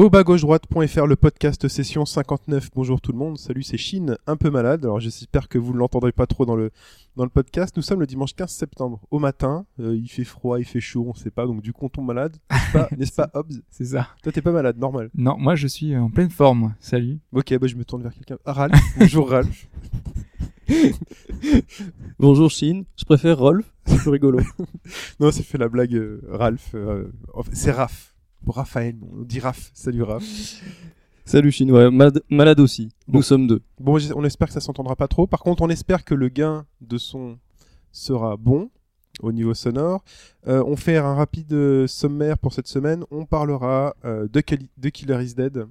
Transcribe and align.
Au 0.00 0.08
bas 0.08 0.22
gauche 0.22 0.40
droite.fr, 0.40 1.04
le 1.04 1.14
podcast 1.14 1.68
session 1.68 2.06
59. 2.06 2.70
Bonjour 2.74 3.02
tout 3.02 3.12
le 3.12 3.18
monde. 3.18 3.36
Salut, 3.36 3.62
c'est 3.62 3.76
Chine, 3.76 4.16
un 4.26 4.38
peu 4.38 4.48
malade. 4.48 4.82
Alors 4.86 4.98
j'espère 4.98 5.46
que 5.46 5.58
vous 5.58 5.74
ne 5.74 5.78
l'entendrez 5.78 6.10
pas 6.10 6.26
trop 6.26 6.46
dans 6.46 6.56
le, 6.56 6.70
dans 7.16 7.24
le 7.24 7.28
podcast. 7.28 7.76
Nous 7.76 7.82
sommes 7.82 8.00
le 8.00 8.06
dimanche 8.06 8.34
15 8.34 8.50
septembre 8.50 9.02
au 9.10 9.18
matin. 9.18 9.66
Euh, 9.78 9.94
il 9.94 10.08
fait 10.08 10.24
froid, 10.24 10.58
il 10.58 10.64
fait 10.64 10.80
chaud, 10.80 11.04
on 11.06 11.12
sait 11.12 11.30
pas. 11.30 11.44
Donc 11.44 11.60
du 11.60 11.74
coup, 11.74 11.84
on 11.84 11.90
tombe 11.90 12.06
malade. 12.06 12.34
N'est-ce 12.96 13.12
pas, 13.12 13.30
Hobbs? 13.34 13.60
C'est 13.68 13.84
ça. 13.84 14.08
Toi, 14.22 14.32
t'es 14.32 14.40
pas 14.40 14.52
malade, 14.52 14.78
normal. 14.78 15.10
Non, 15.14 15.36
moi 15.36 15.54
je 15.54 15.66
suis 15.66 15.94
en 15.94 16.08
pleine 16.08 16.30
forme. 16.30 16.74
Salut. 16.80 17.18
Ok, 17.32 17.54
bah 17.58 17.66
je 17.66 17.76
me 17.76 17.84
tourne 17.84 18.02
vers 18.02 18.14
quelqu'un. 18.14 18.38
Ah, 18.46 18.54
Ralph. 18.54 18.80
Bonjour 18.98 19.28
Ralph. 19.28 19.68
Bonjour 22.18 22.50
Chine, 22.50 22.86
je 22.96 23.04
préfère 23.04 23.38
Rolf, 23.38 23.70
c'est 23.84 23.98
plus 23.98 24.10
rigolo. 24.10 24.40
Non, 25.20 25.30
c'est 25.30 25.42
fait 25.42 25.58
la 25.58 25.68
blague 25.68 25.94
euh, 25.94 26.22
Ralph. 26.30 26.70
euh, 26.74 27.12
c'est 27.52 27.72
Raph. 27.72 28.14
Pour 28.44 28.56
Raphaël, 28.56 28.96
on 29.12 29.22
dit 29.22 29.40
Raph. 29.40 29.70
Salut 29.74 30.02
Raph. 30.02 30.24
Salut 31.24 31.52
Chine, 31.52 31.70
ouais, 31.70 31.90
malade, 31.90 32.22
malade 32.28 32.58
aussi. 32.58 32.88
Bon. 33.06 33.18
Nous 33.18 33.22
sommes 33.22 33.46
deux. 33.46 33.62
Bon, 33.78 33.98
on 34.16 34.24
espère 34.24 34.48
que 34.48 34.54
ça 34.54 34.60
s'entendra 34.60 34.96
pas 34.96 35.06
trop. 35.06 35.26
Par 35.26 35.40
contre, 35.40 35.62
on 35.62 35.68
espère 35.68 36.04
que 36.04 36.14
le 36.14 36.28
gain 36.28 36.66
de 36.80 36.98
son 36.98 37.38
sera 37.92 38.36
bon 38.36 38.70
au 39.22 39.32
niveau 39.32 39.54
sonore. 39.54 40.02
Euh, 40.48 40.62
on 40.66 40.76
fait 40.76 40.96
un 40.96 41.14
rapide 41.14 41.52
euh, 41.52 41.86
sommaire 41.86 42.38
pour 42.38 42.52
cette 42.52 42.66
semaine. 42.66 43.04
On 43.10 43.26
parlera 43.26 43.94
euh, 44.04 44.26
de, 44.28 44.42
de 44.78 44.88
Killer 44.88 45.22
is 45.22 45.34
Dead, 45.34 45.66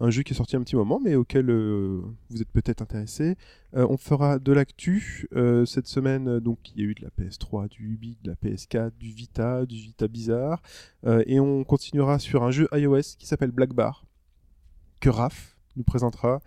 un 0.00 0.10
jeu 0.10 0.22
qui 0.22 0.32
est 0.32 0.36
sorti 0.36 0.56
un 0.56 0.62
petit 0.62 0.76
moment, 0.76 1.00
mais 1.02 1.14
auquel 1.14 1.50
euh, 1.50 2.00
vous 2.30 2.42
êtes 2.42 2.50
peut-être 2.50 2.82
intéressé. 2.82 3.36
Euh, 3.76 3.86
on 3.88 3.96
fera 3.96 4.38
de 4.38 4.52
l'actu 4.52 5.28
euh, 5.34 5.64
cette 5.64 5.86
semaine. 5.86 6.40
Donc, 6.40 6.58
il 6.74 6.80
y 6.80 6.84
a 6.84 6.88
eu 6.88 6.94
de 6.94 7.02
la 7.02 7.10
PS3, 7.10 7.68
du 7.68 7.94
Ubi, 7.94 8.18
de 8.22 8.30
la 8.30 8.36
PS4, 8.36 8.92
du 8.98 9.10
Vita, 9.10 9.66
du 9.66 9.76
Vita 9.76 10.08
bizarre, 10.08 10.62
et 11.26 11.38
on 11.40 11.64
continuera 11.64 12.18
sur 12.18 12.42
un 12.42 12.50
jeu 12.50 12.68
iOS 12.72 13.16
qui 13.18 13.26
s'appelle 13.26 13.50
Black 13.50 13.72
Bar 13.72 14.04
que 15.00 15.08
Raph 15.08 15.56
nous 15.76 15.82
présentera. 15.82 16.40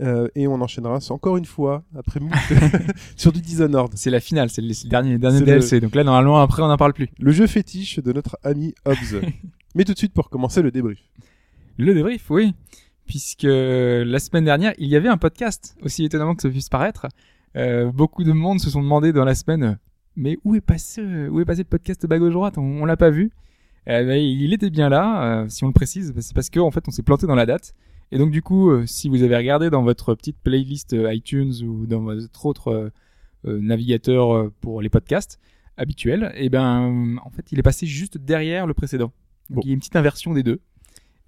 Euh, 0.00 0.28
et 0.34 0.46
on 0.46 0.60
enchaînera 0.60 0.98
encore 1.10 1.36
une 1.36 1.44
fois 1.44 1.84
après 1.96 2.20
sur 3.16 3.32
du 3.32 3.40
Dishonored. 3.40 3.92
C'est 3.96 4.10
la 4.10 4.20
finale, 4.20 4.50
c'est 4.50 4.62
le, 4.62 4.88
dernier, 4.88 5.18
dernier 5.18 5.42
DLC. 5.42 5.80
Donc 5.80 5.94
là, 5.94 6.04
normalement, 6.04 6.40
après, 6.40 6.62
on 6.62 6.68
n'en 6.68 6.76
parle 6.76 6.94
plus. 6.94 7.08
Le 7.18 7.32
jeu 7.32 7.46
fétiche 7.46 7.98
de 7.98 8.12
notre 8.12 8.38
ami 8.42 8.74
Hobbs. 8.84 9.20
Mais 9.74 9.84
tout 9.84 9.92
de 9.92 9.98
suite 9.98 10.12
pour 10.12 10.30
commencer 10.30 10.62
le 10.62 10.70
débrief. 10.70 10.98
Le 11.76 11.94
débrief, 11.94 12.28
oui. 12.30 12.54
Puisque 13.10 13.42
la 13.42 14.18
semaine 14.20 14.44
dernière, 14.44 14.72
il 14.78 14.86
y 14.88 14.94
avait 14.94 15.08
un 15.08 15.16
podcast, 15.16 15.76
aussi 15.82 16.04
étonnamment 16.04 16.36
que 16.36 16.42
ça 16.42 16.48
puisse 16.48 16.68
paraître. 16.68 17.08
Euh, 17.56 17.90
beaucoup 17.90 18.22
de 18.22 18.30
monde 18.30 18.60
se 18.60 18.70
sont 18.70 18.80
demandé 18.80 19.12
dans 19.12 19.24
la 19.24 19.34
semaine, 19.34 19.64
euh, 19.64 19.74
mais 20.14 20.38
où 20.44 20.54
est 20.54 20.60
passé, 20.60 21.00
euh, 21.02 21.28
où 21.28 21.40
est 21.40 21.44
passé 21.44 21.62
le 21.62 21.68
podcast 21.68 22.06
bas 22.06 22.20
gauche 22.20 22.32
droite 22.32 22.56
On, 22.56 22.62
on 22.62 22.84
l'a 22.84 22.96
pas 22.96 23.10
vu. 23.10 23.32
Eh 23.88 24.04
ben, 24.04 24.14
il 24.14 24.52
était 24.54 24.70
bien 24.70 24.88
là. 24.88 25.42
euh, 25.42 25.48
si 25.48 25.64
on 25.64 25.66
le 25.66 25.72
précise, 25.72 26.14
c'est 26.20 26.34
parce 26.34 26.50
qu'en 26.50 26.70
fait, 26.70 26.84
on 26.86 26.92
s'est 26.92 27.02
planté 27.02 27.26
dans 27.26 27.34
la 27.34 27.46
date. 27.46 27.74
Et 28.12 28.18
donc 28.18 28.30
du 28.30 28.42
coup, 28.42 28.70
euh, 28.70 28.86
si 28.86 29.08
vous 29.08 29.24
avez 29.24 29.36
regardé 29.36 29.70
dans 29.70 29.82
votre 29.82 30.14
petite 30.14 30.36
playlist 30.40 30.92
euh, 30.92 31.12
iTunes 31.12 31.52
ou 31.64 31.86
dans 31.86 32.02
votre 32.02 32.46
autre 32.46 32.68
euh, 32.68 32.90
euh, 33.46 33.58
navigateur 33.60 34.32
euh, 34.36 34.52
pour 34.60 34.82
les 34.82 34.88
podcasts 34.88 35.40
habituels, 35.76 36.30
et 36.36 36.48
ben 36.48 37.16
en 37.24 37.30
fait, 37.30 37.50
il 37.50 37.58
est 37.58 37.62
passé 37.64 37.86
juste 37.86 38.18
derrière 38.18 38.68
le 38.68 38.74
précédent. 38.74 39.12
Donc 39.48 39.56
Bon. 39.56 39.60
il 39.64 39.68
y 39.68 39.70
a 39.70 39.74
une 39.74 39.80
petite 39.80 39.96
inversion 39.96 40.32
des 40.32 40.44
deux. 40.44 40.60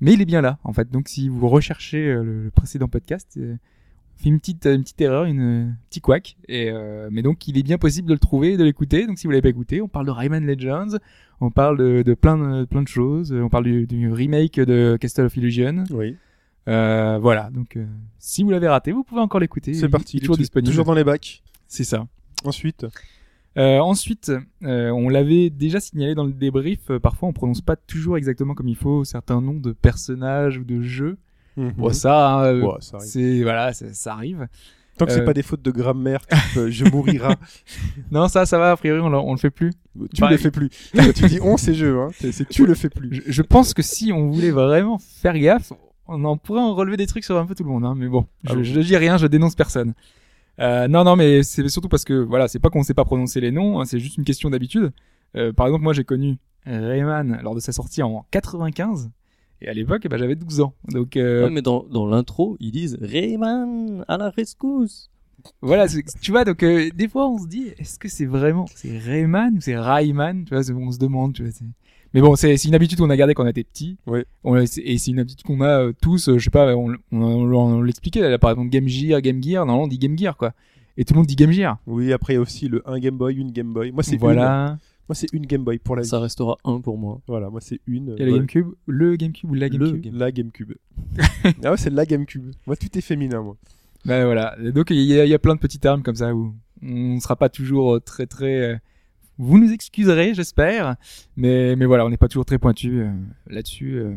Mais 0.03 0.13
il 0.13 0.21
est 0.21 0.27
bien 0.27 0.43
là, 0.43 0.59
en 0.65 0.73
fait. 0.73 0.91
Donc 0.91 1.09
si 1.09 1.29
vous 1.29 1.49
recherchez 1.49 2.09
euh, 2.09 2.23
le, 2.23 2.51
précédent 2.51 2.89
podcast, 2.89 3.35
euh, 3.39 3.55
on 3.55 4.23
fait 4.23 4.29
une 4.29 4.39
petite, 4.39 4.67
une 4.67 4.83
petite 4.83 5.01
erreur, 5.01 5.25
une 5.25 5.41
euh, 5.41 5.71
petit 5.89 6.01
couac. 6.01 6.37
Et 6.49 6.71
euh, 6.71 7.09
mais 7.11 7.23
donc 7.23 7.49
il 7.49 7.57
est 7.57 7.63
bien 7.63 7.79
possible 7.79 8.09
de 8.09 8.13
le 8.13 8.19
trouver, 8.19 8.53
et 8.53 8.57
de 8.57 8.65
l'écouter. 8.65 9.07
Donc 9.07 9.19
si 9.19 9.27
vous 9.27 9.31
l'avez 9.31 9.43
pas 9.43 9.49
écouté, 9.49 9.81
on 9.81 9.89
parle 9.89 10.07
de 10.07 10.11
Rayman 10.11 10.45
Legends, 10.45 10.99
on 11.41 11.51
parle 11.51 11.79
de, 11.79 12.03
de 12.03 12.15
plein 12.15 12.37
de 12.37 12.65
plein 12.65 12.83
de 12.83 12.89
choses, 12.89 13.33
on 13.33 13.49
parle 13.49 13.65
du, 13.65 13.87
du 13.87 14.13
remake 14.13 14.61
de 14.61 14.99
Castle 15.01 15.27
of 15.27 15.37
Illusion. 15.37 15.85
Oui. 15.91 16.17
Euh, 16.69 17.19
voilà. 17.21 17.51
Donc 17.51 17.77
euh, 17.77 17.87
si 18.19 18.43
vous 18.43 18.51
l'avez 18.51 18.69
raté, 18.69 18.93
vous 18.93 19.05
pouvez 19.05 19.21
encore 19.21 19.41
l'écouter. 19.41 19.75
C'est 19.75 19.89
parti. 19.89 20.17
il 20.17 20.19
est 20.19 20.21
toujours 20.21 20.37
disponible. 20.37 20.71
Toujours 20.71 20.85
dans 20.85 20.95
les 20.95 21.05
bacs. 21.05 21.43
C'est 21.69 21.85
ça. 21.85 22.07
Ensuite. 22.45 22.87
Euh, 23.59 23.79
ensuite, 23.81 24.33
euh, 24.63 24.91
on 24.91 25.09
l'avait 25.09 25.51
déjà 25.51 25.79
signalé 25.81 26.15
dans 26.15 26.25
le 26.25 26.33
débrief. 26.33 26.91
euh, 26.91 26.99
parfois, 26.99 27.29
on 27.29 27.33
prononce 27.33 27.61
pas 27.61 27.77
toujours 27.77 28.17
exactement 28.17 28.55
comme 28.55 28.69
il 28.69 28.77
faut 28.77 29.05
certains 29.05 29.41
noms 29.41 29.61
de 29.61 29.73
personnages 29.73 30.57
ou 30.59 30.65
de 30.65 30.81
jeux. 30.81 31.19
Bon, 31.57 31.93
ça, 31.93 32.31
hein, 32.39 32.45
euh, 32.45 32.63
Ouais, 32.63 32.77
ça 32.81 32.97
arrive. 32.97 33.09
c'est 33.11 33.43
voilà, 33.43 33.73
ça, 33.75 33.93
ça 33.93 34.15
arrive. 34.15 34.47
Tant 34.99 35.05
que 35.07 35.13
c'est 35.13 35.21
euh, 35.21 35.25
pas 35.25 35.35
des 35.35 35.43
fautes 35.43 35.63
de 35.63 35.71
grammaire, 35.71 36.21
type, 36.27 36.69
je 36.69 36.85
mourira. 36.87 37.35
Non, 38.11 38.29
ça, 38.29 38.47
ça 38.47 38.59
va. 38.59 38.71
A 38.73 38.77
priori, 38.77 39.01
on, 39.01 39.09
le- 39.11 39.19
on 39.19 39.33
le 39.33 39.39
fait 39.39 39.51
plus. 39.51 39.73
tu 40.15 40.27
le 40.27 40.37
fais 40.39 40.51
plus. 40.51 40.69
Tu 41.15 41.27
dis 41.27 41.39
on, 41.43 41.57
c'est 41.59 41.75
jeu. 41.75 41.99
Hein. 42.01 42.11
C'est 42.15 42.33
c'est 42.33 42.47
tu 42.49 42.67
le 42.67 42.75
fais 42.75 42.89
plus. 42.91 43.09
Je, 43.15 43.33
je 43.33 43.43
pense 43.43 43.75
que 43.75 43.83
si 43.83 44.13
on 44.13 44.31
voulait 44.31 44.51
vraiment 44.51 44.99
faire 44.99 45.39
gaffe, 45.39 45.73
on 46.07 46.25
en 46.25 46.37
pourrait 46.39 46.61
en 46.61 46.75
relever 46.75 46.97
des 46.99 47.07
trucs 47.07 47.25
sur 47.25 47.37
un 47.39 47.47
peu 47.47 47.55
tout 47.55 47.65
le 47.65 47.71
monde. 47.71 47.85
Hein, 47.85 47.95
mais 47.97 48.09
bon, 48.09 48.27
Ah 48.47 48.51
je, 48.53 48.55
bon 48.57 48.65
je 48.65 48.81
dis 48.81 48.97
rien, 48.97 49.17
je 49.19 49.27
dénonce 49.27 49.55
personne. 49.55 49.93
Euh, 50.61 50.87
non, 50.89 51.05
non, 51.05 51.17
mais 51.17 51.43
c'est 51.43 51.69
surtout 51.69 51.89
parce 51.89 52.05
que 52.05 52.15
voilà, 52.15 52.49
c'est 52.49 52.59
pas 52.59 52.69
qu'on 52.71 52.83
sait 52.83 52.95
pas 52.95 53.05
prononcer 53.05 53.41
les 53.41 53.51
noms, 53.51 53.81
hein, 53.81 53.85
c'est 53.85 53.99
juste 53.99 54.17
une 54.19 54.25
question 54.25 54.51
d'habitude. 54.51 54.93
Euh, 55.37 55.53
par 55.53 55.67
exemple, 55.67 55.83
moi, 55.85 55.93
j'ai 55.95 56.05
connu 56.05 56.37
Rayman 56.67 57.41
lors 57.43 57.55
de 57.55 57.61
sa 57.61 57.73
sortie 57.73 58.03
en 58.03 58.27
95. 58.31 59.11
Et 59.63 59.69
à 59.69 59.73
l'époque, 59.73 60.03
eh 60.05 60.09
ben, 60.09 60.19
j'avais 60.19 60.35
12 60.37 60.61
ans. 60.61 60.75
Donc 60.89 61.17
euh, 61.17 61.45
Ouais, 61.45 61.51
mais 61.51 61.63
dans, 61.63 61.85
dans 61.85 62.07
l'intro, 62.07 62.57
ils 62.61 62.73
disent 62.73 62.99
Rayman 63.01 64.05
à 64.09 64.17
la 64.19 64.31
rescousse. 64.31 65.09
voilà, 65.63 65.87
tu 65.89 66.31
vois, 66.31 66.45
donc 66.45 66.63
euh, 66.63 66.89
des 66.95 67.09
fois 67.09 67.29
on 67.29 67.39
se 67.39 67.47
dit, 67.49 67.73
est-ce 67.79 67.99
que 67.99 68.09
c'est 68.09 68.27
vraiment, 68.27 68.67
c'est 68.75 68.97
Rayman 68.99 69.55
ou 69.57 69.61
c'est 69.61 69.77
Rayman? 69.77 70.45
Tu 70.45 70.55
vois, 70.55 70.63
c'est- 70.63 70.73
on 70.73 70.93
se 70.93 70.99
demande, 70.99 71.33
tu 71.35 71.43
vois. 71.43 71.53
Mais 72.15 72.21
bon, 72.21 72.37
c'est 72.37 72.55
une 72.65 72.75
habitude 72.75 72.99
qu'on 72.99 73.09
a 73.11 73.17
gardée 73.17 73.35
quand 73.35 73.45
on 73.45 73.49
était 73.49 73.65
petit. 73.65 73.97
Ouais. 74.07 74.25
On- 74.45 74.57
et 74.57 74.67
c'est 74.67 75.11
une 75.11 75.19
habitude 75.21 75.43
qu'on 75.47 75.61
a 75.63 75.81
euh, 75.81 75.93
tous, 76.01 76.29
euh, 76.29 76.39
je 76.39 76.45
sais 76.45 76.51
pas, 76.51 76.75
on, 76.77 76.93
on, 77.11 77.23
on- 77.23 77.55
on 77.55 77.83
l'expliquait, 77.83 78.21
là, 78.29 78.39
par 78.39 78.51
exemple 78.51 78.69
Game 78.71 78.87
Gear, 78.89 79.21
Game 79.23 79.43
Gear, 79.43 79.65
normalement 79.65 79.85
on 79.85 79.89
dit 79.89 79.99
Game 79.99 80.19
Gear, 80.19 80.37
quoi. 80.37 80.53
Et 80.99 81.05
tout 81.05 81.15
le 81.15 81.19
monde 81.19 81.27
dit 81.27 81.37
Game 81.37 81.53
Gear. 81.53 81.79
Oui, 81.87 82.13
après 82.13 82.35
il 82.35 82.37
y 82.37 82.39
a 82.39 82.43
aussi 82.43 82.69
le 82.69 82.83
un 82.87 82.99
Game 82.99 83.17
Boy, 83.17 83.35
une 83.37 83.51
Game 83.51 83.73
Boy. 83.73 83.93
Moi 83.93 84.03
c'est 84.03 84.13
une. 84.17 84.21
Voilà. 84.21 84.77
Moi 85.09 85.15
c'est 85.15 85.33
une 85.33 85.47
Game 85.47 85.65
Boy 85.65 85.79
pour 85.79 85.97
la 85.97 86.03
vie. 86.03 86.09
Ça 86.09 86.21
restera 86.21 86.59
un 86.65 86.81
pour 86.83 86.99
moi. 86.99 87.21
Voilà, 87.27 87.49
moi 87.49 87.61
c'est 87.63 87.81
une. 87.87 88.15
Il 88.19 88.25
y 88.27 88.29
a 88.29 88.31
la. 88.31 88.37
GameCube, 88.37 88.67
le 88.87 89.17
GameCube 89.17 89.51
ou 89.51 89.55
la 89.55 89.69
Le 89.69 89.79
GameCube? 89.79 90.01
Game- 90.03 90.19
La 90.19 90.31
GameCube. 90.31 90.73
ah 91.65 91.71
ouais, 91.71 91.77
c'est 91.79 91.89
la 91.91 92.05
GameCube. 92.05 92.53
Moi 92.67 92.77
tout 92.77 92.87
est 92.97 93.01
féminin, 93.01 93.41
moi. 93.41 93.57
Bah 94.05 94.25
voilà. 94.27 94.55
Donc 94.75 94.91
il 94.91 94.99
y, 94.99 95.15
y 95.15 95.35
a 95.35 95.39
plein 95.39 95.55
de 95.55 95.61
petits 95.61 95.79
termes 95.79 96.03
comme 96.03 96.17
ça 96.17 96.35
où 96.35 96.53
on 96.83 97.15
ne 97.15 97.21
sera 97.21 97.37
pas 97.37 97.49
toujours 97.49 97.95
euh, 97.95 98.01
très 98.01 98.27
très. 98.27 98.79
Vous 99.39 99.59
nous 99.59 99.73
excuserez, 99.73 100.35
j'espère, 100.35 100.97
mais 101.37 101.75
mais 101.77 101.87
voilà, 101.87 102.05
on 102.07 102.11
n'est 102.11 102.17
pas 102.17 102.29
toujours 102.29 102.45
très 102.45 102.59
pointu 102.59 103.01
euh, 103.01 103.11
là-dessus. 103.49 103.95
euh. 103.99 104.17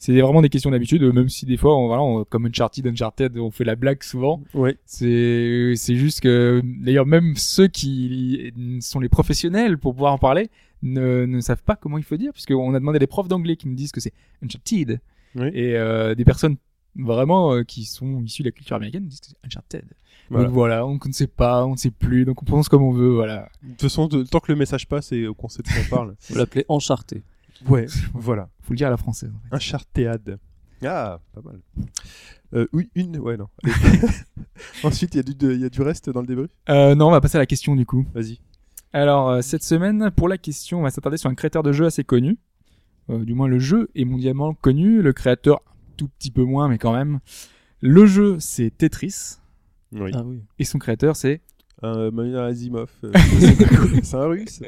C'est 0.00 0.20
vraiment 0.20 0.42
des 0.42 0.48
questions 0.48 0.70
d'habitude, 0.70 1.02
euh, 1.02 1.12
même 1.12 1.28
si 1.28 1.44
des 1.44 1.56
fois, 1.56 1.76
on, 1.76 1.88
voilà, 1.88 2.02
on- 2.02 2.24
comme 2.24 2.46
Uncharted, 2.46 2.86
Uncharted, 2.86 3.36
on 3.38 3.50
fait 3.50 3.64
la 3.64 3.74
blague 3.74 4.02
souvent. 4.04 4.42
Ouais. 4.54 4.76
C'est 4.84 5.72
c'est 5.76 5.96
juste 5.96 6.20
que 6.20 6.62
d'ailleurs 6.64 7.06
même 7.06 7.34
ceux 7.36 7.66
qui 7.66 8.52
sont 8.80 9.00
les 9.00 9.08
professionnels 9.08 9.76
pour 9.78 9.94
pouvoir 9.94 10.12
en 10.12 10.18
parler 10.18 10.50
ne, 10.82 11.24
ne 11.26 11.40
savent 11.40 11.62
pas 11.64 11.74
comment 11.74 11.98
il 11.98 12.04
faut 12.04 12.16
dire, 12.16 12.32
puisqu'on 12.32 12.74
a 12.74 12.78
demandé 12.78 12.96
à 12.96 13.00
des 13.00 13.08
profs 13.08 13.26
d'anglais 13.28 13.56
qui 13.56 13.66
nous 13.68 13.74
disent 13.74 13.90
que 13.92 14.00
c'est 14.00 14.12
Uncharted 14.44 15.00
Oui. 15.34 15.48
et 15.52 15.76
euh, 15.76 16.14
des 16.14 16.24
personnes 16.24 16.56
vraiment 16.94 17.54
euh, 17.54 17.62
qui 17.64 17.84
sont 17.84 18.22
issues 18.22 18.42
de 18.42 18.48
la 18.48 18.52
culture 18.52 18.76
américaine 18.76 19.06
disent 19.06 19.20
que 19.20 19.26
c'est 19.28 19.36
Uncharted. 19.44 19.84
Voilà. 20.30 20.44
Donc 20.46 20.54
voilà, 20.54 20.86
on 20.86 20.98
ne 21.04 21.12
sait 21.12 21.26
pas, 21.26 21.64
on 21.64 21.72
ne 21.72 21.76
sait 21.76 21.90
plus, 21.90 22.24
donc 22.24 22.42
on 22.42 22.44
prononce 22.44 22.68
comme 22.68 22.82
on 22.82 22.92
veut, 22.92 23.10
voilà. 23.14 23.48
De 23.62 23.68
toute 23.70 23.82
façon, 23.82 24.06
de- 24.08 24.22
tant 24.24 24.40
que 24.40 24.52
le 24.52 24.58
message 24.58 24.86
passe 24.88 25.10
et 25.12 25.26
qu'on 25.36 25.48
sait 25.48 25.62
de 25.62 25.68
quoi 25.68 25.76
on 25.86 25.88
parle. 25.96 26.14
Vous 26.30 26.36
l'appelez 26.36 26.64
Encharté. 26.68 27.22
ouais, 27.68 27.86
voilà. 28.14 28.48
Faut 28.62 28.72
le 28.72 28.76
dire 28.76 28.88
à 28.88 28.90
la 28.90 28.96
française. 28.98 29.30
en 29.34 29.48
fait. 29.48 29.54
Un 29.56 29.58
chartéade. 29.58 30.38
Ah, 30.84 31.18
pas 31.34 31.40
mal. 31.42 31.60
Euh, 32.54 32.66
oui, 32.72 32.88
une, 32.94 33.18
ouais, 33.18 33.36
non. 33.36 33.48
Ensuite, 34.84 35.14
il 35.14 35.18
y, 35.18 35.20
a 35.20 35.22
du- 35.22 35.34
de- 35.34 35.54
y 35.54 35.64
a 35.64 35.68
du 35.68 35.82
reste 35.82 36.10
dans 36.10 36.20
le 36.20 36.26
débrief? 36.26 36.50
Euh, 36.68 36.94
non, 36.94 37.08
on 37.08 37.10
va 37.10 37.20
passer 37.20 37.36
à 37.36 37.40
la 37.40 37.46
question 37.46 37.74
du 37.76 37.86
coup. 37.86 38.06
Vas-y. 38.14 38.38
Alors 38.92 39.28
euh, 39.28 39.40
cette 39.42 39.62
semaine, 39.62 40.10
pour 40.16 40.28
la 40.28 40.38
question, 40.38 40.80
on 40.80 40.82
va 40.82 40.90
s'attarder 40.90 41.18
sur 41.18 41.28
un 41.28 41.34
créateur 41.34 41.62
de 41.62 41.72
jeu 41.72 41.84
assez 41.86 42.04
connu. 42.04 42.38
Euh, 43.10 43.24
du 43.24 43.34
moins 43.34 43.48
le 43.48 43.58
jeu 43.58 43.90
est 43.94 44.04
mondialement 44.04 44.54
connu, 44.54 45.02
le 45.02 45.12
créateur 45.12 45.56
un 45.66 45.92
tout 45.96 46.08
petit 46.08 46.30
peu 46.30 46.42
moins, 46.44 46.68
mais 46.68 46.78
quand 46.78 46.92
même. 46.92 47.20
Le 47.80 48.06
jeu 48.06 48.36
c'est 48.40 48.70
Tetris 48.76 49.36
Oui. 49.92 50.10
Ah 50.14 50.22
oui. 50.24 50.42
et 50.58 50.64
son 50.64 50.78
créateur 50.78 51.16
c'est 51.16 51.40
Un 51.82 52.10
Manuel 52.10 52.44
Asimov. 52.44 52.90
euh, 53.04 53.12
c'est 54.02 54.14
un 54.16 54.26
russe. 54.26 54.60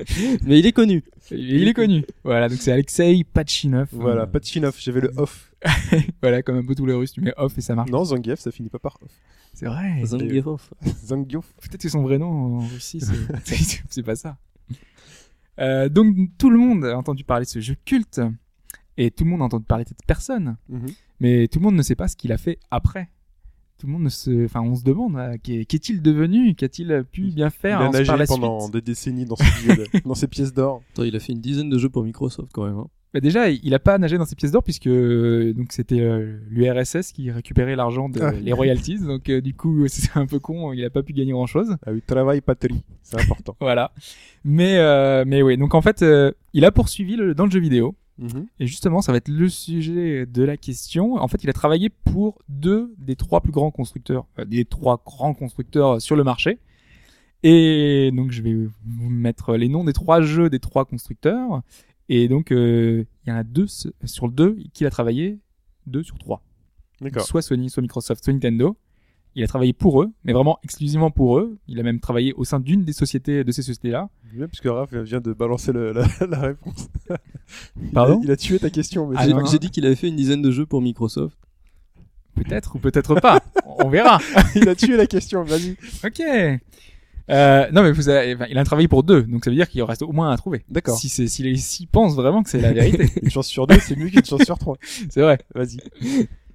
Mais 0.44 0.58
il 0.58 0.66
est 0.66 0.72
connu. 0.72 1.02
Il 1.30 1.66
est 1.68 1.74
connu. 1.74 2.04
Voilà, 2.24 2.48
donc 2.48 2.58
c'est 2.60 2.72
Alexei 2.72 3.24
Pachinov. 3.24 3.88
Voilà, 3.92 4.22
Euh, 4.22 4.26
Pachinov, 4.26 4.76
j'avais 4.78 5.00
le 5.02 5.10
off. 5.16 5.52
Voilà, 6.22 6.42
comme 6.42 6.56
un 6.56 6.64
peu 6.64 6.74
tous 6.74 6.86
les 6.86 6.94
Russes, 6.94 7.12
tu 7.12 7.20
mets 7.20 7.34
off 7.36 7.58
et 7.58 7.60
ça 7.60 7.74
marche. 7.74 7.90
Non, 7.90 8.04
Zangief, 8.04 8.38
ça 8.38 8.50
finit 8.50 8.70
pas 8.70 8.78
par 8.78 8.96
off. 9.02 9.10
C'est 9.52 9.66
vrai. 9.66 10.00
Zangief. 10.04 10.44
Zangief. 11.04 11.52
Peut-être 11.60 11.82
que 11.82 11.88
son 11.88 12.02
vrai 12.02 12.18
nom 12.18 12.30
en 12.30 12.58
Russie, 12.60 13.00
c'est 13.00 13.56
c'est 13.90 14.02
pas 14.02 14.16
ça. 14.16 14.38
Euh, 15.58 15.88
donc 15.88 16.16
tout 16.38 16.48
le 16.48 16.58
monde 16.58 16.84
a 16.86 16.96
entendu 16.96 17.24
parler 17.24 17.44
de 17.44 17.50
ce 17.50 17.60
jeu 17.60 17.74
culte 17.84 18.20
et 18.96 19.10
tout 19.10 19.24
le 19.24 19.30
monde 19.30 19.42
a 19.42 19.44
entendu 19.44 19.64
parler 19.66 19.84
de 19.84 19.88
cette 19.90 20.06
personne, 20.06 20.56
Mhm. 20.68 20.86
mais 21.20 21.48
tout 21.48 21.58
le 21.58 21.64
monde 21.64 21.74
ne 21.74 21.82
sait 21.82 21.96
pas 21.96 22.08
ce 22.08 22.16
qu'il 22.16 22.32
a 22.32 22.38
fait 22.38 22.58
après. 22.70 23.10
Tout 23.80 23.86
le 23.86 23.92
monde 23.94 24.02
ne 24.02 24.08
se, 24.10 24.44
enfin, 24.44 24.60
on 24.60 24.74
se 24.76 24.84
demande 24.84 25.16
qu'est- 25.42 25.64
qu'est-il 25.64 26.02
devenu, 26.02 26.54
qu'a-t-il 26.54 27.02
pu 27.10 27.30
bien 27.32 27.48
faire 27.48 27.80
Il 27.80 27.86
a 27.86 27.90
nagé 27.90 28.04
par 28.06 28.16
la 28.18 28.26
pendant 28.26 28.60
suite? 28.60 28.74
des 28.74 28.82
décennies 28.82 29.24
dans, 29.24 29.36
ses 29.36 29.44
dans 30.04 30.28
pièces 30.28 30.52
d'or. 30.52 30.82
Il 30.98 31.16
a 31.16 31.20
fait 31.20 31.32
une 31.32 31.40
dizaine 31.40 31.70
de 31.70 31.78
jeux 31.78 31.88
pour 31.88 32.04
Microsoft 32.04 32.50
quand 32.52 32.66
même. 32.66 32.76
Hein. 32.76 32.86
Bah, 33.12 33.18
déjà, 33.20 33.48
il 33.50 33.74
a 33.74 33.78
pas 33.80 33.98
nagé 33.98 34.18
dans 34.18 34.24
ses 34.26 34.36
pièces 34.36 34.52
d'or 34.52 34.62
puisque 34.62 34.86
euh, 34.86 35.52
donc 35.54 35.72
c'était 35.72 36.00
euh, 36.00 36.38
l'URSS 36.48 37.10
qui 37.12 37.30
récupérait 37.30 37.74
l'argent 37.74 38.08
de 38.08 38.20
Ah. 38.20 38.30
les 38.32 38.52
royalties, 38.52 39.00
donc 39.00 39.28
euh, 39.30 39.40
du 39.40 39.52
coup 39.54 39.84
c'est 39.88 40.16
un 40.16 40.26
peu 40.26 40.38
con, 40.38 40.72
il 40.74 40.84
a 40.84 40.90
pas 40.90 41.02
pu 41.02 41.12
gagner 41.12 41.32
grand 41.32 41.46
chose. 41.46 41.76
Ah 41.86 41.90
oui, 41.92 42.02
travail, 42.06 42.40
patrie. 42.40 42.82
C'est 43.02 43.20
important. 43.20 43.56
Voilà. 43.60 43.90
Mais 44.44 44.76
euh, 44.76 45.24
mais 45.26 45.42
oui, 45.42 45.56
donc 45.56 45.74
en 45.74 45.80
fait, 45.82 46.02
euh, 46.02 46.30
il 46.52 46.64
a 46.64 46.70
poursuivi 46.70 47.16
le- 47.16 47.34
dans 47.34 47.46
le 47.46 47.50
jeu 47.50 47.60
vidéo. 47.60 47.96
Mhm. 48.20 48.46
Et 48.60 48.66
justement, 48.66 49.00
ça 49.00 49.12
va 49.12 49.18
être 49.18 49.28
le 49.28 49.48
sujet 49.48 50.26
de 50.26 50.42
la 50.42 50.56
question. 50.56 51.14
En 51.14 51.26
fait, 51.26 51.42
il 51.42 51.50
a 51.50 51.54
travaillé 51.54 51.88
pour 51.88 52.38
deux 52.48 52.94
des 52.98 53.16
trois 53.16 53.40
plus 53.40 53.50
grands 53.50 53.70
constructeurs, 53.70 54.26
euh, 54.38 54.44
des 54.44 54.66
trois 54.66 55.02
grands 55.04 55.34
constructeurs 55.34 56.00
sur 56.00 56.16
le 56.16 56.22
marché. 56.22 56.58
Et 57.42 58.10
donc, 58.14 58.30
je 58.30 58.42
vais 58.42 58.54
vous 58.54 59.08
mettre 59.08 59.56
les 59.56 59.68
noms 59.68 59.84
des 59.84 59.94
trois 59.94 60.20
jeux 60.20 60.50
des 60.50 60.60
trois 60.60 60.84
constructeurs. 60.84 61.62
Et 62.10 62.28
donc, 62.28 62.52
euh, 62.52 63.04
il 63.24 63.30
y 63.30 63.32
en 63.32 63.36
a 63.36 63.44
deux 63.44 63.66
sur 63.66 64.28
deux 64.28 64.58
qu'il 64.74 64.86
a 64.86 64.90
travaillé, 64.90 65.38
deux 65.86 66.02
sur 66.02 66.18
trois. 66.18 66.42
D'accord. 67.00 67.24
Soit 67.24 67.40
Sony, 67.40 67.70
soit 67.70 67.80
Microsoft, 67.80 68.22
soit 68.22 68.34
Nintendo. 68.34 68.76
Il 69.36 69.44
a 69.44 69.46
travaillé 69.46 69.72
pour 69.72 70.02
eux, 70.02 70.10
mais 70.24 70.32
vraiment 70.32 70.58
exclusivement 70.64 71.10
pour 71.12 71.38
eux. 71.38 71.56
Il 71.68 71.78
a 71.78 71.82
même 71.84 72.00
travaillé 72.00 72.32
au 72.34 72.44
sein 72.44 72.58
d'une 72.58 72.84
des 72.84 72.92
sociétés 72.92 73.44
de 73.44 73.52
ces 73.52 73.62
sociétés-là. 73.62 74.08
Bien, 74.32 74.48
puisque 74.48 74.66
Raph 74.66 74.92
vient 74.92 75.20
de 75.20 75.32
balancer 75.32 75.72
le- 75.72 75.92
la, 75.92 76.06
la 76.28 76.40
réponse. 76.40 76.88
Il 77.80 77.90
Pardon 77.90 78.18
a, 78.20 78.24
il 78.24 78.30
a 78.30 78.36
tué 78.36 78.58
ta 78.58 78.70
question, 78.70 79.10
Ah, 79.16 79.26
J'ai 79.50 79.58
dit 79.58 79.70
qu'il 79.70 79.86
avait 79.86 79.94
fait 79.94 80.08
une 80.08 80.16
dizaine 80.16 80.42
de 80.42 80.50
jeux 80.50 80.66
pour 80.66 80.80
Microsoft. 80.82 81.36
Peut-être 82.34 82.74
ou 82.76 82.78
peut-être 82.78 83.20
pas. 83.20 83.40
On 83.66 83.88
verra. 83.88 84.18
il 84.56 84.68
a 84.68 84.74
tué 84.74 84.96
la 84.96 85.06
question, 85.06 85.44
vas-y. 85.44 85.76
Ok. 86.04 86.20
Euh, 87.28 87.70
non 87.70 87.82
mais 87.84 87.92
vous 87.92 88.08
avez, 88.08 88.34
enfin, 88.34 88.46
il 88.50 88.58
a 88.58 88.64
travaillé 88.64 88.88
pour 88.88 89.04
deux, 89.04 89.22
donc 89.22 89.44
ça 89.44 89.50
veut 89.50 89.56
dire 89.56 89.68
qu'il 89.68 89.80
en 89.84 89.86
reste 89.86 90.02
au 90.02 90.10
moins 90.10 90.30
un 90.30 90.32
à 90.32 90.36
trouver. 90.36 90.64
D'accord. 90.68 90.98
Si 90.98 91.08
c'est, 91.08 91.28
s'il 91.28 91.56
s'il 91.60 91.86
pense 91.86 92.16
vraiment 92.16 92.42
que 92.42 92.50
c'est 92.50 92.60
la 92.60 92.72
vérité, 92.72 93.08
Une 93.22 93.30
chance 93.30 93.46
sur 93.46 93.68
deux, 93.68 93.78
c'est 93.78 93.94
mieux 93.96 94.08
qu'une 94.08 94.24
chance 94.24 94.42
sur 94.42 94.58
trois. 94.58 94.76
c'est 95.10 95.20
vrai. 95.20 95.38
Vas-y. 95.54 95.78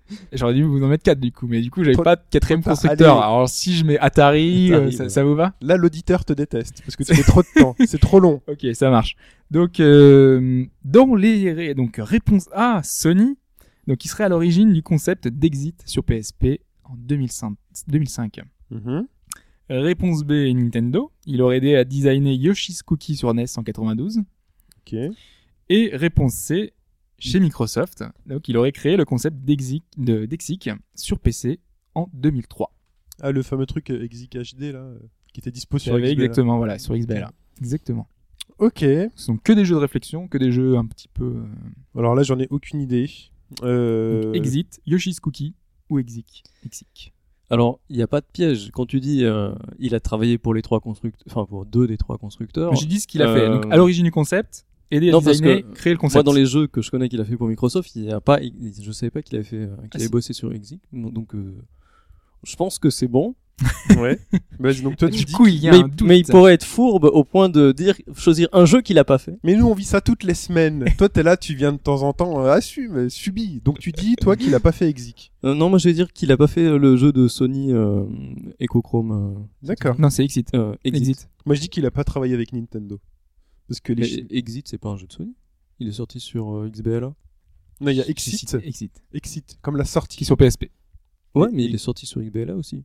J'aurais 0.34 0.54
dû 0.54 0.64
vous 0.64 0.84
en 0.84 0.88
mettre 0.88 1.04
quatre 1.04 1.20
du 1.20 1.32
coup, 1.32 1.48
mais 1.48 1.62
du 1.62 1.72
coup 1.72 1.84
j'avais 1.84 1.96
pas 1.96 2.16
de 2.16 2.22
quatrième 2.30 2.64
constructeur. 2.64 3.22
Alors 3.22 3.50
si 3.50 3.76
je 3.76 3.86
mets 3.86 3.98
Atari, 3.98 4.74
Atari, 4.74 4.96
euh, 4.98 5.10
ça, 5.10 5.24
vous 5.24 5.36
va? 5.36 5.54
Là, 5.62 5.78
l'auditeur 5.78 6.26
te 6.26 6.34
déteste, 6.34 6.82
parce 6.84 6.96
que 6.96 7.04
tu 7.04 7.14
mets 7.14 7.24
trop 7.24 7.42
de 7.42 7.60
temps. 7.60 7.76
C'est 7.86 8.00
trop 8.00 8.20
long. 8.20 8.42
Ok, 8.48 8.66
ça 8.74 8.90
marche. 8.90 9.16
Donc 9.52 9.80
euh, 9.80 10.66
dans 10.84 11.16
les 11.16 11.74
donc 11.74 11.96
réponse 11.98 12.48
A, 12.54 12.82
Sony, 12.84 13.38
donc 13.88 14.06
il 14.06 14.08
serait 14.08 14.24
à 14.24 14.30
l'origine 14.30 14.72
du 14.72 14.84
concept 14.84 15.28
d'Exit 15.28 15.82
sur 15.86 16.04
PSP 16.04 16.62
en 16.84 16.96
2005. 16.96 17.58
2005. 17.88 18.42
Mhm. 18.72 19.08
Réponse 19.70 20.24
B, 20.24 20.32
Nintendo. 20.54 21.12
Il 21.26 21.42
aurait 21.42 21.58
aidé 21.58 21.76
à 21.76 21.84
designer 21.84 22.34
Yoshi's 22.34 22.84
Cookie 22.84 23.16
sur 23.16 23.34
NES 23.34 23.46
en 23.58 23.64
92. 23.64 24.20
Ok. 24.20 24.96
Et 25.70 25.90
réponse 25.94 26.34
C, 26.34 26.74
chez 27.18 27.40
Microsoft. 27.40 28.04
Donc, 28.26 28.48
il 28.48 28.58
aurait 28.58 28.72
créé 28.72 28.98
le 28.98 29.06
concept 29.06 29.38
d'Exic, 29.38 29.84
de, 29.98 30.26
d'Exic 30.26 30.70
sur 30.96 31.20
PC 31.20 31.60
en 31.94 32.10
2003. 32.14 32.72
Ah, 33.22 33.32
le 33.32 33.44
fameux 33.44 33.66
truc 33.66 33.90
euh, 33.90 34.04
Exik 34.04 34.36
HD, 34.36 34.74
là, 34.74 34.80
euh, 34.80 35.00
qui 35.34 35.40
était 35.40 35.52
dispo 35.52 35.80
sur 35.80 35.96
XBLA. 35.96 36.10
exactement, 36.10 36.58
voilà, 36.58 36.78
sur 36.80 36.96
XBLA. 36.98 37.32
Exactement. 37.60 38.08
Ok. 38.58 38.80
Ce 38.80 39.10
sont 39.16 39.38
que 39.38 39.54
des 39.54 39.66
jeux 39.66 39.76
de 39.76 39.80
réflexion, 39.80 40.28
que 40.28 40.38
des 40.38 40.52
jeux 40.52 40.78
un 40.78 40.86
petit 40.86 41.08
peu 41.08 41.26
euh, 41.26 42.00
Alors 42.00 42.16
là, 42.16 42.24
j'en 42.24 42.40
ai 42.40 42.48
aucune 42.50 42.82
idée. 42.82 43.10
Euh... 43.64 44.24
donc 44.24 44.36
Exit, 44.36 44.82
Yoshi's 44.86 45.20
Cookie 45.20 45.56
ou 45.90 46.00
Exic. 46.00 46.44
Exic. 46.66 47.14
Alors, 47.50 47.80
il 47.90 47.98
n'y 47.98 48.02
a 48.02 48.08
pas 48.08 48.22
de 48.22 48.26
piège. 48.32 48.72
Quand 48.74 48.86
tu 48.86 49.00
dis 49.00 49.24
euh, 49.24 49.54
il 49.78 49.94
a 49.94 50.00
travaillé 50.00 50.38
pour 50.38 50.54
les 50.54 50.62
trois 50.62 50.80
constructeurs, 50.80 51.26
enfin 51.30 51.46
pour 51.46 51.66
deux 51.66 51.86
des 51.86 51.98
trois 51.98 52.18
constructeurs. 52.18 52.74
J'ai 52.76 52.88
dit 52.88 53.00
ce 53.00 53.08
qu'il 53.08 53.22
a 53.22 53.34
fait. 53.34 53.48
Donc, 53.48 53.72
à 53.72 53.78
l'origine 53.78 54.06
du 54.06 54.12
concept, 54.12 54.66
aider 54.92 55.10
à 55.10 55.14
Non, 55.14 55.22
parce 55.22 55.38
designer, 55.42 55.62
que 55.64 55.74
créer 55.76 55.94
le 55.94 56.00
concept. 56.00 56.16
Moi, 56.16 56.24
dans 56.24 56.34
les 56.38 56.46
jeux 56.46 56.68
que 56.68 56.82
je 56.82 56.92
connais 56.92 57.10
qu'il 57.10 57.22
a 57.22 57.26
fait 57.26 57.38
pour 57.38 57.48
Microsoft, 57.48 57.96
il 57.96 58.06
y 58.06 58.12
a 58.12 58.22
pas, 58.22 58.40
il- 58.42 58.54
je 58.82 58.92
savais 58.92 59.10
pas 59.12 59.22
qu'il 59.22 59.36
avait 59.36 59.44
fait, 59.46 59.56
euh, 59.58 59.68
qu'il 59.76 59.90
Ah, 59.94 59.96
avait 59.98 60.06
si. 60.06 60.10
bossé 60.12 60.34
sur 60.34 60.52
Exit. 60.54 60.82
Donc, 60.94 61.34
euh, 61.36 61.56
je 62.44 62.56
pense 62.56 62.80
que 62.80 62.90
c'est 62.90 63.08
bon. 63.08 63.36
Ouais. 63.98 64.20
Vas-y, 64.60 64.82
donc 64.82 64.98
toi, 64.98 65.10
tu 65.10 65.20
du 65.20 65.24
dis. 65.26 65.32
coup, 65.32 65.48
il 65.48 65.56
y 65.56 65.70
a 65.70 65.72
mais, 65.72 65.78
un 65.78 65.88
doute. 65.88 66.02
mais 66.02 66.20
il 66.20 66.26
pourrait 66.26 66.54
être 66.56 66.66
fourbe 66.66 67.06
au 67.06 67.24
point 67.24 67.48
de 67.48 67.72
dire, 67.72 67.96
choisir 68.14 68.50
un 68.52 68.66
jeu 68.66 68.82
qu'il 68.82 68.98
a 69.00 69.06
pas 69.06 69.18
fait. 69.18 69.38
Mais 69.44 69.56
nous, 69.56 69.66
on 69.66 69.74
vit 69.74 69.86
ça 69.86 70.02
toutes 70.02 70.24
les 70.24 70.34
semaines. 70.34 70.84
toi, 70.98 71.08
t'es 71.08 71.24
là, 71.24 71.38
tu 71.38 71.56
viens 71.56 71.72
de 71.72 71.78
temps 71.78 72.02
en 72.04 72.12
temps, 72.12 72.44
euh, 72.44 72.50
assume, 72.52 73.10
subis. 73.10 73.62
Donc 73.64 73.80
tu 73.80 73.94
dis, 73.94 74.16
toi, 74.18 74.36
qu'il 74.36 74.54
a 74.56 74.60
pas 74.60 74.74
fait. 74.74 74.94
Euh, 75.46 75.54
non, 75.54 75.70
moi 75.70 75.80
je 75.80 75.88
vais 75.88 75.94
dire 75.94 76.12
qu'il 76.12 76.32
a 76.34 76.38
pas 76.38 76.48
fait 76.48 76.78
le 76.78 76.98
jeu 76.98 77.14
de 77.14 77.30
Sony 77.30 77.72
euh, 77.72 78.04
Echochrome. 78.60 79.12
euh, 79.38 79.40
D'accord. 79.66 79.98
Non, 80.00 80.10
c'est 80.10 80.26
Exit. 80.26 80.50
euh, 80.54 80.74
Exit. 80.84 81.10
Exit. 81.10 81.30
Moi, 81.46 81.56
je 81.56 81.62
dis 81.62 81.70
qu'il 81.70 81.86
a 81.86 81.92
pas 81.92 82.04
travaillé 82.04 82.34
avec 82.34 82.52
Nintendo. 82.52 83.00
Parce 83.68 83.80
que 83.80 83.94
les. 83.94 84.02
Mais 84.02 84.08
Chi- 84.08 84.28
Exit, 84.30 84.68
c'est 84.68 84.78
pas 84.78 84.90
un 84.90 84.98
jeu 84.98 85.08
de 85.08 85.14
Sony? 85.14 85.34
Il 85.80 85.88
est 85.88 85.94
sorti 85.94 86.20
sur 86.20 86.56
euh, 86.56 86.70
XBLA. 86.70 87.14
Non, 87.82 87.92
il 87.92 87.98
y 87.98 88.02
a 88.02 88.08
Exit. 88.08 88.54
Exit. 88.64 89.04
Exit, 89.14 89.58
comme 89.62 89.76
la 89.78 89.86
sortie. 89.86 90.18
Qui 90.18 90.24
est 90.24 90.28
sur 90.28 90.38
PSP. 90.38 90.66
Ouais, 91.34 91.50
mais 91.52 91.66
il 91.66 91.76
est 91.76 91.80
sorti 91.80 92.06
sur 92.06 92.22
XBLA 92.22 92.56
aussi. 92.56 92.84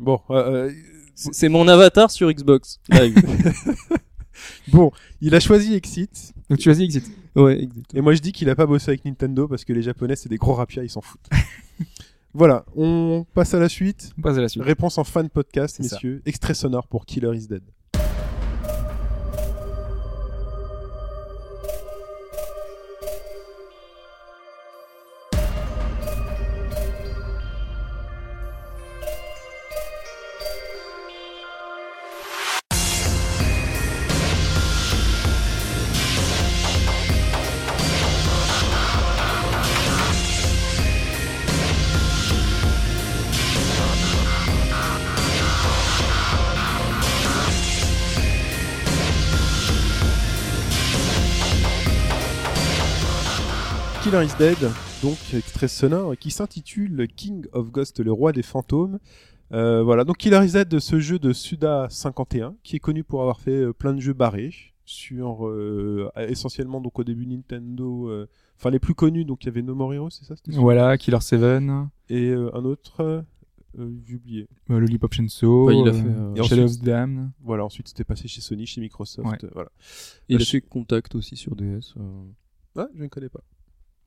Bon, 0.00 0.20
euh, 0.30 0.66
euh, 0.68 0.72
C'est 1.14 1.32
c'est 1.34 1.48
mon 1.48 1.68
avatar 1.68 2.10
sur 2.10 2.28
Xbox 2.32 2.80
Live. 2.88 3.14
bon, 4.72 4.90
il 5.20 5.34
a 5.34 5.40
choisi 5.40 5.74
Exit. 5.74 6.32
Donc, 6.48 6.58
tu 6.58 6.64
choisis 6.64 6.82
Exit. 6.84 7.04
ouais, 7.36 7.62
Exit. 7.62 7.94
Et 7.94 8.00
moi, 8.00 8.14
je 8.14 8.20
dis 8.20 8.32
qu'il 8.32 8.48
a 8.50 8.56
pas 8.56 8.66
bossé 8.66 8.90
avec 8.90 9.04
Nintendo 9.04 9.46
parce 9.46 9.64
que 9.64 9.72
les 9.72 9.82
Japonais, 9.82 10.16
c'est 10.16 10.28
des 10.28 10.38
gros 10.38 10.54
rapias, 10.54 10.82
ils 10.82 10.90
s'en 10.90 11.00
foutent. 11.02 11.28
voilà, 12.34 12.64
on 12.74 13.24
passe 13.34 13.54
à 13.54 13.60
la 13.60 13.68
suite. 13.68 14.10
On 14.18 14.22
passe 14.22 14.38
à 14.38 14.40
la 14.40 14.48
suite. 14.48 14.64
Réponse 14.64 14.98
en 14.98 15.04
fin 15.04 15.22
de 15.22 15.28
podcast, 15.28 15.76
C'est 15.76 15.84
ça. 15.88 15.96
messieurs. 15.96 16.22
Extrait 16.26 16.54
sonore 16.54 16.88
pour 16.88 17.06
Killer 17.06 17.36
is 17.36 17.46
Dead. 17.46 17.62
Killer 54.12 54.26
is 54.26 54.36
Dead, 54.38 54.58
donc 55.02 55.16
extrait 55.32 55.68
sonore, 55.68 56.14
qui 56.18 56.30
s'intitule 56.30 57.08
King 57.16 57.46
of 57.52 57.70
Ghost, 57.70 57.98
le 58.00 58.12
roi 58.12 58.32
des 58.32 58.42
fantômes. 58.42 58.98
Euh, 59.54 59.82
voilà, 59.82 60.04
donc 60.04 60.18
Killer 60.18 60.44
is 60.44 60.52
Dead, 60.52 60.78
ce 60.80 61.00
jeu 61.00 61.18
de 61.18 61.32
Suda 61.32 61.86
51, 61.88 62.54
qui 62.62 62.76
est 62.76 62.78
connu 62.78 63.04
pour 63.04 63.22
avoir 63.22 63.40
fait 63.40 63.52
euh, 63.56 63.72
plein 63.72 63.94
de 63.94 64.00
jeux 64.00 64.12
barrés 64.12 64.52
sur 64.84 65.46
euh, 65.48 66.10
essentiellement 66.28 66.82
donc 66.82 66.98
au 66.98 67.04
début 67.04 67.24
Nintendo, 67.26 68.10
euh, 68.10 68.28
enfin 68.58 68.68
les 68.68 68.78
plus 68.78 68.94
connus, 68.94 69.24
donc 69.24 69.44
il 69.44 69.46
y 69.46 69.48
avait 69.48 69.62
No 69.62 69.74
More 69.74 69.94
Heroes, 69.94 70.10
c'est 70.10 70.26
ça 70.26 70.34
Voilà, 70.48 70.98
Killer 70.98 71.20
7, 71.22 71.40
euh, 71.42 71.84
Et 72.10 72.28
euh, 72.28 72.54
un 72.54 72.66
autre, 72.66 73.00
euh, 73.00 73.22
euh, 73.78 73.90
j'ai 74.06 74.16
oublié. 74.16 74.46
Lollipop 74.68 75.14
Ouais, 75.14 75.78
il 75.78 75.88
a 75.88 75.90
euh, 75.90 75.92
fait, 75.94 76.08
euh, 76.08 76.34
Et 76.34 76.42
Shadow 76.42 76.64
of 76.64 76.78
the 76.78 76.84
Damned. 76.84 77.30
Voilà, 77.42 77.64
ensuite 77.64 77.88
c'était 77.88 78.04
passé 78.04 78.28
chez 78.28 78.42
Sony, 78.42 78.66
chez 78.66 78.82
Microsoft, 78.82 79.26
Ouais. 79.26 79.38
euh, 79.44 79.50
voilà. 79.54 79.70
Il 80.28 80.36
Euh, 80.36 80.42
a 80.42 80.44
fait 80.44 80.60
Contact 80.60 81.14
aussi 81.14 81.34
sur 81.36 81.56
DS. 81.56 81.94
euh. 81.96 82.24
Ah, 82.76 82.88
je 82.94 83.02
ne 83.02 83.08
connais 83.08 83.30
pas. 83.30 83.40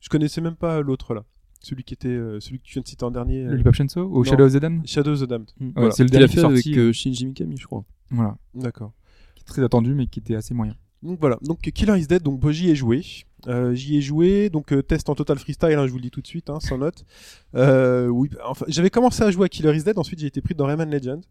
Je 0.06 0.10
connaissais 0.10 0.40
même 0.40 0.56
pas 0.56 0.82
l'autre 0.82 1.16
là. 1.16 1.24
Celui 1.62 1.84
qui 1.84 1.96
était, 1.96 2.10
euh, 2.10 2.40
celui 2.40 2.60
que 2.60 2.64
tu 2.64 2.74
viens 2.74 2.84
de 2.84 2.88
citer 2.88 3.04
en 3.04 3.10
dernier. 3.10 3.44
euh, 3.44 3.50
Lollipop 3.50 3.74
Chainsaw 3.74 4.04
ou 4.06 4.18
non. 4.18 4.24
Shadow 4.24 4.46
of 4.46 4.54
the 4.54 4.58
Damned 4.58 4.88
Shadow 4.88 5.14
of 5.14 5.22
the 5.22 5.24
Damned. 5.28 5.50
Mm. 5.60 5.70
Voilà. 5.76 5.92
c'est 5.92 6.04
le 6.04 6.10
dernier 6.10 6.28
fait 6.28 6.42
est 6.42 6.46
avec 6.46 6.58
sorti. 6.64 6.80
euh, 6.80 6.94
Shinji 6.94 7.26
Mikami, 7.26 7.58
je 7.58 7.66
crois. 7.66 7.84
Voilà. 8.12 8.38
D'accord. 8.54 8.92
Qui 9.34 9.42
est 9.42 9.48
très 9.48 9.64
attendu, 9.64 9.96
mais 9.96 10.06
qui 10.06 10.20
était 10.20 10.36
assez 10.36 10.54
moyen. 10.54 10.76
Donc 11.02 11.20
voilà, 11.20 11.38
donc 11.42 11.60
Killer 11.62 12.00
is 12.00 12.08
Dead, 12.08 12.22
donc 12.24 12.40
bah, 12.40 12.52
j'y 12.52 12.70
ai 12.70 12.76
joué. 12.76 13.04
Euh, 13.48 13.74
j'y 13.76 13.98
ai 13.98 14.02
joué, 14.02 14.50
donc 14.50 14.72
euh, 14.74 14.82
test 14.82 15.08
en 15.10 15.14
total 15.16 15.38
freestyle, 15.38 15.74
hein, 15.74 15.86
je 15.86 15.92
vous 15.92 15.98
le 15.98 16.02
dis 16.04 16.10
tout 16.12 16.22
de 16.22 16.28
suite, 16.28 16.50
hein, 16.50 16.60
sans 16.60 16.78
note. 16.80 17.04
Euh, 17.56 18.08
oui, 18.08 18.30
bah, 18.32 18.40
enfin, 18.48 18.66
j'avais 18.68 18.90
commencé 18.90 19.22
à 19.24 19.30
jouer 19.30 19.46
à 19.46 19.50
Killer 19.50 19.76
is 19.76 19.84
Dead, 19.84 19.98
ensuite 20.00 20.20
j'ai 20.20 20.28
été 20.28 20.42
pris 20.42 20.56
dans 20.56 20.66
Rayman 20.66 20.90
Legend. 20.90 21.24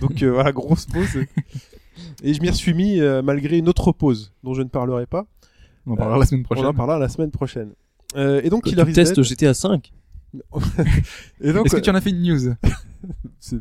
Donc 0.00 0.22
euh, 0.22 0.30
voilà, 0.30 0.52
grosse 0.52 0.86
pause. 0.86 1.08
Et 2.22 2.34
je 2.34 2.40
m'y 2.40 2.52
suis 2.54 2.74
mis 2.74 3.00
euh, 3.00 3.20
malgré 3.22 3.58
une 3.58 3.68
autre 3.68 3.92
pause 3.92 4.32
dont 4.44 4.54
je 4.54 4.62
ne 4.62 4.68
parlerai 4.68 5.06
pas. 5.06 5.26
On 5.86 5.92
en 5.92 5.96
parlera 5.96 6.18
la 6.18 6.26
semaine 6.26 6.42
On 6.42 6.44
prochaine. 6.44 6.66
en 6.66 6.74
parlera 6.74 6.98
la 6.98 7.08
semaine 7.08 7.30
prochaine. 7.30 7.72
Euh, 8.16 8.40
et 8.42 8.50
donc 8.50 8.64
Killer 8.64 8.84
tu 8.84 8.90
is 8.90 8.94
testes 8.94 9.14
Dead. 9.16 9.24
GTA 9.24 9.54
5 9.54 9.92
Et 11.40 11.52
donc, 11.52 11.66
Est-ce 11.66 11.76
que 11.76 11.80
tu 11.80 11.90
en 11.90 11.94
as 11.94 12.00
fait 12.00 12.10
une 12.10 12.22
news? 12.22 12.54
C'est- 13.40 13.56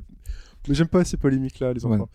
Mais 0.67 0.75
j'aime 0.75 0.87
pas 0.87 1.03
ces 1.05 1.17
polémiques 1.17 1.59
là, 1.59 1.73
les 1.73 1.83
Ouais. 1.85 1.95
enfants. 1.95 2.09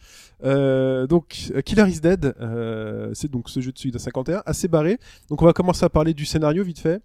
Euh, 0.44 1.06
donc 1.06 1.50
euh, 1.54 1.60
Killer 1.62 1.88
is 1.88 2.00
Dead, 2.00 2.34
euh, 2.40 3.10
c'est 3.14 3.30
donc 3.30 3.48
ce 3.48 3.60
jeu 3.60 3.72
de 3.72 3.78
Suida 3.78 3.98
51, 3.98 4.42
assez 4.46 4.68
barré. 4.68 4.98
Donc 5.28 5.42
on 5.42 5.44
va 5.46 5.52
commencer 5.52 5.84
à 5.84 5.88
parler 5.88 6.14
du 6.14 6.24
scénario 6.26 6.62
vite 6.62 6.78
fait. 6.80 7.00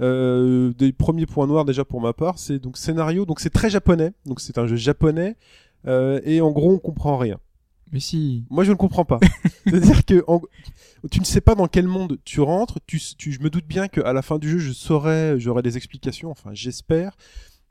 Euh, 0.00 0.72
des 0.78 0.92
premiers 0.92 1.26
points 1.26 1.46
noirs 1.46 1.64
déjà 1.64 1.84
pour 1.84 2.00
ma 2.00 2.12
part, 2.12 2.38
c'est 2.38 2.58
donc 2.58 2.76
scénario, 2.76 3.26
donc 3.26 3.38
c'est 3.40 3.50
très 3.50 3.70
japonais, 3.70 4.12
donc 4.26 4.40
c'est 4.40 4.58
un 4.58 4.66
jeu 4.66 4.74
japonais 4.76 5.36
euh, 5.86 6.20
et 6.24 6.40
en 6.40 6.50
gros 6.50 6.72
on 6.72 6.78
comprend 6.78 7.16
rien. 7.16 7.38
Mais 7.92 8.00
si. 8.00 8.44
Moi 8.50 8.64
je 8.64 8.70
ne 8.72 8.76
comprends 8.76 9.04
pas. 9.04 9.20
C'est-à-dire 9.66 10.04
que 10.04 10.24
en- 10.26 10.40
tu 11.10 11.20
ne 11.20 11.24
sais 11.24 11.40
pas 11.40 11.54
dans 11.54 11.68
quel 11.68 11.86
monde 11.86 12.18
tu 12.24 12.40
rentres. 12.40 12.78
Je 12.88 13.40
me 13.40 13.50
doute 13.50 13.66
bien 13.66 13.88
qu'à 13.88 14.12
la 14.12 14.22
fin 14.22 14.38
du 14.38 14.48
jeu 14.50 14.58
je 14.58 14.72
saurai, 14.72 15.34
j'aurai 15.38 15.62
des 15.62 15.76
explications. 15.76 16.30
Enfin 16.30 16.50
j'espère. 16.52 17.16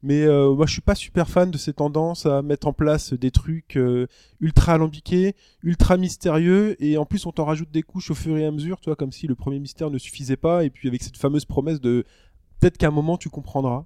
Mais 0.05 0.23
euh, 0.23 0.53
moi 0.53 0.65
je 0.65 0.73
suis 0.73 0.81
pas 0.81 0.95
super 0.95 1.29
fan 1.29 1.49
de 1.49 1.57
ces 1.57 1.71
tendances 1.73 2.25
à 2.25 2.41
mettre 2.41 2.67
en 2.67 2.73
place 2.73 3.13
des 3.13 3.31
trucs 3.31 3.77
euh, 3.77 4.07
ultra 4.41 4.73
alambiqués, 4.73 5.33
ultra 5.63 5.95
mystérieux 5.95 6.75
et 6.83 6.97
en 6.97 7.05
plus 7.05 7.25
on 7.25 7.31
t'en 7.31 7.45
rajoute 7.45 7.71
des 7.71 7.83
couches 7.83 8.11
au 8.11 8.15
fur 8.15 8.37
et 8.37 8.45
à 8.45 8.51
mesure, 8.51 8.81
tu 8.81 8.89
vois, 8.89 8.97
comme 8.97 9.13
si 9.13 9.27
le 9.27 9.35
premier 9.35 9.59
mystère 9.59 9.89
ne 9.89 9.97
suffisait 9.97 10.35
pas 10.35 10.65
et 10.65 10.69
puis 10.69 10.89
avec 10.89 11.01
cette 11.03 11.15
fameuse 11.15 11.45
promesse 11.45 11.79
de 11.79 12.03
peut-être 12.59 12.77
qu'à 12.77 12.87
un 12.89 12.91
moment 12.91 13.15
tu 13.17 13.29
comprendras 13.29 13.85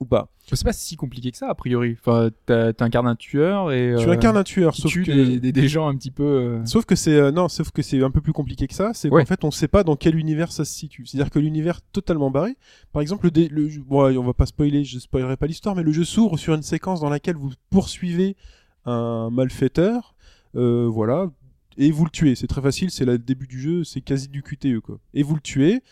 ou 0.00 0.04
pas. 0.04 0.28
C'est 0.52 0.62
pas 0.64 0.72
si 0.72 0.94
compliqué 0.96 1.30
que 1.32 1.36
ça, 1.38 1.48
a 1.48 1.54
priori. 1.54 1.96
Enfin, 2.00 2.30
t'incarnes 2.46 3.08
un 3.08 3.16
tueur 3.16 3.72
et. 3.72 3.94
Tu 3.98 4.08
euh, 4.08 4.12
incarnes 4.12 4.36
un 4.36 4.44
tueur, 4.44 4.74
sauf 4.76 4.90
tue 4.92 5.02
que 5.04 5.10
des, 5.12 5.40
des, 5.40 5.52
des 5.52 5.68
gens 5.68 5.88
un 5.88 5.96
petit 5.96 6.10
peu. 6.10 6.22
euh, 6.24 6.64
Sauf 6.66 6.84
que 6.84 6.94
c'est 6.94 7.14
euh, 7.16 7.32
non, 7.32 7.48
sauf 7.48 7.70
que 7.72 7.82
c'est 7.82 8.02
un 8.02 8.10
peu 8.10 8.20
plus 8.20 8.32
compliqué 8.32 8.66
que 8.68 8.74
ça. 8.74 8.92
C'est 8.94 9.10
Ouais. 9.10 9.22
qu'en 9.22 9.26
fait, 9.28 9.44
on 9.44 9.50
sait 9.50 9.68
pas 9.68 9.82
dans 9.84 9.96
quel 9.96 10.16
univers 10.16 10.52
ça 10.52 10.64
se 10.64 10.72
situe. 10.72 11.04
C'est-à-dire 11.06 11.30
que 11.30 11.38
l'univers 11.38 11.80
totalement 11.92 12.30
barré. 12.30 12.56
Par 12.92 13.02
exemple, 13.02 13.28
le, 13.34 13.48
le 13.48 13.68
bon, 13.82 14.16
on 14.18 14.24
va 14.24 14.34
pas 14.34 14.46
spoiler, 14.46 14.84
je 14.84 14.98
spoilerai 14.98 15.36
pas 15.36 15.46
l'histoire, 15.46 15.74
mais 15.74 15.82
le 15.82 15.92
jeu 15.92 16.04
s'ouvre 16.04 16.38
sur 16.38 16.54
une 16.54 16.62
séquence 16.62 17.00
dans 17.00 17.10
laquelle 17.10 17.36
vous 17.36 17.50
poursuivez 17.70 18.36
un 18.84 19.30
malfaiteur, 19.30 20.14
euh, 20.54 20.86
voilà, 20.88 21.30
et 21.76 21.90
vous 21.90 22.04
le 22.04 22.10
tuez. 22.10 22.34
C'est 22.36 22.46
très 22.46 22.62
facile, 22.62 22.90
c'est 22.90 23.04
le 23.04 23.18
début 23.18 23.46
du 23.48 23.60
jeu, 23.60 23.84
c'est 23.84 24.00
quasi 24.00 24.28
du 24.28 24.42
QTE 24.42 24.78
quoi. 24.80 24.98
Et 25.12 25.22
vous 25.22 25.34
le 25.34 25.40
tuez. 25.40 25.82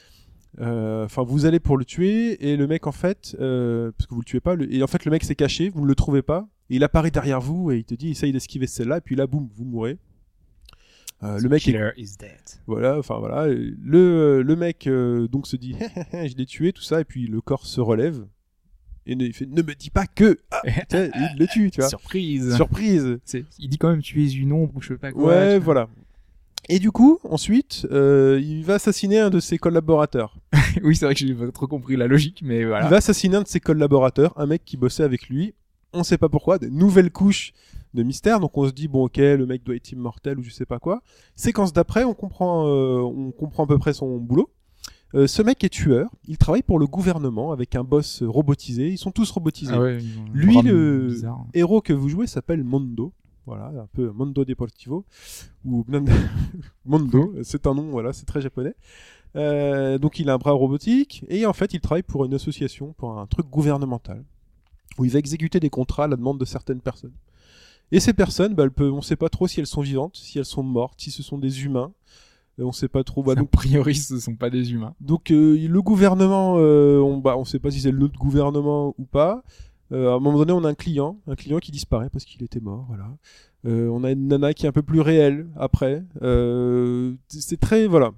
Euh, 0.61 1.05
Enfin, 1.05 1.23
vous 1.23 1.47
allez 1.47 1.61
pour 1.61 1.77
le 1.77 1.85
tuer 1.85 2.51
et 2.51 2.57
le 2.57 2.67
mec 2.67 2.87
en 2.87 2.93
fait, 2.93 3.37
euh, 3.41 3.91
parce 3.97 4.07
que 4.07 4.15
vous 4.15 4.21
le 4.21 4.25
tuez 4.27 4.41
pas, 4.41 4.55
le- 4.55 4.73
et 4.73 4.83
en 4.83 4.87
fait 4.87 5.05
le 5.05 5.11
mec 5.11 5.25
s'est 5.25 5.35
caché, 5.35 5.69
vous 5.69 5.83
ne 5.83 5.87
le 5.87 5.95
trouvez 5.95 6.23
pas, 6.23 6.49
et 6.71 6.77
il 6.77 6.85
apparaît 6.85 7.11
derrière 7.11 7.41
vous 7.41 7.71
et 7.73 7.79
il 7.79 7.85
te 7.85 7.95
dit 7.95 8.11
essaye 8.11 8.33
d'esquiver 8.33 8.67
celle-là, 8.67 8.99
et 8.99 9.01
puis 9.01 9.17
là 9.17 9.27
boum, 9.27 9.49
vous 9.55 9.65
mourrez. 9.65 9.99
Euh, 11.23 11.39
le 11.39 11.49
mec 11.49 11.63
est 11.69 11.73
Killer 11.73 11.91
is 11.97 12.17
dead. 12.19 12.39
voilà, 12.67 12.99
enfin 12.99 13.19
voilà, 13.19 13.47
le 13.49 14.43
le 14.43 14.57
mec 14.57 14.89
donc 15.31 15.47
se 15.47 15.57
dit 15.57 15.75
je 16.13 16.37
l'ai 16.37 16.45
tué 16.47 16.73
tout 16.73 16.83
ça 16.83 17.01
et 17.01 17.05
puis 17.05 17.27
le 17.27 17.41
corps 17.41 17.65
se 17.67 17.81
relève 17.81 18.27
et 19.07 19.15
ne, 19.17 19.25
il 19.25 19.33
fait 19.33 19.47
ne 19.47 19.63
me 19.63 19.75
dis 19.75 19.91
pas 19.91 20.07
que 20.07 20.39
ah, 20.51 20.61
il 20.93 21.37
le 21.39 21.47
tue, 21.47 21.71
tu 21.71 21.81
vois. 21.81 21.89
Surprise. 21.89 22.55
Surprise. 22.57 23.19
Il 23.59 23.69
dit 23.69 23.79
quand 23.79 23.91
même 23.91 24.03
tu 24.03 24.23
es 24.25 24.31
une 24.33 24.53
ombre 24.53 24.77
ou 24.77 24.81
je 24.83 24.89
sais 24.89 24.99
pas 24.99 25.13
quoi. 25.13 25.29
Ouais, 25.29 25.59
voilà. 25.59 25.89
Et 26.69 26.79
du 26.79 26.91
coup, 26.91 27.19
ensuite, 27.29 27.87
euh, 27.91 28.41
il 28.43 28.65
va 28.65 28.75
assassiner 28.75 29.19
un 29.19 29.31
de 29.31 29.41
ses 29.41 29.59
collaborateurs. 29.59 30.37
oui, 30.83 30.97
c'est 30.97 31.05
vrai 31.05 31.15
que 31.15 31.21
j'ai 31.21 31.35
pas 31.35 31.51
trop 31.51 31.67
compris 31.67 31.97
la 31.97 32.07
logique, 32.07 32.41
mais 32.45 32.65
voilà. 32.65 32.87
Il 32.87 32.91
va 32.91 32.97
assassiner 32.97 33.37
un 33.37 33.43
de 33.43 33.49
ses 33.49 33.61
collaborateurs, 33.61 34.33
un 34.37 34.47
mec 34.47 34.63
qui 34.65 34.77
bossait 34.77 35.03
avec 35.03 35.29
lui. 35.29 35.55
On 35.93 36.03
sait 36.03 36.19
pas 36.19 36.29
pourquoi, 36.29 36.59
des 36.59 36.71
nouvelles 36.71 37.11
couches 37.13 37.53
de 37.93 38.03
mystère. 38.03 38.41
Donc 38.41 38.57
on 38.59 38.67
se 38.67 38.73
dit 38.73 38.89
bon 38.89 39.05
ok, 39.05 39.19
le 39.19 39.47
mec 39.47 39.63
doit 39.63 39.77
être 39.77 39.93
immortel 39.93 40.39
ou 40.39 40.43
je 40.43 40.51
sais 40.51 40.67
pas 40.67 40.79
quoi. 40.79 41.03
Séquence 41.37 41.73
d'après, 41.73 42.05
on 42.05 42.15
comprend, 42.15 42.67
euh, 42.67 42.99
on 43.01 43.31
comprend 43.31 43.65
à 43.65 43.67
peu 43.67 43.79
près 43.79 43.93
son 43.93 44.19
boulot. 44.19 44.51
Euh, 45.15 45.29
ce 45.29 45.43
mec 45.43 45.63
est 45.63 45.69
tueur. 45.69 46.11
Il 46.27 46.39
travaille 46.39 46.65
pour 46.65 46.81
le 46.81 46.87
gouvernement 46.89 47.53
avec 47.53 47.77
un 47.77 47.85
boss 47.85 48.25
robotisé. 48.25 48.89
Ils 48.89 48.99
sont 48.99 49.13
tous 49.13 49.31
robotisés. 49.31 49.73
Ah 49.73 49.81
ouais, 49.81 49.99
Lui, 50.33 50.61
le- 50.63 51.07
bizarre. 51.09 51.45
héros 51.55 51.81
que 51.81 51.93
vous 51.93 52.09
jouez 52.09 52.27
s'appelle 52.27 52.65
Mondo. 52.65 53.13
Voilà, 53.47 53.67
un 53.67 53.89
peu 53.93 54.11
Mondo 54.11 54.45
Deportivo 54.45 55.05
ou 55.65 55.85
Mondo, 56.85 57.35
c'est 57.43 57.67
un 57.67 57.75
nom, 57.75 57.91
voilà, 57.91 58.13
c'est 58.13 58.25
très 58.25 58.41
japonais. 58.41 58.75
Euh, 59.37 59.99
donc 59.99 60.19
il 60.19 60.31
a 60.31 60.35
un 60.35 60.39
bras 60.39 60.53
robotique 60.53 61.25
et 61.29 61.45
en 61.45 61.53
fait 61.53 61.75
il 61.75 61.81
travaille 61.81 62.05
pour 62.05 62.25
une 62.25 62.35
association, 62.35 62.95
pour 62.97 63.19
un 63.19 63.27
truc 63.27 63.47
gouvernemental 63.51 64.25
où 64.99 65.05
il 65.05 65.11
va 65.11 65.19
exécuter 65.19 65.61
des 65.61 65.71
contrats 65.71 66.05
à 66.05 66.09
la 66.09 66.17
demande 66.17 66.39
de 66.39 66.45
certaines 66.45 66.81
personnes. 66.81 67.13
Et 67.93 68.01
ces 68.01 68.13
personnes, 68.13 68.55
bah, 68.55 68.65
on 68.81 68.97
ne 68.97 69.01
sait 69.01 69.17
pas 69.17 69.29
trop 69.29 69.47
si 69.47 69.61
elles 69.61 69.67
sont 69.67 69.83
vivantes, 69.83 70.17
si 70.17 70.39
elles 70.39 70.45
sont 70.45 70.63
mortes, 70.63 71.01
si 71.01 71.11
ce 71.11 71.23
sont 71.23 71.39
des 71.39 71.65
humains. 71.65 71.93
Euh, 72.59 72.65
on 72.65 72.69
ne 72.69 72.73
sait 72.73 72.89
pas 72.89 73.05
trop. 73.05 73.23
Bah, 73.23 73.33
a 73.33 73.35
donc 73.35 73.51
priori, 73.51 73.95
ce 73.95 74.19
sont 74.19 74.37
pas 74.37 74.51
des 74.51 74.73
humains. 74.73 74.95
donc 75.01 75.31
euh, 75.31 75.57
le 75.57 75.83
gouvernement, 75.83 76.57
euh, 76.59 76.99
on 76.99 77.19
bah, 77.19 77.37
on 77.37 77.45
sait 77.45 77.59
pas 77.59 77.71
si 77.71 77.81
c'est 77.81 77.91
le 77.91 77.99
notre 77.99 78.19
gouvernement 78.19 78.95
ou 78.99 79.05
pas. 79.05 79.43
Euh, 79.93 80.13
à 80.13 80.15
un 80.15 80.21
moment 80.21 80.39
donné, 80.39 80.53
on 80.53 80.65
a 80.65 80.69
un 80.69 80.75
client, 80.75 81.19
un 81.27 81.35
client 81.35 81.59
qui 81.59 81.71
disparaît 81.71 82.09
parce 82.11 82.25
qu'il 82.25 82.43
était 82.43 82.61
mort, 82.61 82.87
voilà. 82.89 83.09
Euh, 83.67 83.89
on 83.89 84.05
a 84.05 84.11
une 84.11 84.29
nana 84.29 84.53
qui 84.55 84.67
est 84.67 84.69
un 84.69 84.73
peu 84.73 84.83
plus 84.83 85.01
réelle 85.01 85.49
après. 85.57 86.05
Euh, 86.23 87.15
c'est 87.29 87.61
très 87.61 87.87
voilà, 87.87 88.13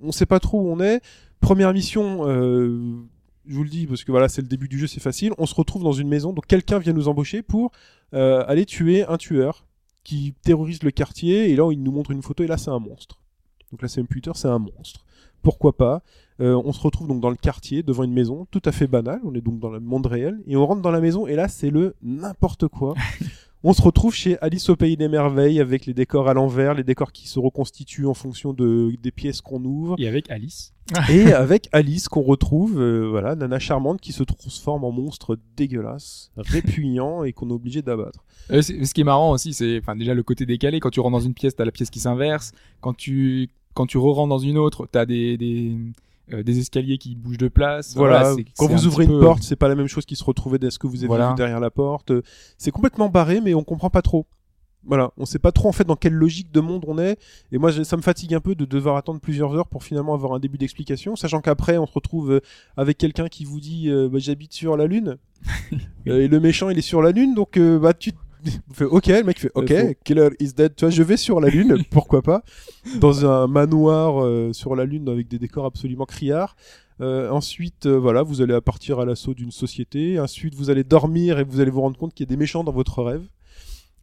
on 0.00 0.12
sait 0.12 0.26
pas 0.26 0.40
trop 0.40 0.60
où 0.60 0.68
on 0.68 0.80
est. 0.80 1.00
Première 1.40 1.72
mission, 1.72 2.24
je 2.26 3.54
vous 3.54 3.64
le 3.64 3.68
dis 3.68 3.86
parce 3.86 4.02
que 4.02 4.10
voilà, 4.10 4.28
c'est 4.28 4.40
le 4.40 4.48
début 4.48 4.68
du 4.68 4.78
jeu, 4.78 4.86
c'est 4.86 5.00
facile. 5.00 5.32
On 5.38 5.46
se 5.46 5.54
retrouve 5.54 5.82
dans 5.82 5.92
une 5.92 6.08
maison, 6.08 6.32
donc 6.32 6.46
quelqu'un 6.46 6.78
vient 6.78 6.92
nous 6.92 7.08
embaucher 7.08 7.42
pour 7.42 7.72
aller 8.12 8.64
tuer 8.64 9.04
un 9.04 9.18
tueur 9.18 9.66
qui 10.04 10.34
terrorise 10.42 10.82
le 10.82 10.90
quartier. 10.90 11.50
Et 11.50 11.56
là, 11.56 11.70
il 11.70 11.82
nous 11.82 11.92
montre 11.92 12.12
une 12.12 12.22
photo 12.22 12.44
et 12.44 12.46
là, 12.46 12.56
c'est 12.56 12.70
un 12.70 12.78
monstre. 12.78 13.20
Donc 13.70 13.82
là, 13.82 13.88
c'est 13.88 14.00
un 14.00 14.04
puter, 14.04 14.32
c'est 14.34 14.48
un 14.48 14.58
monstre. 14.58 15.04
Pourquoi 15.42 15.76
pas? 15.76 16.02
Euh, 16.40 16.60
on 16.64 16.72
se 16.72 16.80
retrouve 16.80 17.08
donc 17.08 17.20
dans 17.20 17.30
le 17.30 17.36
quartier, 17.36 17.82
devant 17.82 18.02
une 18.02 18.12
maison, 18.12 18.46
tout 18.50 18.62
à 18.64 18.72
fait 18.72 18.86
banale. 18.86 19.20
On 19.24 19.34
est 19.34 19.40
donc 19.40 19.60
dans 19.60 19.70
le 19.70 19.80
monde 19.80 20.06
réel. 20.06 20.40
Et 20.46 20.56
on 20.56 20.66
rentre 20.66 20.82
dans 20.82 20.90
la 20.90 21.00
maison, 21.00 21.26
et 21.26 21.34
là, 21.34 21.48
c'est 21.48 21.70
le 21.70 21.94
n'importe 22.02 22.68
quoi. 22.68 22.94
on 23.62 23.72
se 23.72 23.80
retrouve 23.80 24.14
chez 24.14 24.36
Alice 24.40 24.68
au 24.68 24.76
Pays 24.76 24.96
des 24.96 25.08
Merveilles, 25.08 25.60
avec 25.60 25.86
les 25.86 25.94
décors 25.94 26.28
à 26.28 26.34
l'envers, 26.34 26.74
les 26.74 26.82
décors 26.82 27.12
qui 27.12 27.28
se 27.28 27.38
reconstituent 27.38 28.06
en 28.06 28.14
fonction 28.14 28.52
de, 28.52 28.92
des 29.00 29.12
pièces 29.12 29.40
qu'on 29.40 29.64
ouvre. 29.64 29.94
Et 29.98 30.08
avec 30.08 30.30
Alice. 30.30 30.74
et 31.08 31.32
avec 31.32 31.68
Alice 31.72 32.08
qu'on 32.08 32.22
retrouve, 32.22 32.78
euh, 32.78 33.08
voilà, 33.08 33.36
nana 33.36 33.58
charmante 33.58 34.00
qui 34.00 34.12
se 34.12 34.22
transforme 34.22 34.84
en 34.84 34.90
monstre 34.90 35.38
dégueulasse, 35.56 36.30
répugnant, 36.36 37.22
et 37.22 37.32
qu'on 37.32 37.48
est 37.48 37.54
obligé 37.54 37.80
d'abattre. 37.80 38.24
Euh, 38.50 38.60
ce 38.60 38.92
qui 38.92 39.00
est 39.00 39.04
marrant 39.04 39.30
aussi, 39.30 39.54
c'est 39.54 39.78
enfin 39.78 39.94
déjà 39.94 40.14
le 40.14 40.22
côté 40.22 40.46
décalé. 40.46 40.80
Quand 40.80 40.90
tu 40.90 41.00
rentres 41.00 41.16
dans 41.16 41.24
une 41.24 41.34
pièce, 41.34 41.54
t'as 41.54 41.64
la 41.64 41.72
pièce 41.72 41.90
qui 41.90 42.00
s'inverse. 42.00 42.52
Quand 42.80 42.94
tu 42.94 43.48
quand 43.72 43.86
tu 43.86 43.98
re-rentres 43.98 44.28
dans 44.28 44.38
une 44.38 44.58
autre, 44.58 44.86
t'as 44.90 45.06
des 45.06 45.36
des, 45.36 45.76
euh, 46.32 46.42
des 46.42 46.58
escaliers 46.58 46.98
qui 46.98 47.14
bougent 47.16 47.38
de 47.38 47.48
place. 47.48 47.94
Voilà, 47.94 48.34
quand 48.56 48.70
un 48.70 48.74
vous 48.76 48.86
ouvrez 48.86 49.04
une 49.04 49.10
peu- 49.10 49.20
porte, 49.20 49.42
c'est 49.42 49.56
pas 49.56 49.68
la 49.68 49.74
même 49.74 49.88
chose 49.88 50.06
qui 50.06 50.16
se 50.16 50.24
retrouvait 50.24 50.58
dès 50.58 50.70
ce 50.70 50.78
que 50.78 50.86
vous 50.86 50.98
avez 50.98 51.06
Voilà. 51.06 51.30
vu 51.30 51.34
derrière 51.36 51.60
la 51.60 51.70
porte. 51.70 52.10
Euh, 52.10 52.22
C'est 52.58 52.70
complètement 52.70 53.08
barré, 53.08 53.40
mais 53.40 53.54
on 53.54 53.64
comprend 53.64 53.90
pas 53.90 54.02
trop. 54.02 54.26
Voilà, 54.86 55.12
on 55.16 55.24
sait 55.24 55.38
pas 55.38 55.50
trop 55.50 55.70
en 55.70 55.72
fait 55.72 55.84
dans 55.84 55.96
quelle 55.96 56.12
logique 56.12 56.52
de 56.52 56.60
monde 56.60 56.84
on 56.86 56.98
est. 56.98 57.18
Et 57.52 57.56
moi, 57.58 57.72
ça 57.84 57.96
me 57.96 58.02
fatigue 58.02 58.34
un 58.34 58.40
peu 58.40 58.54
de 58.54 58.66
devoir 58.66 58.96
attendre 58.96 59.18
plusieurs 59.18 59.54
heures 59.54 59.66
pour 59.68 59.82
finalement 59.82 60.12
avoir 60.12 60.34
un 60.34 60.38
début 60.38 60.58
d'explication, 60.58 61.16
sachant 61.16 61.40
qu'après, 61.40 61.78
on 61.78 61.86
se 61.86 61.92
retrouve 61.94 62.32
euh, 62.32 62.40
avec 62.76 62.98
quelqu'un 62.98 63.28
qui 63.28 63.46
vous 63.46 63.60
dit 63.60 63.88
euh, 63.88 64.10
bah, 64.10 64.18
j'habite 64.18 64.52
sur 64.52 64.76
la 64.76 64.86
lune. 64.86 65.16
Et 66.06 66.28
le 66.28 66.38
méchant, 66.40 66.68
il 66.68 66.76
est 66.78 66.82
sur 66.82 67.00
la 67.00 67.12
lune, 67.12 67.34
donc 67.34 67.56
euh, 67.56 67.78
bah 67.78 67.94
tu 67.94 68.12
faites, 68.72 68.88
ok, 68.90 69.06
le 69.06 69.22
mec 69.22 69.38
fait 69.38 69.50
ok, 69.54 69.96
killer 70.04 70.28
is 70.40 70.52
dead. 70.54 70.74
Tu 70.76 70.84
vois, 70.84 70.90
je 70.90 71.02
vais 71.02 71.16
sur 71.16 71.40
la 71.40 71.48
lune, 71.48 71.76
pourquoi 71.90 72.22
pas, 72.22 72.42
dans 73.00 73.24
un 73.26 73.46
manoir 73.46 74.22
euh, 74.24 74.52
sur 74.52 74.74
la 74.76 74.84
lune 74.84 75.08
avec 75.08 75.28
des 75.28 75.38
décors 75.38 75.64
absolument 75.66 76.04
criards. 76.06 76.56
Euh, 77.00 77.28
ensuite, 77.30 77.86
euh, 77.86 77.98
voilà, 77.98 78.22
vous 78.22 78.40
allez 78.40 78.58
partir 78.60 79.00
à 79.00 79.04
l'assaut 79.04 79.34
d'une 79.34 79.50
société. 79.50 80.20
Ensuite, 80.20 80.54
vous 80.54 80.70
allez 80.70 80.84
dormir 80.84 81.38
et 81.40 81.44
vous 81.44 81.60
allez 81.60 81.70
vous 81.70 81.80
rendre 81.80 81.96
compte 81.98 82.14
qu'il 82.14 82.24
y 82.24 82.28
a 82.28 82.30
des 82.30 82.36
méchants 82.36 82.62
dans 82.62 82.72
votre 82.72 83.02
rêve. 83.02 83.22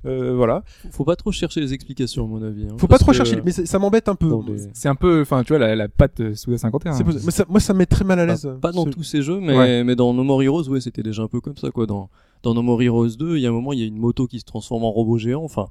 Euh, 0.06 0.34
voilà. 0.36 0.64
Faut 0.90 1.06
pas 1.06 1.16
trop 1.16 1.32
chercher 1.32 1.62
les 1.62 1.74
explications, 1.74 2.26
à 2.26 2.28
mon 2.28 2.42
avis. 2.42 2.64
hein, 2.66 2.76
Faut 2.80 2.88
pas 2.88 2.98
trop 2.98 3.12
que, 3.12 3.18
chercher, 3.18 3.40
mais 3.46 3.52
ça 3.52 3.78
m'embête 3.78 4.10
un 4.10 4.16
peu. 4.16 4.30
les- 4.48 4.58
C'est 4.74 4.88
un 4.90 4.96
peu, 4.96 5.22
enfin, 5.22 5.44
tu 5.44 5.50
vois, 5.54 5.60
la, 5.60 5.76
la 5.76 5.88
patte 5.90 6.34
Suda 6.36 6.58
51. 6.58 6.94
C'est 6.94 7.04
possi- 7.04 7.22
mais 7.24 7.32
ça- 7.32 7.46
moi, 7.48 7.60
ça 7.60 7.74
me 7.74 7.78
met 7.80 7.86
très 7.86 8.04
mal 8.04 8.20
à 8.20 8.26
l'aise. 8.26 8.50
pas 8.60 8.72
dans 8.72 8.86
tous 8.86 9.04
ces 9.04 9.22
jeux, 9.22 9.40
mais, 9.40 9.56
Ouais. 9.56 9.84
mais 9.84 9.96
dans 9.96 10.12
No 10.14 10.24
More 10.24 10.42
Heroes, 10.42 10.68
ouais, 10.70 10.82
c'était 10.82 11.04
déjà 11.04 11.22
un 11.22 11.28
peu 11.28 11.40
comme 11.40 11.56
ça, 11.56 11.70
quoi. 11.70 11.86
Dans, 11.86 12.10
dans 12.44 12.54
No 12.54 12.62
More 12.62 12.82
Heroes 12.82 13.16
2, 13.18 13.38
il 13.38 13.42
y 13.42 13.46
a 13.46 13.50
un 13.50 13.54
moment, 13.54 13.74
il 13.74 13.80
y 13.80 13.84
a 13.84 13.86
une 13.86 13.98
moto 13.98 14.28
qui 14.28 14.40
se 14.40 14.46
transforme 14.46 14.84
en 14.84 14.92
robot 14.92 15.18
géant. 15.18 15.44
Enfin, 15.44 15.68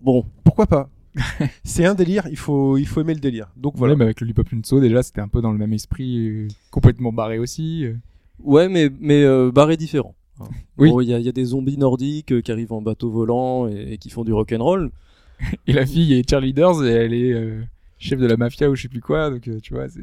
bon, 0.00 0.24
Pourquoi 0.44 0.66
pas? 0.66 0.88
C'est 1.64 1.84
un 1.84 1.94
délire. 1.94 2.26
Il 2.30 2.36
faut, 2.38 2.78
il 2.78 2.86
faut 2.86 3.00
aimer 3.00 3.14
le 3.14 3.20
délire. 3.20 3.48
Donc 3.56 3.74
voilà. 3.76 3.94
Mais 3.96 4.04
avec 4.04 4.20
le 4.20 4.24
Lollipop 4.24 4.48
Lunso, 4.50 4.80
déjà, 4.80 5.02
c'était 5.02 5.20
un 5.20 5.28
peu 5.28 5.42
dans 5.42 5.52
le 5.52 5.58
même 5.58 5.72
esprit, 5.72 6.18
euh, 6.28 6.48
complètement 6.70 7.12
barré 7.12 7.38
aussi. 7.38 7.84
euh. 7.84 7.94
ouais, 8.42 8.68
mais 8.68 8.88
mais 9.00 9.22
euh, 9.22 9.50
barré 9.52 9.76
différent. 9.76 10.14
hein. 10.40 10.46
Oui. 10.78 10.90
Bon, 10.90 11.00
Il 11.00 11.08
y, 11.08 11.14
a, 11.14 11.18
il 11.18 11.24
y 11.26 11.28
a 11.28 11.32
des 11.32 11.44
zombies 11.44 11.76
nordiques 11.76 12.32
euh, 12.32 12.40
qui 12.40 12.50
arrivent 12.50 12.72
en 12.72 12.80
bateau 12.80 13.10
volant 13.10 13.68
et, 13.68 13.92
et 13.92 13.98
qui 13.98 14.08
font 14.10 14.24
du 14.24 14.32
rock'n'roll. 14.32 14.90
Et 15.66 15.72
la 15.72 15.84
fille 15.84 16.12
est 16.14 16.28
cheerleaders 16.28 16.84
et 16.84 16.90
elle 16.90 17.12
est 17.14 17.32
euh, 17.32 17.62
chef 17.98 18.20
de 18.20 18.26
la 18.26 18.36
mafia 18.36 18.70
ou 18.70 18.76
je 18.76 18.82
sais 18.82 18.88
plus 18.88 19.00
quoi. 19.00 19.28
Donc, 19.28 19.48
euh, 19.48 19.58
tu 19.60 19.74
vois, 19.74 19.88
c'est. 19.88 20.00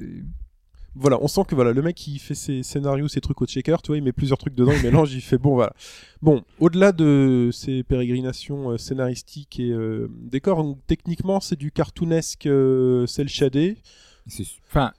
Voilà, 0.99 1.17
on 1.21 1.27
sent 1.27 1.41
que 1.47 1.55
voilà, 1.55 1.71
le 1.71 1.81
mec 1.81 1.95
qui 1.95 2.19
fait 2.19 2.35
ses 2.35 2.61
scénarios, 2.63 3.07
ses 3.07 3.21
trucs 3.21 3.41
au 3.41 3.45
checker, 3.45 3.77
tu 3.81 3.87
vois, 3.87 3.97
il 3.97 4.03
met 4.03 4.11
plusieurs 4.11 4.37
trucs 4.37 4.53
dedans, 4.53 4.71
il 4.71 4.83
mélange, 4.83 5.13
il 5.13 5.21
fait 5.21 5.37
bon, 5.37 5.53
voilà. 5.53 5.73
Bon, 6.21 6.43
au-delà 6.59 6.91
de 6.91 7.49
ces 7.53 7.83
pérégrinations 7.83 8.71
euh, 8.71 8.77
scénaristiques 8.77 9.59
et 9.59 9.71
euh, 9.71 10.09
décors, 10.11 10.75
techniquement, 10.87 11.39
c'est 11.39 11.55
du 11.55 11.71
cartoonesque 11.71 12.45
euh, 12.45 13.07
cel 13.07 13.29
shadé. 13.29 13.77
Enfin 14.67 14.91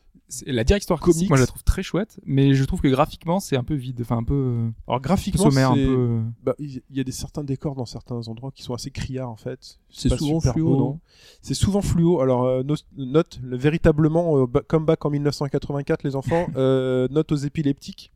la 0.47 0.61
artistique, 0.61 0.99
Comics. 1.01 1.29
moi 1.29 1.37
je 1.37 1.43
la 1.43 1.47
trouve 1.47 1.63
très 1.65 1.83
chouette, 1.83 2.19
mais 2.25 2.55
je 2.55 2.65
trouve 2.65 2.81
que 2.81 2.89
graphiquement 2.89 3.41
c'est 3.41 3.57
un 3.57 3.65
peu 3.65 3.75
vide, 3.75 3.99
enfin 4.03 4.17
un 4.19 4.23
peu, 4.23 4.59
Alors 4.87 4.97
un 4.97 4.99
peu 4.99 5.03
graphiquement, 5.03 5.45
sommaire, 5.51 5.73
un 5.73 5.75
c'est- 5.75 5.85
peu. 5.87 6.21
bah, 6.45 6.55
il 6.59 6.83
y 6.93 7.01
a 7.01 7.05
des 7.05 7.13
certains 7.13 7.45
décors 7.45 7.75
dans 7.75 7.87
certains 7.87 8.29
endroits 8.29 8.51
qui 8.53 8.63
sont 8.63 8.75
assez 8.75 8.91
criards 8.91 9.31
en 9.31 9.37
fait. 9.37 9.79
C'est 9.91 10.09
souvent 10.17 10.41
fluo, 10.41 10.71
beau. 10.71 10.77
non 10.77 11.01
C'est 11.43 11.55
souvent 11.55 11.83
fluo. 11.83 12.21
Alors 12.21 12.45
euh, 12.45 12.63
no- 12.63 12.75
note 12.97 13.41
le- 13.43 13.57
véritablement 13.57 14.39
euh, 14.39 14.47
ba- 14.47 14.63
comeback 14.67 15.05
en 15.05 15.11
1984 15.11 16.03
les 16.05 16.17
enfants. 16.17 16.47
euh, 16.57 17.09
note 17.11 17.33
aux 17.33 17.37
épileptiques. 17.37 18.13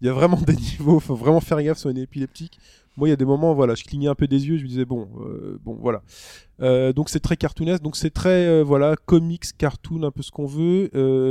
Il 0.00 0.06
y 0.06 0.10
a 0.10 0.12
vraiment 0.12 0.40
des 0.46 0.54
niveaux. 0.56 1.00
Faut 1.00 1.16
vraiment 1.16 1.40
faire 1.40 1.60
gaffe 1.62 1.78
sur 1.78 1.90
une 1.90 1.98
épileptique. 1.98 2.58
Moi, 2.98 3.06
il 3.06 3.10
y 3.10 3.14
a 3.14 3.16
des 3.16 3.24
moments, 3.24 3.54
voilà, 3.54 3.76
je 3.76 3.84
clignais 3.84 4.08
un 4.08 4.16
peu 4.16 4.26
des 4.26 4.48
yeux, 4.48 4.58
je 4.58 4.64
me 4.64 4.68
disais 4.68 4.84
bon, 4.84 5.08
euh, 5.20 5.56
bon, 5.64 5.78
voilà. 5.80 6.02
Euh, 6.60 6.92
donc 6.92 7.10
c'est 7.10 7.20
très 7.20 7.36
cartoonesque, 7.36 7.80
donc 7.80 7.94
c'est 7.94 8.10
très 8.10 8.44
euh, 8.46 8.64
voilà 8.64 8.96
comics, 9.06 9.44
cartoon, 9.56 10.02
un 10.02 10.10
peu 10.10 10.22
ce 10.22 10.32
qu'on 10.32 10.46
veut. 10.46 10.90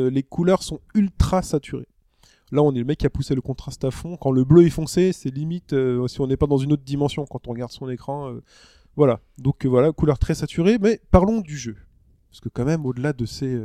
Les 0.10 0.24
couleurs 0.24 0.64
sont 0.64 0.80
ultra 0.96 1.42
saturées. 1.42 1.90
Là, 2.54 2.64
on 2.64 2.74
est 2.74 2.80
le 2.80 2.86
mec 2.86 3.00
qui 3.00 3.06
a 3.06 3.10
poussé 3.10 3.36
le 3.36 3.42
contraste 3.42 3.84
à 3.84 3.92
fond. 3.92 4.16
Quand 4.16 4.32
le 4.32 4.46
bleu 4.46 4.66
est 4.66 4.70
foncé, 4.70 5.12
c'est 5.12 5.30
limite 5.30 5.76
si 6.08 6.22
on 6.22 6.28
n'est 6.28 6.38
pas 6.38 6.48
dans 6.48 6.58
une 6.58 6.72
autre 6.72 6.84
dimension 6.84 7.26
quand 7.26 7.48
on 7.50 7.52
regarde 7.52 7.72
son 7.72 7.90
écran. 7.90 8.34
voilà. 8.96 9.20
Donc 9.38 9.66
voilà, 9.66 9.92
couleur 9.92 10.18
très 10.18 10.36
saturée. 10.36 10.78
Mais 10.80 11.02
parlons 11.12 11.42
du 11.42 11.58
jeu, 11.58 11.76
parce 12.30 12.40
que 12.40 12.48
quand 12.48 12.66
même, 12.66 12.86
au-delà 12.86 13.12
de 13.12 13.26
ces 13.26 13.60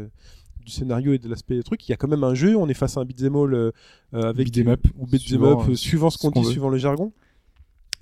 du 0.65 0.73
scénario 0.73 1.13
et 1.13 1.19
de 1.19 1.29
l'aspect 1.29 1.57
des 1.57 1.63
trucs, 1.63 1.87
il 1.89 1.93
y 1.93 1.95
a 1.95 1.97
quand 1.97 2.09
même 2.09 2.25
un 2.25 2.35
jeu. 2.35 2.57
On 2.57 2.69
est 2.69 2.75
face 2.75 2.97
à 2.97 3.01
un 3.01 3.05
beat'em 3.05 3.37
all 3.37 3.55
euh, 3.55 3.73
avec 4.13 4.53
Beat'em 4.53 4.69
up, 4.69 4.87
ou 4.97 5.07
beat'em 5.07 5.19
suivant, 5.19 5.61
up, 5.61 5.69
euh, 5.69 5.75
suivant 5.75 6.11
ce 6.11 6.19
qu'on 6.19 6.31
dit, 6.31 6.43
veut. 6.43 6.51
suivant 6.51 6.69
le 6.69 6.79
jargon. 6.79 7.13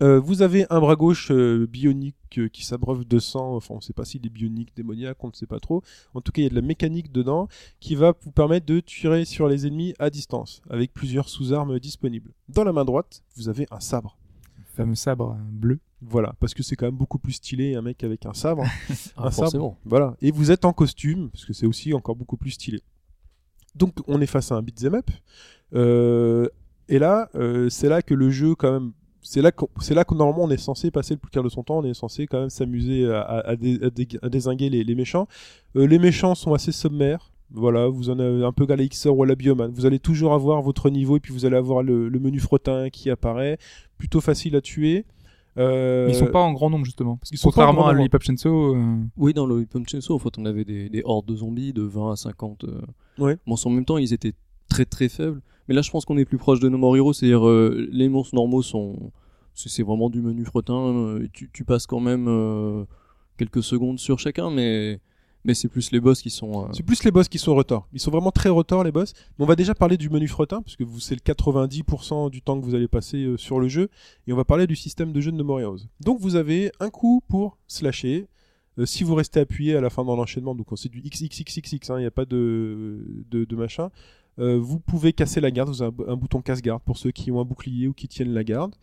Euh, 0.02 0.18
vous 0.18 0.42
avez 0.42 0.66
un 0.70 0.80
bras 0.80 0.96
gauche 0.96 1.30
euh, 1.30 1.66
bionique 1.66 2.16
euh, 2.38 2.48
qui 2.48 2.64
s'abreuve 2.64 3.04
de 3.04 3.18
sang, 3.18 3.56
enfin 3.56 3.74
on 3.74 3.80
sait 3.80 3.92
pas 3.92 4.04
s'il 4.04 4.24
est 4.24 4.30
bionique, 4.30 4.74
démoniaque, 4.74 5.22
on 5.22 5.28
ne 5.28 5.32
sait 5.32 5.46
pas 5.46 5.60
trop. 5.60 5.82
En 6.14 6.20
tout 6.20 6.32
cas, 6.32 6.40
il 6.42 6.44
y 6.44 6.46
a 6.46 6.50
de 6.50 6.54
la 6.54 6.62
mécanique 6.62 7.12
dedans 7.12 7.48
qui 7.80 7.94
va 7.94 8.14
vous 8.22 8.30
permettre 8.30 8.66
de 8.66 8.80
tirer 8.80 9.24
sur 9.24 9.48
les 9.48 9.66
ennemis 9.66 9.94
à 9.98 10.10
distance, 10.10 10.62
avec 10.70 10.94
plusieurs 10.94 11.28
sous-armes 11.28 11.78
disponibles. 11.78 12.32
Dans 12.48 12.64
la 12.64 12.72
main 12.72 12.84
droite, 12.84 13.22
vous 13.36 13.48
avez 13.48 13.66
un 13.70 13.80
sabre. 13.80 14.16
Le 14.58 14.64
fameux 14.74 14.94
sabre 14.94 15.32
euh, 15.32 15.42
bleu. 15.50 15.80
Voilà, 16.02 16.34
parce 16.40 16.54
que 16.54 16.62
c'est 16.62 16.76
quand 16.76 16.86
même 16.86 16.96
beaucoup 16.96 17.18
plus 17.18 17.34
stylé 17.34 17.74
un 17.74 17.82
mec 17.82 18.02
avec 18.04 18.24
un 18.24 18.32
sabre. 18.32 18.64
Ah, 19.16 19.26
un 19.26 19.30
sabre. 19.30 19.76
Voilà. 19.84 20.16
Et 20.22 20.30
vous 20.30 20.50
êtes 20.50 20.64
en 20.64 20.72
costume, 20.72 21.30
parce 21.30 21.44
que 21.44 21.52
c'est 21.52 21.66
aussi 21.66 21.92
encore 21.92 22.16
beaucoup 22.16 22.38
plus 22.38 22.52
stylé. 22.52 22.80
Donc 23.74 23.94
on 24.06 24.20
est 24.20 24.26
face 24.26 24.50
à 24.50 24.56
un 24.56 24.62
beat'em 24.62 24.94
up. 24.94 25.10
Euh, 25.74 26.48
et 26.88 26.98
là, 26.98 27.28
euh, 27.34 27.68
c'est 27.68 27.88
là 27.88 28.02
que 28.02 28.14
le 28.14 28.30
jeu 28.30 28.54
quand 28.54 28.72
même. 28.72 28.92
C'est 29.22 29.42
là, 29.42 29.52
qu'on- 29.52 29.68
c'est 29.80 29.94
là 29.94 30.04
que 30.04 30.14
normalement 30.14 30.44
on 30.44 30.50
est 30.50 30.56
censé 30.56 30.90
passer 30.90 31.14
le 31.14 31.18
plus 31.20 31.30
clair 31.30 31.42
de 31.44 31.48
son 31.48 31.62
temps, 31.62 31.78
on 31.78 31.84
est 31.84 31.94
censé 31.94 32.26
quand 32.26 32.40
même 32.40 32.50
s'amuser 32.50 33.06
à, 33.10 33.20
à, 33.20 33.48
à 33.50 33.56
dé- 33.56 33.78
à 33.82 33.90
dé- 33.90 34.08
à 34.22 34.28
désinguer 34.28 34.70
les, 34.70 34.82
les 34.84 34.94
méchants. 34.94 35.26
Euh, 35.76 35.86
les 35.86 35.98
méchants 35.98 36.34
sont 36.34 36.54
assez 36.54 36.72
sommaires, 36.72 37.30
voilà, 37.52 37.86
vous 37.88 38.08
en 38.10 38.18
avez 38.18 38.44
un 38.44 38.52
peu 38.52 38.64
Galaxor 38.64 39.16
ou 39.16 39.22
à 39.22 39.26
la 39.26 39.34
Bioman. 39.34 39.70
Vous 39.72 39.84
allez 39.84 39.98
toujours 39.98 40.32
avoir 40.32 40.62
votre 40.62 40.88
niveau 40.88 41.16
et 41.16 41.20
puis 41.20 41.32
vous 41.34 41.44
allez 41.44 41.56
avoir 41.56 41.82
le, 41.82 42.08
le 42.08 42.18
menu 42.18 42.38
frottin 42.40 42.88
qui 42.90 43.10
apparaît, 43.10 43.58
plutôt 43.98 44.20
facile 44.20 44.56
à 44.56 44.60
tuer. 44.60 45.04
Euh, 45.58 46.06
Mais 46.06 46.12
ils 46.12 46.16
sont 46.16 46.26
pas 46.28 46.38
en 46.40 46.52
grand 46.52 46.70
nombre 46.70 46.84
justement. 46.84 47.16
Parce 47.16 47.30
que 47.30 47.34
ils 47.34 47.38
sont 47.38 47.48
contrairement 47.48 47.88
à. 47.88 47.92
Lollipop 47.92 48.22
Chainsaw, 48.22 48.76
euh, 48.76 48.96
Oui, 49.16 49.34
dans 49.34 49.46
le 49.46 49.56
Weapon 49.56 49.82
Chainsaw, 49.84 50.14
en 50.14 50.18
fait, 50.20 50.38
on 50.38 50.46
avait 50.46 50.64
des, 50.64 50.88
des 50.88 51.02
hordes 51.04 51.26
de 51.26 51.34
zombies 51.34 51.72
de 51.72 51.82
20 51.82 52.12
à 52.12 52.16
50 52.16 52.64
euh, 52.64 52.80
Ouais. 53.18 53.36
monstres 53.46 53.66
en 53.66 53.70
même 53.70 53.84
temps. 53.84 53.98
Ils 53.98 54.12
étaient 54.14 54.32
très 54.68 54.84
très 54.84 55.08
faibles. 55.08 55.42
Mais 55.70 55.76
là, 55.76 55.82
je 55.82 55.90
pense 55.92 56.04
qu'on 56.04 56.18
est 56.18 56.24
plus 56.24 56.36
proche 56.36 56.58
de 56.58 56.68
No 56.68 56.78
More 56.78 56.96
Heroes. 56.96 57.12
C'est-à-dire, 57.12 57.48
euh, 57.48 57.88
les 57.92 58.08
monstres 58.08 58.34
normaux 58.34 58.60
sont. 58.60 59.12
C'est 59.54 59.84
vraiment 59.84 60.10
du 60.10 60.20
menu 60.20 60.44
frottin. 60.44 60.74
euh, 60.74 61.28
tu, 61.32 61.64
passes 61.64 61.86
quand 61.86 62.00
même 62.00 62.26
euh, 62.28 62.84
quelques 63.38 63.62
secondes 63.62 64.00
sur 64.00 64.18
chacun, 64.18 64.50
mais, 64.50 64.98
mais 65.44 65.54
c'est 65.54 65.68
plus 65.68 65.92
les 65.92 66.00
boss 66.00 66.22
qui 66.22 66.30
sont. 66.30 66.64
euh, 66.64 66.68
C'est 66.72 66.82
plus 66.82 67.04
les 67.04 67.12
boss 67.12 67.28
qui 67.28 67.38
sont 67.38 67.54
retors. 67.54 67.86
Ils 67.92 68.00
sont 68.00 68.10
vraiment 68.10 68.32
très 68.32 68.48
retors 68.48 68.82
les 68.82 68.90
boss. 68.90 69.12
Mais 69.38 69.44
on 69.44 69.46
va 69.46 69.54
déjà 69.54 69.74
parler 69.76 69.96
du 69.96 70.10
menu 70.10 70.26
frottin 70.26 70.60
parce 70.60 70.74
que 70.74 70.82
vous 70.82 70.98
c'est 70.98 71.14
le 71.14 71.20
90% 71.20 72.30
du 72.30 72.42
temps 72.42 72.60
que 72.60 72.64
vous 72.64 72.74
allez 72.74 72.88
passer 72.88 73.34
sur 73.36 73.60
le 73.60 73.68
jeu 73.68 73.90
et 74.26 74.32
on 74.32 74.36
va 74.36 74.44
parler 74.44 74.66
du 74.66 74.74
système 74.74 75.12
de 75.12 75.20
jeu 75.20 75.30
de 75.30 75.36
No 75.36 75.44
More 75.44 75.60
Heroes. 75.60 75.86
Donc 76.00 76.18
vous 76.20 76.34
avez 76.34 76.72
un 76.80 76.90
coup 76.90 77.22
pour 77.28 77.58
slasher. 77.68 78.26
Si 78.86 79.04
vous 79.04 79.14
restez 79.14 79.38
appuyé 79.40 79.76
à 79.76 79.80
la 79.80 79.90
fin 79.90 80.04
dans 80.04 80.16
l'enchaînement, 80.16 80.54
donc 80.54 80.66
c'est 80.76 80.88
du 80.88 81.00
XXXXX, 81.02 81.88
il 81.90 81.96
n'y 81.98 82.06
a 82.06 82.10
pas 82.10 82.24
de, 82.24 83.04
de 83.30 83.56
machin. 83.56 83.90
Euh, 84.40 84.58
vous 84.58 84.80
pouvez 84.80 85.12
casser 85.12 85.40
la 85.40 85.50
garde, 85.50 85.68
vous 85.68 85.82
avez 85.82 85.92
un, 86.08 86.12
un 86.12 86.16
bouton 86.16 86.40
casse-garde 86.42 86.82
pour 86.82 86.98
ceux 86.98 87.10
qui 87.10 87.30
ont 87.30 87.40
un 87.40 87.44
bouclier 87.44 87.86
ou 87.88 87.92
qui 87.92 88.08
tiennent 88.08 88.32
la 88.32 88.42
garde. 88.44 88.74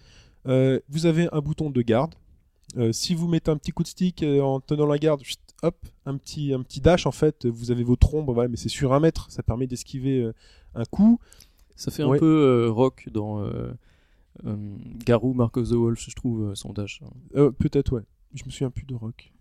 Euh, 0.47 0.79
vous 0.89 1.05
avez 1.05 1.27
un 1.33 1.39
bouton 1.41 1.69
de 1.69 1.81
garde. 1.81 2.13
Euh, 2.77 2.91
si 2.91 3.15
vous 3.15 3.27
mettez 3.27 3.49
un 3.51 3.57
petit 3.57 3.71
coup 3.71 3.83
de 3.83 3.87
stick 3.87 4.23
en 4.23 4.59
tenant 4.59 4.85
la 4.85 4.97
garde, 4.97 5.21
chut, 5.23 5.39
hop, 5.63 5.77
un 6.05 6.17
petit, 6.17 6.53
un 6.53 6.61
petit 6.61 6.81
dash 6.81 7.05
en 7.05 7.11
fait, 7.11 7.45
vous 7.45 7.71
avez 7.71 7.83
votre 7.83 8.13
ombre, 8.13 8.33
voilà, 8.33 8.49
mais 8.49 8.57
c'est 8.57 8.69
sur 8.69 8.93
un 8.93 8.99
mètre, 8.99 9.31
ça 9.31 9.41
permet 9.41 9.67
d'esquiver 9.67 10.21
euh, 10.21 10.33
un 10.75 10.83
coup. 10.85 11.19
Ça 11.75 11.91
fait 11.91 12.03
un 12.03 12.09
peu 12.19 12.25
euh, 12.25 12.69
rock 12.71 13.07
dans 13.11 13.41
euh, 13.43 13.71
euh, 14.45 14.55
Garou, 15.05 15.33
Mark 15.33 15.55
of 15.57 15.69
the 15.69 15.73
Wolf, 15.73 16.05
je 16.09 16.15
trouve, 16.15 16.49
euh, 16.49 16.55
son 16.55 16.73
dash. 16.73 17.01
Euh, 17.35 17.51
Peut-être, 17.51 17.93
ouais. 17.95 18.01
Je 18.33 18.43
me 18.45 18.49
souviens 18.49 18.69
plus 18.69 18.85
de 18.85 18.93
rock. 18.95 19.31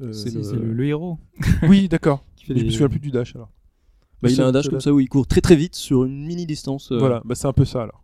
Euh, 0.00 0.12
C'est 0.12 0.32
le- 0.32 0.42
c'est 0.42 0.56
le, 0.56 0.72
le 0.72 0.86
héros. 0.86 1.18
Oui, 1.64 1.88
d'accord. 1.88 2.22
Je 2.46 2.52
me 2.52 2.70
souviens 2.70 2.88
plus 2.88 3.00
du 3.00 3.10
dash 3.10 3.34
alors. 3.34 3.50
Bah, 4.22 4.28
il 4.30 4.40
a 4.40 4.46
un 4.46 4.52
dash 4.52 4.68
comme 4.68 4.80
ça 4.80 4.92
où 4.92 5.00
il 5.00 5.08
court 5.08 5.26
très 5.26 5.40
très 5.40 5.56
vite 5.56 5.74
sur 5.74 6.04
une 6.04 6.24
mini 6.26 6.46
distance. 6.46 6.90
euh, 6.92 6.98
Voilà, 6.98 7.22
bah 7.24 7.34
c'est 7.34 7.46
un 7.46 7.52
peu 7.52 7.64
ça 7.64 7.82
alors. 7.82 8.02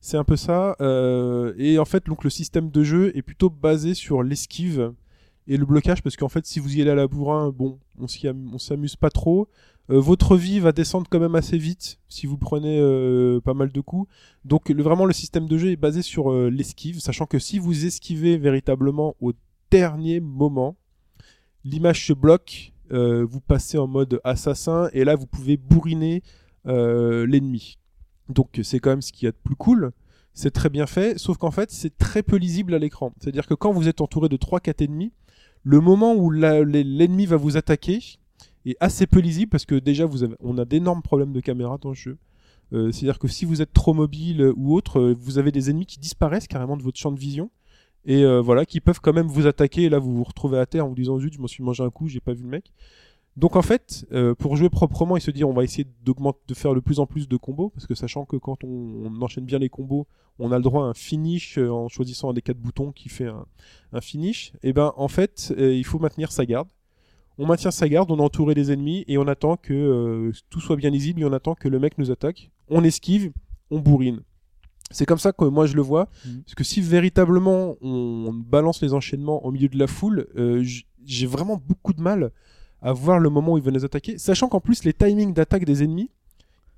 C'est 0.00 0.16
un 0.16 0.24
peu 0.24 0.36
ça. 0.36 0.76
euh, 0.80 1.52
et 1.58 1.78
en 1.78 1.84
fait, 1.84 2.06
donc 2.06 2.24
le 2.24 2.30
système 2.30 2.70
de 2.70 2.82
jeu 2.82 3.16
est 3.16 3.22
plutôt 3.22 3.50
basé 3.50 3.94
sur 3.94 4.22
l'esquive 4.22 4.92
et 5.46 5.56
le 5.56 5.64
blocage 5.66 6.02
parce 6.02 6.16
qu'en 6.16 6.28
fait, 6.28 6.46
si 6.46 6.60
vous 6.60 6.76
y 6.76 6.82
allez 6.82 6.90
à 6.90 6.94
la 6.94 7.06
bourrin, 7.06 7.50
bon, 7.50 7.78
on 7.98 8.58
s'amuse 8.58 8.96
pas 8.96 9.10
trop. 9.10 9.48
Euh, 9.90 9.98
votre 9.98 10.36
vie 10.36 10.60
va 10.60 10.70
descendre 10.72 11.06
quand 11.10 11.18
même 11.18 11.34
assez 11.34 11.58
vite 11.58 11.98
si 12.08 12.26
vous 12.26 12.36
prenez 12.38 12.78
pas 13.44 13.54
mal 13.54 13.72
de 13.72 13.80
coups. 13.80 14.08
Donc 14.44 14.68
le, 14.68 14.82
vraiment 14.82 15.04
le 15.04 15.12
système 15.12 15.46
de 15.46 15.58
jeu 15.58 15.70
est 15.70 15.76
basé 15.76 16.02
sur 16.02 16.32
l'esquive, 16.32 17.00
sachant 17.00 17.26
que 17.26 17.38
si 17.38 17.58
vous 17.58 17.86
esquivez 17.86 18.38
véritablement 18.38 19.16
au 19.20 19.32
dernier 19.70 20.20
moment, 20.20 20.76
l'image 21.64 22.06
se 22.06 22.12
bloque, 22.12 22.72
euh, 22.92 23.24
vous 23.24 23.40
passez 23.40 23.78
en 23.78 23.86
mode 23.86 24.20
assassin 24.24 24.88
et 24.92 25.04
là 25.04 25.14
vous 25.14 25.26
pouvez 25.26 25.56
bourriner 25.56 26.22
euh, 26.66 27.26
l'ennemi. 27.26 27.78
Donc 28.28 28.60
c'est 28.62 28.78
quand 28.78 28.90
même 28.90 29.02
ce 29.02 29.12
qu'il 29.12 29.26
y 29.26 29.28
a 29.28 29.32
de 29.32 29.36
plus 29.42 29.56
cool. 29.56 29.92
C'est 30.32 30.52
très 30.52 30.68
bien 30.70 30.86
fait, 30.86 31.18
sauf 31.18 31.36
qu'en 31.38 31.50
fait 31.50 31.70
c'est 31.70 31.96
très 31.98 32.22
peu 32.22 32.36
lisible 32.36 32.74
à 32.74 32.78
l'écran. 32.78 33.12
C'est-à-dire 33.20 33.46
que 33.46 33.54
quand 33.54 33.72
vous 33.72 33.88
êtes 33.88 34.00
entouré 34.00 34.28
de 34.28 34.36
3-4 34.36 34.84
ennemis, 34.84 35.12
le 35.62 35.80
moment 35.80 36.14
où 36.14 36.30
l'ennemi 36.30 37.26
va 37.26 37.36
vous 37.36 37.56
attaquer 37.56 38.00
est 38.64 38.76
assez 38.80 39.06
peu 39.06 39.20
lisible 39.20 39.50
parce 39.50 39.66
que 39.66 39.74
déjà 39.74 40.06
on 40.40 40.58
a 40.58 40.64
d'énormes 40.64 41.02
problèmes 41.02 41.32
de 41.32 41.40
caméra 41.40 41.78
dans 41.78 41.90
le 41.90 41.94
jeu. 41.94 42.18
Euh, 42.72 42.92
C'est-à-dire 42.92 43.18
que 43.18 43.28
si 43.28 43.44
vous 43.44 43.62
êtes 43.62 43.72
trop 43.72 43.94
mobile 43.94 44.52
ou 44.56 44.74
autre, 44.74 45.14
vous 45.18 45.38
avez 45.38 45.50
des 45.50 45.70
ennemis 45.70 45.86
qui 45.86 45.98
disparaissent 45.98 46.46
carrément 46.46 46.76
de 46.76 46.82
votre 46.82 46.98
champ 46.98 47.10
de 47.10 47.18
vision 47.18 47.50
et 48.04 48.24
euh, 48.24 48.40
voilà 48.40 48.64
qui 48.64 48.80
peuvent 48.80 49.00
quand 49.00 49.12
même 49.12 49.26
vous 49.26 49.46
attaquer. 49.46 49.82
Et 49.82 49.88
là 49.88 49.98
vous 49.98 50.14
vous 50.14 50.24
retrouvez 50.24 50.58
à 50.58 50.66
terre 50.66 50.86
en 50.86 50.88
vous 50.88 50.94
disant 50.94 51.18
zut, 51.18 51.34
je 51.34 51.40
m'en 51.40 51.46
suis 51.46 51.62
mangé 51.62 51.82
un 51.82 51.90
coup, 51.90 52.08
j'ai 52.08 52.20
pas 52.20 52.32
vu 52.32 52.42
le 52.42 52.48
mec. 52.48 52.72
Donc 53.36 53.56
en 53.56 53.62
fait, 53.62 54.06
euh, 54.12 54.34
pour 54.34 54.56
jouer 54.56 54.68
proprement 54.68 55.16
et 55.16 55.20
se 55.20 55.30
dire 55.30 55.48
on 55.48 55.52
va 55.52 55.64
essayer 55.64 55.86
d'augmenter, 56.04 56.40
de 56.48 56.54
faire 56.54 56.74
de 56.74 56.80
plus 56.80 56.98
en 56.98 57.06
plus 57.06 57.28
de 57.28 57.36
combos, 57.36 57.70
parce 57.70 57.86
que 57.86 57.94
sachant 57.94 58.24
que 58.24 58.36
quand 58.36 58.64
on, 58.64 59.20
enchaîne 59.22 59.44
bien 59.44 59.58
les 59.58 59.68
combos, 59.68 60.06
on 60.38 60.52
a 60.52 60.56
le 60.56 60.62
droit 60.62 60.84
à 60.84 60.88
un 60.88 60.94
finish 60.94 61.58
euh, 61.58 61.70
en 61.70 61.88
choisissant 61.88 62.30
un 62.30 62.32
des 62.32 62.42
quatre 62.42 62.58
boutons 62.58 62.92
qui 62.92 63.08
fait 63.08 63.28
un, 63.92 64.00
finish. 64.00 64.52
Et 64.62 64.72
ben 64.72 64.92
en 64.96 65.08
fait, 65.08 65.54
il 65.56 65.84
faut 65.84 65.98
maintenir 65.98 66.32
sa 66.32 66.44
garde. 66.44 66.68
On 67.38 67.46
maintient 67.46 67.70
sa 67.70 67.88
garde, 67.88 68.10
on 68.10 68.18
a 68.18 68.22
entouré 68.22 68.54
les 68.54 68.72
ennemis 68.72 69.04
et 69.08 69.16
on 69.16 69.26
attend 69.26 69.56
que 69.56 70.30
tout 70.50 70.60
soit 70.60 70.76
bien 70.76 70.90
lisible 70.90 71.22
et 71.22 71.24
on 71.24 71.32
attend 71.32 71.54
que 71.54 71.68
le 71.68 71.78
mec 71.78 71.96
nous 71.96 72.10
attaque. 72.10 72.50
On 72.68 72.84
esquive, 72.84 73.32
on 73.70 73.78
bourrine. 73.78 74.22
C'est 74.90 75.06
comme 75.06 75.18
ça 75.18 75.32
que 75.32 75.44
moi 75.44 75.66
je 75.66 75.74
le 75.74 75.82
vois. 75.82 76.08
Mhm. 76.26 76.42
Parce 76.42 76.54
que 76.54 76.64
si 76.64 76.80
véritablement 76.80 77.76
on 77.80 78.32
balance 78.32 78.82
les 78.82 78.92
enchaînements 78.92 79.44
au 79.44 79.52
milieu 79.52 79.68
de 79.68 79.78
la 79.78 79.86
foule, 79.86 80.26
euh, 80.36 80.64
j'ai 81.04 81.26
vraiment 81.26 81.60
beaucoup 81.68 81.92
de 81.92 82.00
mal 82.00 82.32
à 82.82 82.92
voir 82.92 83.18
le 83.18 83.30
moment 83.30 83.52
où 83.52 83.58
ils 83.58 83.64
veulent 83.64 83.74
nous 83.74 83.84
attaquer. 83.84 84.18
Sachant 84.18 84.48
qu'en 84.48 84.60
plus 84.60 84.84
les 84.84 84.92
timings 84.92 85.32
d'attaque 85.32 85.64
des 85.64 85.82
ennemis 85.82 86.10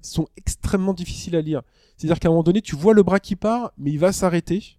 sont 0.00 0.26
extrêmement 0.36 0.94
difficiles 0.94 1.36
à 1.36 1.40
lire. 1.40 1.62
C'est-à-dire 1.96 2.18
qu'à 2.18 2.28
un 2.28 2.32
moment 2.32 2.42
donné, 2.42 2.60
tu 2.60 2.74
vois 2.74 2.94
le 2.94 3.02
bras 3.02 3.20
qui 3.20 3.36
part, 3.36 3.72
mais 3.78 3.92
il 3.92 3.98
va 3.98 4.12
s'arrêter. 4.12 4.78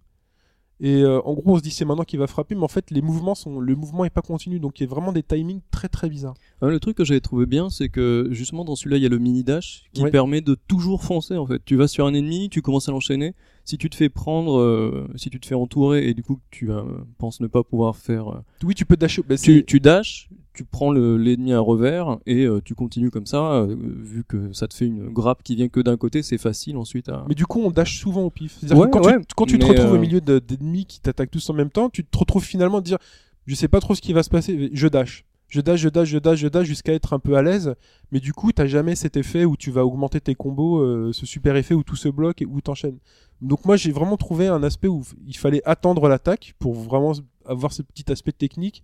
Et 0.80 1.02
euh, 1.02 1.20
en 1.24 1.34
gros, 1.34 1.52
on 1.54 1.56
se 1.58 1.62
dit 1.62 1.70
c'est 1.70 1.84
maintenant 1.84 2.04
qu'il 2.04 2.18
va 2.18 2.26
frapper, 2.26 2.54
mais 2.56 2.62
en 2.64 2.68
fait, 2.68 2.90
les 2.90 3.00
mouvements 3.00 3.34
sont, 3.36 3.60
le 3.60 3.76
mouvement 3.76 4.04
est 4.04 4.10
pas 4.10 4.22
continu, 4.22 4.58
donc 4.58 4.80
il 4.80 4.82
y 4.82 4.86
a 4.86 4.88
vraiment 4.90 5.12
des 5.12 5.22
timings 5.22 5.60
très 5.70 5.88
très 5.88 6.08
bizarres. 6.08 6.34
Ah, 6.60 6.66
le 6.68 6.80
truc 6.80 6.96
que 6.96 7.04
j'avais 7.04 7.20
trouvé 7.20 7.46
bien, 7.46 7.70
c'est 7.70 7.88
que 7.88 8.28
justement 8.32 8.64
dans 8.64 8.74
celui-là, 8.74 8.96
il 8.96 9.02
y 9.02 9.06
a 9.06 9.08
le 9.08 9.18
mini 9.18 9.44
dash 9.44 9.84
qui 9.92 10.02
Ouais. 10.02 10.10
permet 10.10 10.40
de 10.40 10.56
toujours 10.66 11.02
foncer 11.04 11.36
en 11.36 11.46
fait. 11.46 11.62
Tu 11.64 11.76
vas 11.76 11.86
sur 11.86 12.06
un 12.06 12.14
ennemi, 12.14 12.48
tu 12.50 12.60
commences 12.60 12.88
à 12.88 12.92
l'enchaîner. 12.92 13.34
Si 13.64 13.78
tu 13.78 13.88
te 13.88 13.94
fais 13.94 14.08
prendre, 14.08 14.58
euh, 14.58 15.08
si 15.16 15.30
tu 15.30 15.38
te 15.40 15.46
fais 15.46 15.54
entourer 15.54 16.06
et 16.08 16.12
du 16.14 16.22
coup 16.22 16.38
tu 16.50 16.70
euh, 16.70 16.82
penses 17.18 17.40
ne 17.40 17.46
pas 17.46 17.62
pouvoir 17.62 17.96
faire, 17.96 18.28
euh, 18.28 18.40
Oui, 18.64 18.74
tu 18.74 18.84
peux 18.84 18.96
dasher. 18.96 19.22
bah, 19.26 19.36
tu, 19.38 19.64
tu 19.64 19.78
dashes, 19.80 20.28
tu 20.54 20.64
prends 20.64 20.90
le- 20.92 21.16
l'ennemi 21.18 21.52
à 21.52 21.60
revers 21.60 22.18
et 22.26 22.44
euh, 22.46 22.60
tu 22.64 22.74
continues 22.74 23.10
comme 23.10 23.26
ça. 23.26 23.52
euh, 23.52 23.76
vu 23.78 24.24
que 24.24 24.52
ça 24.52 24.66
te 24.68 24.74
fait 24.74 24.86
une 24.86 25.08
grappe 25.10 25.42
qui 25.42 25.56
vient 25.56 25.68
que 25.68 25.80
d'un 25.80 25.96
côté, 25.96 26.22
c'est 26.22 26.38
facile 26.38 26.76
ensuite 26.76 27.08
à. 27.08 27.24
Mais 27.28 27.34
du 27.34 27.44
coup, 27.46 27.60
on 27.60 27.70
dash 27.70 27.98
souvent 27.98 28.22
au 28.22 28.30
pif. 28.30 28.56
C'est-à-dire 28.60 28.78
Ouais, 28.78 28.90
quand, 28.90 29.04
ouais, 29.04 29.18
tu, 29.20 29.26
quand 29.36 29.46
tu 29.46 29.58
te 29.58 29.66
retrouves 29.66 29.92
au 29.92 29.96
euh, 29.96 29.98
milieu 29.98 30.20
de- 30.20 30.38
d'ennemis 30.38 30.86
qui 30.86 31.00
t'attaquent 31.00 31.30
tous 31.32 31.50
en 31.50 31.54
même 31.54 31.70
temps, 31.70 31.90
tu 31.90 32.04
te 32.04 32.16
retrouves 32.18 32.44
finalement 32.44 32.78
à 32.78 32.82
dire 32.82 32.98
je 33.46 33.54
sais 33.54 33.68
pas 33.68 33.80
trop 33.80 33.94
ce 33.94 34.00
qui 34.00 34.12
va 34.14 34.22
se 34.22 34.30
passer, 34.30 34.70
je 34.72 34.88
dash. 34.88 35.24
Je 35.48 35.60
dash, 35.60 35.78
je 35.80 35.88
dash, 35.88 36.08
je 36.08 36.18
dash, 36.18 36.38
je 36.38 36.48
dash 36.48 36.66
jusqu'à 36.66 36.92
être 36.94 37.12
un 37.12 37.18
peu 37.18 37.36
à 37.36 37.42
l'aise. 37.42 37.74
Mais 38.10 38.18
du 38.20 38.32
coup, 38.32 38.50
t'as 38.52 38.66
jamais 38.66 38.94
cet 38.96 39.16
effet 39.16 39.44
où 39.44 39.56
tu 39.56 39.70
vas 39.70 39.84
augmenter 39.84 40.20
tes 40.20 40.34
combos, 40.34 41.12
ce 41.12 41.26
super 41.26 41.54
effet 41.56 41.74
où 41.74 41.82
tout 41.82 41.96
se 41.96 42.08
bloque 42.08 42.40
et 42.42 42.46
où 42.46 42.60
t'enchaînes. 42.60 42.98
Donc 43.42 43.64
moi, 43.66 43.76
j'ai 43.76 43.92
vraiment 43.92 44.16
trouvé 44.16 44.46
un 44.46 44.62
aspect 44.62 44.88
où 44.88 45.02
il 45.26 45.36
fallait 45.36 45.62
attendre 45.64 46.08
l'attaque 46.08 46.54
pour 46.58 46.74
vraiment 46.74 47.12
avoir 47.44 47.72
ce 47.72 47.82
petit 47.82 48.10
aspect 48.10 48.32
technique. 48.32 48.82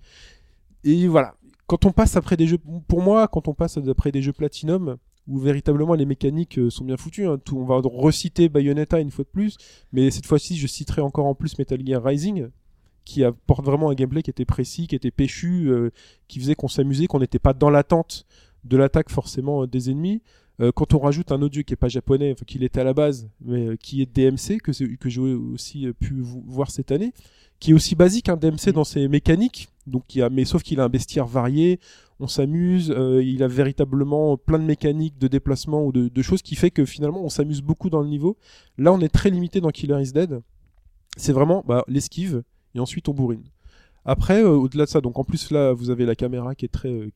Et 0.84 1.06
voilà. 1.08 1.34
Quand 1.70 1.86
on 1.86 1.92
passe 1.92 2.16
après 2.16 2.36
des 2.36 2.48
jeux, 2.48 2.58
pour 2.88 3.00
moi, 3.00 3.28
quand 3.28 3.46
on 3.46 3.54
passe 3.54 3.78
après 3.78 4.10
des 4.10 4.22
jeux 4.22 4.32
Platinum, 4.32 4.96
où 5.28 5.38
véritablement 5.38 5.94
les 5.94 6.04
mécaniques 6.04 6.58
euh, 6.58 6.68
sont 6.68 6.84
bien 6.84 6.96
foutues, 6.96 7.28
hein, 7.28 7.38
on 7.52 7.64
va 7.64 7.80
reciter 7.84 8.48
Bayonetta 8.48 8.98
une 8.98 9.12
fois 9.12 9.22
de 9.22 9.28
plus, 9.28 9.56
mais 9.92 10.10
cette 10.10 10.26
fois-ci, 10.26 10.56
je 10.56 10.66
citerai 10.66 11.00
encore 11.00 11.26
en 11.26 11.36
plus 11.36 11.56
Metal 11.60 11.78
Gear 11.86 12.02
Rising, 12.02 12.48
qui 13.04 13.22
apporte 13.22 13.64
vraiment 13.64 13.88
un 13.88 13.94
gameplay 13.94 14.24
qui 14.24 14.30
était 14.30 14.44
précis, 14.44 14.88
qui 14.88 14.96
était 14.96 15.12
péchu, 15.12 15.70
euh, 15.70 15.90
qui 16.26 16.40
faisait 16.40 16.56
qu'on 16.56 16.66
s'amusait, 16.66 17.06
qu'on 17.06 17.20
n'était 17.20 17.38
pas 17.38 17.52
dans 17.52 17.70
l'attente 17.70 18.26
de 18.64 18.76
l'attaque 18.76 19.08
forcément 19.08 19.62
euh, 19.62 19.66
des 19.68 19.92
ennemis. 19.92 20.22
Euh, 20.60 20.72
quand 20.72 20.92
on 20.94 20.98
rajoute 20.98 21.32
un 21.32 21.40
autre 21.42 21.54
jeu 21.54 21.62
qui 21.62 21.72
est 21.72 21.76
pas 21.76 21.88
japonais, 21.88 22.32
enfin, 22.32 22.44
qu'il 22.46 22.62
était 22.64 22.80
à 22.80 22.84
la 22.84 22.92
base, 22.92 23.28
mais 23.40 23.68
euh, 23.68 23.76
qui 23.76 24.02
est 24.02 24.06
DMC, 24.06 24.58
que, 24.60 24.72
j'ai 25.08 25.20
aussi 25.20 25.86
euh, 25.86 25.92
pu 25.92 26.20
vo- 26.20 26.42
voir 26.46 26.70
cette 26.70 26.92
année, 26.92 27.12
qui 27.60 27.70
est 27.70 27.74
aussi 27.74 27.94
basique, 27.94 28.28
un 28.28 28.36
DMC 28.36 28.72
dans 28.74 28.84
ses 28.84 29.08
mécaniques, 29.08 29.68
donc 29.86 30.14
il 30.14 30.22
a, 30.22 30.28
mais 30.30 30.44
sauf 30.44 30.62
qu'il 30.62 30.80
a 30.80 30.84
un 30.84 30.88
bestiaire 30.88 31.26
varié, 31.26 31.80
on 32.18 32.26
s'amuse, 32.26 32.90
euh, 32.94 33.22
il 33.24 33.42
a 33.42 33.48
véritablement 33.48 34.36
plein 34.36 34.58
de 34.58 34.64
mécaniques 34.64 35.16
de 35.18 35.28
déplacement 35.28 35.84
ou 35.86 35.92
de, 35.92 36.08
de 36.08 36.22
choses 36.22 36.42
qui 36.42 36.54
fait 36.54 36.70
que 36.70 36.84
finalement 36.84 37.22
on 37.24 37.30
s'amuse 37.30 37.62
beaucoup 37.62 37.88
dans 37.88 38.02
le 38.02 38.08
niveau. 38.08 38.36
Là 38.76 38.92
on 38.92 39.00
est 39.00 39.08
très 39.08 39.30
limité 39.30 39.62
dans 39.62 39.70
Killer 39.70 40.02
is 40.02 40.12
Dead. 40.12 40.40
C'est 41.16 41.32
vraiment 41.32 41.64
bah, 41.66 41.82
l'esquive 41.88 42.42
et 42.74 42.80
ensuite 42.80 43.08
on 43.08 43.14
bourrine. 43.14 43.44
Après, 44.04 44.42
euh, 44.42 44.50
au-delà 44.50 44.84
de 44.84 44.90
ça, 44.90 45.00
donc 45.00 45.18
en 45.18 45.24
plus 45.24 45.50
là 45.50 45.72
vous 45.72 45.88
avez 45.88 46.04
la 46.04 46.14
caméra 46.14 46.54
qui 46.54 46.66
est 46.66 46.68
très 46.68 46.90
euh, 46.92 47.10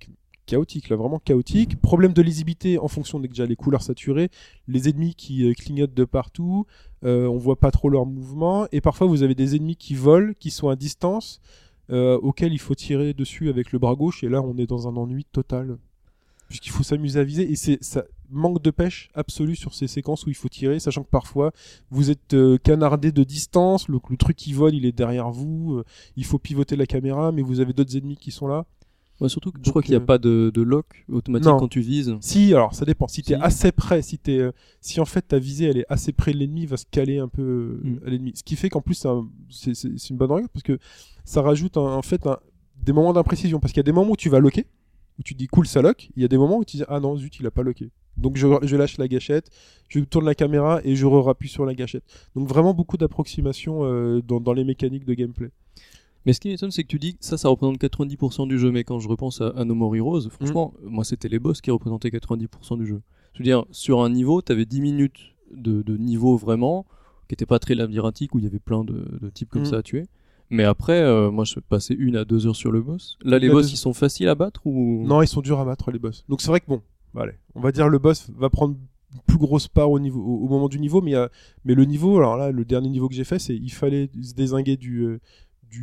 chaotique, 0.46 0.88
là 0.88 0.96
vraiment 0.96 1.18
chaotique. 1.18 1.80
Problème 1.80 2.12
de 2.12 2.22
lisibilité 2.22 2.78
en 2.78 2.88
fonction 2.88 3.20
des 3.20 3.28
déjà 3.28 3.46
les 3.46 3.57
couleurs 3.57 3.83
saturées, 3.83 4.30
les 4.68 4.88
ennemis 4.88 5.14
qui 5.14 5.48
euh, 5.48 5.52
clignotent 5.54 5.94
de 5.94 6.04
partout, 6.04 6.66
euh, 7.04 7.26
on 7.26 7.38
voit 7.38 7.59
pas 7.59 7.70
trop 7.70 7.88
leurs 7.88 8.07
mouvements. 8.07 8.66
Et 8.72 8.80
parfois 8.80 9.07
vous 9.07 9.22
avez 9.22 9.35
des 9.35 9.57
ennemis 9.57 9.76
qui 9.76 9.94
volent, 9.94 10.33
qui 10.38 10.50
sont 10.50 10.68
à 10.68 10.76
distance 10.76 11.40
euh, 11.90 12.18
auquel 12.18 12.52
il 12.52 12.59
faut 12.59 12.74
tirer 12.74 13.14
dessus 13.14 13.48
avec 13.48 13.72
le 13.72 13.78
bras 13.78 13.94
gauche. 13.94 14.24
Et 14.24 14.28
là 14.28 14.42
on 14.42 14.57
est 14.59 14.66
dans 14.66 14.88
un 14.88 14.96
ennui 14.96 15.24
total 15.24 15.78
puisqu'il 16.48 16.70
faut 16.70 16.83
s'amuser 16.83 17.18
à 17.18 17.24
viser. 17.24 17.50
Et 17.50 17.57
c'est 17.57 17.83
ça 17.83 18.04
manque 18.30 18.62
de 18.62 18.70
pêche 18.70 19.11
absolu 19.14 19.54
sur 19.54 19.74
ces 19.74 19.87
séquences 19.87 20.26
où 20.26 20.30
il 20.30 20.35
faut 20.35 20.48
tirer 20.48 20.80
sachant 20.80 21.04
que 21.04 21.11
parfois 21.11 21.52
vous 21.90 22.11
êtes 22.11 22.35
canardé 22.62 23.12
de 23.12 23.22
distance. 23.22 23.87
Le, 23.88 24.00
truc 24.16 24.37
qui 24.37 24.52
vole 24.52 24.74
il 24.74 24.87
est 24.87 24.92
derrière 24.92 25.30
vous. 25.30 25.83
Il 26.16 26.24
faut 26.24 26.38
pivoter 26.38 26.76
la 26.76 26.87
caméra 26.87 27.33
mais 27.33 27.42
vous 27.42 27.61
avez 27.61 27.72
d'autres 27.72 27.96
ennemis 27.96 28.16
qui 28.16 28.30
sont 28.30 28.46
là 28.46 28.66
Ouais, 29.20 29.29
surtout 29.29 29.53
que 29.53 29.59
je 29.62 29.70
crois 29.70 29.81
qu'il 29.81 29.92
n'y 29.92 29.96
a 29.96 30.00
euh, 30.03 30.05
pas 30.07 30.18
de, 30.18 30.50
de 30.53 30.61
lock 30.62 31.05
automatique 31.11 31.46
Non. 31.48 31.59
quand 31.59 31.68
tu 31.68 31.81
vises. 31.81 32.16
si 32.20 32.53
alors 32.53 32.74
ça 32.74 32.85
dépend 32.85 33.07
si 33.07 33.22
t'es 33.22 33.35
Si. 33.37 33.40
assez 33.40 33.70
près 33.70 34.03
si 34.03 34.18
t'es 34.18 34.38
euh, 34.38 34.50
si 34.81 35.00
en 35.00 35.05
fait 35.05 35.22
ta 35.22 35.38
visée 35.38 35.66
elle 35.66 35.79
est 35.79 35.87
assez 35.88 36.11
près 36.12 36.33
de 36.33 36.38
l'ennemi 36.38 36.66
va 36.66 36.77
se 36.77 36.85
caler 36.90 37.18
un 37.18 37.29
peu 37.29 37.42
euh, 37.42 37.81
Mm. 37.85 38.00
à 38.07 38.11
l'ennemi 38.11 38.33
ce 38.35 38.42
qui 38.42 38.57
fait 38.57 38.68
qu'en 38.70 38.81
plus 38.81 38.94
c'est 38.94 39.09
un- 39.09 39.29
c'est 39.50 39.74
c'est- 39.74 39.96
c'est 39.96 40.11
une 40.11 40.16
bonne 40.16 40.33
règle 40.33 40.48
parce 40.48 40.64
que 40.64 40.79
ça 41.24 41.42
rajoute 41.42 41.77
un- 41.77 41.81
en 41.94 42.03
fait 42.03 42.27
un- 42.27 42.38
des 42.83 42.92
moments 42.92 43.12
d'imprécision 43.12 43.61
parce 43.61 43.72
qu'il 43.72 43.79
y 43.79 43.87
a 43.87 43.90
des 43.90 43.92
moments 43.92 44.11
où 44.12 44.16
tu 44.16 44.29
vas 44.29 44.40
locker 44.40 44.66
où 45.20 45.22
tu 45.22 45.35
te 45.35 45.38
dis 45.38 45.46
cool 45.46 45.66
ça 45.68 45.81
lock 45.81 46.11
il 46.16 46.22
y 46.22 46.24
a 46.24 46.29
des 46.29 46.37
moments 46.38 46.59
où 46.59 46.64
tu 46.64 46.77
dis 46.79 46.83
ah 46.88 46.98
non 46.98 47.16
zut 47.16 47.37
il 47.38 47.46
a 47.46 47.53
pas 47.53 47.62
locké 47.62 47.90
donc 48.16 48.37
je, 48.37 48.48
je 48.62 48.77
lâche 48.77 48.98
la 48.98 49.07
gâchette 49.07 49.48
je 49.88 50.00
tourne 50.00 50.24
la 50.24 50.35
caméra 50.35 50.81
et 50.83 50.96
je 50.96 51.07
rappuie 51.07 51.48
sur 51.48 51.64
la 51.64 51.74
gâchette 51.74 52.03
donc 52.35 52.48
vraiment 52.48 52.74
beaucoup 52.74 52.96
d'approximation 52.96 53.85
euh, 53.85 54.20
dans, 54.27 54.40
dans 54.40 54.53
les 54.53 54.64
mécaniques 54.64 55.05
de 55.05 55.14
gameplay 55.14 55.50
Mais 56.26 56.32
ce 56.32 56.40
qui 56.40 56.48
m'étonne, 56.48 56.70
c'est 56.70 56.82
que 56.82 56.88
tu 56.88 56.98
dis 56.98 57.14
que 57.16 57.24
ça, 57.24 57.37
ça 57.37 57.48
représente 57.48 57.78
90% 57.78 58.46
du 58.48 58.58
jeu. 58.58 58.70
Mais 58.70 58.84
quand 58.84 58.98
je 58.98 59.08
repense 59.08 59.40
à, 59.40 59.48
à 59.48 59.64
No 59.64 59.74
More 59.74 59.94
Heroes, 59.96 60.28
franchement, 60.30 60.74
Mm. 60.82 60.88
moi, 60.88 61.04
c'était 61.04 61.28
les 61.28 61.38
boss 61.38 61.60
qui 61.60 61.70
représentaient 61.70 62.10
90% 62.10 62.76
du 62.78 62.87
jeu. 62.87 63.02
Je 63.34 63.38
veux 63.40 63.44
dire, 63.44 63.64
sur 63.70 64.00
un 64.02 64.10
niveau, 64.10 64.40
t'avais 64.42 64.64
10 64.64 64.80
minutes 64.80 65.34
de, 65.54 65.82
de 65.82 65.96
niveau 65.96 66.37
vraiment, 66.37 66.87
qui 67.28 67.34
était 67.34 67.46
pas 67.46 67.58
très 67.58 67.74
labyrinthique, 67.74 68.34
où 68.34 68.38
il 68.38 68.44
y 68.44 68.46
avait 68.46 68.58
plein 68.58 68.84
de, 68.84 69.04
de 69.20 69.30
types 69.30 69.50
comme 69.50 69.62
Mm. 69.62 69.66
ça 69.66 69.76
à 69.78 69.82
tuer. 69.82 70.06
Mais 70.50 70.64
après, 70.64 71.00
euh, 71.00 71.30
moi, 71.30 71.44
je 71.44 71.58
passais 71.60 71.94
une 71.94 72.16
à 72.16 72.24
deux 72.24 72.46
heures 72.46 72.56
sur 72.56 72.70
le 72.70 72.80
boss. 72.82 73.18
Là, 73.22 73.38
les 73.38 73.48
boss, 73.48 73.66
deux- 73.66 73.72
ils 73.72 73.76
sont 73.78 73.92
faciles 73.94 74.28
à 74.28 74.34
battre 74.34 74.60
ou? 74.66 75.04
Non, 75.06 75.22
ils 75.22 75.26
sont 75.28 75.40
durs 75.40 75.58
à 75.58 75.64
battre 75.64 75.90
les 75.90 75.98
boss. 75.98 76.24
Donc 76.28 76.40
c'est 76.42 76.48
vrai 76.48 76.60
que 76.60 76.66
bon, 76.68 76.82
bah, 77.14 77.22
allez, 77.22 77.32
on 77.54 77.60
va 77.60 77.72
dire 77.72 77.88
le 77.88 77.98
boss 77.98 78.30
va 78.37 78.50
prendre 78.50 78.76
plus 79.26 79.38
grosse 79.38 79.68
part 79.68 79.90
au 79.90 79.98
niveau 80.00 80.20
au, 80.20 80.48
moment 80.48 80.68
du 80.68 80.78
niveau, 80.80 81.00
mais 81.00 81.14
a- 81.14 81.30
mais 81.64 81.74
le 81.74 81.84
niveau, 81.87 82.18
alors 82.18 82.37
là, 82.37 82.50
le 82.50 82.64
dernier 82.64 82.90
niveau 82.90 83.08
que 83.08 83.14
j'ai 83.14 83.24
fait, 83.24 83.38
c'est 83.38 83.54
il 83.56 83.70
fallait 83.70 84.10
se 84.20 84.34
désinguer 84.34 84.76
du, 84.76 85.02
euh, 85.04 85.20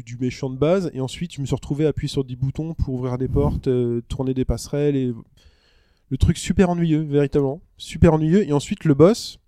du 0.03 0.17
méchant 0.17 0.49
de 0.49 0.57
base, 0.57 0.89
et 0.93 1.01
ensuite 1.01 1.33
je 1.35 1.41
me 1.41 1.45
suis 1.45 1.55
retrouvé 1.55 1.85
à 1.85 1.89
appuyer 1.89 2.07
sur 2.09 2.23
des 2.23 2.35
boutons 2.35 2.73
pour 2.73 2.93
ouvrir 2.95 3.17
des 3.17 3.27
portes, 3.27 3.67
euh, 3.67 4.01
tourner 4.07 4.33
des 4.33 4.45
passerelles, 4.45 4.95
et 4.95 5.13
le 6.09 6.17
truc 6.17 6.37
super 6.37 6.69
ennuyeux, 6.69 7.01
véritablement, 7.03 7.61
super 7.77 8.13
ennuyeux. 8.13 8.47
Et 8.47 8.53
ensuite 8.53 8.83
le 8.85 8.93
boss, 8.93 9.39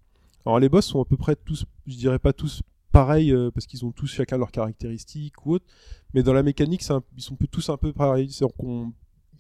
alors 0.45 0.59
les 0.59 0.69
boss 0.69 0.85
sont 0.85 1.01
à 1.01 1.05
peu 1.05 1.17
près 1.17 1.35
tous, 1.35 1.65
je 1.87 1.95
dirais 1.95 2.19
pas 2.19 2.33
tous 2.33 2.61
pareils 2.91 3.31
euh, 3.31 3.49
parce 3.51 3.65
qu'ils 3.65 3.85
ont 3.85 3.91
tous 3.91 4.07
chacun 4.07 4.37
leurs 4.37 4.51
caractéristiques 4.51 5.45
ou 5.45 5.53
autre, 5.53 5.65
mais 6.13 6.21
dans 6.23 6.33
la 6.33 6.43
mécanique, 6.43 6.83
un- 6.91 7.01
ils 7.17 7.23
sont 7.23 7.35
tous 7.49 7.69
un 7.69 7.77
peu 7.77 7.91
pareils. 7.91 8.29
C'est-à-dire 8.31 8.55
qu'on 8.55 8.93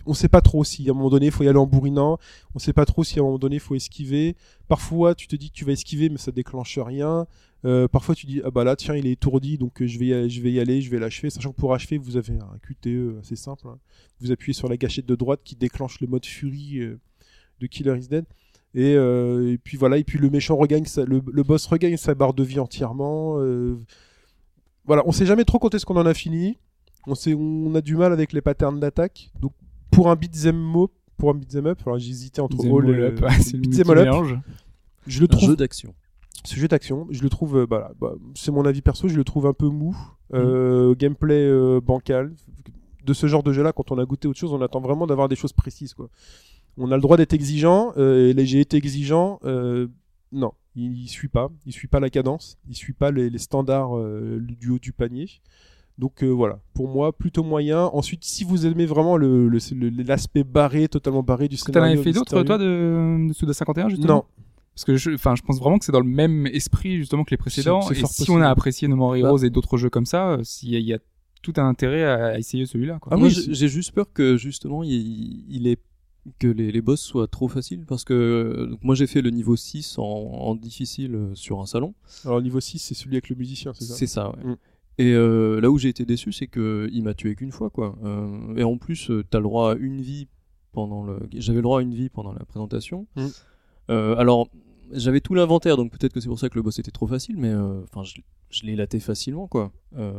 on 0.05 0.13
sait 0.13 0.27
pas 0.27 0.41
trop 0.41 0.63
si 0.65 0.89
à 0.89 0.91
un 0.91 0.95
moment 0.95 1.09
donné 1.09 1.27
il 1.27 1.31
faut 1.31 1.43
y 1.45 1.47
aller 1.47 1.57
en 1.59 1.65
bourrinant, 1.67 2.17
on 2.55 2.59
sait 2.59 2.73
pas 2.73 2.85
trop 2.85 3.03
si 3.05 3.19
à 3.19 3.21
un 3.21 3.25
moment 3.25 3.37
donné 3.37 3.55
il 3.57 3.61
faut 3.61 3.75
esquiver. 3.75 4.35
Parfois 4.67 5.15
tu 5.15 5.27
te 5.27 5.35
dis 5.37 5.49
que 5.49 5.55
tu 5.55 5.63
vas 5.65 5.71
esquiver 5.71 6.09
mais 6.09 6.17
ça 6.17 6.31
déclenche 6.31 6.77
rien. 6.79 7.25
Euh, 7.65 7.87
parfois 7.87 8.13
tu 8.13 8.25
dis 8.25 8.41
ah 8.43 8.51
bah 8.51 8.65
là 8.65 8.75
tiens 8.75 8.93
il 8.93 9.07
est 9.07 9.13
étourdi 9.13 9.57
donc 9.57 9.81
euh, 9.81 9.87
je 9.87 9.97
vais 9.97 10.07
y 10.07 10.13
aller, 10.13 10.29
je 10.29 10.41
vais 10.41 10.51
y 10.51 10.59
aller, 10.59 10.81
je 10.81 10.89
vais 10.91 10.99
l'achever. 10.99 11.29
Sachant 11.29 11.51
que 11.53 11.57
pour 11.57 11.73
achever 11.73 11.97
vous 11.97 12.17
avez 12.17 12.33
un 12.33 12.57
QTE 12.61 13.19
assez 13.21 13.35
simple. 13.37 13.67
hein. 13.67 13.77
Vous 14.19 14.31
appuyez 14.31 14.53
sur 14.53 14.67
la 14.67 14.75
gâchette 14.77 15.05
de 15.05 15.15
droite 15.15 15.39
qui 15.43 15.55
déclenche 15.55 16.01
le 16.01 16.07
mode 16.07 16.25
furie 16.25 16.79
euh, 16.79 16.99
de 17.59 17.67
Killer 17.67 17.97
is 17.97 18.07
Dead. 18.09 18.25
Et, 18.75 18.95
euh, 18.95 19.51
et 19.53 19.57
puis 19.57 19.77
voilà 19.77 19.97
et 19.97 20.03
puis 20.03 20.17
le 20.19 20.29
méchant 20.29 20.55
regagne 20.57 20.85
sa- 20.85 21.05
le, 21.05 21.21
le 21.31 21.43
boss 21.43 21.65
regagne 21.67 21.95
sa 21.95 22.15
barre 22.15 22.33
de 22.33 22.43
vie 22.43 22.59
entièrement. 22.59 23.35
euh, 23.39 23.77
voilà 24.85 25.03
on 25.05 25.11
sait 25.13 25.25
jamais 25.25 25.45
trop 25.45 25.59
quand 25.59 25.73
est-ce 25.73 25.85
qu'on 25.85 25.95
en 25.97 26.05
a 26.05 26.13
fini. 26.13 26.57
On, 27.07 27.15
sait, 27.15 27.33
on 27.33 27.73
a 27.75 27.81
du 27.81 27.95
mal 27.95 28.11
avec 28.13 28.33
les 28.33 28.41
patterns 28.41 28.79
d'attaque. 28.79 29.31
Donc 29.39 29.53
pour 29.91 30.09
un 30.09 30.15
beat'em 30.15 30.75
up, 30.75 30.91
pour 31.17 31.29
un 31.29 31.33
beat'em 31.35 31.67
up, 31.67 31.79
alors 31.85 31.97
j'ai 31.99 32.09
hésité 32.09 32.41
entre 32.41 32.57
all 32.79 32.89
up, 33.03 33.19
c'est 33.41 33.53
le 33.53 33.59
beat'em 33.61 33.87
up. 34.01 34.07
Je 35.07 35.19
le 35.19 35.25
un 35.25 35.27
trouve 35.27 35.49
jeu 35.49 35.55
d'action 35.55 35.93
ce 36.45 36.55
jeu 36.55 36.67
d'action, 36.67 37.07
je 37.09 37.21
le 37.23 37.29
trouve, 37.29 37.57
euh, 37.59 37.65
bah, 37.67 37.91
bah, 37.99 38.13
c'est 38.35 38.51
mon 38.51 38.65
avis 38.65 38.81
perso, 38.81 39.07
je 39.07 39.15
le 39.15 39.23
trouve 39.23 39.45
un 39.47 39.53
peu 39.53 39.67
mou, 39.67 39.95
Mm. 40.31 40.35
euh, 40.35 40.95
gameplay 40.95 41.45
euh, 41.47 41.79
bancal. 41.79 42.33
De 43.05 43.13
ce 43.13 43.27
genre 43.27 43.43
de 43.43 43.51
jeu-là, 43.53 43.71
quand 43.73 43.91
on 43.91 43.99
a 43.99 44.05
goûté 44.05 44.27
autre 44.27 44.39
chose, 44.39 44.53
on 44.53 44.61
attend 44.61 44.79
vraiment 44.79 45.05
d'avoir 45.05 45.27
des 45.29 45.35
choses 45.35 45.53
précises. 45.53 45.93
Quoi. 45.93 46.09
On 46.77 46.91
a 46.91 46.95
le 46.95 47.01
droit 47.01 47.17
d'être 47.17 47.33
exigeant, 47.33 47.93
et 47.97 48.33
j'ai 48.45 48.61
été 48.61 48.77
exigeant. 48.77 49.39
non, 50.31 50.51
il, 50.75 50.97
il 51.03 51.07
suit 51.07 51.27
pas, 51.27 51.49
il 51.65 51.71
suit 51.73 51.87
pas 51.87 51.99
la 51.99 52.09
cadence, 52.09 52.57
il 52.67 52.75
suit 52.75 52.93
pas 52.93 53.11
les, 53.11 53.29
les 53.29 53.37
standards 53.37 53.95
euh, 53.97 54.39
du 54.41 54.69
haut 54.71 54.79
du 54.79 54.91
panier. 54.91 55.27
Donc 55.99 56.23
euh, 56.23 56.27
voilà, 56.29 56.59
pour 56.73 56.87
moi 56.87 57.11
plutôt 57.13 57.43
moyen. 57.43 57.83
Ensuite, 57.93 58.23
si 58.23 58.43
vous 58.43 58.65
aimez 58.65 58.87
vraiment 58.87 59.15
le 59.15 59.47
l'aspect 60.07 60.43
barré, 60.43 60.87
totalement 60.87 61.21
barré 61.21 61.47
du 61.47 61.57
T'en 61.57 61.65
scénario, 61.65 61.93
avais 61.93 62.01
fait 62.03 62.11
d'autres, 62.13 62.41
toi, 62.41 62.57
de, 62.57 63.27
de 63.27 63.33
Suda 63.33 63.53
51, 63.53 63.89
justement? 63.89 64.07
Non, 64.15 64.23
Parce 64.75 64.85
que 64.85 64.95
je, 64.95 65.11
enfin, 65.11 65.35
je 65.35 65.41
pense 65.43 65.59
vraiment 65.59 65.77
que 65.77 65.85
c'est 65.85 65.91
dans 65.91 65.99
le 65.99 66.05
même 66.05 66.47
esprit, 66.47 66.97
justement, 66.97 67.23
que 67.23 67.31
les 67.31 67.37
précédents. 67.37 67.89
Et 67.91 67.95
si 67.95 68.01
possible. 68.01 68.31
on 68.31 68.41
a 68.41 68.49
apprécié 68.49 68.87
No 68.87 68.95
More 68.95 69.15
Heroes 69.15 69.43
et 69.43 69.49
d'autres 69.49 69.77
jeux 69.77 69.89
comme 69.89 70.05
ça, 70.07 70.31
euh, 70.31 70.43
s'il 70.43 70.69
y 70.71 70.75
a- 70.75 70.79
il 70.79 70.85
y 70.85 70.93
a 70.93 70.99
tout 71.43 71.53
un 71.57 71.67
intérêt 71.67 72.03
à, 72.05 72.39
essayer 72.39 72.65
celui-là. 72.65 72.99
Ah 73.11 73.17
Moi, 73.17 73.27
oui, 73.27 73.47
j'ai 73.51 73.67
juste 73.67 73.91
peur 73.91 74.11
que 74.13 74.37
justement 74.37 74.81
il, 74.83 75.45
il 75.49 75.67
est 75.67 75.77
que 76.39 76.47
les, 76.47 76.71
les 76.71 76.81
boss 76.81 77.01
soient 77.01 77.27
trop 77.27 77.49
faciles 77.49 77.83
parce 77.85 78.05
que 78.05 78.67
donc, 78.69 78.79
moi 78.81 78.95
j'ai 78.95 79.07
fait 79.07 79.21
le 79.21 79.29
niveau 79.29 79.57
6 79.57 79.97
en, 79.99 80.03
en 80.03 80.55
difficile 80.55 81.15
euh, 81.15 81.35
sur 81.35 81.59
un 81.59 81.65
salon. 81.65 81.93
alors 82.23 82.41
niveau 82.41 82.61
6, 82.61 82.79
c'est 82.79 82.93
celui 82.93 83.15
avec 83.17 83.27
le 83.27 83.35
musicien, 83.35 83.73
c'est 83.73 83.83
ça? 83.83 83.93
C'est 83.95 84.07
ça. 84.07 84.29
ouais. 84.29 84.51
Mm. 84.51 84.55
Et 84.99 85.11
euh, 85.11 85.59
là 85.59 85.69
où 85.69 85.77
j'ai 85.77 85.89
été 85.89 86.05
déçu, 86.05 86.31
c'est 86.31 86.47
que 86.47 86.87
il 86.93 87.03
m'a 87.03 87.13
tué 87.13 87.35
qu'une 87.35 87.51
fois 87.51 87.69
quoi. 87.69 87.97
Euh, 88.05 88.55
et 88.55 88.63
en 88.63 88.77
plus, 88.77 89.11
t'as 89.29 89.39
le 89.39 89.43
droit 89.43 89.73
à 89.73 89.75
une 89.75 89.99
vie 90.01 90.27
pendant 90.71 91.03
le. 91.03 91.19
J'avais 91.35 91.57
le 91.57 91.63
droit 91.63 91.79
à 91.79 91.81
une 91.81 91.93
vie 91.93 92.07
pendant 92.09 92.31
la 92.31 92.45
présentation. 92.45 93.05
Mm. 93.17 93.25
Euh, 93.89 94.15
alors 94.17 94.47
j'avais 94.91 95.21
tout 95.21 95.33
l'inventaire, 95.33 95.75
donc 95.77 95.91
peut-être 95.91 96.13
que 96.13 96.19
c'est 96.19 96.27
pour 96.29 96.39
ça 96.39 96.49
que 96.49 96.55
le 96.55 96.61
boss 96.61 96.79
était 96.79 96.91
trop 96.91 97.07
facile, 97.07 97.35
mais 97.37 97.49
euh, 97.49 97.81
enfin 97.83 98.03
je, 98.03 98.21
je 98.49 98.63
l'ai 98.65 98.75
laté 98.75 98.99
facilement 98.99 99.47
quoi. 99.47 99.71
Euh, 99.97 100.11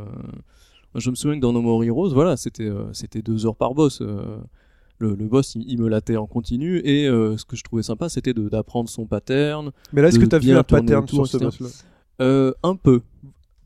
je 0.97 1.11
me 1.11 1.15
souviens 1.15 1.37
que 1.37 1.43
dans 1.43 1.53
No 1.53 1.61
More 1.63 1.83
Heroes, 1.85 2.11
voilà, 2.13 2.37
c'était 2.37 2.71
c'était 2.93 3.23
deux 3.23 3.47
heures 3.47 3.57
par 3.57 3.75
boss. 3.75 4.01
le, 4.01 5.15
le 5.17 5.27
boss, 5.29 5.55
il, 5.57 5.65
il 5.69 5.81
me 5.81 5.89
latait 5.89 6.17
en 6.17 6.27
continu 6.27 6.79
et 6.85 7.07
euh, 7.09 7.37
ce 7.37 7.45
que 7.45 7.57
je 7.57 7.65
trouvais 7.65 7.83
sympa, 7.83 8.09
c'était 8.09 8.33
d'apprendre 8.35 8.89
son 8.89 9.07
pattern. 9.07 9.71
Mais 9.93 10.03
là, 10.03 10.09
est-ce 10.09 10.19
que 10.19 10.25
tu 10.27 10.37
as 10.37 10.39
vu 10.39 10.53
un 10.53 10.63
pattern 10.63 11.05
autour, 11.05 11.27
sur 11.27 11.39
ce 11.41 11.45
boss-là 11.45 11.69
Euh, 12.21 12.53
un 12.63 12.77
peu. 12.77 13.01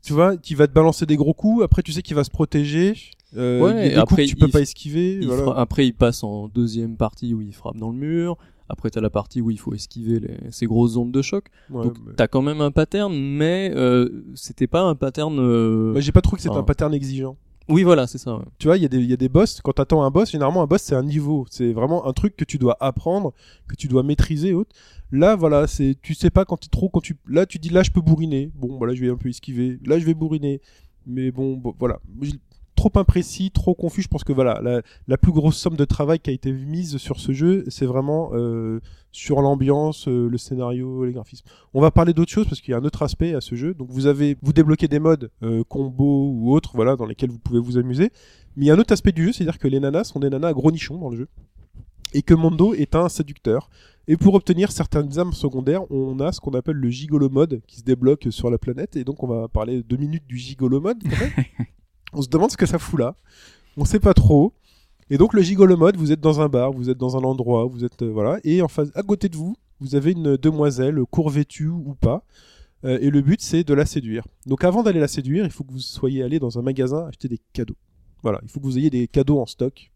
Tu 0.01 0.13
vois, 0.13 0.37
qui 0.37 0.55
va 0.55 0.65
te 0.67 0.73
balancer 0.73 1.05
des 1.05 1.17
gros 1.17 1.33
coups, 1.33 1.63
après 1.63 1.83
tu 1.83 1.91
sais 1.91 2.01
qu'il 2.01 2.15
va 2.15 2.23
se 2.23 2.31
protéger. 2.31 2.93
Euh, 3.37 3.61
Ouais, 3.61 3.89
et 3.91 3.95
après, 3.95 4.23
coups 4.23 4.25
que 4.25 4.29
tu 4.31 4.35
peux 4.37 4.47
il 4.47 4.51
pas 4.51 4.61
esquiver. 4.61 5.17
Il 5.21 5.27
voilà. 5.27 5.43
fra- 5.43 5.59
Après, 5.59 5.85
il 5.85 5.93
passe 5.93 6.23
en 6.23 6.47
deuxième 6.47 6.97
partie 6.97 7.33
où 7.35 7.41
il 7.41 7.53
frappe 7.53 7.77
dans 7.77 7.91
le 7.91 7.97
mur. 7.97 8.37
Après, 8.69 8.89
t'as 8.91 9.01
la 9.01 9.09
partie 9.09 9.41
où 9.41 9.49
il 9.51 9.59
faut 9.59 9.73
esquiver 9.73 10.19
les... 10.19 10.37
ces 10.51 10.65
grosses 10.67 10.95
ondes 10.95 11.11
de 11.11 11.21
choc. 11.21 11.45
Ouais, 11.69 11.83
Donc, 11.85 11.97
mais- 12.05 12.13
t'as 12.15 12.27
quand 12.27 12.41
même 12.43 12.61
un 12.61 12.71
pattern, 12.71 13.13
mais 13.13 13.71
euh, 13.75 14.23
c'était 14.35 14.67
pas 14.67 14.81
un 14.81 14.95
pattern. 14.95 15.37
euh, 15.39 15.91
Moi, 15.93 16.01
j'ai 16.01 16.11
pas 16.11 16.21
trouvé 16.21 16.37
que 16.37 16.43
c'était 16.43 16.55
un 16.55 16.63
pattern 16.63 16.93
exigeant. 16.93 17.35
Oui, 17.67 17.83
voilà, 17.83 18.07
c'est 18.07 18.17
ça. 18.17 18.35
ouais. 18.35 18.43
Tu 18.57 18.65
vois, 18.67 18.77
il 18.77 18.81
y, 18.81 18.85
a 18.85 18.87
des- 18.87 18.97
il 18.97 19.09
y 19.09 19.13
a 19.13 19.17
des 19.17 19.29
boss. 19.29 19.61
Quand 19.63 19.73
t'attends 19.73 20.01
un 20.03 20.09
boss, 20.09 20.31
généralement, 20.31 20.63
un 20.63 20.65
boss, 20.65 20.81
c'est 20.81 20.95
un 20.95 21.03
niveau. 21.03 21.45
C'est 21.51 21.71
vraiment 21.71 22.07
un 22.07 22.13
truc 22.13 22.35
que 22.35 22.43
tu 22.45 22.57
dois 22.57 22.75
apprendre, 22.79 23.31
que 23.67 23.75
tu 23.75 23.87
dois 23.87 24.01
maîtriser. 24.01 24.53
Autre. 24.53 24.71
Là, 25.11 25.35
voilà, 25.35 25.67
c'est, 25.67 25.95
tu 26.01 26.13
sais 26.15 26.29
pas 26.31 26.45
quand 26.45 26.57
tu 26.57 26.69
trop, 26.69 26.89
quand 26.89 26.99
tu, 27.01 27.15
là, 27.27 27.45
tu 27.45 27.59
dis, 27.59 27.69
là, 27.69 27.83
je 27.83 27.91
peux 27.91 28.01
bourriner. 28.01 28.51
Bon, 28.55 28.77
voilà, 28.77 28.93
je 28.95 29.01
vais 29.01 29.09
un 29.11 29.17
peu 29.17 29.29
esquiver. 29.29 29.77
Là, 29.85 29.99
je 29.99 30.05
vais 30.05 30.15
bourriner. 30.15 30.61
Mais 31.05 31.31
bon, 31.31 31.57
bon, 31.57 31.75
voilà. 31.79 31.99
Trop 32.79 32.91
imprécis, 32.95 33.51
trop 33.51 33.75
confus. 33.75 34.03
Je 34.03 34.07
pense 34.07 34.23
que 34.23 34.31
voilà, 34.31 34.81
la, 35.05 35.17
plus 35.17 35.33
grosse 35.33 35.57
somme 35.57 35.75
de 35.75 35.83
travail 35.83 36.17
qui 36.17 36.29
a 36.29 36.33
été 36.33 36.53
mise 36.53 36.95
sur 36.95 37.19
ce 37.19 37.33
jeu, 37.33 37.65
c'est 37.67 37.85
vraiment 37.85 38.29
euh, 38.31 38.79
sur 39.11 39.41
l'ambiance, 39.41 40.07
euh, 40.07 40.29
le 40.29 40.37
scénario, 40.37 41.03
les 41.03 41.11
graphismes. 41.11 41.45
On 41.73 41.81
va 41.81 41.91
parler 41.91 42.13
d'autres 42.13 42.31
choses 42.31 42.47
parce 42.47 42.61
qu'il 42.61 42.71
y 42.71 42.73
a 42.73 42.77
un 42.77 42.85
autre 42.85 43.03
aspect 43.03 43.33
à 43.33 43.41
ce 43.41 43.55
jeu. 43.55 43.73
Donc 43.73 43.89
vous 43.91 44.05
avez, 44.05 44.37
vous 44.41 44.53
débloquez 44.53 44.87
des 44.87 44.99
modes 44.99 45.29
euh, 45.43 45.61
combo 45.65 46.31
ou 46.33 46.53
autres, 46.53 46.71
voilà, 46.73 46.95
dans 46.95 47.05
lesquels 47.05 47.29
vous 47.29 47.37
pouvez 47.37 47.59
vous 47.59 47.77
amuser. 47.77 48.13
Mais 48.55 48.63
il 48.63 48.67
y 48.69 48.71
a 48.71 48.75
un 48.75 48.79
autre 48.79 48.93
aspect 48.93 49.11
du 49.11 49.25
jeu, 49.25 49.33
c'est-à-dire 49.33 49.59
que 49.59 49.67
les 49.67 49.81
nanas 49.81 50.05
sont 50.05 50.21
des 50.21 50.29
nanas 50.29 50.47
à 50.47 50.53
gros 50.53 50.71
nichons 50.71 50.97
dans 50.97 51.09
le 51.09 51.17
jeu. 51.17 51.27
Et 52.13 52.21
que 52.21 52.33
Mondo 52.33 52.73
est 52.73 52.95
un 52.95 53.09
séducteur. 53.09 53.69
Et 54.07 54.15
pour 54.15 54.35
obtenir 54.35 54.71
certaines 54.71 55.19
armes 55.19 55.33
secondaires, 55.33 55.81
on 55.91 56.17
a 56.21 56.31
ce 56.31 56.39
qu'on 56.39 56.51
appelle 56.51 56.77
le 56.77 56.89
gigolo 56.89 57.27
mode 57.29 57.61
qui 57.67 57.79
se 57.79 57.83
débloque 57.83 58.27
sur 58.29 58.49
la 58.49 58.57
planète. 58.57 58.95
Et 58.95 59.03
donc 59.03 59.21
on 59.21 59.27
va 59.27 59.49
parler 59.49 59.83
deux 59.83 59.97
minutes 59.97 60.25
du 60.29 60.37
gigolo 60.37 60.79
mode. 60.79 61.03
on 62.13 62.21
se 62.21 62.29
demande 62.29 62.51
ce 62.51 62.57
que 62.57 62.65
ça 62.65 62.79
fout 62.79 62.99
là. 62.99 63.15
On 63.77 63.85
sait 63.85 63.99
pas 63.99 64.13
trop. 64.13 64.53
Et 65.09 65.17
donc 65.17 65.33
le 65.33 65.41
gigolo 65.41 65.75
mode, 65.75 65.97
vous 65.97 66.11
êtes 66.11 66.19
dans 66.19 66.41
un 66.41 66.49
bar, 66.49 66.71
vous 66.71 66.89
êtes 66.89 66.97
dans 66.97 67.17
un 67.17 67.23
endroit, 67.23 67.65
vous 67.65 67.83
êtes 67.83 68.01
euh, 68.03 68.11
voilà, 68.11 68.39
et 68.43 68.61
en 68.61 68.67
face, 68.67 68.89
à 68.93 69.01
côté 69.01 69.27
de 69.27 69.35
vous, 69.35 69.55
vous 69.79 69.95
avez 69.95 70.11
une 70.11 70.37
demoiselle 70.37 70.99
court 71.09 71.29
vêtue 71.29 71.67
ou 71.67 71.95
pas. 71.99 72.23
Euh, 72.85 72.97
et 73.01 73.09
le 73.09 73.21
but 73.21 73.41
c'est 73.41 73.63
de 73.63 73.73
la 73.73 73.85
séduire. 73.85 74.25
Donc 74.45 74.63
avant 74.63 74.83
d'aller 74.83 74.99
la 74.99 75.07
séduire, 75.07 75.45
il 75.45 75.51
faut 75.51 75.63
que 75.63 75.71
vous 75.71 75.79
soyez 75.79 76.23
allé 76.23 76.39
dans 76.39 76.59
un 76.59 76.61
magasin 76.61 77.07
acheter 77.07 77.27
des 77.27 77.39
cadeaux. 77.53 77.75
Voilà, 78.21 78.39
il 78.43 78.49
faut 78.49 78.59
que 78.59 78.65
vous 78.65 78.77
ayez 78.77 78.89
des 78.89 79.07
cadeaux 79.07 79.39
en 79.39 79.45
stock 79.45 79.91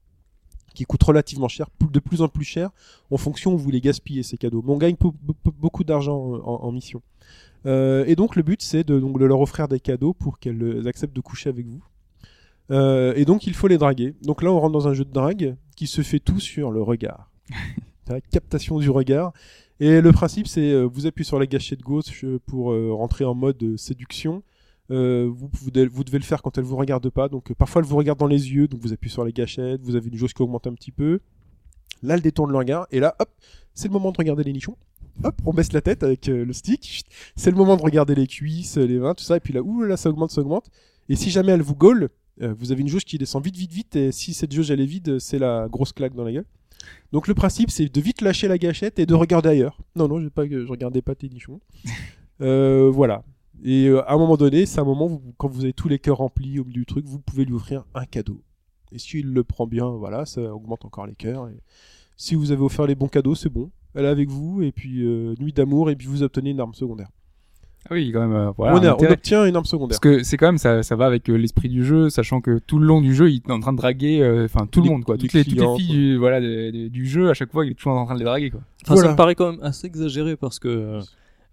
qui 0.73 0.86
coûtent 0.86 1.04
relativement 1.04 1.47
cher, 1.47 1.67
de 1.80 1.99
plus 1.99 2.21
en 2.23 2.28
plus 2.28 2.45
cher, 2.45 2.71
en 3.12 3.17
fonction 3.17 3.54
où 3.54 3.58
vous 3.58 3.69
les 3.69 3.80
gaspillez 3.80 4.23
ces 4.23 4.38
cadeaux. 4.38 4.63
Mais 4.65 4.71
on 4.73 4.78
gagne 4.78 4.95
beaucoup 5.60 5.84
d'argent 5.84 6.17
en, 6.17 6.63
en 6.63 6.71
mission. 6.71 7.02
Euh, 7.65 8.04
et 8.08 8.15
donc 8.15 8.36
le 8.36 8.43
but 8.43 8.62
c'est 8.62 8.84
de, 8.84 8.95
leur 9.26 9.39
offrir 9.39 9.67
des 9.67 9.80
cadeaux 9.80 10.13
pour 10.13 10.39
qu'elles 10.39 10.62
euh, 10.62 10.88
acceptent 10.88 11.15
de 11.15 11.21
coucher 11.21 11.49
avec 11.49 11.65
vous. 11.65 11.82
Euh, 12.71 13.13
et 13.15 13.26
donc 13.26 13.45
il 13.45 13.54
faut 13.54 13.67
les 13.67 13.78
draguer. 13.78 14.15
Donc 14.21 14.41
là 14.41 14.52
on 14.52 14.60
rentre 14.60 14.73
dans 14.73 14.88
un 14.88 14.93
jeu 14.93 15.06
de 15.06 15.12
drague 15.12 15.56
qui 15.76 15.88
se 15.88 16.02
fait 16.02 16.19
tout 16.19 16.39
sur 16.39 16.71
le 16.71 16.82
regard. 16.82 17.30
la 18.08 18.21
captation 18.21 18.80
du 18.80 18.89
regard. 18.89 19.34
Et 19.80 20.02
le 20.02 20.12
principe 20.12 20.47
c'est 20.47 20.71
euh, 20.71 20.84
vous 20.84 21.08
appuyez 21.08 21.26
sur 21.26 21.39
la 21.39 21.45
gâchette 21.45 21.82
gauche 21.82 22.23
euh, 22.23 22.39
pour 22.45 22.71
euh, 22.71 22.93
rentrer 22.93 23.26
en 23.26 23.36
mode 23.36 23.78
séduction. 23.78 24.43
Vous, 24.89 25.49
vous, 25.52 25.71
devez, 25.71 25.88
vous 25.88 26.04
devez 26.04 26.19
le 26.19 26.23
faire 26.23 26.43
quand 26.43 26.56
elle 26.60 26.65
vous 26.65 26.76
regarde 26.76 27.10
pas. 27.10 27.28
Donc 27.28 27.52
parfois 27.54 27.82
elle 27.82 27.88
vous 27.88 27.95
regarde 27.95 28.19
dans 28.19 28.28
les 28.28 28.52
yeux, 28.52 28.67
donc 28.67 28.80
vous 28.82 28.93
appuyez 28.93 29.12
sur 29.12 29.26
les 29.26 29.34
gâchettes, 29.34 29.82
vous 29.82 29.95
avez 29.95 30.08
une 30.08 30.17
jauge 30.17 30.36
qui 30.36 30.43
augmente 30.43 30.67
un 30.67 30.73
petit 30.73 30.91
peu. 30.91 31.19
Là 32.04 32.13
elle 32.13 32.21
détourne 32.21 32.52
le 32.52 32.58
regard 32.58 32.86
et 32.91 32.99
là 32.99 33.15
hop, 33.19 33.30
c'est 33.73 33.88
le 33.88 33.93
moment 33.93 34.12
de 34.12 34.17
regarder 34.17 34.43
les 34.43 34.54
nichons. 34.54 34.78
Hop, 35.23 35.36
on 35.45 35.54
baisse 35.54 35.73
la 35.73 35.82
tête 35.82 36.04
avec 36.04 36.28
le 36.28 36.54
stick. 36.54 37.06
C'est 37.36 37.49
le 37.49 37.58
moment 37.58 37.76
de 37.76 37.82
regarder 37.82 38.13
les 38.13 38.28
cuisses, 38.28 38.78
les 38.78 38.99
mains, 38.99 39.15
tout 39.15 39.23
ça. 39.23 39.38
Et 39.38 39.39
puis 39.39 39.54
là, 39.54 39.62
ouh 39.62 39.84
là, 39.84 39.97
ça 39.97 40.10
augmente, 40.10 40.32
ça 40.32 40.41
augmente. 40.41 40.69
Et 41.10 41.15
si 41.15 41.32
jamais 41.32 41.52
elle 41.52 41.62
vous 41.62 41.76
gaule, 41.76 42.10
euh, 42.41 42.54
vous 42.58 42.72
avez 42.72 42.82
une 42.82 42.88
jauge 42.88 43.06
qui 43.06 43.17
descend 43.17 43.43
vite, 43.43 43.56
vite, 43.56 43.72
vite. 43.72 43.96
Et 43.96 44.12
si 44.12 44.34
cette 44.34 44.52
jauge 44.52 44.72
elle 44.72 44.82
est 44.82 44.86
vide, 44.86 45.19
c'est 45.19 45.39
la 45.39 45.67
grosse 45.69 45.93
claque 45.93 46.15
dans 46.15 46.24
la 46.24 46.32
gueule. 46.32 46.46
Donc 47.12 47.28
le 47.28 47.34
principe, 47.34 47.72
c'est 47.72 47.93
de 47.93 48.02
vite 48.02 48.22
lâcher 48.22 48.48
la 48.48 48.58
gâchette 48.58 49.00
et 49.00 49.06
de 49.06 49.13
regarder 49.13 49.50
ailleurs. 49.50 49.78
Non, 49.96 50.08
non, 50.08 50.19
je, 50.19 50.28
pas, 50.28 50.48
je 50.48 50.67
regardais 50.67 51.02
pas 51.02 51.15
tes 51.15 51.30
nichons. 51.30 51.60
Euh, 52.41 52.89
voilà. 52.89 53.24
Et 53.63 53.86
euh, 53.88 54.02
à 54.10 54.15
un 54.15 54.17
moment 54.17 54.36
donné, 54.36 54.65
c'est 54.65 54.80
un 54.80 54.84
moment 54.84 55.06
où, 55.06 55.22
quand 55.38 55.48
vous 55.48 55.63
avez 55.63 55.72
tous 55.72 55.88
les 55.88 56.00
cœurs 56.00 56.17
remplis 56.17 56.60
au 56.60 56.65
milieu 56.65 56.82
du 56.82 56.86
truc, 56.86 57.06
vous 57.06 57.19
pouvez 57.19 57.46
lui 57.46 57.54
offrir 57.54 57.86
un 57.93 58.06
cadeau. 58.06 58.41
Et 58.91 58.98
s'il 59.00 59.32
le 59.32 59.43
prend 59.43 59.67
bien, 59.67 59.88
voilà, 59.88 60.26
ça 60.26 60.41
augmente 60.54 60.84
encore 60.84 61.06
les 61.06 61.15
cœurs. 61.15 61.48
Et 61.48 61.58
si 62.17 62.36
vous 62.36 62.52
avez 62.52 62.62
offert 62.62 62.86
les 62.88 62.96
bons 62.96 63.08
cadeaux, 63.08 63.36
c'est 63.36 63.50
bon. 63.50 63.72
Elle 63.93 64.06
est 64.06 64.10
avec 64.10 64.30
vous, 64.30 64.62
et 64.62 64.72
puis 64.72 65.06
euh, 65.06 65.36
nuit 65.39 65.54
d'amour, 65.54 65.89
et 65.89 65.96
puis 65.96 66.08
vous 66.08 66.24
obtenez 66.24 66.50
une 66.50 66.60
arme 66.60 66.74
secondaire. 66.74 67.10
Ah 67.89 67.93
oui, 67.96 68.12
quand 68.13 68.22
même. 68.22 68.34
euh, 68.36 68.52
voilà, 68.58 68.96
on, 68.98 69.04
a- 69.06 69.12
obtient 69.12 69.46
une 69.46 69.56
arme 69.56 69.65
secondaire. 69.65 70.00
Parce 70.00 70.00
que 70.00 70.24
c'est 70.24 70.38
quand 70.38 70.46
même 70.48 70.58
ça, 70.58 70.84
ça 70.84 70.96
va 70.96 71.06
avec 71.06 71.30
euh, 71.30 71.36
l'esprit 71.36 71.67
du 71.69 71.84
jeu, 71.84 72.10
sachant 72.10 72.39
que 72.41 72.60
tout 72.65 72.80
le 72.80 72.86
long 72.86 73.02
du 73.02 73.13
jeu, 73.13 73.30
il 73.30 73.41
est 73.48 73.52
en 73.52 73.60
train 73.60 73.74
de 73.74 73.78
draguer, 73.78 74.22
euh, 74.22 74.46
enfin 74.46 74.65
tout 74.72 74.82
le 74.82 74.89
monde 74.89 75.04
quoi, 75.04 75.15
les 75.15 75.22
toutes 75.22 75.34
les, 75.34 75.43
toutes 75.43 75.54
les 75.54 75.58
clients, 75.60 75.76
filles 75.76 75.88
quoi. 75.88 75.96
du, 75.96 76.17
voilà 76.17 76.39
de- 76.41 76.72
de- 76.72 76.88
du 76.88 77.06
jeu, 77.06 77.30
à 77.30 77.34
chaque 77.34 77.52
fois, 77.52 77.65
il 77.65 77.72
est 77.72 77.76
toujours 77.76 77.93
en 77.93 78.06
train 78.06 78.13
de 78.15 78.19
les 78.19 78.26
draguer 78.26 78.50
quoi. 78.52 78.62
Enfin, 78.84 78.93
Voilà. 78.93 79.08
ça 79.10 79.12
me 79.13 79.17
paraît 79.17 79.36
quand 79.36 79.52
même 79.52 79.62
assez 79.63 79.88
exagéré 79.88 80.36
parce 80.38 80.60
que 80.60 81.00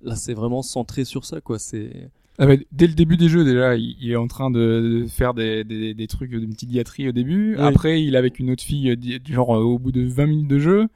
là, 0.02 0.14
c'est 0.16 0.34
vraiment 0.34 0.62
centré 0.62 1.04
sur 1.04 1.24
ça, 1.24 1.40
quoi. 1.40 1.58
C'est 1.58 1.90
Ah 2.38 2.46
bah, 2.46 2.54
dès 2.72 2.86
le 2.86 2.94
début 2.94 3.16
des 3.16 3.28
jeux 3.28 3.44
déjà, 3.44 3.74
il, 3.76 3.96
il 4.00 4.10
est 4.12 4.16
en 4.16 4.28
train 4.28 4.50
de, 4.50 5.00
de 5.02 5.06
faire 5.08 5.34
des, 5.34 5.64
des, 5.64 5.94
des 5.94 6.06
trucs, 6.06 6.30
de 6.30 6.38
petites 6.46 6.68
diatries 6.70 7.08
au 7.08 7.12
début. 7.12 7.56
Oui. 7.58 7.62
Après, 7.64 8.02
il 8.02 8.14
est 8.14 8.18
avec 8.18 8.38
une 8.38 8.50
autre 8.50 8.62
fille, 8.62 8.96
genre 9.28 9.48
au 9.50 9.78
bout 9.80 9.92
de 9.92 10.02
20 10.02 10.26
minutes 10.26 10.48
de 10.48 10.58
jeu. 10.60 10.86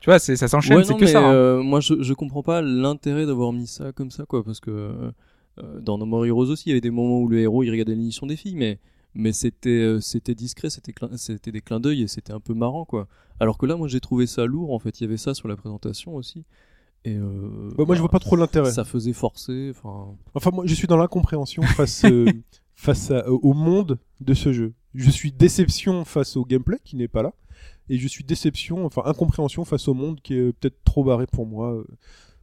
Tu 0.00 0.10
vois, 0.10 0.18
c'est 0.18 0.36
ça 0.36 0.48
s'enchaîne, 0.48 0.76
Ouais, 0.78 0.84
c'est 0.84 0.94
que 0.94 1.00
mais, 1.00 1.06
ça. 1.12 1.20
hein. 1.20 1.32
euh, 1.34 1.62
moi, 1.62 1.80
je, 1.80 2.02
je 2.02 2.14
comprends 2.14 2.42
pas 2.42 2.62
l'intérêt 2.62 3.26
d'avoir 3.26 3.52
mis 3.52 3.66
ça 3.66 3.92
comme 3.92 4.10
ça, 4.10 4.24
quoi, 4.26 4.44
parce 4.44 4.60
que 4.60 4.70
euh, 4.70 5.80
dans 5.80 5.98
No 5.98 6.06
More 6.06 6.24
Heroes 6.26 6.50
aussi, 6.50 6.64
il 6.66 6.70
y 6.70 6.72
avait 6.72 6.80
des 6.80 6.90
moments 6.90 7.20
où 7.20 7.28
le 7.28 7.40
héros 7.40 7.62
il 7.64 7.70
regardait 7.70 7.94
l'émission 7.94 8.26
des 8.26 8.36
filles, 8.36 8.54
mais 8.56 8.78
mais 9.14 9.32
c'était 9.32 9.70
euh, 9.70 10.00
c'était 10.00 10.34
discret, 10.36 10.70
c'était 10.70 11.50
des 11.50 11.60
clins 11.60 11.80
d'œil 11.80 12.02
et 12.02 12.06
c'était 12.06 12.32
un 12.32 12.38
peu 12.40 12.54
marrant, 12.54 12.84
quoi. 12.84 13.08
Alors 13.40 13.58
que 13.58 13.66
là, 13.66 13.74
moi, 13.76 13.88
j'ai 13.88 14.00
trouvé 14.00 14.26
ça 14.26 14.44
lourd. 14.46 14.72
En 14.72 14.78
fait, 14.78 15.00
il 15.00 15.04
y 15.04 15.06
avait 15.06 15.16
ça 15.16 15.34
sur 15.34 15.48
la 15.48 15.56
présentation 15.56 16.14
aussi. 16.14 16.44
Et 17.04 17.16
euh, 17.16 17.70
Bah, 17.76 17.84
moi, 17.86 17.94
je 17.96 18.00
vois 18.00 18.10
pas 18.10 18.18
trop 18.18 18.36
l'intérêt. 18.36 18.70
Ça 18.70 18.84
faisait 18.84 19.12
forcer. 19.12 19.70
Enfin, 19.70 20.14
Enfin, 20.34 20.50
moi, 20.52 20.64
je 20.66 20.74
suis 20.74 20.86
dans 20.86 20.96
l'incompréhension 20.96 21.62
face, 21.62 22.04
euh, 22.04 22.26
face 22.76 23.10
à- 23.10 23.28
au 23.30 23.52
monde 23.54 23.98
de 24.20 24.34
ce 24.34 24.52
jeu. 24.52 24.74
Je 24.94 25.10
suis 25.10 25.32
déception 25.32 26.04
face 26.04 26.36
au 26.36 26.44
gameplay 26.44 26.78
qui 26.84 26.96
n'est 26.96 27.08
pas 27.08 27.22
là. 27.22 27.32
Et 27.88 27.98
je 27.98 28.08
suis 28.08 28.24
déception, 28.24 28.84
enfin 28.84 29.02
incompréhension 29.04 29.64
face 29.64 29.88
au 29.88 29.94
monde 29.94 30.20
qui 30.20 30.34
est 30.34 30.52
peut-être 30.52 30.82
trop 30.84 31.04
barré 31.04 31.26
pour 31.26 31.46
moi. 31.46 31.72
euh. 31.74 31.84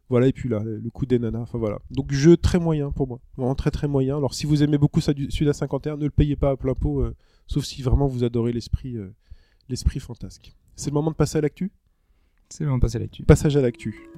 Voilà, 0.07 0.27
et 0.27 0.33
puis 0.33 0.49
là, 0.49 0.61
le 0.63 0.89
coup 0.91 1.07
des 1.07 1.17
nanas, 1.17 1.39
enfin 1.39 1.57
voilà. 1.57 1.79
Donc 1.89 2.11
jeu 2.11 2.37
très 2.37 2.59
moyen 2.59 2.91
pour 2.91 3.07
moi. 3.07 3.19
Vraiment 3.37 3.55
très 3.55 3.71
très 3.71 3.87
moyen. 3.87 4.17
Alors 4.17 4.35
si 4.35 4.45
vous 4.45 4.61
aimez 4.61 4.77
beaucoup 4.77 5.01
Suda 5.01 5.53
51, 5.53 5.97
ne 5.97 6.03
le 6.03 6.11
payez 6.11 6.35
pas 6.35 6.51
à 6.51 6.55
plein 6.57 6.75
pot, 6.75 7.01
euh, 7.01 7.15
sauf 7.47 7.63
si 7.63 7.81
vraiment 7.81 8.07
vous 8.07 8.23
adorez 8.23 8.51
l'esprit 8.53 8.97
euh, 8.97 9.13
l'esprit 9.67 9.99
fantasque. 9.99 10.55
C'est 10.75 10.91
le 10.91 10.93
moment 10.93 11.09
de 11.09 11.15
passer 11.15 11.39
à 11.39 11.41
l'actu? 11.41 11.71
C'est 12.49 12.63
le 12.63 12.67
moment 12.67 12.77
de 12.77 12.81
passer 12.83 12.99
là-dessus. 12.99 13.23
Passage 13.23 13.57
à 13.57 13.61
l'actu. 13.61 14.09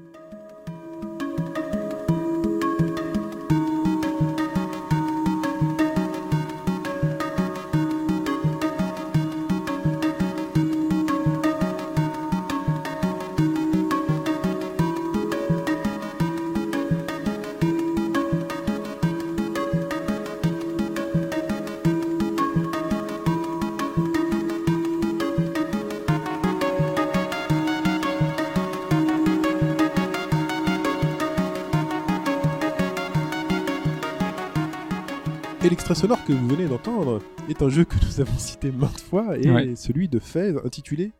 Et 35.63 35.69
l'extrait 35.69 35.95
sonore 35.95 36.23
que 36.23 36.33
vous 36.33 36.47
venez 36.47 36.67
d'entendre 36.67 37.21
est 37.49 37.61
un 37.61 37.69
jeu 37.69 37.83
que 37.83 37.95
nous 38.05 38.21
avons 38.21 38.37
cité 38.37 38.71
maintes 38.71 39.01
fois 39.01 39.37
et 39.37 39.49
Ouais. 39.51 39.75
celui 39.75 40.07
de 40.07 40.19
Fez 40.19 40.53
intitulé 40.63 41.11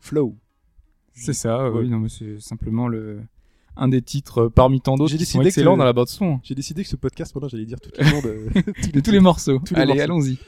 Flow. 0.00 0.34
C'est 1.14 1.34
ça, 1.34 1.70
Ouais. 1.70 1.80
oui, 1.82 1.88
non, 1.88 1.98
mais 1.98 2.08
c'est 2.08 2.40
simplement 2.40 2.88
le 2.88 3.20
un 3.76 3.88
des 3.88 4.02
titres 4.02 4.42
euh, 4.44 4.48
parmi 4.50 4.82
tant 4.82 4.96
d'autres 4.96 5.12
J'ai 5.12 5.16
qui 5.18 5.24
sont 5.24 5.40
excellents 5.40 5.74
que- 5.74 5.78
dans 5.78 5.84
la 5.86 5.92
bande 5.94 6.08
son. 6.08 6.40
J'ai 6.42 6.54
décidé 6.54 6.82
que 6.82 6.88
ce 6.90 6.96
podcast, 6.96 7.34
maintenant 7.34 7.48
j'allais 7.48 7.64
dire 7.64 7.80
tout 7.80 7.90
le 7.98 8.04
monde, 8.10 8.26
euh, 8.26 8.48
De 8.92 9.00
tous 9.00 9.10
les 9.10 9.20
morceaux. 9.20 9.58
Tous 9.64 9.74
les 9.74 9.80
Allez, 9.80 10.00
allons-y. 10.00 10.38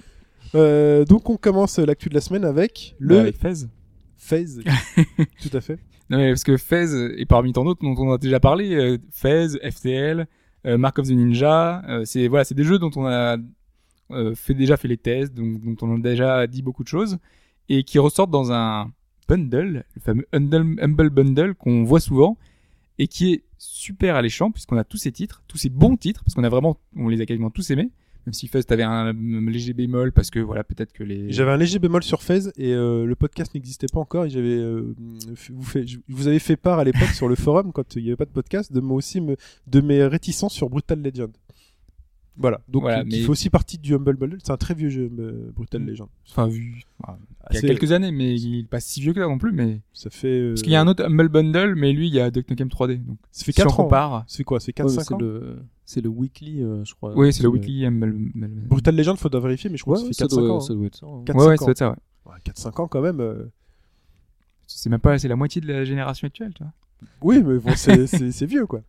Euh, 0.55 1.05
donc 1.07 1.31
on 1.31 1.37
commence 1.37 1.79
l'actu 1.79 2.09
de 2.11 2.15
la 2.15 2.21
semaine 2.21 2.45
avec 2.45 2.95
Le 2.99 3.15
le 3.17 3.21
avec 3.21 3.37
Fez. 3.37 3.67
Fez. 4.17 4.45
Tout 5.43 5.57
à 5.57 5.61
fait. 5.61 5.79
Non, 6.11 6.19
mais 6.19 6.31
parce 6.31 6.45
que 6.45 6.57
Fez, 6.59 6.87
et 7.19 7.25
parmi 7.27 7.53
tant 7.53 7.65
d'autres 7.65 7.83
dont 7.83 7.95
on 7.99 8.13
a 8.13 8.19
déjà 8.19 8.41
parlé, 8.41 8.75
euh, 8.75 8.99
Fez, 9.11 9.49
FTL, 9.71 10.27
Mark 10.65 10.99
of 10.99 11.07
the 11.07 11.13
Ninja, 11.13 11.83
euh, 11.89 12.05
c'est 12.05 12.29
voilà, 12.29 12.45
c'est 12.45 12.55
des 12.55 12.65
jeux 12.65 12.79
dont 12.79 12.91
on 12.97 13.07
a 13.07 13.37
euh, 14.11 14.35
déjà 14.49 14.77
fait 14.77 14.89
les 14.89 14.97
tests, 14.97 15.35
donc, 15.35 15.61
dont 15.61 15.77
on 15.87 15.97
a 15.97 16.01
déjà 16.01 16.47
dit 16.47 16.63
beaucoup 16.63 16.83
de 16.83 16.89
choses, 16.89 17.19
et 17.69 17.85
qui 17.85 17.99
ressortent 17.99 18.31
dans 18.31 18.53
un 18.53 18.91
bundle, 19.29 19.85
le 19.95 20.01
fameux 20.01 20.27
Humble, 20.33 20.77
Humble 20.81 21.11
Bundle 21.11 21.55
qu'on 21.55 21.85
voit 21.85 22.01
souvent, 22.01 22.37
et 22.99 23.09
qui 23.09 23.33
est 23.33 23.45
super 23.59 24.17
alléchant 24.17 24.51
puisqu'on 24.51 24.77
a 24.77 24.85
tous 24.85 24.99
ces 24.99 25.13
titres, 25.13 25.43
tous 25.49 25.59
ces 25.59 25.71
bons 25.71 25.97
titres, 25.97 26.23
parce 26.25 26.35
qu'on 26.35 26.45
a 26.45 26.49
vraiment, 26.49 26.79
on 26.97 27.09
les 27.09 27.21
a 27.21 27.27
quasiment 27.27 27.51
tous 27.51 27.71
aimés, 27.71 27.91
Même 28.27 28.33
si 28.33 28.49
Fez 28.49 28.63
t'avais 28.65 28.83
un, 28.85 29.09
un 29.09 29.51
léger 29.51 29.75
bémol 29.75 30.11
parce 30.13 30.31
que 30.31 30.39
voilà 30.41 30.65
peut-être 30.65 30.93
que 30.93 31.05
les. 31.05 31.31
J'avais 31.31 31.51
un 31.51 31.57
léger 31.59 31.79
bémol 31.79 32.03
sur 32.03 32.23
Fez 32.23 32.49
et 32.57 32.73
euh, 32.73 33.05
le 33.05 33.15
podcast 33.17 33.55
n'existait 33.55 33.87
pas 33.93 34.01
encore. 34.01 34.25
Et 34.25 34.31
j'avais, 34.31 34.57
euh, 34.57 34.95
vous, 35.51 35.63
fait, 35.63 35.87
je 35.87 35.99
vous 36.09 36.27
avez 36.27 36.39
fait 36.39 36.57
part 36.57 36.79
à 36.79 36.85
l'époque 36.85 37.11
sur 37.11 37.29
le 37.29 37.35
forum 37.35 37.73
quand 37.73 37.97
il 37.97 38.03
n'y 38.03 38.09
avait 38.09 38.17
pas 38.17 38.25
de 38.25 38.31
podcast 38.31 38.73
de 38.73 38.81
moi 38.81 38.97
aussi 38.97 39.21
me, 39.21 39.37
de 39.67 39.81
mes 39.83 40.05
réticences 40.07 40.55
sur 40.55 40.71
Brutal 40.71 41.03
Legend. 41.03 41.31
Voilà. 42.37 42.61
Donc 42.69 42.83
Voilà, 42.83 43.03
il 43.03 43.11
mais- 43.13 43.21
fait 43.23 43.29
aussi 43.29 43.49
partie 43.49 43.79
du 43.79 43.95
Humble 43.95 44.17
Bundle. 44.17 44.39
C'est 44.43 44.51
un 44.51 44.57
très 44.57 44.75
vieux 44.75 44.89
jeu, 44.89 45.09
euh, 45.21 45.53
Brutal 45.55 45.83
Mm. 45.83 45.87
Legend. 45.87 46.09
Enfin 46.29 46.49
vu. 46.49 46.83
enfin, 47.03 47.17
il 47.51 47.55
y 47.55 47.59
a 47.59 47.61
quelques 47.61 47.93
années, 47.93 48.11
mais 48.11 48.35
il 48.35 48.61
est 48.61 48.69
pas 48.69 48.81
si 48.81 49.01
vieux 49.01 49.13
que 49.13 49.21
ça 49.21 49.29
non 49.29 49.39
plus. 49.39 49.53
Mais 49.53 49.83
Ça 49.93 50.11
fait. 50.11 50.27
euh, 50.41 50.49
parce 50.51 50.63
qu'il 50.63 50.73
y 50.73 50.77
a 50.77 50.81
un 50.81 50.89
autre 50.89 51.05
Humble 51.05 51.29
Bundle, 51.29 51.75
mais 51.77 51.93
lui 51.93 52.09
il 52.09 52.15
y 52.15 52.19
a 52.21 52.31
Duck 52.33 52.49
Nukem 52.51 52.69
3D. 52.69 53.05
Donc 53.05 53.19
Ça 53.31 53.45
fait 53.45 53.53
si 53.53 53.61
on 53.61 53.65
4 53.67 53.79
ans. 53.81 53.85
compare. 53.85 54.25
Ça 54.27 54.37
fait 54.39 54.45
quoi 54.45 54.59
Ça 54.59 54.65
fait 54.67 54.81
Ouais, 54.83 54.87
4-5 54.89 54.97
mais 54.97 55.05
c'est 55.05 55.15
ans 55.15 55.19
le 55.19 55.59
c'est 55.85 56.01
le 56.01 56.09
weekly 56.09 56.63
euh, 56.63 56.85
je 56.85 56.95
crois. 56.95 57.13
Oui, 57.17 57.33
c'est 57.33 57.43
le 57.43 57.49
weekly 57.51 57.87
Brutal 57.91 58.97
Legend, 58.97 59.17
faudra 59.19 59.41
vérifier, 59.41 59.71
mais 59.71 59.77
je 59.77 59.83
crois 59.83 60.01
Ouais, 60.01 60.09
que 60.09 60.15
ça 60.15 60.25
fait 60.27 60.31
ça 60.35 60.41
4-5 60.41 60.41
doit, 60.47 60.53
ans. 60.57 60.61
ça 60.61 60.73
hein. 60.73 60.77
doit 60.77 60.87
être 60.87 60.97
ça. 60.97 61.07
hein. 61.07 61.23
4-5 61.27 61.37
Ouais, 61.39 61.47
ouais, 61.47 61.57
ça 61.57 61.63
ans. 61.63 61.67
doit 61.67 61.71
être 61.73 61.79
ça. 61.79 61.91
Ouais. 61.91 62.33
Ouais, 62.33 62.39
4-5 62.45 62.81
ans 62.83 62.89
quand 62.89 63.01
même. 63.03 63.21
euh. 63.21 63.45
C'est 64.67 64.89
même 64.91 65.01
pas, 65.01 65.19
c'est 65.19 65.29
la 65.29 65.37
moitié 65.37 65.61
de 65.61 65.67
la 65.67 65.85
génération 65.85 66.27
actuelle, 66.27 66.53
tu 66.55 66.63
vois. 66.63 66.73
Oui, 67.21 67.43
mais 67.43 67.59
bon, 67.59 67.73
c'est- 67.77 68.47
vieux 68.47 68.67
quoi. 68.67 68.83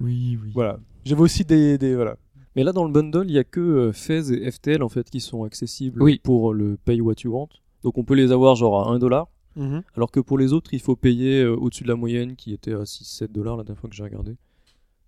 Oui, 0.00 0.38
oui. 0.42 0.50
Voilà. 0.54 0.78
J'avais 1.04 1.20
aussi 1.22 1.44
des, 1.44 1.78
des 1.78 1.94
voilà. 1.94 2.16
Mais 2.56 2.62
là, 2.64 2.72
dans 2.72 2.84
le 2.84 2.92
bundle, 2.92 3.24
il 3.28 3.32
y 3.34 3.38
a 3.38 3.44
que 3.44 3.60
euh, 3.60 3.92
Fez 3.92 4.32
et 4.32 4.50
FTL 4.50 4.82
en 4.82 4.88
fait 4.88 5.08
qui 5.10 5.20
sont 5.20 5.44
accessibles 5.44 6.02
Oui. 6.02 6.20
pour 6.22 6.52
le 6.54 6.76
pay 6.76 7.00
what 7.00 7.14
you 7.24 7.32
want. 7.32 7.48
Donc 7.82 7.96
on 7.98 8.04
peut 8.04 8.14
les 8.14 8.30
avoir 8.32 8.54
genre 8.56 8.86
à 8.88 8.92
1 8.92 8.98
dollar, 8.98 9.28
Mhm. 9.56 9.82
alors 9.96 10.10
que 10.10 10.20
pour 10.20 10.38
les 10.38 10.52
autres, 10.52 10.72
il 10.74 10.80
faut 10.80 10.94
payer 10.96 11.42
euh, 11.42 11.56
au-dessus 11.56 11.82
de 11.84 11.88
la 11.88 11.96
moyenne 11.96 12.36
qui 12.36 12.52
était 12.52 12.72
à 12.74 12.84
6-7 12.84 13.32
dollars 13.32 13.56
la 13.56 13.64
dernière 13.64 13.80
fois 13.80 13.90
que 13.90 13.96
j'ai 13.96 14.02
regardé. 14.04 14.36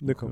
D'accord. 0.01 0.31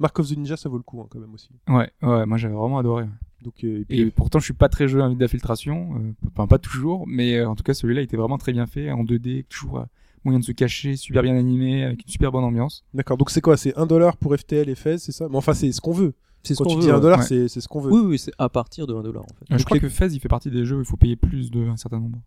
Euh, 0.00 0.02
Mark 0.02 0.18
of 0.18 0.28
the 0.28 0.36
Ninja, 0.36 0.56
ça 0.56 0.68
vaut 0.68 0.76
le 0.78 0.82
coup 0.82 1.00
hein, 1.00 1.06
quand 1.10 1.18
même 1.18 1.32
aussi. 1.34 1.50
Ouais, 1.68 1.90
ouais, 2.02 2.26
moi 2.26 2.36
j'avais 2.38 2.54
vraiment 2.54 2.78
adoré. 2.78 3.04
Donc, 3.42 3.54
euh, 3.64 3.80
et 3.80 3.84
puis- 3.84 4.00
Et 4.00 4.10
pourtant, 4.10 4.38
je 4.38 4.44
suis 4.44 4.52
pas 4.54 4.68
très 4.68 4.86
jeu 4.88 5.00
invite 5.00 5.18
d'infiltration, 5.18 5.94
euh, 5.96 6.12
enfin 6.32 6.46
pas 6.46 6.58
toujours, 6.58 7.06
mais 7.06 7.36
euh, 7.38 7.48
en 7.48 7.54
tout 7.54 7.62
cas 7.62 7.74
celui-là 7.74 8.02
était 8.02 8.16
vraiment 8.16 8.36
très 8.38 8.52
bien 8.52 8.66
fait 8.66 8.90
en 8.90 9.02
2D, 9.04 9.44
toujours 9.48 9.78
euh, 9.80 9.84
moyen 10.24 10.38
de 10.40 10.44
se 10.44 10.52
cacher, 10.52 10.96
super 10.96 11.22
bien 11.22 11.36
animé, 11.36 11.84
avec 11.84 12.02
une 12.02 12.08
super 12.10 12.30
bonne 12.32 12.44
ambiance. 12.44 12.84
D'accord. 12.92 13.16
Donc 13.16 13.30
c'est 13.30 13.40
quoi 13.40 13.56
C'est 13.56 13.76
1 13.78 13.86
dollar 13.86 14.16
pour 14.18 14.36
FTL 14.36 14.68
et 14.68 14.74
Fez, 14.74 14.98
c'est 14.98 15.12
ça? 15.12 15.28
Mais 15.30 15.36
enfin, 15.36 15.54
c'est 15.54 15.72
ce 15.72 15.80
qu'on 15.80 15.92
veut. 15.92 16.12
c'est 16.42 16.54
ce 16.54 16.58
Quand 16.62 16.64
qu'on 16.64 16.70
tu 16.74 16.76
veut. 16.80 16.82
dis 16.86 16.90
1 16.90 16.94
ouais. 16.96 17.00
dollar, 17.00 17.18
ouais. 17.20 17.24
c'est 17.24 17.48
c'est 17.48 17.60
ce 17.62 17.68
qu'on 17.68 17.80
veut. 17.80 17.90
Oui, 17.92 18.00
oui, 18.04 18.18
c'est 18.18 18.32
à 18.38 18.48
partir 18.50 18.86
de 18.86 18.94
1 18.94 19.02
dollar 19.02 19.22
en 19.22 19.26
fait. 19.28 19.44
Euh, 19.44 19.46
je 19.52 19.56
Donc 19.56 19.64
crois 19.64 19.76
les- 19.76 19.80
que 19.80 19.88
Fez 19.88 20.06
il 20.12 20.20
fait 20.20 20.28
partie 20.28 20.50
des 20.50 20.64
jeux 20.66 20.76
où 20.76 20.80
il 20.80 20.86
faut 20.86 20.96
payer 20.98 21.16
plus 21.16 21.50
d'un 21.50 21.76
certain 21.78 21.98
nombre. 22.00 22.18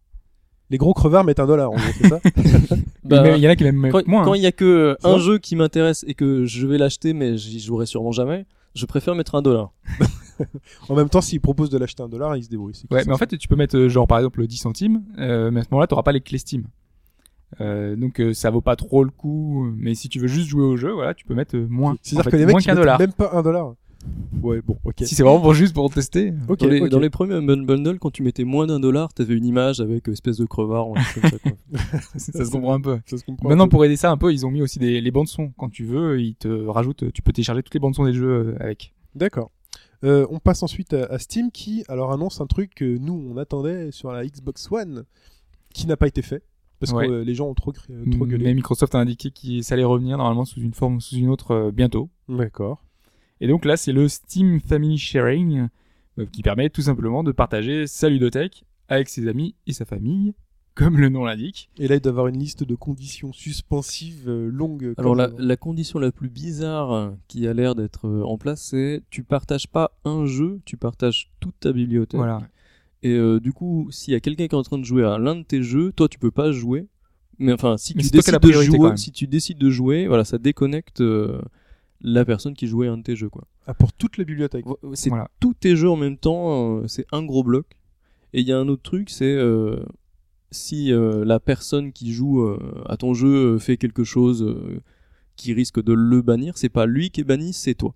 Les 0.69 0.78
gros 0.78 0.93
crevards 0.93 1.23
mettent 1.23 1.39
1 1.39 1.45
dollar, 1.45 1.71
en 1.71 1.76
gros, 1.76 1.84
c'est 2.02 2.08
ça 2.08 2.19
Bah, 3.04 3.36
il 3.36 3.43
y 3.43 3.47
en 3.47 3.52
a 3.52 3.56
qui 3.56 3.63
même 3.63 3.89
quand 3.91 4.08
moins. 4.08 4.23
quand 4.23 4.34
hein. 4.34 4.38
il 4.38 4.41
y 4.41 4.45
a 4.47 4.52
que 4.52 4.63
euh, 4.65 4.95
un 5.04 5.19
jeu 5.19 5.38
qui 5.38 5.56
m'intéresse 5.56 6.06
et 6.08 6.13
que 6.13 6.45
je 6.45 6.65
vais 6.65 6.78
l'acheter, 6.78 7.13
mais 7.13 7.38
j'y 7.38 7.60
jouerai 7.60 7.86
sûrement 7.86 8.12
jamais, 8.12 8.45
je 8.73 8.86
préfère 8.86 9.13
mettre 9.13 9.36
1 9.36 9.41
dollar. 9.41 9.71
En 10.89 10.95
même 10.95 11.10
temps, 11.10 11.21
s'ils 11.21 11.39
proposent 11.39 11.69
de 11.69 11.78
l'acheter 11.78 12.02
1 12.02 12.10
dollar, 12.10 12.36
ils 12.36 12.43
se 12.43 12.49
débrouillent. 12.49 12.73
Ouais, 12.89 13.02
ça. 13.02 13.06
mais 13.06 13.13
en 13.13 13.17
fait, 13.17 13.38
tu 13.38 13.47
peux 13.47 13.56
mettre 13.56 13.78
euh, 13.78 13.88
genre 13.88 14.08
par 14.08 14.17
exemple 14.17 14.45
10 14.45 14.58
centimes, 14.58 15.04
euh, 15.19 15.52
mais 15.52 15.60
à 15.60 15.63
ce 15.63 15.69
moment-là, 15.71 15.86
t'auras 15.86 16.02
pas 16.02 16.12
les 16.12 16.21
clés 16.21 16.39
Steam. 16.39 16.65
Euh, 17.62 17.95
donc 17.95 18.19
euh, 18.19 18.34
ça 18.34 18.49
vaut 18.49 18.62
pas 18.62 18.76
trop 18.76 19.04
le 19.04 19.12
coup, 19.12 19.71
mais 19.78 19.95
si 19.95 20.10
tu 20.10 20.19
veux 20.19 20.28
juste 20.28 20.47
jouer 20.47 20.63
au 20.63 20.78
jeu, 20.78 20.91
voilà, 20.91 21.13
tu 21.13 21.26
peux 21.26 21.36
mettre 21.36 21.56
euh, 21.56 21.67
moins. 21.69 21.95
C'est-à-dire 22.02 22.32
que 22.32 22.38
les 22.38 22.45
mecs, 22.45 22.56
ils 22.60 22.65
qu'un 22.65 22.73
mettent 22.73 22.82
dollar. 22.82 22.99
même 22.99 23.13
pas 23.13 23.32
1 23.34 23.41
dollar. 23.41 23.73
Ouais, 24.42 24.62
bon, 24.62 24.78
ok. 24.84 24.96
Si 25.04 25.16
c'est 25.16 25.24
vraiment 25.24 25.39
pour 25.39 25.54
juste 25.54 25.74
pour 25.74 25.92
tester. 25.94 26.34
Ok, 26.50 26.60
dans, 26.60 26.68
les, 26.68 26.82
ok. 26.82 26.89
dans 26.89 27.00
les 27.00 27.10
premiers 27.10 27.36
Humble 27.36 27.66
Bundle, 27.66 28.00
quand 28.00 28.12
tu 28.12 28.24
mettais 28.24 28.44
moins 28.44 28.68
d'un 28.68 28.80
dollar, 28.80 29.13
t'avais 29.13 29.36
une 29.36 29.46
image 29.46 29.80
avec 29.80 30.10
euh, 30.10 30.12
espèce 30.12 30.38
de 30.38 30.46
crevard 30.46 30.89
ou 30.89 30.94
comme 30.94 31.30
ça. 31.30 31.38
Quoi. 31.39 31.52
ça 32.18 32.46
se 32.46 32.52
comprend 32.52 32.74
un 32.74 32.82
peu. 32.82 33.00
Ça 33.06 33.18
se 33.18 33.24
comprend. 33.24 33.48
Maintenant, 33.48 33.66
un 33.66 33.68
peu. 33.68 33.72
pour 33.72 33.86
aider 33.86 33.96
ça 33.96 34.12
un 34.12 34.18
peu, 34.18 34.34
ils 34.34 34.46
ont 34.46 34.52
mis 34.52 34.62
aussi 34.62 34.80
des, 34.80 35.00
les 35.00 35.12
bandes 35.12 35.28
son. 35.28 35.52
Quand 35.58 35.70
tu 35.70 35.86
veux, 35.86 36.20
ils 36.22 36.36
te 36.36 36.48
rajoutent, 36.68 37.12
tu 37.13 37.22
peux 37.22 37.32
télécharger 37.32 37.63
toutes 37.63 37.74
les 37.74 37.80
bandes 37.80 37.96
son 37.96 38.06
des 38.06 38.13
jeux 38.13 38.28
euh, 38.30 38.56
avec. 38.60 38.94
D'accord. 39.16 39.52
Euh, 40.04 40.28
on 40.30 40.39
passe 40.39 40.63
ensuite 40.63 40.94
à, 40.94 41.06
à 41.06 41.18
Steam 41.20 41.50
qui 41.50 41.86
alors 41.88 42.12
annonce 42.12 42.42
un 42.42 42.46
truc 42.46 42.76
que 42.76 42.98
nous 42.98 43.13
on 43.13 43.38
attendait 43.38 43.92
sur 43.92 44.12
la 44.12 44.26
Xbox 44.26 44.70
One 44.70 45.06
qui 45.74 45.88
n'a 45.88 45.96
pas 45.96 46.08
été 46.08 46.22
fait 46.22 46.44
parce 46.82 46.92
Ouais. 46.92 47.08
que 47.08 47.12
euh, 47.13 47.24
les 47.24 47.34
gens 47.34 47.48
ont 47.48 47.54
trop, 47.54 47.72
gueulé. 47.72 48.44
Mais 48.44 48.54
Microsoft 48.54 48.94
a 48.96 48.98
indiqué 49.00 49.32
qu'il 49.32 49.63
ça 49.63 49.76
allait 49.76 49.86
revenir 49.86 50.18
normalement 50.18 50.44
sous 50.44 50.60
une 50.60 50.74
forme 50.74 50.98
ou 50.98 51.00
sous 51.00 51.16
une 51.16 51.30
autre 51.30 51.52
euh, 51.52 51.72
bientôt. 51.72 52.10
D'accord. 52.28 52.84
Et 53.44 53.48
donc 53.48 53.66
là, 53.66 53.76
c'est 53.76 53.92
le 53.92 54.08
Steam 54.08 54.62
Family 54.62 54.98
Sharing 54.98 55.68
euh, 56.18 56.26
qui 56.32 56.42
permet 56.44 56.70
tout 56.70 56.84
simplement 56.84 57.26
de 57.26 57.34
partager 57.34 57.88
sa 57.88 58.08
ludothèque 58.08 58.64
avec 58.88 59.10
ses 59.10 59.28
amis 59.28 59.54
et 59.68 59.74
sa 59.74 59.84
famille, 59.84 60.34
comme 60.76 60.98
le 60.98 61.10
nom 61.10 61.26
l'indique. 61.26 61.70
Et 61.78 61.90
là 61.90 61.96
il 61.96 62.00
doit 62.00 62.12
y 62.12 62.14
avoir 62.14 62.28
une 62.28 62.40
liste 62.40 62.64
de 62.64 62.76
conditions 62.76 63.34
suspensives 63.34 64.30
euh, 64.30 64.50
longues. 64.50 64.94
Alors 64.98 65.14
la, 65.14 65.30
la 65.38 65.58
condition 65.58 66.00
la 66.00 66.14
plus 66.14 66.30
bizarre 66.30 67.16
qui 67.28 67.46
a 67.46 67.54
l'air 67.54 67.76
d'être 67.76 68.08
euh, 68.08 68.24
en 68.24 68.38
place, 68.38 68.62
c'est 68.62 69.04
tu 69.10 69.24
partages 69.24 69.68
pas 69.68 69.92
un 70.06 70.26
jeu, 70.26 70.62
tu 70.64 70.78
partages 70.78 71.30
toute 71.42 71.60
ta 71.60 71.74
bibliothèque. 71.74 72.20
Voilà. 72.20 72.48
Et 73.02 73.12
euh, 73.12 73.42
du 73.42 73.52
coup, 73.52 73.90
s'il 73.92 74.14
y 74.14 74.16
a 74.16 74.22
quelqu'un 74.22 74.48
qui 74.48 74.56
est 74.56 74.58
en 74.58 74.64
train 74.64 74.78
de 74.78 74.86
jouer 74.86 75.04
à 75.04 75.18
l'un 75.18 75.36
de 75.36 75.44
tes 75.44 75.62
jeux, 75.64 75.92
toi 75.92 76.08
tu 76.08 76.18
peux 76.18 76.32
pas 76.32 76.54
jouer. 76.54 76.88
Mais 77.40 77.52
enfin, 77.52 77.76
si 77.76 77.94
Mais 77.98 78.04
tu 78.04 78.10
décides 78.10 78.40
de 78.40 78.52
jouer, 78.54 78.96
si 78.96 79.12
tu 79.12 79.28
décides 79.28 79.58
de 79.58 79.70
jouer, 79.70 80.08
voilà, 80.08 80.24
ça 80.24 80.38
déconnecte 80.38 81.02
euh, 81.02 81.42
la 82.04 82.26
personne 82.26 82.54
qui 82.54 82.68
jouait 82.68 82.88
à 82.88 82.92
un 82.92 82.98
de 82.98 83.04
tes 83.04 83.16
jeux, 83.16 83.30
quoi. 83.30 83.46
Ah, 83.66 83.74
pour 83.74 83.94
toute 83.94 84.18
la 84.18 84.24
bibliothèque. 84.26 84.66
C'est 84.94 85.10
Voilà. 85.10 85.30
tous 85.39 85.54
tes 85.54 85.76
jeux 85.76 85.89
en 85.89 85.96
même 85.96 86.18
temps, 86.18 86.80
euh, 86.82 86.88
c'est 86.88 87.06
un 87.12 87.24
gros 87.24 87.44
bloc. 87.44 87.66
Et 88.34 88.42
il 88.42 88.48
y 88.48 88.52
a 88.52 88.58
un 88.60 88.68
autre 88.68 88.82
truc, 88.84 89.10
c'est 89.10 89.26
euh, 89.34 89.84
si 90.52 90.92
euh, 90.92 91.24
la 91.26 91.39
personne 91.39 91.92
qui 91.94 92.12
joue 92.13 92.42
euh, 92.42 92.84
à 92.88 92.98
ton 92.98 93.13
jeu 93.13 93.54
euh, 93.56 93.60
fait 93.60 93.78
quelque 93.78 94.04
chose 94.04 94.44
euh, 94.44 94.82
qui 95.36 95.54
risque 95.54 95.82
de 95.82 95.94
le 95.94 96.22
bannir, 96.22 96.58
c'est 96.58 96.70
pas 96.70 96.86
lui 96.86 97.10
qui 97.10 97.22
est 97.22 97.24
banni, 97.24 97.54
c'est 97.54 97.76
toi. 97.76 97.96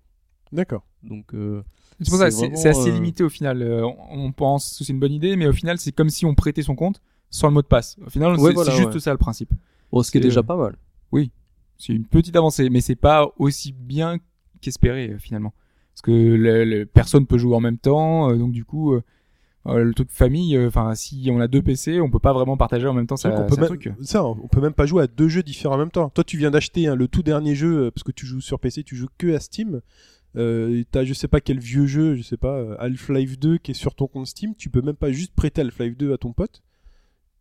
D'accord. 0.52 0.86
Donc 1.02 1.34
euh, 1.34 1.62
C'est 2.00 2.08
pour 2.10 2.18
ça, 2.18 2.26
assez 2.26 2.46
euh, 2.88 2.92
limité 2.92 3.22
au 3.24 3.28
final. 3.28 3.62
Euh, 3.62 3.86
on, 4.10 4.32
pense 4.32 4.78
que 4.78 4.84
c'est 4.84 4.92
une 4.92 5.00
bonne 5.00 5.12
idée, 5.12 5.36
mais 5.36 5.46
au 5.46 5.52
final, 5.52 5.78
c'est 5.78 5.92
comme 5.92 6.08
si 6.10 6.24
on 6.24 6.34
prêtait 6.34 6.62
son 6.62 6.74
compte 6.76 7.00
sans 7.30 7.48
le 7.48 7.54
mot 7.54 7.62
de 7.62 7.66
passe. 7.66 7.96
Au 8.06 8.08
final, 8.10 8.32
Ouais, 8.38 8.48
c'est 8.48 8.54
voilà, 8.54 8.70
juste 8.74 8.94
ouais. 8.94 9.00
ça 9.00 9.12
le 9.12 9.18
principe. 9.18 9.52
bon, 9.92 10.02
ce 10.02 10.10
qui 10.10 10.18
est 10.18 10.20
déjà 10.22 10.42
pas 10.42 10.56
mal. 10.56 10.76
C'est 11.78 11.92
une 11.92 12.04
petite 12.06 12.36
avancée, 12.36 12.68
mais 12.70 12.80
c'est 12.80 12.96
pas 12.96 13.30
aussi 13.38 13.72
bien 13.72 14.18
qu'espéré 14.60 15.10
euh, 15.12 15.18
finalement. 15.18 15.54
Parce 15.94 16.02
que 16.02 16.10
le, 16.10 16.64
le- 16.64 16.86
personne 16.86 17.26
peut 17.26 17.38
jouer 17.38 17.54
en 17.56 17.60
même 17.60 17.78
temps, 17.78 18.30
euh, 18.30 18.36
donc 18.36 18.52
du 18.52 18.64
coup, 18.64 18.92
euh, 18.94 19.02
euh, 19.66 19.82
le 19.84 19.94
truc 19.94 20.10
famille, 20.10 20.58
enfin 20.66 20.94
si 20.94 21.28
on 21.32 21.40
a 21.40 21.48
deux 21.48 21.62
PC, 21.62 22.00
on 22.00 22.10
peut 22.10 22.18
pas 22.18 22.32
vraiment 22.32 22.56
partager 22.56 22.86
en 22.86 22.94
même 22.94 23.06
temps 23.06 23.16
C'est 23.16 23.30
ça, 23.30 23.36
qu'on 23.36 23.46
peut 23.46 23.56
même- 23.56 23.66
truc. 23.66 23.90
Ça, 24.02 24.24
on 24.24 24.48
peut 24.48 24.60
même 24.60 24.72
pas 24.74 24.86
jouer 24.86 25.04
à 25.04 25.06
deux 25.06 25.28
jeux 25.28 25.42
différents 25.42 25.74
en 25.74 25.78
même 25.78 25.90
temps. 25.90 26.10
Toi, 26.10 26.24
tu 26.24 26.36
viens 26.36 26.50
d'acheter 26.50 26.86
hein, 26.88 26.94
le 26.94 27.08
tout 27.08 27.22
dernier 27.22 27.54
jeu 27.54 27.90
parce 27.90 28.02
que 28.04 28.12
tu 28.12 28.26
joues 28.26 28.40
sur 28.40 28.58
PC, 28.60 28.82
tu 28.84 28.96
joues 28.96 29.08
que 29.18 29.34
à 29.34 29.40
Steam. 29.40 29.80
Euh, 30.36 30.84
t'as 30.90 31.04
je 31.04 31.14
sais 31.14 31.26
pas 31.26 31.40
quel 31.40 31.58
vieux 31.58 31.86
jeu, 31.86 32.14
je 32.14 32.22
sais 32.22 32.36
pas 32.36 32.74
Half-Life 32.78 33.38
2 33.38 33.58
qui 33.58 33.70
est 33.70 33.74
sur 33.74 33.94
ton 33.94 34.06
compte 34.06 34.26
Steam. 34.26 34.54
Tu 34.56 34.68
peux 34.70 34.82
même 34.82 34.94
pas 34.96 35.10
juste 35.10 35.32
prêter 35.34 35.62
Half-Life 35.62 35.96
2 35.96 36.12
à 36.12 36.18
ton 36.18 36.32
pote. 36.32 36.62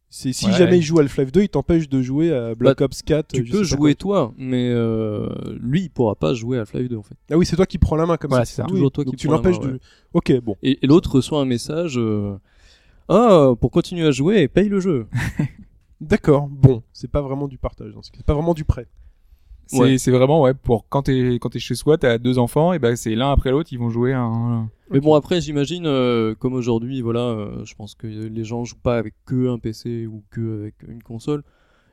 C'est 0.09 0.31
si 0.31 0.45
Ouais. 0.45 0.53
jamais 0.53 0.77
il 0.77 0.81
joue 0.81 0.99
Half-Life 0.99 1.31
2, 1.33 1.41
il 1.43 1.49
t'empêche 1.49 1.89
de 1.89 2.01
jouer 2.01 2.33
à 2.33 2.55
Black 2.55 2.79
Bah, 2.79 2.85
Ops 2.85 3.01
4. 3.01 3.33
Tu 3.33 3.43
peux 3.43 3.63
jouer 3.63 3.93
toi, 3.93 4.33
mais 4.37 4.69
euh, 4.71 5.27
lui 5.59 5.81
il 5.83 5.89
pourra 5.89 6.15
pas 6.15 6.33
jouer 6.33 6.57
à 6.57 6.61
Half-Life 6.61 6.87
2 6.89 6.95
en 6.95 7.03
fait. 7.03 7.15
Ah 7.29 7.37
oui, 7.37 7.45
c'est 7.45 7.57
toi 7.57 7.65
qui 7.65 7.77
prends 7.77 7.97
la 7.97 8.05
main 8.05 8.15
comme 8.17 8.31
ça. 8.31 8.45
c'est. 8.45 8.61
Oui, 8.63 8.69
Toujours 8.69 8.91
toi 8.91 9.03
donc 9.03 9.15
qui 9.15 9.19
tu 9.21 9.27
prends 9.27 9.35
la 9.35 9.41
l'empêches 9.43 9.59
main, 9.59 9.67
de. 9.67 9.73
ouais. 9.73 9.79
Ok, 10.13 10.31
bon. 10.41 10.55
Et, 10.63 10.79
et 10.81 10.87
l'autre 10.87 11.15
reçoit 11.15 11.41
un 11.41 11.45
message 11.45 11.97
euh, 11.97 12.37
Ah, 13.09 13.51
pour 13.59 13.69
continuer 13.69 14.07
à 14.07 14.11
jouer, 14.11 14.47
paye 14.47 14.69
le 14.69 14.79
jeu. 14.79 15.07
D'accord. 16.01 16.47
Bon, 16.47 16.83
c'est 16.93 17.09
pas 17.11 17.21
vraiment 17.21 17.47
du 17.47 17.57
partage. 17.57 17.91
C'est 18.01 18.23
pas 18.23 18.33
vraiment 18.33 18.53
du 18.53 18.63
prêt. 18.63 18.87
C'est 19.67 19.79
Ouais. 20.11 20.17
vraiment 20.17 20.41
ouais 20.41 20.53
pour 20.53 20.87
quand 20.89 21.03
t'es 21.03 21.35
quand 21.41 21.49
t'es 21.49 21.59
chez 21.59 21.75
soi, 21.75 21.97
t'as 21.97 22.17
deux 22.17 22.37
enfants 22.39 22.73
et 22.73 22.79
ben 22.79 22.95
c'est 22.95 23.15
l'un 23.15 23.31
après 23.31 23.51
l'autre, 23.51 23.69
ils 23.71 23.79
vont 23.79 23.89
jouer 23.89 24.13
à 24.13 24.21
un. 24.21 24.69
Mais 24.89 25.01
bon, 25.01 25.15
après, 25.15 25.41
j'imagine, 25.41 25.85
euh, 25.85 26.33
comme 26.35 26.53
aujourd'hui, 26.53 27.01
voilà, 27.01 27.19
euh, 27.19 27.65
je 27.65 27.75
pense 27.75 27.93
que 27.93 28.07
les 28.07 28.43
gens 28.45 28.63
jouent 28.63 28.77
pas 28.81 28.97
avec 28.97 29.13
que 29.25 29.49
un 29.49 29.59
PC 29.59 30.07
ou 30.07 30.23
que 30.31 30.61
avec 30.61 30.75
une 30.87 31.03
console. 31.03 31.43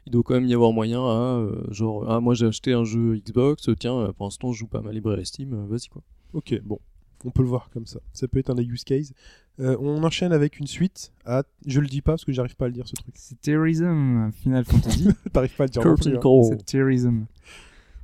Il 0.07 0.13
doit 0.13 0.23
quand 0.23 0.35
même 0.35 0.47
y 0.47 0.55
avoir 0.55 0.73
moyen 0.73 1.01
à, 1.01 1.39
euh, 1.39 1.65
genre, 1.73 2.05
ah, 2.09 2.21
moi 2.21 2.35
j'ai 2.35 2.47
acheté 2.47 2.73
un 2.73 2.85
jeu 2.85 3.17
Xbox, 3.17 3.69
tiens, 3.81 4.13
pour 4.17 4.27
l'instant 4.27 4.53
je 4.53 4.59
joue 4.59 4.67
pas 4.69 4.79
à 4.79 4.83
ma 4.83 4.93
librairie 4.93 5.27
Steam, 5.27 5.67
vas-y 5.67 5.89
quoi. 5.89 6.03
Ok, 6.35 6.61
bon. 6.63 6.79
On 7.25 7.31
peut 7.31 7.43
le 7.43 7.49
voir 7.49 7.71
comme 7.73 7.87
ça. 7.87 8.01
Ça 8.13 8.29
peut 8.29 8.39
être 8.39 8.51
un 8.51 8.55
des 8.55 8.65
use 8.65 8.85
case. 8.85 9.13
Euh, 9.61 9.77
on 9.81 10.03
enchaîne 10.03 10.33
avec 10.33 10.59
une 10.59 10.67
suite 10.67 11.13
à. 11.25 11.45
Je 11.67 11.81
le 11.81 11.87
dis 11.87 12.03
pas 12.03 12.13
parce 12.13 12.25
que 12.25 12.33
j'arrive 12.33 12.57
pas 12.57 12.67
à 12.67 12.69
le 12.69 12.75
dire 12.75 12.87
ce 12.89 12.95
truc. 12.95 13.15
C'est 13.17 13.41
Terrorism 13.41 14.31
Final 14.43 14.65
Fantasy. 14.65 15.09
T'arrives 15.33 15.55
pas 15.57 15.65
à 15.65 15.67
le 15.67 15.71
dire. 15.71 15.83
Curtain 15.83 16.15
hein. 16.15 16.21
Call. 16.23 16.45
C'est 16.49 16.65
Terrorism. 16.67 17.25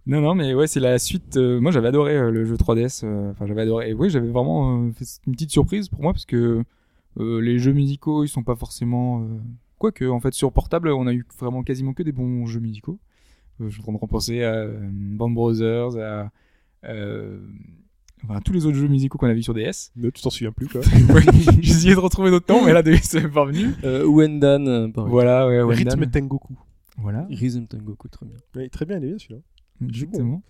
Non, 0.06 0.20
non, 0.20 0.34
mais 0.34 0.54
ouais, 0.54 0.66
c'est 0.66 0.80
la 0.80 0.98
suite. 0.98 1.36
euh, 1.36 1.60
moi, 1.60 1.70
j'avais 1.72 1.88
adoré 1.88 2.16
euh, 2.16 2.30
le 2.30 2.44
jeu 2.44 2.56
3DS. 2.56 3.02
euh, 3.04 3.30
Enfin, 3.32 3.46
j'avais 3.46 3.62
adoré. 3.62 3.90
Et 3.90 3.94
oui, 3.94 4.10
j'avais 4.10 4.30
vraiment 4.30 4.86
euh, 4.86 4.92
fait 4.92 5.04
une 5.26 5.34
petite 5.34 5.50
surprise 5.50 5.88
pour 5.88 6.00
moi 6.02 6.12
parce 6.12 6.24
que 6.24 6.64
euh, 7.18 7.40
les 7.40 7.58
jeux 7.58 7.72
musicaux, 7.72 8.24
ils 8.24 8.28
sont 8.28 8.42
pas 8.42 8.56
forcément. 8.56 9.20
Euh... 9.22 9.26
Quoique, 9.78 10.04
en 10.04 10.20
fait, 10.20 10.32
sur 10.34 10.52
portable, 10.52 10.88
on 10.90 11.06
a 11.06 11.12
eu 11.12 11.26
vraiment 11.38 11.62
quasiment 11.62 11.92
que 11.92 12.02
des 12.02 12.12
bons 12.12 12.46
jeux 12.46 12.60
musicaux. 12.60 12.98
Euh, 13.60 13.68
je 13.68 13.72
suis 13.74 13.80
en 13.80 13.84
train 13.84 13.92
de 13.92 13.98
repenser 13.98 14.42
à 14.42 14.54
euh, 14.54 14.88
Band 14.90 15.30
Brothers, 15.30 15.96
à. 15.98 16.30
Euh... 16.84 17.40
Enfin, 18.28 18.40
tous 18.44 18.52
les 18.52 18.66
autres 18.66 18.76
jeux 18.76 18.88
musicaux 18.88 19.18
qu'on 19.18 19.28
a 19.28 19.32
vus 19.32 19.42
sur 19.42 19.54
DS. 19.54 19.92
Mais 19.96 20.10
tu 20.12 20.22
t'en 20.22 20.30
souviens 20.30 20.52
plus, 20.52 20.68
quoi. 20.68 20.80
Ouais, 21.14 21.22
J'ai 21.60 21.70
essayé 21.72 21.94
de 21.94 22.00
retrouver 22.00 22.30
d'autres 22.30 22.52
noms, 22.52 22.64
mais 22.64 22.72
là, 22.72 22.82
c'est 23.02 23.28
pas 23.28 23.44
venu. 23.46 23.74
Euh, 23.84 24.04
Wendan, 24.06 24.66
euh, 24.68 24.88
pareil. 24.88 25.10
Voilà, 25.10 25.46
ouais, 25.48 25.62
Wendan. 25.62 25.98
Rythme 25.98 26.10
Tengoku. 26.10 26.54
Voilà. 26.98 27.26
Rhythm 27.30 27.66
Tengoku, 27.66 28.08
très 28.08 28.26
bien. 28.26 28.36
Oui, 28.56 28.68
très 28.68 28.84
bien, 28.84 28.98
il 28.98 29.04
est 29.04 29.08
bien 29.08 29.18
celui-là. 29.18 29.40
Exactement. 29.86 30.42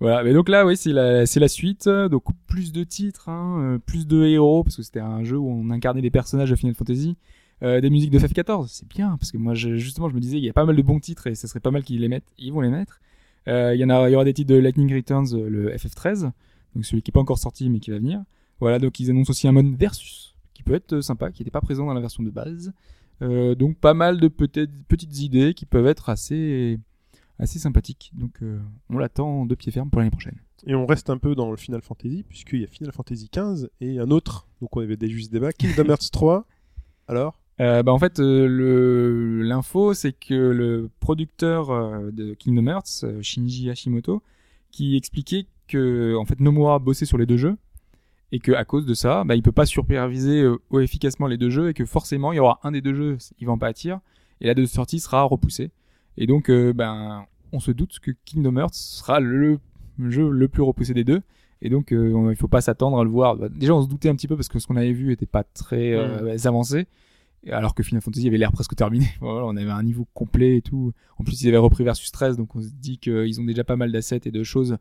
Voilà, 0.00 0.22
mais 0.22 0.32
donc 0.32 0.48
là, 0.48 0.64
oui, 0.64 0.76
c'est 0.76 0.92
la, 0.92 1.26
c'est 1.26 1.40
la 1.40 1.48
suite. 1.48 1.88
Donc 1.88 2.22
plus 2.46 2.70
de 2.72 2.84
titres, 2.84 3.28
hein, 3.28 3.58
euh, 3.60 3.78
plus 3.78 4.06
de 4.06 4.22
héros, 4.24 4.62
parce 4.62 4.76
que 4.76 4.82
c'était 4.84 5.00
un 5.00 5.24
jeu 5.24 5.36
où 5.36 5.48
on 5.50 5.70
incarnait 5.70 6.02
des 6.02 6.10
personnages 6.12 6.50
de 6.50 6.54
Final 6.56 6.74
Fantasy. 6.76 7.16
Euh, 7.64 7.80
des 7.80 7.90
musiques 7.90 8.10
de 8.12 8.20
FF14, 8.20 8.68
c'est 8.68 8.86
bien, 8.88 9.16
parce 9.18 9.32
que 9.32 9.38
moi, 9.38 9.54
je- 9.54 9.74
justement, 9.74 10.08
je 10.08 10.14
me 10.14 10.20
disais, 10.20 10.38
il 10.38 10.44
y 10.44 10.48
a 10.48 10.52
pas 10.52 10.64
mal 10.64 10.76
de 10.76 10.82
bons 10.82 11.00
titres 11.00 11.26
et 11.26 11.34
ce 11.34 11.48
serait 11.48 11.58
pas 11.58 11.72
mal 11.72 11.82
qu'ils 11.82 12.00
les 12.00 12.06
mettent. 12.06 12.32
Ils 12.38 12.52
vont 12.52 12.60
les 12.60 12.68
mettre. 12.70 13.00
Euh, 13.48 13.74
Il 13.74 13.80
y 13.80 13.84
en 13.84 13.90
a, 13.90 14.08
il 14.08 14.12
y 14.12 14.14
aura 14.14 14.24
des 14.24 14.32
titres 14.34 14.50
de 14.54 14.58
Lightning 14.60 14.94
Returns, 14.94 15.26
le 15.36 15.72
FF13, 15.74 16.30
donc 16.78 16.86
celui 16.86 17.02
qui 17.02 17.10
est 17.10 17.12
pas 17.12 17.20
encore 17.20 17.38
sorti 17.38 17.68
mais 17.70 17.80
qui 17.80 17.90
va 17.90 17.98
venir. 17.98 18.22
Voilà, 18.60 18.78
donc 18.78 19.00
ils 19.00 19.10
annoncent 19.10 19.30
aussi 19.30 19.48
un 19.48 19.52
mode 19.52 19.76
versus 19.76 20.36
qui 20.54 20.62
peut 20.62 20.74
être 20.74 20.94
euh, 20.94 21.02
sympa, 21.02 21.32
qui 21.32 21.42
n'était 21.42 21.50
pas 21.50 21.60
présent 21.60 21.86
dans 21.86 21.94
la 21.94 22.00
version 22.00 22.22
de 22.22 22.30
base. 22.30 22.72
Euh, 23.20 23.56
donc 23.56 23.76
pas 23.76 23.94
mal 23.94 24.20
de 24.20 24.28
petites 24.28 25.20
idées 25.20 25.54
qui 25.54 25.66
peuvent 25.66 25.88
être 25.88 26.08
assez 26.08 26.78
assez 27.40 27.58
sympathiques. 27.58 28.12
Donc 28.14 28.42
euh, 28.42 28.60
on 28.90 28.98
l'attend 28.98 29.44
de 29.44 29.56
pied 29.56 29.72
ferme 29.72 29.90
pour 29.90 29.98
l'année 29.98 30.12
prochaine. 30.12 30.38
Et 30.66 30.76
on 30.76 30.86
reste 30.86 31.10
un 31.10 31.18
peu 31.18 31.34
dans 31.34 31.50
le 31.50 31.56
Final 31.56 31.82
Fantasy, 31.82 32.24
puisqu'il 32.28 32.60
y 32.60 32.64
a 32.64 32.68
Final 32.68 32.92
Fantasy 32.92 33.28
XV 33.32 33.68
et 33.80 33.98
un 33.98 34.10
autre, 34.10 34.48
donc 34.60 34.76
on 34.76 34.80
avait 34.80 34.96
déjà 34.96 35.14
eu 35.14 35.22
ce 35.22 35.30
débat, 35.30 35.52
Kingdom 35.52 35.84
Hearts 35.88 36.10
3. 36.12 36.46
Alors? 37.08 37.40
Euh, 37.60 37.82
bah 37.82 37.92
en 37.92 37.98
fait, 37.98 38.20
euh, 38.20 39.42
l'info 39.42 39.92
c'est 39.92 40.12
que 40.12 40.34
le 40.34 40.90
producteur 41.00 41.70
euh, 41.70 42.10
de 42.12 42.34
Kingdom 42.34 42.68
Hearts, 42.68 43.04
Shinji 43.20 43.68
Hashimoto, 43.68 44.22
qui 44.70 44.96
expliquait 44.96 45.46
que 45.68 46.16
en 46.16 46.24
fait 46.24 46.40
Nomura 46.40 46.78
bossait 46.78 47.06
sur 47.06 47.18
les 47.18 47.26
deux 47.26 47.36
jeux 47.36 47.56
et 48.32 48.40
que 48.40 48.52
à 48.52 48.64
cause 48.64 48.86
de 48.86 48.94
ça, 48.94 49.24
bah, 49.24 49.36
il 49.36 49.42
peut 49.42 49.52
pas 49.52 49.66
superviser 49.66 50.42
euh, 50.42 50.80
efficacement 50.80 51.26
les 51.26 51.38
deux 51.38 51.50
jeux 51.50 51.68
et 51.70 51.74
que 51.74 51.84
forcément 51.84 52.32
il 52.32 52.36
y 52.36 52.40
aura 52.40 52.58
un 52.62 52.72
des 52.72 52.80
deux 52.80 52.94
jeux, 52.94 53.18
il 53.38 53.46
va 53.46 53.52
en 53.52 53.58
pâtir 53.58 54.00
et 54.40 54.46
la 54.46 54.54
date 54.54 54.64
de 54.64 54.68
sortie 54.68 55.00
sera 55.00 55.22
repoussée. 55.22 55.70
Et 56.16 56.26
donc 56.26 56.50
euh, 56.50 56.72
ben 56.72 57.24
on 57.52 57.60
se 57.60 57.70
doute 57.70 57.98
que 58.00 58.10
Kingdom 58.24 58.56
Hearts 58.56 58.74
sera 58.74 59.20
le 59.20 59.58
jeu 59.98 60.30
le 60.30 60.48
plus 60.48 60.62
repoussé 60.62 60.94
des 60.94 61.04
deux. 61.04 61.22
Et 61.60 61.70
donc, 61.70 61.92
euh, 61.92 62.28
il 62.30 62.36
faut 62.36 62.48
pas 62.48 62.60
s'attendre 62.60 62.98
à 62.98 63.04
le 63.04 63.10
voir. 63.10 63.36
Bah, 63.36 63.48
Déjà, 63.48 63.74
on 63.74 63.82
se 63.82 63.88
doutait 63.88 64.08
un 64.08 64.14
petit 64.14 64.28
peu 64.28 64.36
parce 64.36 64.48
que 64.48 64.58
ce 64.58 64.66
qu'on 64.66 64.76
avait 64.76 64.92
vu 64.92 65.12
était 65.12 65.26
pas 65.26 65.42
très 65.42 65.92
euh, 65.92 66.36
avancé. 66.44 66.86
Et 67.44 67.52
Alors 67.52 67.74
que 67.74 67.82
Final 67.82 68.02
Fantasy 68.02 68.26
avait 68.28 68.38
l'air 68.38 68.52
presque 68.52 68.74
terminé. 68.76 69.06
Voilà, 69.20 69.46
on 69.46 69.56
avait 69.56 69.70
un 69.70 69.82
niveau 69.82 70.06
complet 70.14 70.58
et 70.58 70.62
tout. 70.62 70.92
En 71.18 71.24
plus, 71.24 71.42
ils 71.42 71.48
avaient 71.48 71.56
repris 71.56 71.84
Versus 71.84 72.10
13, 72.12 72.36
donc 72.36 72.54
on 72.54 72.60
se 72.60 72.68
dit 72.68 72.98
qu'ils 72.98 73.40
ont 73.40 73.44
déjà 73.44 73.64
pas 73.64 73.76
mal 73.76 73.90
d'assets 73.90 74.20
et 74.24 74.30
de 74.30 74.42
choses 74.42 74.76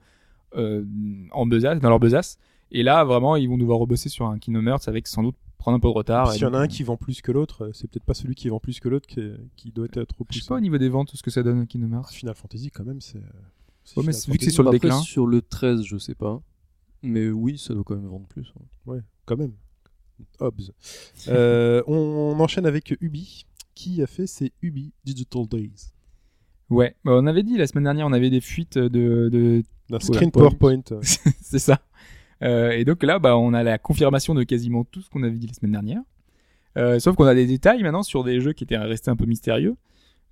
en 0.53 1.45
besace, 1.45 1.79
dans 1.79 1.89
leur 1.89 1.99
besace. 1.99 2.37
Et 2.71 2.83
là, 2.83 3.03
vraiment, 3.05 3.35
ils 3.37 3.47
vont 3.47 3.57
devoir 3.57 3.79
rebosser 3.79 4.09
sur 4.09 4.25
un 4.27 4.39
Kingdom 4.39 4.67
Hearts 4.67 4.87
avec 4.87 5.07
sans 5.07 5.23
doute 5.23 5.35
prendre 5.57 5.77
un 5.77 5.79
peu 5.79 5.87
de 5.87 5.93
retard. 5.93 6.31
S'il 6.33 6.41
y 6.41 6.45
en 6.45 6.53
a 6.53 6.59
un 6.59 6.67
qui 6.67 6.83
vend 6.83 6.97
plus 6.97 7.21
que 7.21 7.31
l'autre, 7.31 7.65
euh, 7.65 7.71
c'est 7.73 7.89
peut-être 7.89 8.03
pas 8.03 8.13
celui 8.13 8.35
qui 8.35 8.49
vend 8.49 8.59
plus 8.59 8.79
que 8.79 8.89
l'autre 8.89 9.07
qui, 9.07 9.21
qui 9.55 9.71
doit 9.71 9.85
être 9.85 9.95
Je 10.13 10.17
repoussé. 10.19 10.39
sais 10.41 10.47
pas 10.47 10.55
au 10.55 10.59
niveau 10.59 10.77
des 10.77 10.89
ventes 10.89 11.11
ce 11.15 11.23
que 11.23 11.31
ça 11.31 11.43
donne 11.43 11.65
Kingdom 11.65 11.95
Hearts. 11.95 12.11
Final 12.11 12.35
Fantasy, 12.35 12.69
quand 12.71 12.83
même, 12.83 12.99
c'est. 13.01 13.17
euh, 13.17 13.21
Ouais, 13.95 14.03
mais 14.05 14.11
vu 14.27 14.37
que 14.37 14.43
c'est 14.43 14.51
sur 14.51 14.63
le 14.63 14.69
Après, 14.69 14.79
déclin. 14.79 14.99
sur 14.99 15.25
le 15.25 15.41
13, 15.41 15.81
je 15.83 15.97
sais 15.97 16.13
pas. 16.15 16.41
Mais 17.03 17.29
oui, 17.29 17.57
ça 17.57 17.73
doit 17.73 17.83
quand 17.85 17.95
même 17.95 18.07
vendre 18.07 18.27
plus. 18.27 18.51
hein. 18.59 18.63
Ouais, 18.85 18.99
quand 19.25 19.37
même. 19.37 19.53
Hobbs. 20.39 20.71
Euh, 21.29 21.81
on, 21.87 21.95
on 21.95 22.39
enchaîne 22.41 22.65
avec 22.65 22.95
Ubi, 22.99 23.45
qui 23.75 24.01
a 24.01 24.07
fait 24.07 24.27
ses 24.27 24.51
Ubi 24.61 24.91
Digital 25.05 25.47
Days? 25.47 25.91
Ouais, 26.70 26.95
bah, 27.05 27.13
on 27.15 27.28
avait 27.28 27.43
dit 27.43 27.57
la 27.57 27.68
semaine 27.68 27.86
dernière, 27.86 28.07
on 28.07 28.13
avait 28.13 28.30
des 28.30 28.41
fuites 28.41 28.78
de, 28.78 29.30
de 29.30 29.63
D'un 29.89 29.99
screen 29.99 30.32
PowerPoint. 30.32 30.82
PowerPoint. 30.82 31.01
c'est 31.41 31.59
ça. 31.59 31.80
Euh, 32.43 32.72
et 32.72 32.86
donc 32.86 33.03
là, 33.03 33.20
bah, 33.20 33.38
on 33.38 33.53
a 33.53 33.63
la 33.63 33.78
confirmation 33.78 34.36
de 34.36 34.43
quasiment 34.43 34.84
tout 34.84 35.01
ce 35.01 35.09
qu'on 35.09 35.24
avait 35.24 35.38
dit 35.38 35.47
la 35.47 35.53
semaine 35.53 35.72
dernière. 35.72 36.01
Euh, 36.78 36.99
sauf 36.99 37.15
qu'on 37.15 37.26
a 37.26 37.34
des 37.34 37.47
détails 37.47 37.82
maintenant 37.82 38.03
sur 38.03 38.24
des 38.24 38.39
jeux 38.39 38.53
qui 38.53 38.63
étaient 38.63 38.78
restés 38.78 39.09
un 39.09 39.15
peu 39.15 39.26
mystérieux. 39.26 39.76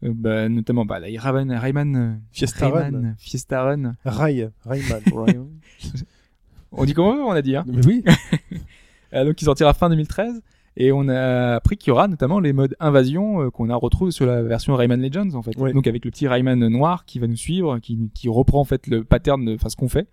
Euh, 0.03 0.11
bah, 0.13 0.49
notamment 0.49 0.85
bah, 0.85 0.99
la 0.99 1.07
Rayman, 1.19 1.51
Rayman, 1.51 2.21
Fiesta 2.31 2.67
Run. 2.69 2.83
Rayman, 2.83 3.15
Fiesta 3.17 3.63
Run. 3.63 3.95
Ray, 4.03 4.49
Rayman. 4.65 5.01
Ryan. 5.13 5.47
On 6.71 6.85
dit 6.85 6.93
comment 6.93 7.11
on 7.11 7.15
veut, 7.15 7.23
on 7.23 7.31
a 7.31 7.41
dit. 7.41 7.55
Hein? 7.55 7.63
Mais 7.67 7.85
oui, 7.85 8.03
Euh, 9.13 9.23
donc 9.23 9.41
il 9.41 9.45
sortira 9.45 9.73
fin 9.73 9.89
2013. 9.89 10.41
Et 10.77 10.91
on 10.91 11.07
a 11.07 11.55
appris 11.55 11.77
qu'il 11.77 11.89
y 11.89 11.91
aura 11.91 12.07
notamment 12.07 12.39
les 12.39 12.51
modes 12.51 12.75
invasion 12.79 13.41
euh, 13.41 13.49
qu'on 13.49 13.69
a 13.69 13.75
retrouvé 13.75 14.11
sur 14.11 14.25
la 14.25 14.43
version 14.43 14.75
Rayman 14.75 15.01
Legends 15.01 15.33
en 15.33 15.41
fait. 15.41 15.57
Ouais. 15.57 15.73
Donc 15.73 15.87
avec 15.87 16.03
le 16.03 16.11
petit 16.11 16.27
Rayman 16.27 16.67
noir 16.67 17.05
qui 17.05 17.19
va 17.19 17.27
nous 17.27 17.37
suivre, 17.37 17.79
qui, 17.79 18.09
qui 18.13 18.27
reprend 18.27 18.59
en 18.59 18.65
fait 18.65 18.87
le 18.87 19.03
pattern 19.03 19.45
de 19.45 19.55
enfin 19.55 19.69
ce 19.69 19.75
qu'on 19.75 19.87
fait, 19.87 20.07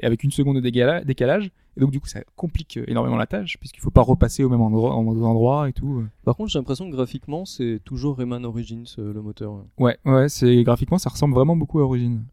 et 0.00 0.06
avec 0.06 0.24
une 0.24 0.32
seconde 0.32 0.60
de 0.60 1.04
décalage. 1.04 1.50
Et 1.76 1.80
donc 1.80 1.92
du 1.92 2.00
coup 2.00 2.08
ça 2.08 2.20
complique 2.34 2.76
euh, 2.76 2.84
énormément 2.88 3.16
la 3.16 3.28
tâche 3.28 3.56
puisqu'il 3.60 3.80
faut 3.80 3.92
pas 3.92 4.02
repasser 4.02 4.42
au 4.42 4.48
même 4.48 4.60
endroit, 4.60 4.94
en 4.94 5.04
même 5.04 5.22
endroit 5.22 5.68
et 5.68 5.72
tout. 5.72 6.04
Par 6.24 6.36
contre, 6.36 6.50
j'ai 6.50 6.58
l'impression 6.58 6.90
que 6.90 6.96
graphiquement, 6.96 7.44
c'est 7.44 7.80
toujours 7.84 8.18
Rayman 8.18 8.44
Origins, 8.44 8.86
euh, 8.98 9.12
le 9.12 9.22
moteur. 9.22 9.64
Ouais, 9.78 9.96
ouais, 10.04 10.28
c'est 10.28 10.64
graphiquement 10.64 10.98
ça 10.98 11.10
ressemble 11.10 11.34
vraiment 11.34 11.54
beaucoup 11.54 11.78
à 11.78 11.84
Origin. 11.84 12.24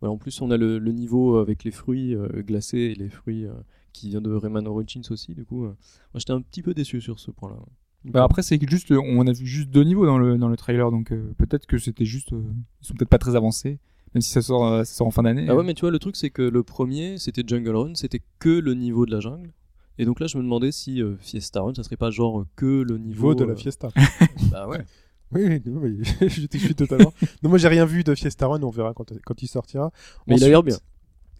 Voilà, 0.00 0.14
en 0.14 0.18
plus, 0.18 0.42
on 0.42 0.50
a 0.50 0.56
le, 0.56 0.80
le 0.80 0.90
niveau 0.90 1.36
avec 1.36 1.62
les 1.62 1.70
fruits 1.70 2.16
euh, 2.16 2.26
glacés 2.42 2.78
et 2.78 2.94
les 2.96 3.08
fruits 3.08 3.46
euh, 3.46 3.52
qui 3.92 4.08
vient 4.08 4.20
de 4.20 4.32
Rayman 4.32 4.66
Origins 4.66 5.02
aussi. 5.10 5.34
Du 5.34 5.44
coup, 5.44 5.64
euh, 5.64 5.68
moi, 5.68 6.18
j'étais 6.18 6.32
un 6.32 6.40
petit 6.40 6.62
peu 6.62 6.74
déçu 6.74 7.00
sur 7.00 7.18
ce 7.18 7.30
point-là. 7.30 7.56
Bah 8.04 8.24
après 8.24 8.42
c'est 8.42 8.58
que 8.58 8.68
juste 8.68 8.90
euh, 8.90 9.00
on 9.00 9.28
a 9.28 9.32
vu 9.32 9.46
juste 9.46 9.70
deux 9.70 9.84
niveaux 9.84 10.06
dans 10.06 10.18
le 10.18 10.36
dans 10.36 10.48
le 10.48 10.56
trailer 10.56 10.90
donc 10.90 11.12
euh, 11.12 11.32
peut-être 11.38 11.66
que 11.66 11.78
c'était 11.78 12.04
juste 12.04 12.32
euh, 12.32 12.42
ils 12.80 12.84
sont 12.84 12.94
peut-être 12.94 13.08
pas 13.08 13.18
très 13.18 13.36
avancés 13.36 13.78
même 14.14 14.22
si 14.22 14.30
ça 14.30 14.42
sort 14.42 14.66
euh, 14.66 14.84
ça 14.84 14.94
sort 14.94 15.06
en 15.06 15.10
fin 15.10 15.22
d'année. 15.22 15.46
Ah 15.48 15.54
ouais, 15.54 15.64
mais 15.64 15.74
tu 15.74 15.82
vois, 15.82 15.90
le 15.90 15.98
truc, 15.98 16.16
c'est 16.16 16.30
que 16.30 16.42
le 16.42 16.62
premier, 16.62 17.18
c'était 17.18 17.42
Jungle 17.46 17.76
Run, 17.76 17.94
c'était 17.94 18.20
que 18.38 18.50
le 18.50 18.74
niveau 18.74 19.06
de 19.06 19.10
la 19.10 19.20
jungle. 19.20 19.50
Et 19.98 20.04
donc 20.04 20.20
là, 20.20 20.26
je 20.26 20.38
me 20.38 20.42
demandais 20.42 20.72
si 20.72 21.02
euh, 21.02 21.16
Fiesta 21.18 21.60
Run, 21.60 21.74
ça 21.74 21.82
serait 21.82 21.96
pas 21.96 22.10
genre 22.10 22.44
que 22.56 22.82
le 22.82 22.98
niveau 22.98 23.34
de 23.34 23.44
la 23.44 23.52
euh, 23.52 23.56
Fiesta. 23.56 23.88
Bah 24.50 24.68
ouais. 24.68 24.84
Oui, 25.34 25.46
oui, 25.46 25.62
mais 25.64 26.04
je 26.28 26.44
te 26.44 26.58
suis 26.58 26.74
totalement. 26.74 27.10
non, 27.42 27.48
moi 27.48 27.56
j'ai 27.56 27.68
rien 27.68 27.86
vu 27.86 28.04
de 28.04 28.14
Fiesta 28.14 28.46
Run, 28.46 28.62
on 28.64 28.68
verra 28.68 28.92
quand, 28.92 29.14
quand 29.24 29.42
il 29.42 29.46
sortira. 29.46 29.90
Mais 30.26 30.36
il 30.36 30.44
a 30.44 30.48
l'air 30.48 30.58
Ensuite, 30.58 30.74
bien. 30.74 30.86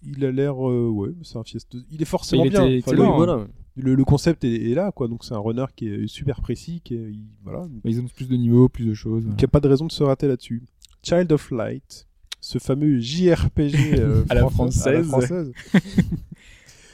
Il 0.04 0.24
a 0.24 0.32
l'air, 0.32 0.54
euh, 0.68 0.88
ouais, 0.88 1.10
c'est 1.22 1.36
un 1.38 1.44
Fiesta. 1.44 1.78
Il 1.90 2.02
est 2.02 2.06
forcément 2.06 2.44
Il 2.44 2.50
bien. 2.50 2.64
était 2.64 2.78
Enfin, 2.82 2.92
excellent, 2.92 3.02
le, 3.04 3.12
hein. 3.12 3.16
voilà. 3.34 3.46
le, 3.76 3.94
le 3.94 4.04
concept 4.04 4.44
est, 4.44 4.70
est 4.70 4.74
là, 4.74 4.90
quoi. 4.92 5.08
Donc 5.08 5.24
c'est 5.24 5.34
un 5.34 5.38
runner 5.38 5.66
qui 5.76 5.88
est 5.88 6.06
super 6.06 6.40
précis, 6.40 6.80
qui 6.84 6.94
est, 6.94 7.10
il- 7.12 7.26
voilà, 7.44 7.66
Mais 7.84 7.92
ils 7.92 8.00
ont 8.00 8.06
plus 8.06 8.28
de 8.28 8.36
niveaux, 8.36 8.68
plus 8.68 8.84
de 8.86 8.94
choses. 8.94 9.22
voilà. 9.22 9.36
qui 9.36 9.44
a 9.44 9.48
pas 9.48 9.60
de 9.60 9.68
raison 9.68 9.86
de 9.86 9.92
se 9.92 10.02
rater 10.02 10.26
là-dessus. 10.28 10.62
Child 11.02 11.30
of 11.32 11.50
Light, 11.50 12.06
ce 12.40 12.58
fameux 12.58 12.98
JRPG 12.98 13.94
euh, 13.98 14.24
À 14.28 14.34
la 14.34 14.48
français- 14.48 14.88
à 14.88 14.92
la 14.92 15.02
française. 15.04 15.52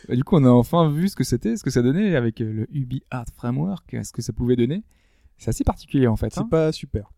Bah, 0.08 0.16
du 0.16 0.24
coup, 0.24 0.36
on 0.36 0.44
a 0.44 0.48
enfin 0.48 0.90
vu 0.90 1.08
ce 1.08 1.16
que 1.16 1.24
c'était, 1.24 1.56
ce 1.58 1.62
que 1.62 1.68
ça 1.70 1.82
donnait 1.82 2.16
avec 2.16 2.40
euh, 2.40 2.50
le 2.50 2.66
Ubi 2.74 3.02
Art 3.10 3.26
Framework, 3.36 3.94
ce 4.02 4.10
que 4.12 4.22
ça 4.22 4.32
pouvait 4.32 4.56
donner. 4.56 4.82
C'est 5.36 5.50
assez 5.50 5.64
particulier 5.64 6.06
en 6.06 6.16
fait. 6.16 6.32
C'est 6.32 6.40
hein. 6.40 6.48
pas 6.50 6.72
super. 6.72 7.12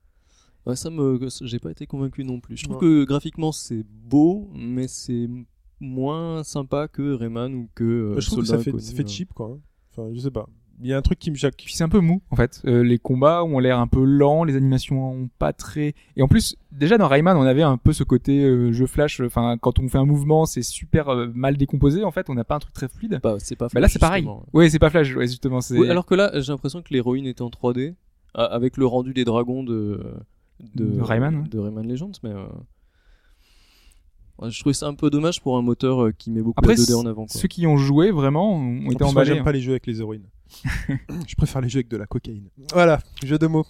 Ouais, 0.67 0.75
ça 0.77 0.91
me, 0.91 1.19
j'ai 1.43 1.59
pas 1.61 1.71
été 1.71 1.87
convaincu 1.87 2.25
non 2.25 2.41
plus. 2.41 2.57
Je 2.57 2.65
trouve 2.65 2.77
Ouais. 2.77 2.81
que 2.83 3.05
graphiquement 3.05 3.53
c'est 3.53 3.85
beau, 4.09 4.51
mais 4.55 4.89
c'est 4.89 5.29
moins 5.81 6.43
sympa 6.45 6.89
que 6.89 7.15
Rayman 7.15 7.55
ou 7.55 7.69
que 7.75 7.85
euh, 7.85 8.21
je 8.21 8.27
trouve 8.27 8.41
que 8.41 8.47
ça 8.47 8.59
fait, 8.59 8.79
ça 8.79 8.95
fait 8.95 9.03
euh. 9.05 9.07
cheap, 9.09 9.33
quoi. 9.33 9.53
hein. 9.55 9.59
Enfin, 9.93 10.09
je 10.15 10.21
sais 10.21 10.31
pas. 10.31 10.47
Il 10.83 10.89
y 10.89 10.95
a 10.95 10.97
un 10.97 11.03
truc 11.03 11.19
qui 11.19 11.31
me 11.31 11.37
jacque. 11.37 11.57
Puis 11.63 11.75
c'est 11.75 11.85
un 11.85 11.91
peu 11.91 12.01
mou 12.01 12.23
en 12.31 12.37
fait. 12.37 12.63
Euh, 12.65 12.83
les 12.83 12.99
combats 12.99 13.45
ont 13.45 13.59
l'air 13.59 13.79
un 13.79 13.87
peu 13.87 14.03
lents, 14.03 14.45
les 14.45 14.57
animations 14.57 15.11
ont 15.11 15.29
pas 15.39 15.53
très. 15.53 15.95
Et 16.17 16.23
en 16.23 16.27
plus, 16.29 16.57
déjà 16.73 16.97
dans 16.97 17.07
Rayman, 17.07 17.37
on 17.37 17.43
avait 17.43 17.63
un 17.63 17.77
peu 17.77 17.93
ce 17.93 18.03
côté 18.03 18.43
euh, 18.45 18.73
jeu 18.73 18.87
flash. 18.87 19.21
Enfin, 19.21 19.59
quand 19.61 19.79
on 19.79 19.89
fait 19.89 19.99
un 19.99 20.07
mouvement, 20.07 20.47
c'est 20.47 20.63
super 20.63 21.11
euh, 21.11 21.27
mal 21.35 21.59
décomposé. 21.59 22.03
En 22.03 22.13
fait, 22.13 22.31
on 22.31 22.35
n'a 22.35 22.45
pas 22.45 22.55
un 22.55 22.61
truc 22.61 22.73
très 22.73 22.89
fluide. 22.89 23.21
Bah, 23.23 23.35
c'est 23.41 23.57
pas. 23.57 23.67
Bah 23.67 23.73
là, 23.81 23.89
Flash, 23.89 23.93
c'est 23.93 23.99
pareil. 23.99 24.27
Ouais, 24.55 24.71
c'est 24.71 24.79
pas 24.79 24.89
flash. 24.89 25.15
Ouais, 25.15 25.27
justement. 25.27 25.59
Oui, 25.73 25.87
alors 25.91 26.07
que 26.07 26.15
là, 26.15 26.31
j'ai 26.41 26.51
l'impression 26.51 26.81
que 26.81 26.95
l'héroïne 26.95 27.27
était 27.27 27.43
en 27.43 27.51
3D 27.51 27.95
a- 28.33 28.45
avec 28.45 28.79
le 28.79 28.87
rendu 28.87 29.13
des 29.13 29.25
dragons 29.27 29.63
de 29.63 30.01
de, 30.75 30.85
De 30.87 31.01
Rayman, 31.03 31.47
de 31.51 31.59
Rayman 31.59 31.87
Legends, 31.87 32.13
mais 32.23 32.31
euh, 32.31 32.47
je 34.49 34.61
trouvais 34.61 34.73
ça 34.75 34.87
un 34.87 34.95
peu 34.95 35.11
dommage 35.11 35.41
pour 35.43 35.57
un 35.59 35.63
moteur 35.63 36.05
euh, 36.05 36.13
qui 36.17 36.31
met 36.31 36.41
beaucoup 36.41 36.59
Après, 36.59 36.75
la 36.75 36.81
2D 36.83 36.95
en 36.95 37.07
avant. 37.07 37.27
Quoi. 37.27 37.41
ceux 37.41 37.49
qui 37.49 37.67
ont 37.67 37.77
joué 37.77 38.11
vraiment 38.11 38.55
ont 38.55 38.87
En 38.87 38.91
été 38.91 38.97
plus, 38.97 38.99
moi, 39.05 39.09
emballés. 39.11 39.35
j'aime 39.35 39.45
pas 39.45 39.53
les 39.53 39.61
jeux 39.61 39.73
avec 39.73 39.87
les 39.87 40.01
héroïnes. 40.01 40.27
je 41.29 41.35
préfère 41.37 41.61
les 41.61 41.69
jeux 41.69 41.79
avec 41.79 41.89
de 41.89 41.97
la 41.97 42.07
cocaïne. 42.07 42.49
Voilà, 42.73 43.01
jeu 43.25 43.39
de 43.39 43.47
mots. 43.47 43.67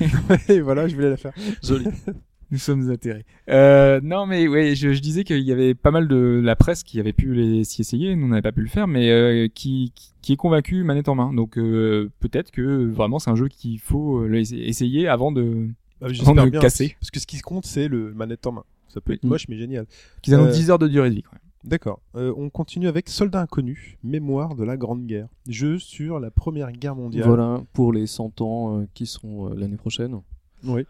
Et 0.48 0.60
voilà, 0.60 0.88
je 0.88 0.94
voulais 0.94 1.10
la 1.10 1.16
faire. 1.16 1.32
Joli. 1.62 1.86
Nous 2.50 2.56
sommes 2.58 2.90
atterrés. 2.90 3.26
Euh, 3.50 4.00
non, 4.02 4.24
mais 4.24 4.48
ouais, 4.48 4.74
je, 4.74 4.94
je 4.94 5.00
disais 5.00 5.22
qu'il 5.22 5.40
y 5.42 5.52
avait 5.52 5.74
pas 5.74 5.90
mal 5.90 6.08
de 6.08 6.40
la 6.42 6.56
presse 6.56 6.82
qui 6.82 6.98
avait 6.98 7.12
pu 7.12 7.34
les- 7.34 7.62
s'y 7.64 7.82
essayer. 7.82 8.16
Nous, 8.16 8.24
on 8.24 8.28
n'avait 8.30 8.40
pas 8.40 8.52
pu 8.52 8.62
le 8.62 8.68
faire, 8.68 8.88
mais 8.88 9.10
euh, 9.10 9.48
qui, 9.54 9.92
qui, 9.94 10.12
qui 10.22 10.32
est 10.32 10.36
convaincu 10.36 10.82
manette 10.82 11.10
en 11.10 11.14
main. 11.14 11.34
Donc 11.34 11.58
euh, 11.58 12.10
peut-être 12.20 12.50
que 12.50 12.86
vraiment 12.86 13.18
c'est 13.18 13.28
un 13.28 13.36
jeu 13.36 13.48
qu'il 13.48 13.78
faut 13.78 14.20
euh, 14.22 14.32
essayer 14.34 15.08
avant 15.08 15.30
de 15.30 15.68
Bah, 16.00 16.08
avant 16.22 16.46
de 16.46 16.48
bien. 16.50 16.58
casser. 16.60 16.96
Parce 17.00 17.10
que 17.10 17.20
ce 17.20 17.26
qui 17.26 17.38
compte, 17.40 17.66
c'est 17.66 17.86
le 17.86 18.14
manette 18.14 18.46
en 18.46 18.52
main. 18.52 18.64
Ça 18.88 19.00
peut 19.00 19.12
être 19.12 19.24
Mm. 19.24 19.28
moche, 19.28 19.48
mais 19.48 19.56
génial. 19.56 19.86
qu'ils 20.22 20.34
annoncent 20.34 20.50
Euh, 20.50 20.52
10 20.54 20.70
heures 20.70 20.78
de 20.78 20.88
durée 20.88 21.10
de 21.10 21.14
vie. 21.16 21.22
Quand 21.22 21.32
même. 21.32 21.40
D'accord. 21.64 22.00
Euh, 22.14 22.32
on 22.36 22.50
continue 22.50 22.86
avec 22.88 23.08
Soldat 23.08 23.40
Inconnu, 23.42 23.98
Mémoire 24.04 24.54
de 24.54 24.64
la 24.64 24.76
Grande 24.76 25.06
Guerre. 25.06 25.28
Jeu 25.48 25.78
sur 25.78 26.20
la 26.20 26.30
Première 26.30 26.70
Guerre 26.72 26.94
mondiale. 26.94 27.26
Voilà 27.26 27.60
pour 27.72 27.92
les 27.92 28.06
100 28.06 28.40
ans 28.40 28.78
euh, 28.80 28.86
qui 28.94 29.06
seront 29.06 29.50
euh, 29.50 29.54
l'année 29.56 29.76
prochaine. 29.76 30.20
Oui. 30.64 30.86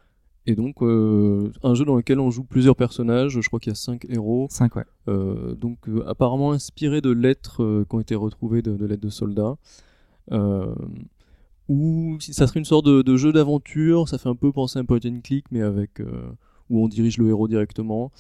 Et 0.47 0.55
donc 0.55 0.83
euh, 0.83 1.53
un 1.63 1.75
jeu 1.75 1.85
dans 1.85 1.97
lequel 1.97 2.21
on 2.21 2.31
joue 2.31 2.45
plusieurs 2.45 2.77
personnages. 2.77 3.41
Je 3.41 3.47
crois 3.49 3.61
qu'il 3.61 3.71
y 3.71 3.73
a 3.73 3.77
5 3.77 4.07
héros. 4.09 4.47
5 4.51 4.77
ouais. 4.77 4.85
Euh, 5.09 5.55
donc 5.55 5.89
euh, 5.89 6.05
apparemment 6.07 6.53
inspiré 6.53 7.01
de 7.01 7.11
lettres 7.11 7.63
euh, 7.63 7.85
qui 7.89 7.97
ont 7.97 8.01
été 8.01 8.15
retrouvées 8.15 8.63
de, 8.63 8.77
de 8.77 8.87
lettres 8.87 9.03
de 9.03 9.11
soldats. 9.11 9.57
Euh, 10.33 10.75
ou 11.69 12.17
ça 12.21 12.47
serait 12.47 12.61
une 12.61 12.65
sorte 12.65 12.87
de, 12.87 13.03
de 13.03 13.17
jeu 13.17 13.33
d'aventure, 13.33 14.09
ça 14.09 14.17
fait 14.19 14.29
un 14.29 14.35
peu 14.35 14.53
penser 14.53 14.79
à 14.79 14.83
un 14.83 14.85
point 14.87 15.01
and 15.05 15.21
click, 15.23 15.45
mais 15.51 15.61
avec 15.61 16.01
euh, 16.01 16.31
où 16.71 16.83
on 16.85 16.89
dirige 16.89 17.19
le 17.19 17.29
héros 17.29 17.49
directement. 17.49 18.11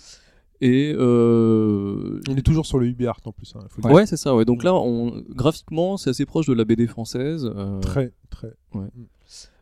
Et 0.60 0.92
euh, 0.96 2.20
On 2.28 2.36
est 2.36 2.42
toujours 2.42 2.66
sur 2.66 2.78
le 2.78 2.86
UbiArt 2.86 3.20
en 3.24 3.32
plus. 3.32 3.54
hein, 3.56 3.60
faut 3.68 3.80
ouais, 3.88 4.06
c'est 4.06 4.16
ça. 4.16 4.34
Ouais. 4.34 4.44
Donc 4.44 4.64
là, 4.64 4.74
on, 4.74 5.22
graphiquement, 5.30 5.96
c'est 5.96 6.10
assez 6.10 6.26
proche 6.26 6.46
de 6.46 6.52
la 6.52 6.64
BD 6.64 6.86
française. 6.86 7.44
euh, 7.54 7.78
Très, 7.80 8.12
très. 8.30 8.52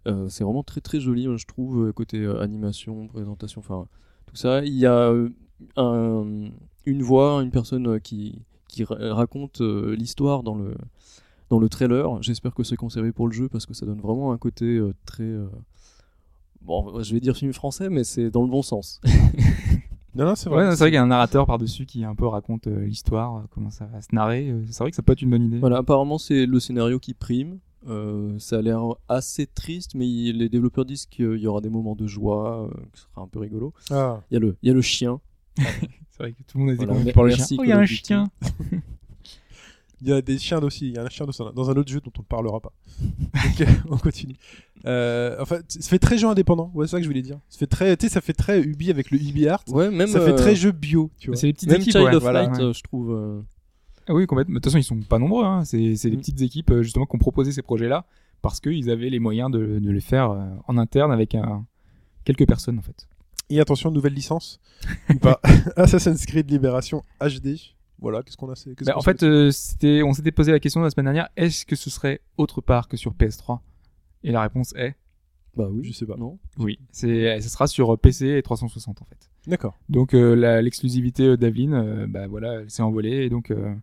Euh, 0.06 0.28
c'est 0.28 0.44
vraiment 0.44 0.62
très 0.62 0.80
très 0.80 1.00
joli, 1.00 1.26
je 1.36 1.46
trouve, 1.46 1.92
côté 1.92 2.24
animation, 2.40 3.08
présentation, 3.08 3.58
enfin 3.60 3.86
tout 4.26 4.36
ça. 4.36 4.64
Il 4.64 4.72
y 4.74 4.86
a 4.86 5.12
un- 5.76 6.50
une 6.86 7.02
voix, 7.02 7.42
une 7.42 7.50
personne 7.50 8.00
qui, 8.00 8.40
qui 8.68 8.84
ra- 8.84 9.14
raconte 9.14 9.60
l'histoire 9.60 10.42
dans 10.44 10.54
le, 10.54 10.74
dans 11.50 11.58
le 11.58 11.68
trailer. 11.68 12.22
J'espère 12.22 12.54
que 12.54 12.62
c'est 12.62 12.76
conservé 12.76 13.12
pour 13.12 13.26
le 13.26 13.32
jeu 13.32 13.48
parce 13.48 13.66
que 13.66 13.74
ça 13.74 13.84
donne 13.84 14.00
vraiment 14.00 14.32
un 14.32 14.38
côté 14.38 14.80
très. 15.04 15.30
Bon, 16.62 17.02
je 17.02 17.14
vais 17.14 17.20
dire 17.20 17.36
film 17.36 17.52
français, 17.52 17.88
mais 17.88 18.04
c'est 18.04 18.30
dans 18.30 18.42
le 18.42 18.48
bon 18.48 18.62
sens. 18.62 19.00
Non, 20.14 20.24
non, 20.24 20.34
c'est 20.34 20.48
Ouais, 20.48 20.64
vrai. 20.64 20.70
c'est 20.70 20.78
vrai 20.78 20.88
qu'il 20.88 20.94
y 20.94 20.96
a 20.96 21.02
un 21.02 21.08
narrateur 21.08 21.44
par-dessus 21.44 21.84
qui 21.84 22.02
un 22.02 22.14
peu 22.14 22.26
raconte 22.26 22.68
euh, 22.68 22.86
l'histoire, 22.86 23.36
euh, 23.36 23.40
comment 23.50 23.68
ça 23.68 23.84
va 23.84 24.00
se 24.00 24.08
narrer. 24.14 24.48
euh, 24.48 24.64
C'est 24.70 24.78
vrai 24.82 24.88
que 24.88 24.96
ça 24.96 25.02
peut 25.02 25.12
être 25.12 25.20
une 25.20 25.28
bonne 25.28 25.42
idée. 25.44 25.58
Voilà, 25.58 25.76
apparemment, 25.76 26.16
c'est 26.16 26.46
le 26.46 26.58
scénario 26.58 26.98
qui 26.98 27.12
prime. 27.12 27.58
Euh, 27.86 28.34
ça 28.38 28.56
a 28.56 28.62
l'air 28.62 28.80
assez 29.10 29.46
triste, 29.46 29.94
mais 29.94 30.08
il- 30.08 30.38
les 30.38 30.48
développeurs 30.48 30.86
disent 30.86 31.04
qu'il 31.04 31.36
y 31.36 31.46
aura 31.46 31.60
des 31.60 31.68
moments 31.68 31.94
de 31.94 32.06
joie, 32.06 32.62
euh, 32.64 32.68
que 32.92 32.98
ce 32.98 33.04
sera 33.04 33.20
un 33.20 33.26
peu 33.28 33.40
rigolo. 33.40 33.74
Ah, 33.90 34.22
Il 34.30 34.34
y 34.34 34.36
a 34.38 34.40
le, 34.40 34.56
il 34.62 34.68
y 34.68 34.70
a 34.70 34.74
le 34.74 34.80
chien. 34.80 35.20
C'est 35.58 36.18
vrai 36.20 36.32
que 36.32 36.42
tout 36.44 36.56
le 36.56 36.60
monde 36.64 36.70
a 36.70 36.72
été 36.72 36.86
Voilà, 36.86 36.92
convaincu 36.92 37.04
mer- 37.08 37.14
par 37.14 37.24
le 37.24 37.30
chien. 37.32 37.44
Oh, 37.58 37.62
il 37.64 37.68
y 37.68 37.72
a 37.72 37.78
un 37.78 37.84
chien. 37.84 38.30
il 40.02 40.08
y 40.08 40.12
a 40.12 40.20
des 40.22 40.38
chiens 40.38 40.58
aussi. 40.62 40.88
Il 40.88 40.94
y 40.94 40.98
a 40.98 41.02
un 41.04 41.08
chien 41.08 41.26
dans 41.26 41.46
un- 41.46 41.52
dans 41.52 41.70
un 41.70 41.74
autre 41.76 41.90
jeu 41.90 42.00
dont 42.00 42.12
on 42.18 42.20
ne 42.22 42.26
parlera 42.26 42.60
pas. 42.60 42.72
Donc, 43.44 43.60
euh, 43.60 43.66
on 43.90 43.96
continue. 43.96 44.36
Euh, 44.84 45.36
enfin, 45.40 45.58
ça 45.68 45.88
fait 45.88 45.98
très 45.98 46.18
jeu 46.18 46.28
indépendant. 46.28 46.70
Ouais, 46.74 46.86
c'est 46.86 46.92
ça 46.92 46.96
que 46.98 47.04
je 47.04 47.08
voulais 47.08 47.22
dire. 47.22 47.38
Ça 47.48 47.58
fait 47.58 47.66
très, 47.66 47.96
tu 47.96 48.06
sais, 48.06 48.12
ça 48.12 48.20
fait 48.20 48.32
très 48.34 48.60
Ubi 48.60 48.90
avec 48.90 49.10
le 49.10 49.18
UbiArt. 49.20 49.64
Ouais, 49.68 49.90
même. 49.90 50.06
ça 50.08 50.20
fait 50.20 50.32
euh, 50.32 50.36
très 50.36 50.54
jeu 50.54 50.70
bio, 50.72 51.10
tu 51.18 51.28
vois. 51.28 51.36
C'est 51.36 51.46
les 51.48 51.52
petites 51.54 51.70
Même 51.70 51.80
équipes. 51.80 51.92
Child 51.92 52.04
ouais. 52.08 52.14
of 52.14 52.22
voilà. 52.22 52.42
Light, 52.42 52.56
Ouais. 52.58 52.62
euh, 52.64 52.72
je 52.72 52.82
trouve. 52.82 53.10
euh, 53.12 53.40
Ah 54.08 54.14
oui, 54.14 54.26
complètement. 54.26 54.52
Mais 54.54 54.60
De 54.60 54.62
toute 54.62 54.72
façon, 54.72 54.78
ils 54.78 54.84
sont 54.84 55.00
pas 55.00 55.18
nombreux. 55.18 55.44
Hein. 55.44 55.64
C'est 55.64 55.78
les 55.78 55.94
Mm. 55.94 56.16
petites 56.18 56.40
équipes 56.42 56.72
justement 56.82 57.06
qui 57.06 57.16
ont 57.16 57.18
proposé 57.18 57.50
ces 57.52 57.62
projets-là 57.62 58.04
parce 58.42 58.60
qu'ils 58.60 58.88
avaient 58.90 59.10
les 59.10 59.18
moyens 59.18 59.50
de, 59.50 59.78
de 59.80 59.90
les 59.90 60.00
faire 60.00 60.30
en 60.68 60.78
interne 60.78 61.10
avec 61.10 61.34
un- 61.34 61.64
quelques 62.24 62.46
personnes 62.46 62.78
en 62.78 62.82
fait. 62.82 63.08
Et 63.48 63.60
attention, 63.60 63.90
nouvelle 63.90 64.12
licence 64.14 64.60
ou 65.10 65.18
pas 65.18 65.40
Assassin's 65.76 66.24
Creed 66.26 66.50
Libération 66.50 67.02
HD. 67.20 67.56
Voilà, 67.98 68.22
qu'est-ce 68.22 68.36
qu'on 68.36 68.50
a 68.50 68.54
qu'est-ce 68.54 68.84
Bah, 68.84 68.96
en 68.96 69.00
fait, 69.00 69.22
euh, 69.22 69.50
c'était, 69.50 70.02
on 70.02 70.12
s'était 70.12 70.32
posé 70.32 70.52
la 70.52 70.60
question 70.60 70.80
la 70.80 70.90
semaine 70.90 71.06
dernière 71.06 71.28
est-ce 71.36 71.64
que 71.64 71.76
ce 71.76 71.90
serait 71.90 72.20
autre 72.36 72.60
part 72.60 72.88
que 72.88 72.96
sur 72.96 73.14
PS3 73.14 73.60
Et 74.22 74.32
la 74.32 74.42
réponse 74.42 74.74
est 74.76 74.96
Bah 75.56 75.68
oui. 75.70 75.84
Je 75.84 75.92
sais 75.92 76.06
pas. 76.06 76.16
Non. 76.16 76.38
oui. 76.58 76.78
C'est, 76.90 77.40
ce 77.40 77.48
sera 77.48 77.66
sur 77.66 77.98
PC 77.98 78.28
et 78.36 78.42
360 78.42 79.00
en 79.00 79.04
fait. 79.06 79.30
D'accord. 79.46 79.78
Donc 79.88 80.12
euh, 80.14 80.34
l'exclusivité 80.60 81.24
euh, 81.24 81.36
d'Aveline, 81.36 81.74
euh, 81.74 82.06
bah 82.08 82.26
voilà, 82.26 82.60
elle 82.62 82.70
s'est 82.70 82.82
envolée 82.82 83.24
et 83.24 83.30
donc 83.30 83.50
euh, 83.50 83.74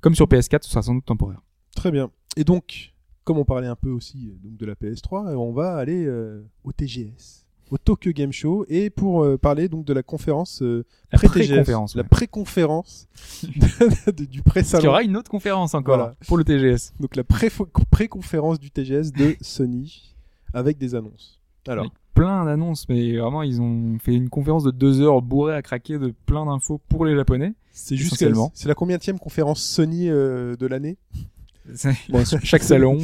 comme 0.00 0.14
sur 0.14 0.26
PS4, 0.26 0.62
ce 0.62 0.70
sera 0.70 0.82
sans 0.82 0.94
doute 0.94 1.04
temporaire. 1.06 1.40
Très 1.76 1.90
bien. 1.90 2.10
Et 2.36 2.44
donc, 2.44 2.94
comme 3.24 3.38
on 3.38 3.44
parlait 3.44 3.66
un 3.68 3.76
peu 3.76 3.90
aussi 3.90 4.28
euh, 4.28 4.38
donc 4.42 4.56
de 4.56 4.66
la 4.66 4.74
PS3, 4.74 5.28
euh, 5.28 5.34
on 5.34 5.52
va 5.52 5.76
aller 5.76 6.04
euh, 6.04 6.42
au 6.62 6.72
TGS, 6.72 7.43
au 7.70 7.78
Tokyo 7.78 8.10
Game 8.12 8.32
Show, 8.32 8.64
et 8.68 8.90
pour 8.90 9.22
euh, 9.24 9.38
parler 9.38 9.68
donc 9.68 9.84
de 9.84 9.92
la 9.92 10.02
conférence 10.02 10.62
euh, 10.62 10.84
La 11.12 11.18
pré-conférence, 11.18 11.94
la 11.96 12.02
ouais. 12.02 12.08
pré-conférence 12.08 13.08
du 13.42 13.58
Parce 13.58 14.12
qu'il 14.16 14.36
y 14.38 14.42
pré-salon, 14.42 14.88
aura 14.90 15.02
une 15.02 15.16
autre 15.16 15.30
conférence 15.30 15.74
encore 15.74 15.96
Voilà. 15.96 16.14
pour 16.26 16.36
le 16.36 16.44
TGS. 16.44 16.92
donc 17.00 17.16
la 17.16 17.24
pré- 17.24 17.50
pré-conférence 17.90 18.58
du 18.60 18.70
TGS 18.70 19.12
de 19.12 19.36
Sony 19.40 20.14
avec 20.52 20.78
des 20.78 20.94
annonces. 20.94 21.40
Alors, 21.66 21.84
Oui. 21.86 21.90
Plein 22.14 22.44
d'annonces, 22.44 22.88
mais 22.88 23.16
vraiment 23.16 23.42
ils 23.42 23.60
ont 23.60 23.98
fait 23.98 24.14
une 24.14 24.28
conférence 24.28 24.62
de 24.62 24.70
deux 24.70 25.00
heures 25.00 25.20
bourrée 25.20 25.56
à 25.56 25.62
craquer 25.62 25.98
de 25.98 26.14
plein 26.26 26.46
d'infos 26.46 26.80
pour 26.88 27.04
les 27.06 27.16
Japonais. 27.16 27.54
c'est 27.72 27.96
juste 27.96 28.14
c'est 28.54 28.68
la 28.68 28.74
combienième 28.76 29.18
conférence 29.18 29.60
Sony 29.64 30.08
euh, 30.10 30.54
de 30.54 30.66
l'année 30.68 30.96
C'est- 31.74 31.92
Chaque 32.44 32.62
salon. 32.62 32.98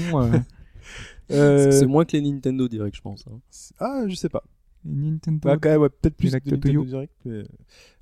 Euh, 1.30 1.68
Euh, 1.68 1.70
C'est 1.70 1.86
moins 1.86 2.04
que 2.04 2.16
les 2.16 2.22
Nintendo 2.22 2.68
Direct, 2.68 2.96
je 2.96 3.00
pense. 3.02 3.24
hein. 3.28 3.40
Ah, 3.78 4.04
je 4.08 4.14
sais 4.14 4.28
pas. 4.28 4.42
Nintendo. 4.84 5.40
Bah, 5.42 5.56
même, 5.58 5.76
ouais, 5.76 5.88
peut-être 5.90 6.16
plus 6.16 6.28
Direct 6.28 6.46
Nintendo 6.46 6.80
Toyo. 6.80 6.84
Direct, 6.84 7.12
mais- 7.26 7.42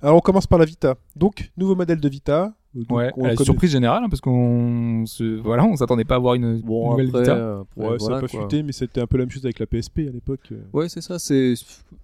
Alors 0.01 0.15
on 0.17 0.21
commence 0.21 0.47
par 0.47 0.59
la 0.59 0.65
Vita. 0.65 0.95
Donc 1.15 1.51
nouveau 1.57 1.75
modèle 1.75 1.99
de 1.99 2.07
Vita. 2.09 2.53
Donc, 2.75 2.91
ouais, 2.91 3.11
on 3.17 3.23
à 3.23 3.27
la 3.29 3.35
connaît- 3.35 3.45
surprise 3.45 3.71
générale, 3.71 4.03
hein, 4.03 4.09
parce 4.09 4.21
qu'on 4.21 5.03
se, 5.07 5.23
voilà, 5.41 5.65
on 5.65 5.75
s'attendait 5.75 6.03
pas 6.05 6.13
à 6.13 6.17
avoir 6.17 6.35
une 6.35 6.59
Bon, 6.61 6.91
nouvelle 6.91 7.07
après, 7.07 7.21
Vita. 7.21 7.35
euh, 7.35 7.61
après, 7.61 7.89
Ouais, 7.89 7.99
ça 7.99 8.05
a 8.17 8.21
pas 8.21 8.27
quoi. 8.27 8.41
fuité, 8.41 8.61
mais 8.61 8.71
c'était 8.73 9.01
un 9.01 9.07
peu 9.07 9.17
la 9.17 9.23
même 9.23 9.31
chose 9.31 9.43
avec 9.43 9.57
la 9.57 9.65
PSP 9.65 10.07
à 10.07 10.11
l'époque. 10.11 10.49
euh. 10.51 10.61
Ouais, 10.71 10.87
c'est 10.87 11.01
ça. 11.01 11.17
C'est 11.17 11.55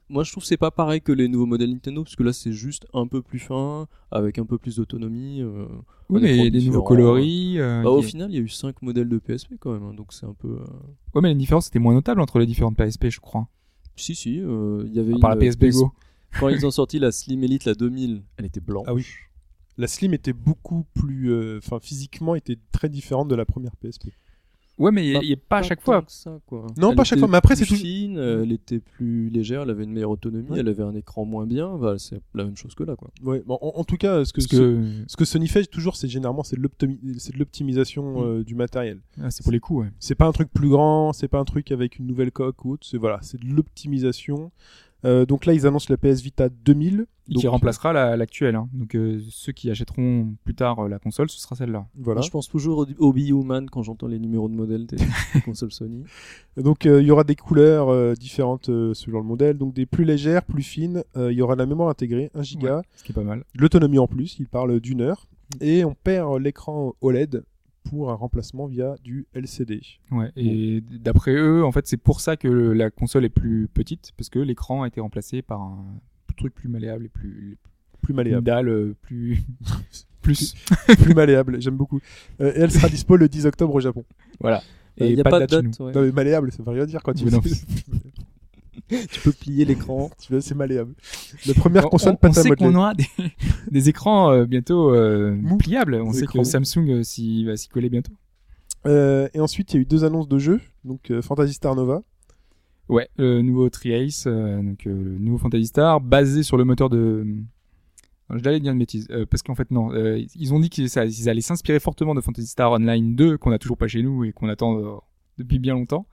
moi, 0.09 0.24
je 0.24 0.32
trouve 0.32 0.41
que 0.43 0.47
c'est 0.47 0.57
pas 0.57 0.72
pareil 0.72 1.01
que 1.01 1.11
les 1.11 1.28
nouveaux 1.28 1.45
modèles 1.45 1.70
Nintendo, 1.70 2.03
parce 2.03 2.16
que 2.16 2.24
là, 2.24 2.34
c'est 2.34 2.51
juste 2.51 2.88
un 2.95 3.05
peu 3.05 3.22
plus 3.22 3.38
fin, 3.38 3.88
avec 4.09 4.39
un 4.39 4.45
peu 4.45 4.57
plus 4.57 4.78
d'autonomie. 4.78 5.41
euh. 5.43 5.68
Oui, 6.09 6.20
mais 6.22 6.49
des 6.49 6.61
nouveaux 6.66 6.82
coloris. 6.82 7.59
euh, 7.59 7.84
Bah, 7.84 7.91
au 7.91 8.01
final, 8.01 8.32
il 8.32 8.36
y 8.36 8.39
a 8.39 8.41
eu 8.41 8.49
5 8.49 8.82
modèles 8.82 9.07
de 9.09 9.20
PSP 9.20 9.57
quand 9.59 9.72
même, 9.72 9.84
hein, 9.84 9.93
donc 9.95 10.13
c'est 10.13 10.26
un 10.26 10.34
peu. 10.34 10.47
euh, 10.47 10.66
Ouais, 11.13 11.22
mais 11.22 11.30
les 11.30 11.36
différences 11.36 11.68
étaient 11.68 11.78
moins 11.80 11.93
notables 11.93 12.22
entre 12.22 12.39
les 12.39 12.47
différentes 12.47 12.76
PSP, 12.76 13.09
je 13.11 13.20
crois. 13.20 13.47
Si, 13.95 14.16
si, 14.16 14.39
euh, 14.41 14.84
il 14.88 14.95
y 14.95 14.99
avait 14.99 15.13
À 15.13 15.20
part 15.20 15.30
la 15.30 15.36
PSP 15.38 15.70
Go. 15.70 15.91
Quand 16.39 16.49
ils 16.49 16.66
ont 16.66 16.72
sorti 16.72 16.97
la 16.99 17.11
Slim 17.11 17.43
Elite, 17.43 17.66
la 17.66 17.76
2000, 17.76 18.24
elle 18.38 18.45
était 18.45 18.59
blanche. 18.59 18.86
Ah 18.89 18.93
oui. 18.95 19.05
La 19.78 19.88
Slim 19.88 20.13
était 20.13 20.34
beaucoup 20.34 20.86
plus, 20.93 21.32
euh, 21.32 21.57
enfin 21.57 21.80
physiquement 21.82 22.36
était 22.36 22.57
très 22.71 22.89
différente 22.89 23.28
de 23.28 23.36
la 23.36 23.45
première 23.45 23.76
PSP. 23.76 24.09
Ouais, 24.78 24.91
mais 24.91 25.07
il 25.07 25.19
n'y 25.21 25.32
a 25.32 25.38
pas 25.38 25.59
à 25.59 25.63
chaque 25.63 25.80
fois. 25.80 26.03
ça, 26.09 26.38
quoi. 26.47 26.65
Non, 26.78 26.89
Elle 26.89 26.95
pas 26.97 27.03
à 27.03 27.05
chaque 27.05 27.13
était 27.13 27.19
fois, 27.21 27.30
mais 27.30 27.38
après, 27.38 27.55
c'est 27.55 27.65
tout- 27.65 27.76
fine, 27.76 28.17
euh, 28.17 28.43
elle 28.43 28.51
était 28.51 28.80
plus 28.80 29.30
légère, 29.30 29.61
elle 29.61 29.69
avait 29.69 29.86
une 29.86 29.93
meilleure 29.93 30.09
autonomie, 30.09 30.49
Ouais. 30.49 30.59
elle 30.59 30.67
avait 30.67 30.84
un 30.84 30.93
écran 30.95 31.23
moins 31.23 31.45
bien. 31.45 31.78
Bah, 31.78 31.95
c'est 31.97 32.19
la 32.34 32.43
même 32.43 32.57
chose 32.57 32.76
que 32.76 32.84
là, 32.84 32.97
quoi. 32.97 33.09
Ouais. 33.23 33.41
Bon, 33.45 33.57
en, 33.61 33.71
en 33.73 33.84
tout 33.86 33.95
cas, 33.95 34.26
ce 34.26 34.34
que, 34.34 34.41
Parce 34.41 34.47
que 34.47 34.91
ce 35.07 35.15
que 35.15 35.23
Sony 35.23 35.47
fait 35.47 35.65
toujours, 35.67 35.95
c'est 35.95 36.09
généralement 36.09 36.43
c'est 36.43 36.57
de 36.57 36.67
l'optimisation 37.38 38.19
Mm. 38.21 38.23
euh, 38.26 38.43
du 38.43 38.55
matériel. 38.55 38.99
ah, 39.21 39.32
c'est 39.32 39.43
pour 39.43 39.53
les 39.53 39.59
coups, 39.61 39.86
ouais. 39.86 39.91
C'est 39.99 40.15
pas 40.15 40.26
un 40.28 40.32
truc 40.34 40.49
plus 40.53 40.69
grand, 40.69 41.13
c'est 41.13 41.30
pas 41.30 41.39
un 41.39 41.45
truc 41.45 41.71
avec 41.71 41.97
une 41.99 42.07
nouvelle 42.07 42.32
coque 42.34 42.65
ou 42.65 42.71
autre. 42.73 42.86
C'est 42.86 42.97
voilà, 42.97 43.19
c'est 43.21 43.39
de 43.41 43.47
l'optimisation. 43.47 44.51
Euh, 45.06 45.26
donc 45.26 45.45
là, 45.45 45.53
ils 45.53 45.66
annoncent 45.68 45.88
la 45.89 45.97
PS 45.97 46.22
Vita 46.22 46.49
2000. 46.49 47.06
Et 47.28 47.34
donc, 47.34 47.41
qui 47.41 47.47
remplacera 47.47 47.91
la- 47.93 48.16
l'actuelle. 48.18 48.56
hein. 48.56 48.68
Donc 48.74 48.95
euh, 48.95 49.20
ceux 49.30 49.51
qui 49.51 49.72
achèteront 49.72 50.36
plus 50.43 50.53
tard 50.53 50.80
euh, 50.86 50.89
la 50.89 50.99
console, 50.99 51.28
ce 51.30 51.39
sera 51.39 51.56
celle-là. 51.56 51.88
Voilà. 51.95 52.20
Moi, 52.20 52.26
je 52.26 52.30
pense 52.32 52.47
toujours 52.47 52.86
au 52.99 53.14
Human 53.16 53.68
quand 53.70 53.82
j'entends 53.82 54.06
les 54.08 54.20
numéros 54.20 54.47
de 54.47 54.53
modèles 54.53 54.86
des 54.86 54.97
consoles 55.45 55.72
Sony. 55.72 56.03
Donc 56.58 56.86
euh, 56.86 57.01
il 57.01 57.08
y 57.08 57.12
aura 57.12 57.24
des 57.24 57.36
couleurs 57.36 57.89
euh, 57.89 58.14
différentes 58.14 58.70
euh, 58.70 58.93
selon 58.93 59.20
le 59.22 59.26
modèle, 59.26 59.58
donc 59.58 59.74
des 59.74 59.88
plus 59.88 60.06
légères, 60.06 60.43
plus 60.43 60.62
fines. 60.62 61.03
Euh, 61.18 61.32
il 61.32 61.38
y 61.38 61.41
aura 61.41 61.56
la 61.56 61.66
mémoire 61.66 61.89
intégrée, 61.89 62.30
1 62.36 62.43
giga, 62.43 62.82
Ce 62.95 63.03
qui 63.03 63.12
est 63.12 63.16
pas 63.16 63.24
mal. 63.24 63.43
l'autonomie 63.56 63.97
en 63.99 64.08
plus. 64.08 64.38
Il 64.39 64.47
parle 64.47 64.80
d'une 64.80 65.01
heure 65.01 65.26
et 65.62 65.84
on 65.84 65.95
perd 65.95 66.39
l'écran 66.41 66.93
OLED 67.01 67.43
pour 67.90 68.12
un 68.12 68.16
remplacement 68.16 68.66
via 68.68 68.96
du 69.04 69.26
LCD. 69.34 69.82
Ouais. 70.12 70.32
Et 70.36 70.82
d'après 70.82 71.34
eux, 71.36 71.64
en 71.64 71.72
fait, 71.72 71.88
c'est 71.88 71.98
pour 71.98 72.20
ça 72.22 72.36
que 72.38 72.48
le- 72.48 72.74
la 72.74 72.90
console 72.90 73.26
est 73.26 73.30
plus 73.30 73.68
petite, 73.74 74.12
parce 74.18 74.30
que 74.30 74.40
l'écran 74.40 74.84
a 74.84 74.88
été 74.88 75.00
remplacé 75.02 75.42
par 75.42 75.62
un 75.62 75.86
truc 76.38 76.54
plus 76.54 76.68
malléable 76.68 77.06
et 77.06 77.10
plus 77.10 77.58
Plus 78.02 78.12
une 78.12 78.16
malléable. 78.18 78.44
dalle 78.44 78.68
euh, 78.70 78.96
plus 79.02 79.40
plus. 80.22 80.56
plus 81.02 81.14
malléable, 81.14 81.62
j'aime 81.62 81.78
beaucoup. 81.78 82.00
Euh, 82.42 82.52
et 82.56 82.60
elle 82.62 82.72
sera 82.72 82.90
dispo 82.90 83.16
le 83.16 83.30
10 83.30 83.46
octobre 83.46 83.74
au 83.76 83.80
Japon. 83.80 84.04
voilà. 84.40 84.62
Il 84.98 85.06
Et 85.08 85.14
n'y 85.16 85.20
a 85.22 85.24
pas, 85.24 85.30
pas 85.32 85.40
de 85.42 85.46
date 85.46 85.80
ouais. 85.80 85.92
Non 85.94 86.02
mais 86.02 86.12
malléable, 86.12 86.52
ça 86.52 86.64
veut 86.64 86.72
rien 86.72 86.86
dire 86.86 87.04
quand 87.04 87.14
tu 87.14 87.26
non. 87.26 87.42
Tu 89.12 89.20
peux 89.24 89.32
plier 89.32 89.66
l'écran. 89.66 90.10
Tu 90.20 90.32
vois, 90.32 90.42
c'est 90.42 90.56
malléable. 90.56 90.94
La 91.48 91.54
première 91.54 91.86
On- 91.86 91.90
console 91.90 92.18
on, 92.22 92.28
on 92.28 92.34
sait 92.34 92.50
qu'on 92.52 92.76
aura 92.76 92.94
des, 92.94 93.06
des 93.72 93.90
écrans 93.90 94.32
euh, 94.32 94.46
bientôt 94.46 94.94
euh, 94.94 95.38
pliables. 95.60 95.96
On 95.96 96.12
Des 96.12 96.20
sait 96.20 96.26
que 96.28 96.44
Samsung 96.44 96.90
euh, 96.90 97.04
s'y 97.04 97.46
va 97.46 97.58
s'y 97.58 97.68
coller 97.70 97.90
bientôt. 97.90 98.14
Et 98.86 99.40
ensuite, 99.40 99.74
il 99.74 99.78
y 99.78 99.80
a 99.80 99.82
eu 99.82 99.86
deux 99.86 100.04
annonces 100.04 100.28
de 100.28 100.38
jeux. 100.38 100.62
Donc 100.84 101.12
Phantasy 101.22 101.54
Star 101.54 101.76
Nova. 101.76 102.04
Ouais, 102.88 103.10
le 103.18 103.42
nouveau 103.42 103.68
Tri-Ace, 103.70 104.26
donc 104.28 104.86
le 104.86 104.94
nouveau 105.18 105.40
Phantasy 105.40 105.66
Star, 105.66 106.00
basé 106.02 106.44
sur 106.44 106.56
le 106.56 106.66
moteur 106.66 106.90
de. 106.90 107.26
Je 108.30 108.44
vais 108.44 108.60
dire 108.60 108.72
une 108.72 108.78
bêtise, 108.80 109.08
parce 109.32 109.42
qu'en 109.42 109.56
fait 109.56 109.72
non, 109.72 109.90
ils 110.36 110.54
ont 110.54 110.60
dit 110.60 110.70
qu'ils 110.70 111.00
allaient 111.00 111.42
s'inspirer 111.42 111.80
fortement 111.80 112.14
de 112.14 112.22
Phantasy 112.22 112.46
Star 112.48 112.72
Online 112.74 113.16
2 113.16 113.40
qu'on 113.40 113.52
a 113.52 113.58
toujours 113.58 113.78
pas 113.78 113.88
chez 113.88 114.04
nous 114.04 114.24
et 114.24 114.32
qu'on 114.34 114.50
attend 114.50 115.02
depuis 115.40 115.58
bien 115.58 115.74
longtemps. 115.74 116.06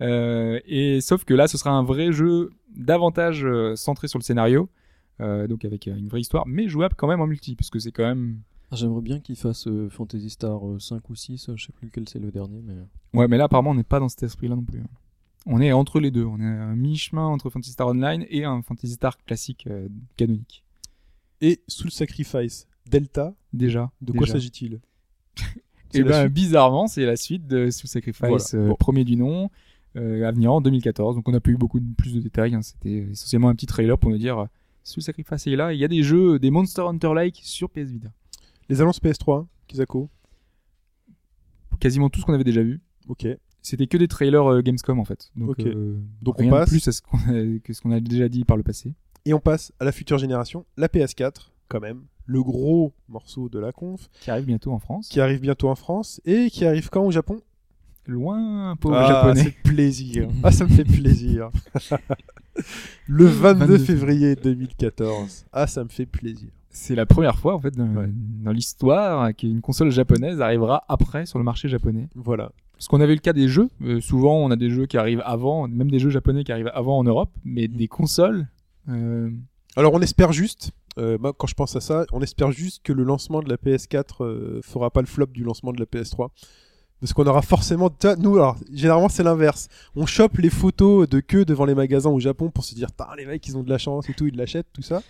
Euh, 0.00 0.60
et 0.66 1.00
sauf 1.00 1.24
que 1.24 1.34
là, 1.34 1.48
ce 1.48 1.58
sera 1.58 1.70
un 1.70 1.82
vrai 1.82 2.12
jeu 2.12 2.50
davantage 2.76 3.44
euh, 3.44 3.74
centré 3.76 4.06
sur 4.08 4.18
le 4.18 4.24
scénario, 4.24 4.68
euh, 5.20 5.46
donc 5.48 5.64
avec 5.64 5.88
euh, 5.88 5.96
une 5.96 6.08
vraie 6.08 6.20
histoire, 6.20 6.46
mais 6.46 6.68
jouable 6.68 6.94
quand 6.96 7.08
même 7.08 7.20
en 7.20 7.26
multi, 7.26 7.56
parce 7.56 7.70
que 7.70 7.78
c'est 7.78 7.92
quand 7.92 8.04
même. 8.04 8.38
Ah, 8.70 8.76
J'aimerais 8.76 9.00
bien 9.00 9.18
qu'ils 9.18 9.36
fassent 9.36 9.66
euh, 9.66 9.88
Fantasy 9.88 10.30
Star 10.30 10.66
euh, 10.68 10.78
5 10.78 11.08
ou 11.10 11.14
6, 11.14 11.48
euh, 11.48 11.54
je 11.56 11.66
sais 11.66 11.72
plus 11.72 11.86
lequel 11.86 12.08
c'est 12.08 12.18
le 12.18 12.30
dernier, 12.30 12.60
mais. 12.62 12.74
Ouais, 13.18 13.26
mais 13.26 13.38
là 13.38 13.44
apparemment 13.44 13.70
on 13.70 13.74
n'est 13.74 13.82
pas 13.82 13.98
dans 13.98 14.08
cet 14.10 14.22
esprit-là 14.24 14.54
non 14.56 14.62
plus. 14.64 14.80
hein. 14.80 14.86
On 15.46 15.60
est 15.62 15.72
entre 15.72 15.98
les 16.00 16.10
deux, 16.10 16.24
on 16.24 16.38
est 16.38 16.44
à 16.44 16.64
un 16.64 16.76
mi-chemin 16.76 17.26
entre 17.26 17.48
Phantasy 17.48 17.72
Star 17.72 17.86
Online 17.88 18.26
et 18.28 18.44
un 18.44 18.60
Phantasy 18.62 18.92
Star 18.92 19.16
classique 19.24 19.66
euh, 19.68 19.88
canonique. 20.16 20.62
Et 21.40 21.62
Soul 21.68 21.90
Sacrifice 21.90 22.66
Delta. 22.86 23.34
Déjà. 23.54 23.90
De 24.02 24.12
quoi 24.12 24.26
s'agit-il? 24.26 24.80
Et 25.94 26.02
la 26.02 26.08
ben 26.08 26.20
suite. 26.24 26.34
bizarrement, 26.34 26.86
c'est 26.86 27.06
la 27.06 27.16
suite 27.16 27.46
de 27.46 27.70
Soul 27.70 27.88
Sacrifice, 27.88 28.20
Voilà. 28.28 28.44
euh, 28.66 28.68
Bon. 28.68 28.74
premier 28.74 29.04
du 29.04 29.16
nom, 29.16 29.44
euh, 29.44 29.48
à 29.98 30.32
venir 30.32 30.52
en 30.52 30.60
2014. 30.60 31.16
Donc 31.16 31.28
on 31.28 31.32
n'a 31.32 31.40
pas 31.40 31.50
eu 31.50 31.56
beaucoup 31.56 31.80
de, 31.80 31.94
plus 31.96 32.14
de 32.14 32.20
détails. 32.20 32.54
hein. 32.54 32.62
C'était 32.62 33.08
essentiellement 33.10 33.48
un 33.48 33.54
petit 33.54 33.66
trailer 33.66 33.98
pour 33.98 34.10
nous 34.10 34.18
dire 34.18 34.38
euh, 34.38 34.46
Soul 34.84 35.02
Sacrifice 35.02 35.46
est 35.46 35.56
là. 35.56 35.72
Il 35.72 35.78
y 35.78 35.84
a 35.84 35.88
des 35.88 36.02
jeux, 36.02 36.38
des 36.38 36.50
Monster 36.50 36.82
Hunter 36.82 37.12
like 37.14 37.40
sur 37.42 37.68
PS 37.70 37.90
Vita. 37.90 38.08
Les 38.68 38.80
annonces 38.80 39.00
PS3, 39.02 39.46
Kizako. 39.66 40.08
Quasiment 41.80 42.08
tout 42.10 42.20
ce 42.20 42.26
qu'on 42.26 42.34
avait 42.34 42.44
déjà 42.44 42.62
vu. 42.62 42.80
Ok. 43.08 43.26
C'était 43.62 43.86
que 43.86 43.96
des 43.96 44.08
trailers 44.08 44.44
euh, 44.50 44.62
Gamescom 44.62 44.98
en 44.98 45.04
fait. 45.04 45.30
Donc, 45.36 45.50
Ok. 45.50 45.60
euh, 45.66 45.98
Donc 46.22 46.36
on 46.38 46.42
rien 46.42 46.50
de 46.52 46.56
passe. 46.56 46.68
plus 46.70 46.88
à 46.88 46.92
ce 46.92 47.02
qu'on 47.02 47.18
a, 47.18 47.58
que 47.62 47.72
ce 47.72 47.80
qu'on 47.80 47.90
a 47.92 48.00
déjà 48.00 48.28
dit 48.28 48.44
par 48.44 48.56
le 48.56 48.62
passé. 48.62 48.94
Et 49.24 49.34
on 49.34 49.40
passe 49.40 49.72
à 49.78 49.84
la 49.84 49.92
future 49.92 50.16
génération, 50.18 50.64
la 50.76 50.88
PS4, 50.88 51.50
quand 51.68 51.80
même. 51.80 52.04
Le 52.24 52.42
gros 52.42 52.92
morceau 53.08 53.48
de 53.48 53.58
la 53.58 53.72
conf, 53.72 54.08
Qui 54.20 54.30
arrive 54.30 54.46
bientôt 54.46 54.72
en 54.72 54.78
France. 54.78 55.08
qui 55.08 55.20
arrive 55.20 55.40
bientôt 55.40 55.68
en 55.68 55.74
France 55.74 56.20
et 56.24 56.50
qui 56.50 56.64
arrive 56.64 56.88
quand 56.90 57.02
au 57.04 57.10
Japon? 57.10 57.40
Loin, 58.08 58.74
pauvre 58.76 58.96
Ah, 58.96 59.06
japonais. 59.06 59.42
c'est 59.44 59.54
plaisir. 59.70 60.28
Ah, 60.42 60.50
ça 60.50 60.64
me 60.64 60.70
fait 60.70 60.84
plaisir. 60.84 61.50
le 63.06 63.24
22, 63.26 63.66
22 63.66 63.78
février 63.78 64.34
2014. 64.34 65.44
Ah, 65.52 65.66
ça 65.66 65.84
me 65.84 65.88
fait 65.88 66.06
plaisir. 66.06 66.48
C'est 66.70 66.94
la 66.94 67.06
première 67.06 67.38
fois 67.38 67.54
en 67.54 67.58
fait 67.60 67.76
dans, 67.76 67.86
Ouais. 67.86 68.08
dans 68.42 68.52
l'histoire 68.52 69.34
qu'une 69.34 69.60
console 69.60 69.90
japonaise 69.90 70.40
arrivera 70.40 70.84
après 70.88 71.26
sur 71.26 71.38
le 71.38 71.44
marché 71.44 71.68
japonais. 71.68 72.08
Voilà. 72.14 72.52
Parce 72.72 72.88
qu'on 72.88 73.00
avait 73.00 73.14
le 73.14 73.20
cas 73.20 73.32
des 73.32 73.48
jeux. 73.48 73.68
euh, 73.82 74.00
souvent, 74.00 74.36
on 74.36 74.50
a 74.50 74.56
des 74.56 74.70
jeux 74.70 74.86
qui 74.86 74.96
arrivent 74.96 75.22
avant, 75.24 75.66
même 75.68 75.90
des 75.90 75.98
jeux 75.98 76.10
japonais 76.10 76.44
qui 76.44 76.52
arrivent 76.52 76.70
avant 76.74 76.96
en 76.98 77.04
Europe, 77.04 77.30
mais 77.44 77.68
des 77.68 77.88
consoles. 77.88 78.46
euh, 78.88 79.30
Alors, 79.76 79.92
on 79.94 80.00
espère 80.00 80.32
juste, 80.32 80.70
euh, 80.96 81.18
quand 81.36 81.48
je 81.48 81.54
pense 81.54 81.74
à 81.74 81.80
ça, 81.80 82.06
on 82.12 82.20
espère 82.22 82.52
juste 82.52 82.82
que 82.84 82.92
le 82.92 83.02
lancement 83.02 83.42
de 83.42 83.48
la 83.48 83.56
PS4 83.56 84.22
euh, 84.24 84.60
fera 84.62 84.90
pas 84.90 85.00
le 85.00 85.06
flop 85.08 85.26
du 85.26 85.42
lancement 85.42 85.72
de 85.72 85.80
la 85.80 85.86
PS3. 85.86 86.28
Parce 87.00 87.12
qu'on 87.12 87.24
aura 87.26 87.42
forcément. 87.42 87.90
tu 87.90 88.08
vois, 88.08 88.16
Nous, 88.16 88.34
alors, 88.34 88.56
généralement, 88.72 89.08
c'est 89.08 89.22
l'inverse. 89.22 89.68
On 89.94 90.04
chope 90.04 90.38
les 90.38 90.50
photos 90.50 91.08
de 91.08 91.20
queue 91.20 91.44
devant 91.44 91.64
les 91.64 91.76
magasins 91.76 92.10
au 92.10 92.18
Japon 92.18 92.50
pour 92.50 92.64
se 92.64 92.74
dire, 92.74 92.90
Tain, 92.90 93.06
les 93.16 93.24
mecs, 93.24 93.46
ils 93.46 93.56
ont 93.56 93.62
de 93.62 93.70
la 93.70 93.78
chance 93.78 94.10
et 94.10 94.14
tout, 94.14 94.26
ils 94.26 94.34
l'achètent, 94.36 94.66
tout 94.72 94.82
ça. 94.82 95.00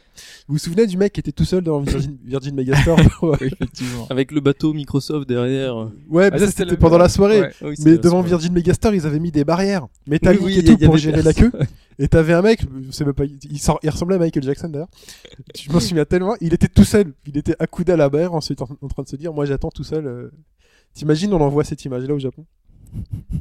Vous 0.49 0.55
vous 0.55 0.59
souvenez 0.59 0.87
du 0.87 0.99
mec 0.99 1.15
qui 1.15 1.21
était 1.21 1.33
tout 1.33 1.47
seul 1.47 1.63
devant 1.65 1.81
Virgin, 1.81 2.19
Virgin 2.25 2.55
Megastore? 2.55 2.99
Oui, 3.23 3.37
effectivement. 3.41 4.07
Avec 4.11 4.33
le 4.33 4.41
bateau 4.41 4.75
Microsoft 4.75 5.27
derrière. 5.27 5.77
Ouais, 6.11 6.27
Ah, 6.27 6.31
mais 6.33 6.39
ça, 6.41 6.47
ça, 6.47 6.53
c'était 6.53 6.77
pendant 6.77 6.99
la 6.99 7.09
soirée. 7.09 7.41
Ouais. 7.41 7.53
Oui, 7.63 7.75
c'est 7.79 7.85
Mais 7.87 7.97
devant 7.97 8.17
soirée. 8.17 8.29
Virgin 8.29 8.53
Megastore, 8.53 8.95
ils 8.95 9.07
avaient 9.07 9.19
mis 9.21 9.31
des 9.33 9.45
barrières 9.45 9.87
métalliques 10.07 10.43
Oui, 10.43 10.53
oui, 10.53 10.59
et 10.59 10.61
y 10.61 10.65
tout 10.65 10.73
y 10.83 10.85
pour 10.85 10.95
avait 10.95 10.99
gérer 11.03 11.23
la 11.23 11.33
queue. 11.33 11.53
Et 11.99 12.07
t'avais 12.09 12.35
un 12.35 12.43
mec, 12.43 12.61
je 12.87 12.91
sais 12.91 13.05
même 13.07 13.15
pas, 13.15 13.25
il, 13.25 13.59
sort- 13.59 13.81
il 13.83 13.89
ressemblait 13.91 14.17
à 14.17 14.19
Michael 14.19 14.43
Jackson 14.43 14.69
d'ailleurs. 14.69 14.89
Je 15.59 15.73
m'en 15.73 15.81
souviens 15.81 16.05
tellement. 16.05 16.37
Il 16.43 16.53
était 16.53 16.69
tout 16.69 16.85
seul. 16.85 17.13
Il 17.27 17.37
était 17.39 17.57
accoudé 17.59 17.93
à 17.93 17.97
la 17.97 18.09
barrière, 18.11 18.35
ensuite 18.35 18.61
en, 18.61 18.69
en 18.83 18.89
train 18.89 19.03
de 19.05 19.09
se 19.09 19.17
dire, 19.17 19.33
moi 19.33 19.47
j'attends 19.47 19.71
tout 19.71 19.85
seul. 19.85 20.07
euh. 20.07 20.31
T'imagines, 20.95 21.33
on 21.33 21.41
envoie 21.41 21.65
cette 21.65 21.85
image-là 21.85 22.15
au 22.15 22.19
Japon. 22.19 22.45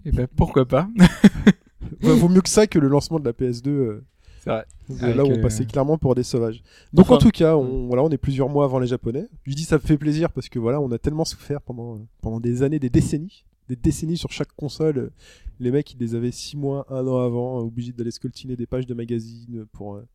Et 0.05 0.11
ben 0.11 0.27
pourquoi 0.35 0.65
pas 0.65 0.89
Ouais, 2.03 2.13
vaut 2.15 2.29
mieux 2.29 2.41
que 2.41 2.49
ça 2.49 2.67
que 2.67 2.79
le 2.79 2.87
lancement 2.87 3.19
de 3.19 3.25
la 3.25 3.31
PS2. 3.31 3.67
euh, 3.69 4.05
C'est 4.43 4.49
vrai. 4.49 4.65
là 5.15 5.23
où 5.23 5.27
on 5.27 5.37
euh, 5.37 5.41
passait 5.41 5.65
clairement 5.65 5.97
pour 5.97 6.15
des 6.15 6.23
sauvages. 6.23 6.61
Donc 6.93 7.09
en 7.11 7.17
tout 7.17 7.31
cas, 7.31 7.55
on, 7.55 7.87
voilà, 7.87 8.03
on 8.03 8.09
est 8.09 8.17
plusieurs 8.17 8.49
mois 8.49 8.65
avant 8.65 8.79
les 8.79 8.87
Japonais. 8.87 9.27
Je 9.45 9.53
dis 9.55 9.63
ça 9.63 9.75
me 9.77 9.81
fait 9.81 9.97
plaisir 9.97 10.31
parce 10.31 10.49
que 10.49 10.59
voilà, 10.59 10.79
on 10.81 10.91
a 10.91 10.97
tellement 10.97 11.25
souffert 11.25 11.61
pendant 11.61 11.99
pendant 12.21 12.39
des 12.39 12.61
années, 12.63 12.79
des 12.79 12.89
décennies, 12.89 13.45
des 13.69 13.75
décennies 13.75 14.17
sur 14.17 14.31
chaque 14.31 14.53
console. 14.55 15.11
Les 15.59 15.71
mecs, 15.71 15.91
ils 15.93 15.99
les 15.99 16.13
avaient 16.13 16.31
six 16.31 16.55
mois, 16.55 16.85
un 16.89 17.07
an 17.07 17.17
avant, 17.19 17.59
obligés 17.59 17.91
d'aller 17.91 18.11
scoltiner 18.11 18.55
des 18.55 18.67
pages 18.67 18.85
de 18.85 18.93
magazines 18.93 19.65
pour 19.71 19.95
euh, 19.95 20.05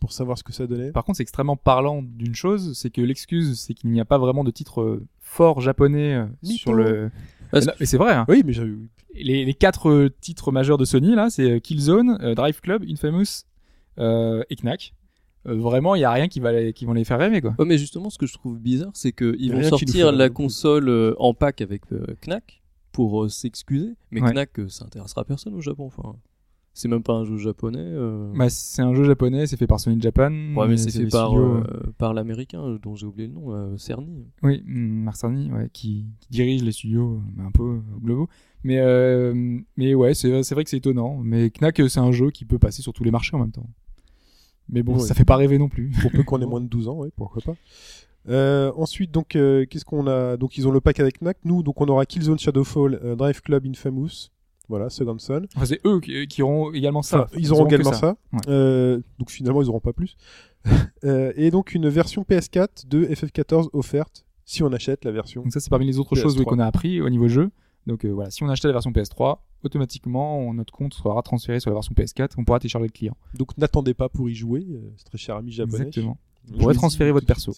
pour 0.00 0.12
savoir 0.12 0.36
ce 0.38 0.44
que 0.44 0.52
ça 0.52 0.66
donnait. 0.66 0.92
Par 0.92 1.04
contre, 1.04 1.16
c'est 1.16 1.22
extrêmement 1.22 1.56
parlant 1.56 2.02
d'une 2.02 2.34
chose, 2.34 2.76
c'est 2.78 2.90
que 2.90 3.00
l'excuse, 3.00 3.58
c'est 3.58 3.74
qu'il 3.74 3.90
n'y 3.90 4.00
a 4.00 4.04
pas 4.04 4.18
vraiment 4.18 4.44
de 4.44 4.50
titre 4.50 4.80
euh, 4.82 5.06
fort 5.20 5.60
japonais 5.60 6.14
euh, 6.14 6.26
sur 6.42 6.74
le. 6.74 7.10
Non, 7.52 7.60
mais 7.80 7.86
c'est 7.86 7.96
vrai. 7.98 8.12
Hein. 8.14 8.24
Oui, 8.28 8.42
mais 8.44 8.52
Les, 9.14 9.44
les 9.44 9.54
quatre 9.54 9.88
euh, 9.88 10.10
titres 10.20 10.52
majeurs 10.52 10.78
de 10.78 10.84
Sony 10.84 11.14
là, 11.14 11.30
c'est 11.30 11.50
euh, 11.50 11.58
Killzone, 11.58 12.18
euh, 12.20 12.34
Drive 12.34 12.60
Club, 12.60 12.84
Infamous 12.88 13.44
euh, 13.98 14.42
et 14.50 14.56
Knack. 14.56 14.92
Euh, 15.46 15.54
vraiment, 15.54 15.94
il 15.94 16.00
y 16.00 16.04
a 16.04 16.10
rien 16.10 16.26
qui 16.28 16.40
va 16.40 16.52
les, 16.52 16.72
qui 16.72 16.84
vont 16.86 16.92
les 16.92 17.04
faire 17.04 17.18
rêver 17.18 17.40
quoi. 17.40 17.54
Ouais, 17.58 17.64
mais 17.64 17.78
justement, 17.78 18.10
ce 18.10 18.18
que 18.18 18.26
je 18.26 18.34
trouve 18.34 18.58
bizarre, 18.58 18.90
c'est 18.94 19.12
qu'ils 19.12 19.52
vont 19.52 19.62
sortir 19.62 20.12
la 20.12 20.28
console 20.28 20.88
euh, 20.88 21.14
en 21.18 21.34
pack 21.34 21.60
avec 21.60 21.82
euh, 21.92 22.04
Knack 22.26 22.62
pour 22.92 23.24
euh, 23.24 23.28
s'excuser. 23.28 23.94
Mais 24.10 24.20
Ouais. 24.20 24.32
Knack, 24.32 24.58
euh, 24.58 24.68
ça 24.68 24.84
intéressera 24.84 25.24
personne 25.24 25.54
au 25.54 25.60
Japon. 25.60 25.86
Enfin, 25.86 26.16
c'est 26.78 26.88
même 26.88 27.02
pas 27.02 27.14
un 27.14 27.24
jeu 27.24 27.38
japonais. 27.38 27.78
euh. 27.80 28.30
Bah, 28.36 28.48
c'est 28.50 28.82
un 28.82 28.94
jeu 28.94 29.02
japonais, 29.04 29.46
c'est 29.46 29.56
fait 29.56 29.66
par 29.66 29.80
Sony 29.80 30.00
Japan. 30.00 30.30
ouais, 30.30 30.68
mais 30.68 30.76
c'est 30.76 30.90
fait 30.90 31.06
par, 31.08 31.28
studios, 31.30 31.56
euh, 31.56 31.62
par 31.98 32.12
l'américain 32.14 32.78
dont 32.82 32.94
j'ai 32.94 33.06
oublié 33.06 33.28
le 33.28 33.34
nom, 33.34 33.52
euh, 33.54 33.76
Cerny. 33.78 34.26
Oui, 34.42 34.62
mm, 34.66 35.02
Marc 35.04 35.16
Cerny, 35.16 35.50
ouais, 35.50 35.68
qui, 35.72 36.04
qui 36.20 36.28
dirige 36.30 36.62
les 36.62 36.72
studios 36.72 37.20
euh, 37.38 37.46
un 37.46 37.50
peu 37.50 37.80
globaux. 38.02 38.28
Mais, 38.62 38.78
euh, 38.80 39.58
mais 39.76 39.94
ouais, 39.94 40.12
c'est 40.14 40.42
c'est 40.42 40.54
vrai 40.54 40.64
que 40.64 40.70
c'est 40.70 40.76
étonnant. 40.78 41.18
Mais 41.22 41.50
Knack, 41.50 41.80
c'est 41.88 42.00
un 42.00 42.12
jeu 42.12 42.30
qui 42.30 42.44
peut 42.44 42.58
passer 42.58 42.82
sur 42.82 42.92
tous 42.92 43.04
les 43.04 43.10
marchés 43.10 43.34
en 43.36 43.40
même 43.40 43.52
temps. 43.52 43.68
Mais 44.68 44.82
bon, 44.82 44.94
Ouais. 44.94 45.00
ça 45.00 45.14
fait 45.14 45.24
pas 45.24 45.36
rêver 45.36 45.58
non 45.58 45.68
plus. 45.68 45.90
pour 46.02 46.10
peu 46.10 46.22
qu'on 46.24 46.40
ait 46.42 46.46
moins 46.46 46.60
de 46.60 46.66
12 46.68 46.88
ans, 46.88 46.96
oui, 46.98 47.08
pourquoi 47.16 47.40
pas. 47.42 47.54
Euh, 48.28 48.72
ensuite, 48.76 49.12
donc, 49.12 49.36
euh, 49.36 49.64
qu'est-ce 49.70 49.84
qu'on 49.84 50.08
a? 50.08 50.36
Donc, 50.36 50.58
ils 50.58 50.66
ont 50.66 50.72
le 50.72 50.80
pack 50.80 50.98
avec 50.98 51.20
Knack. 51.22 51.38
Nous, 51.44 51.62
donc, 51.62 51.80
on 51.80 51.86
aura 51.86 52.04
Killzone 52.06 52.38
Shadowfall, 52.40 52.98
euh, 53.04 53.14
Drive 53.14 53.40
Club 53.40 53.64
Infamous. 53.66 54.30
Voilà, 54.68 54.90
Second 54.90 55.18
Son. 55.18 55.46
Enfin, 55.54 55.66
c'est 55.66 55.80
eux 55.86 56.00
qui, 56.00 56.26
qui 56.26 56.42
auront 56.42 56.72
également 56.72 57.02
ça. 57.02 57.24
Enfin, 57.24 57.36
ils 57.38 57.52
auront 57.52 57.66
également 57.66 57.92
ça. 57.92 58.16
Ouais. 58.32 58.40
Euh, 58.48 59.00
donc, 59.18 59.30
finalement, 59.30 59.62
ils 59.62 59.68
auront 59.68 59.80
pas 59.80 59.92
plus. 59.92 60.16
Euh, 61.04 61.32
et 61.36 61.52
donc, 61.52 61.74
une 61.74 61.88
version 61.88 62.22
PS4 62.28 62.88
de 62.88 63.04
FF14 63.06 63.68
offerte 63.72 64.24
si 64.44 64.64
on 64.64 64.72
achète 64.72 65.04
la 65.04 65.12
version. 65.12 65.42
Donc 65.42 65.52
ça, 65.52 65.60
c'est 65.60 65.70
parmi 65.70 65.86
les 65.86 65.98
autres 66.00 66.14
PS3. 66.16 66.22
choses 66.22 66.38
oui, 66.38 66.44
qu'on 66.44 66.58
a 66.58 66.66
appris 66.66 67.00
au 67.00 67.08
niveau 67.08 67.28
jeu. 67.28 67.50
Donc 67.86 68.04
euh, 68.04 68.08
voilà, 68.10 68.30
si 68.30 68.42
on 68.42 68.48
achetait 68.48 68.66
la 68.66 68.72
version 68.72 68.90
PS3, 68.90 69.38
automatiquement, 69.62 70.38
on- 70.40 70.54
notre 70.54 70.72
compte 70.72 70.94
sera 70.94 71.20
transféré 71.22 71.60
sur 71.60 71.70
la 71.70 71.74
version 71.74 71.94
PS4. 71.94 72.30
On 72.38 72.44
pourra 72.44 72.58
télécharger 72.58 72.88
le 72.88 72.92
client. 72.92 73.16
Donc, 73.34 73.56
n'attendez 73.58 73.94
pas 73.94 74.08
pour 74.08 74.28
y 74.28 74.34
jouer, 74.34 74.66
euh, 74.70 74.90
c'est 74.96 75.04
très 75.04 75.18
cher 75.18 75.36
ami 75.36 75.52
japonais. 75.52 75.84
Exactement. 75.86 76.18
Vous 76.48 76.58
pourrez 76.58 76.74
transférer 76.74 77.12
votre 77.12 77.26
perso. 77.26 77.52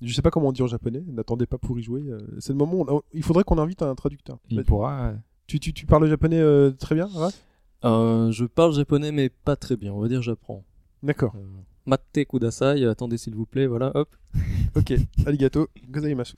Je 0.00 0.12
sais 0.12 0.22
pas 0.22 0.30
comment 0.30 0.48
on 0.48 0.52
dit 0.52 0.62
en 0.62 0.66
japonais. 0.68 1.02
N'attendez 1.08 1.46
pas 1.46 1.58
pour 1.58 1.78
y 1.78 1.82
jouer. 1.82 2.02
euh, 2.08 2.18
c'est 2.40 2.52
le 2.52 2.58
moment. 2.58 2.78
Où 2.78 2.84
on- 2.88 3.02
il 3.12 3.22
faudrait 3.22 3.44
qu'on 3.44 3.58
invite 3.58 3.82
un 3.82 3.94
traducteur. 3.94 4.38
Il 4.50 4.64
pourra. 4.64 5.12
Tu, 5.48 5.58
tu, 5.58 5.72
tu 5.72 5.86
parles 5.86 6.06
japonais 6.08 6.38
euh, 6.38 6.70
très 6.72 6.94
bien, 6.94 7.06
Raph 7.06 7.34
Euh, 7.84 8.30
je 8.32 8.44
parle 8.44 8.74
japonais, 8.74 9.12
mais 9.12 9.30
pas 9.30 9.56
très 9.56 9.76
bien. 9.78 9.92
On 9.94 10.00
va 10.00 10.08
dire 10.08 10.20
j'apprends. 10.20 10.62
D'accord. 11.02 11.32
Euh, 11.36 11.40
Matte 11.86 12.18
kudasai, 12.28 12.84
attendez 12.84 13.16
s'il 13.16 13.34
vous 13.34 13.46
plaît, 13.46 13.66
voilà, 13.66 13.90
hop. 13.96 14.14
Ok, 14.76 14.92
arigato, 15.26 15.68
gozaimasu. 15.88 16.34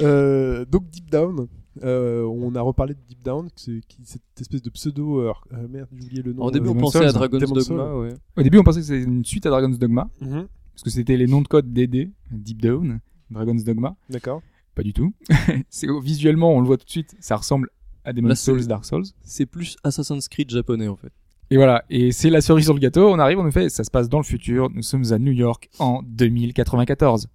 Euh, 0.00 0.66
donc 0.66 0.90
Deep 0.90 1.10
Down, 1.10 1.48
euh, 1.82 2.24
on 2.24 2.54
a 2.54 2.60
reparlé 2.60 2.92
de 2.92 3.00
Deep 3.08 3.22
Down, 3.24 3.48
c'est 3.56 3.80
qui- 3.88 4.02
cette 4.04 4.20
espèce 4.38 4.60
de 4.60 4.68
pseudo. 4.68 5.20
euh, 5.22 5.32
merde, 5.70 5.88
j'ai 5.90 6.04
oublié 6.04 6.22
le 6.22 6.34
nom. 6.34 6.42
Au 6.44 6.50
début, 6.50 6.68
euh, 6.68 6.72
on 6.72 6.74
pensait 6.74 7.06
à 7.06 7.12
Dragon's 7.12 7.50
Dogma, 7.50 7.96
ouais. 7.96 8.14
Au 8.36 8.42
début, 8.42 8.58
on 8.58 8.62
pensait 8.62 8.80
que 8.80 8.86
c'était 8.86 9.02
une 9.04 9.24
suite 9.24 9.46
à 9.46 9.48
Dragon's 9.48 9.78
Dogma, 9.78 10.10
mhm, 10.20 10.46
parce 10.74 10.82
que 10.82 10.90
c'était 10.90 11.16
les 11.16 11.26
noms 11.26 11.40
de 11.40 11.48
code 11.48 11.72
DD, 11.72 12.10
Deep 12.30 12.60
Down, 12.60 13.00
Dragon's 13.30 13.64
Dogma. 13.64 13.96
D'accord. 14.10 14.42
Pas 14.74 14.82
du 14.82 14.92
tout. 14.92 15.14
c'est 15.70 15.88
visuellement, 16.02 16.52
on 16.54 16.60
le 16.60 16.66
voit 16.66 16.76
tout 16.76 16.84
de 16.84 16.90
suite, 16.90 17.16
ça 17.18 17.36
ressemble 17.36 17.70
à 18.04 18.12
Souls, 18.34 18.66
Dark 18.66 18.84
Souls. 18.84 19.04
C'est 19.22 19.46
plus 19.46 19.76
Assassin's 19.84 20.28
Creed 20.28 20.50
japonais 20.50 20.88
en 20.88 20.96
fait. 20.96 21.12
Et 21.50 21.56
voilà, 21.56 21.84
et 21.90 22.12
c'est 22.12 22.30
la 22.30 22.40
cerise 22.40 22.64
sur 22.64 22.72
le 22.74 22.80
gâteau. 22.80 23.08
On 23.10 23.18
arrive, 23.18 23.38
on 23.38 23.44
nous 23.44 23.52
fait, 23.52 23.68
ça 23.68 23.84
se 23.84 23.90
passe 23.90 24.08
dans 24.08 24.18
le 24.18 24.24
futur. 24.24 24.70
Nous 24.70 24.82
sommes 24.82 25.12
à 25.12 25.18
New 25.18 25.32
York 25.32 25.68
en 25.78 26.02
2094. 26.02 27.28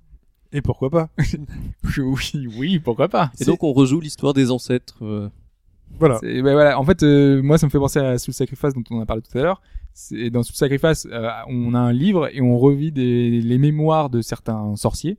Et 0.54 0.62
pourquoi 0.62 0.90
pas? 0.90 1.10
Oui, 1.98 2.48
oui, 2.58 2.80
pourquoi 2.80 3.08
pas? 3.10 3.32
Et 3.40 3.46
donc 3.46 3.64
on 3.64 3.74
rejoue 3.74 4.00
l'histoire 4.00 4.34
des 4.34 4.50
ancêtres. 4.52 5.04
euh, 5.04 5.30
Voilà. 6.00 6.20
Ben 6.22 6.42
voilà, 6.42 6.80
en 6.80 6.84
fait, 6.84 7.04
euh, 7.04 7.42
moi, 7.44 7.58
ça 7.58 7.66
me 7.68 7.72
fait 7.72 7.78
penser 7.80 8.00
à 8.00 8.18
Soul 8.18 8.34
Sacrifice 8.34 8.74
dont 8.74 8.84
on 8.90 9.00
a 9.02 9.06
parlé 9.06 9.22
tout 9.22 9.38
à 9.38 9.42
l'heure. 9.42 9.62
Dans 10.32 10.44
Soul 10.44 10.56
Sacrifice, 10.56 11.08
euh, 11.12 11.30
on 11.48 11.74
a 11.74 11.80
un 11.80 11.92
livre 11.94 12.30
et 12.34 12.42
on 12.42 12.58
revit 12.58 12.92
des, 12.92 13.42
les 13.42 13.58
mémoires 13.58 14.10
de 14.10 14.22
certains 14.22 14.76
sorciers. 14.76 15.18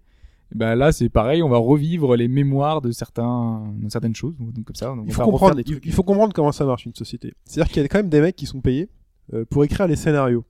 Ben 0.54 0.74
là, 0.74 0.92
c'est 0.92 1.08
pareil, 1.08 1.42
on 1.42 1.48
va 1.48 1.58
revivre 1.58 2.16
les 2.16 2.26
mémoires 2.28 2.80
de 2.80 2.90
certains, 2.90 3.70
de 3.76 3.90
certaines 3.90 4.14
choses. 4.14 4.34
Donc 4.38 4.64
comme 4.64 4.76
ça, 4.76 4.92
on 4.92 5.04
Il 5.04 5.08
va 5.08 5.12
faut, 5.12 5.22
refaire 5.22 5.24
comprendre, 5.26 5.54
des 5.56 5.62
il, 5.62 5.72
trucs. 5.72 5.86
il 5.86 5.92
faut 5.92 6.02
comprendre 6.02 6.32
comment 6.32 6.52
ça 6.52 6.64
marche 6.64 6.86
une 6.86 6.94
société. 6.94 7.34
C'est-à-dire 7.44 7.72
qu'il 7.72 7.82
y 7.82 7.84
a 7.84 7.88
quand 7.88 7.98
même 7.98 8.08
des 8.08 8.20
mecs 8.20 8.36
qui 8.36 8.46
sont 8.46 8.60
payés 8.60 8.88
euh, 9.34 9.44
pour 9.44 9.64
écrire 9.64 9.86
les 9.86 9.96
scénarios. 9.96 10.44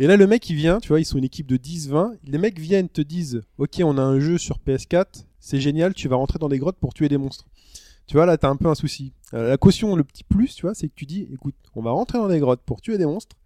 Et 0.00 0.06
là, 0.06 0.16
le 0.16 0.26
mec, 0.26 0.48
il 0.48 0.56
vient, 0.56 0.78
tu 0.78 0.88
vois, 0.88 1.00
ils 1.00 1.04
sont 1.04 1.18
une 1.18 1.24
équipe 1.24 1.46
de 1.46 1.56
10-20. 1.56 2.18
Les 2.24 2.38
mecs 2.38 2.58
viennent, 2.58 2.88
te 2.88 3.00
disent 3.00 3.42
Ok, 3.58 3.80
on 3.82 3.96
a 3.98 4.02
un 4.02 4.18
jeu 4.20 4.38
sur 4.38 4.58
PS4, 4.58 5.24
c'est 5.40 5.60
génial, 5.60 5.94
tu 5.94 6.08
vas 6.08 6.16
rentrer 6.16 6.38
dans 6.38 6.48
des 6.48 6.58
grottes 6.58 6.78
pour 6.78 6.94
tuer 6.94 7.08
des 7.08 7.18
monstres. 7.18 7.46
Tu 8.06 8.16
vois, 8.16 8.26
là, 8.26 8.38
t'as 8.38 8.48
un 8.48 8.56
peu 8.56 8.68
un 8.68 8.74
souci. 8.74 9.12
Euh, 9.34 9.50
la 9.50 9.56
caution, 9.56 9.94
le 9.94 10.02
petit 10.02 10.24
plus, 10.24 10.54
tu 10.54 10.62
vois, 10.62 10.74
c'est 10.74 10.88
que 10.88 10.94
tu 10.94 11.04
dis 11.04 11.28
Écoute, 11.32 11.54
on 11.74 11.82
va 11.82 11.90
rentrer 11.90 12.18
dans 12.18 12.28
des 12.28 12.38
grottes 12.40 12.62
pour 12.64 12.80
tuer 12.80 12.96
des 12.98 13.06
monstres, 13.06 13.36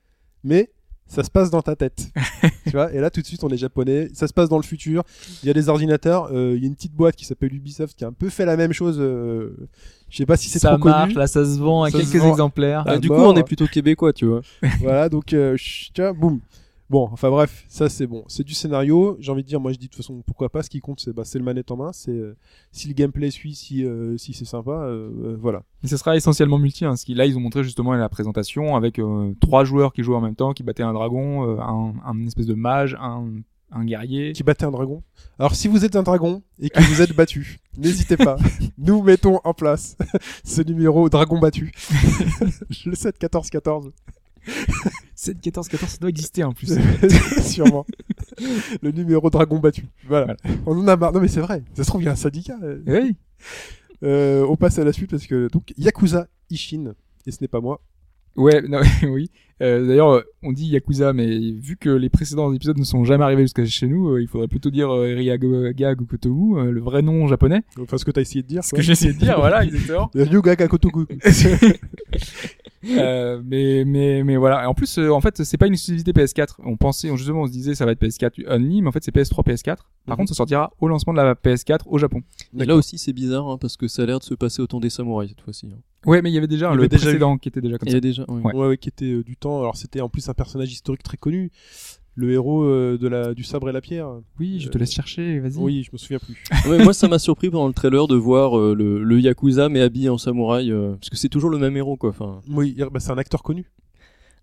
mais 0.44 0.70
ça 1.06 1.22
se 1.24 1.30
passe 1.30 1.50
dans 1.50 1.60
ta 1.62 1.76
tête. 1.76 2.08
tu 2.64 2.70
vois, 2.70 2.92
et 2.92 2.98
là, 3.00 3.10
tout 3.10 3.20
de 3.20 3.26
suite, 3.26 3.44
on 3.44 3.48
est 3.50 3.56
japonais, 3.56 4.08
ça 4.14 4.26
se 4.26 4.32
passe 4.32 4.48
dans 4.48 4.56
le 4.56 4.62
futur. 4.62 5.02
Il 5.42 5.46
y 5.46 5.50
a 5.50 5.52
des 5.54 5.68
ordinateurs, 5.68 6.28
euh, 6.32 6.54
il 6.56 6.62
y 6.62 6.64
a 6.64 6.68
une 6.68 6.74
petite 6.74 6.94
boîte 6.94 7.16
qui 7.16 7.24
s'appelle 7.24 7.54
Ubisoft 7.54 7.96
qui 7.98 8.04
a 8.04 8.08
un 8.08 8.12
peu 8.12 8.28
fait 8.30 8.44
la 8.46 8.56
même 8.56 8.72
chose. 8.72 8.96
euh, 8.98 9.56
je 10.08 10.16
sais 10.18 10.26
pas 10.26 10.36
si 10.36 10.48
c'est 10.48 10.58
ça 10.58 10.76
trop 10.76 10.88
marche, 10.88 11.08
connu. 11.08 11.18
là, 11.18 11.26
ça 11.26 11.44
se 11.44 11.58
vend 11.58 11.84
à 11.84 11.90
Ça 11.90 11.98
quelques 11.98 12.16
vend. 12.16 12.28
exemplaires. 12.30 12.84
Ah, 12.86 12.98
du 12.98 13.08
mort. 13.08 13.18
coup, 13.18 13.24
on 13.24 13.36
est 13.36 13.44
plutôt 13.44 13.66
québécois, 13.66 14.12
tu 14.12 14.26
vois. 14.26 14.40
voilà, 14.80 15.08
donc, 15.08 15.32
euh, 15.32 15.56
chut, 15.56 15.92
tu 15.94 16.00
vois, 16.02 16.12
boum. 16.12 16.40
Bon, 16.92 17.08
enfin 17.10 17.30
bref, 17.30 17.64
ça 17.68 17.88
c'est 17.88 18.06
bon. 18.06 18.22
C'est 18.28 18.44
du 18.44 18.52
scénario. 18.52 19.16
J'ai 19.18 19.32
envie 19.32 19.42
de 19.42 19.48
dire, 19.48 19.60
moi 19.60 19.72
je 19.72 19.78
dis 19.78 19.86
de 19.86 19.90
toute 19.90 20.02
façon, 20.02 20.22
pourquoi 20.26 20.50
pas. 20.50 20.62
Ce 20.62 20.68
qui 20.68 20.80
compte, 20.80 21.00
c'est 21.00 21.14
bah, 21.14 21.22
le 21.32 21.40
manette 21.40 21.70
en 21.70 21.78
main. 21.78 21.90
C'est 21.94 22.10
euh, 22.10 22.36
si 22.70 22.86
le 22.86 22.92
gameplay 22.92 23.30
suit, 23.30 23.54
si, 23.54 23.82
euh, 23.82 24.18
si 24.18 24.34
c'est 24.34 24.44
sympa, 24.44 24.72
euh, 24.72 25.34
voilà. 25.40 25.62
Mais 25.82 25.88
ce 25.88 25.96
sera 25.96 26.14
essentiellement 26.16 26.58
multi, 26.58 26.84
hein, 26.84 26.90
parce 26.90 27.06
que 27.06 27.14
là, 27.14 27.24
ils 27.24 27.34
ont 27.34 27.40
montré 27.40 27.64
justement 27.64 27.94
la 27.94 28.10
présentation 28.10 28.76
avec 28.76 29.00
trois 29.40 29.64
joueurs 29.64 29.94
qui 29.94 30.02
jouent 30.02 30.16
en 30.16 30.20
même 30.20 30.34
temps, 30.34 30.52
qui 30.52 30.64
battaient 30.64 30.82
un 30.82 30.92
dragon, 30.92 31.58
un, 31.58 31.94
un 32.04 32.26
espèce 32.26 32.44
de 32.44 32.52
mage, 32.52 32.94
un 33.00 33.40
un 33.74 33.86
guerrier. 33.86 34.34
qui 34.34 34.42
battait 34.42 34.66
un 34.66 34.70
dragon. 34.70 35.02
Alors 35.38 35.54
si 35.54 35.66
vous 35.66 35.86
êtes 35.86 35.96
un 35.96 36.02
dragon 36.02 36.42
et 36.60 36.68
que 36.68 36.78
vous 36.82 37.00
êtes 37.00 37.16
battu, 37.16 37.56
n'hésitez 37.78 38.18
pas. 38.18 38.36
Nous 38.76 39.02
mettons 39.02 39.40
en 39.44 39.54
place 39.54 39.96
ce 40.44 40.60
numéro 40.60 41.08
dragon 41.08 41.38
battu. 41.38 41.72
le 42.84 42.94
7 42.94 43.16
14 43.16 43.48
14 43.48 43.92
7, 45.22 45.40
14, 45.40 45.68
14, 45.68 45.92
ça 45.92 45.98
doit 45.98 46.10
exister 46.10 46.42
en 46.42 46.52
plus. 46.52 46.76
sûrement. 47.42 47.86
Le 48.82 48.90
numéro 48.90 49.30
dragon 49.30 49.60
battu. 49.60 49.86
Voilà. 50.08 50.36
On 50.66 50.76
en 50.76 50.88
a 50.88 50.96
marre. 50.96 51.12
Non 51.12 51.20
mais 51.20 51.28
c'est 51.28 51.40
vrai. 51.40 51.62
Ça 51.74 51.84
se 51.84 51.88
trouve 51.88 52.02
il 52.02 52.06
y 52.06 52.08
a 52.08 52.12
un 52.12 52.16
syndicat. 52.16 52.58
oui. 52.88 53.14
Euh, 54.02 54.44
on 54.48 54.56
passe 54.56 54.80
à 54.80 54.84
la 54.84 54.92
suite 54.92 55.12
parce 55.12 55.28
que 55.28 55.46
donc 55.46 55.72
Yakuza 55.76 56.26
Ishin 56.50 56.94
et 57.24 57.30
ce 57.30 57.38
n'est 57.40 57.46
pas 57.46 57.60
moi. 57.60 57.80
Ouais, 58.36 58.62
non, 58.62 58.80
oui. 59.08 59.30
Euh, 59.60 59.86
D'ailleurs, 59.86 60.10
euh, 60.10 60.22
on 60.42 60.50
dit 60.52 60.66
Yakuza, 60.66 61.12
mais 61.12 61.38
vu 61.52 61.76
que 61.76 61.88
les 61.90 62.08
précédents 62.08 62.52
épisodes 62.52 62.78
ne 62.78 62.84
sont 62.84 63.04
jamais 63.04 63.22
arrivés 63.22 63.42
jusqu'à 63.42 63.64
chez 63.64 63.86
nous, 63.86 64.08
euh, 64.08 64.20
il 64.22 64.26
faudrait 64.26 64.48
plutôt 64.48 64.70
dire 64.70 64.90
euh, 64.90 65.14
Ryaga 65.14 65.94
Gokotomu, 65.94 66.58
euh, 66.58 66.70
le 66.72 66.80
vrai 66.80 67.02
nom 67.02 67.28
japonais. 67.28 67.62
Enfin 67.80 67.96
ce 67.96 68.04
que 68.04 68.10
t'as 68.10 68.22
essayé 68.22 68.42
de 68.42 68.48
dire. 68.48 68.64
Ce 68.64 68.70
quoi. 68.70 68.78
que 68.78 68.82
j'ai 68.82 68.92
essayé 68.92 69.12
de 69.12 69.18
dire, 69.18 69.38
voilà, 69.38 69.62
exactement. 69.64 70.10
Ryuga 70.14 70.56
Kotoku. 70.68 71.06
Euh, 72.84 73.40
mais 73.46 73.84
mais 73.86 74.24
mais 74.24 74.36
voilà. 74.36 74.64
Et 74.64 74.66
en 74.66 74.74
plus, 74.74 74.98
euh, 74.98 75.10
en 75.12 75.20
fait, 75.20 75.44
c'est 75.44 75.56
pas 75.56 75.68
une 75.68 75.74
exclusivité 75.74 76.10
PS4. 76.10 76.56
On 76.64 76.76
pensait, 76.76 77.16
justement, 77.16 77.42
on 77.42 77.46
se 77.46 77.52
disait 77.52 77.76
ça 77.76 77.86
va 77.86 77.92
être 77.92 78.02
PS4 78.02 78.42
only, 78.48 78.82
mais 78.82 78.88
en 78.88 78.90
fait 78.90 79.04
c'est 79.04 79.14
PS3, 79.14 79.44
PS4. 79.46 79.64
Par 79.66 79.84
Mhm. 80.08 80.16
contre, 80.16 80.28
ça 80.30 80.34
sortira 80.34 80.72
au 80.80 80.88
lancement 80.88 81.12
de 81.12 81.18
la 81.18 81.36
PS4 81.36 81.82
au 81.86 81.98
Japon. 81.98 82.22
Et 82.58 82.64
là 82.64 82.74
aussi, 82.74 82.98
c'est 82.98 83.12
bizarre 83.12 83.48
hein, 83.48 83.56
parce 83.56 83.76
que 83.76 83.86
ça 83.86 84.02
a 84.02 84.06
l'air 84.06 84.18
de 84.18 84.24
se 84.24 84.34
passer 84.34 84.62
au 84.62 84.66
temps 84.66 84.80
des 84.80 84.90
samouraïs 84.90 85.30
cette 85.30 85.42
fois-ci. 85.42 85.68
hein. 85.72 85.78
Ouais, 86.06 86.22
mais 86.22 86.30
il 86.30 86.34
y 86.34 86.38
avait 86.38 86.46
déjà 86.48 86.68
Il 86.70 86.74
y 86.74 86.76
le 86.76 86.80
avait 86.80 86.88
déjà 86.88 87.02
précédent 87.04 87.38
qui 87.38 87.48
était 87.48 87.60
déjà 87.60 87.78
comme 87.78 87.88
Il 87.88 87.92
y 87.92 87.94
ça. 87.94 88.00
déjà. 88.00 88.24
ouais. 88.28 88.40
Ouais. 88.42 88.54
Ouais, 88.54 88.66
ouais, 88.68 88.76
qui 88.78 88.88
était 88.88 89.12
euh, 89.12 89.22
du 89.22 89.36
temps. 89.36 89.60
Alors 89.60 89.76
c'était 89.76 90.00
en 90.00 90.08
plus 90.08 90.28
un 90.28 90.34
personnage 90.34 90.72
historique 90.72 91.02
très 91.02 91.16
connu, 91.16 91.50
le 92.14 92.30
héros 92.32 92.64
euh, 92.64 92.98
de 92.98 93.08
la 93.08 93.34
du 93.34 93.44
sabre 93.44 93.68
et 93.68 93.72
la 93.72 93.80
pierre. 93.80 94.08
Oui, 94.38 94.58
je 94.60 94.68
te 94.68 94.76
laisse 94.78 94.92
chercher. 94.92 95.38
Vas-y. 95.40 95.56
Oui, 95.58 95.82
je 95.84 95.90
me 95.92 95.98
souviens 95.98 96.18
plus. 96.18 96.36
Ouais, 96.68 96.82
moi, 96.82 96.92
ça 96.92 97.08
m'a 97.08 97.18
surpris 97.18 97.50
pendant 97.50 97.68
le 97.68 97.72
trailer 97.72 98.06
de 98.08 98.16
voir 98.16 98.58
euh, 98.58 98.74
le, 98.74 99.02
le 99.02 99.20
Yakuza 99.20 99.68
mais 99.68 99.80
habillé 99.80 100.08
en 100.08 100.18
samouraï, 100.18 100.70
euh, 100.70 100.94
parce 100.94 101.08
que 101.10 101.16
c'est 101.16 101.28
toujours 101.28 101.50
le 101.50 101.58
même 101.58 101.76
héros, 101.76 101.96
quoi. 101.96 102.10
Enfin, 102.10 102.40
Oui, 102.48 102.76
bah, 102.92 103.00
c'est 103.00 103.10
un 103.12 103.18
acteur 103.18 103.42
connu. 103.42 103.70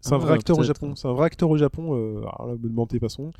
C'est 0.01 0.13
un 0.13 0.15
Ah, 0.15 0.19
vrai 0.19 0.33
acteur 0.35 0.57
au. 0.57 0.63
Japon. 0.63 0.95
C'est 0.95 1.09
un 1.09 1.13
vrai 1.13 1.25
acteur 1.25 1.49
au 1.49 1.57
Japon. 1.57 1.93
Euh, 1.93 2.19
alors 2.19 2.45
là, 2.47 2.53
me 2.53 2.69
demandez 2.69 3.01
pas 3.01 3.09
son 3.09 3.31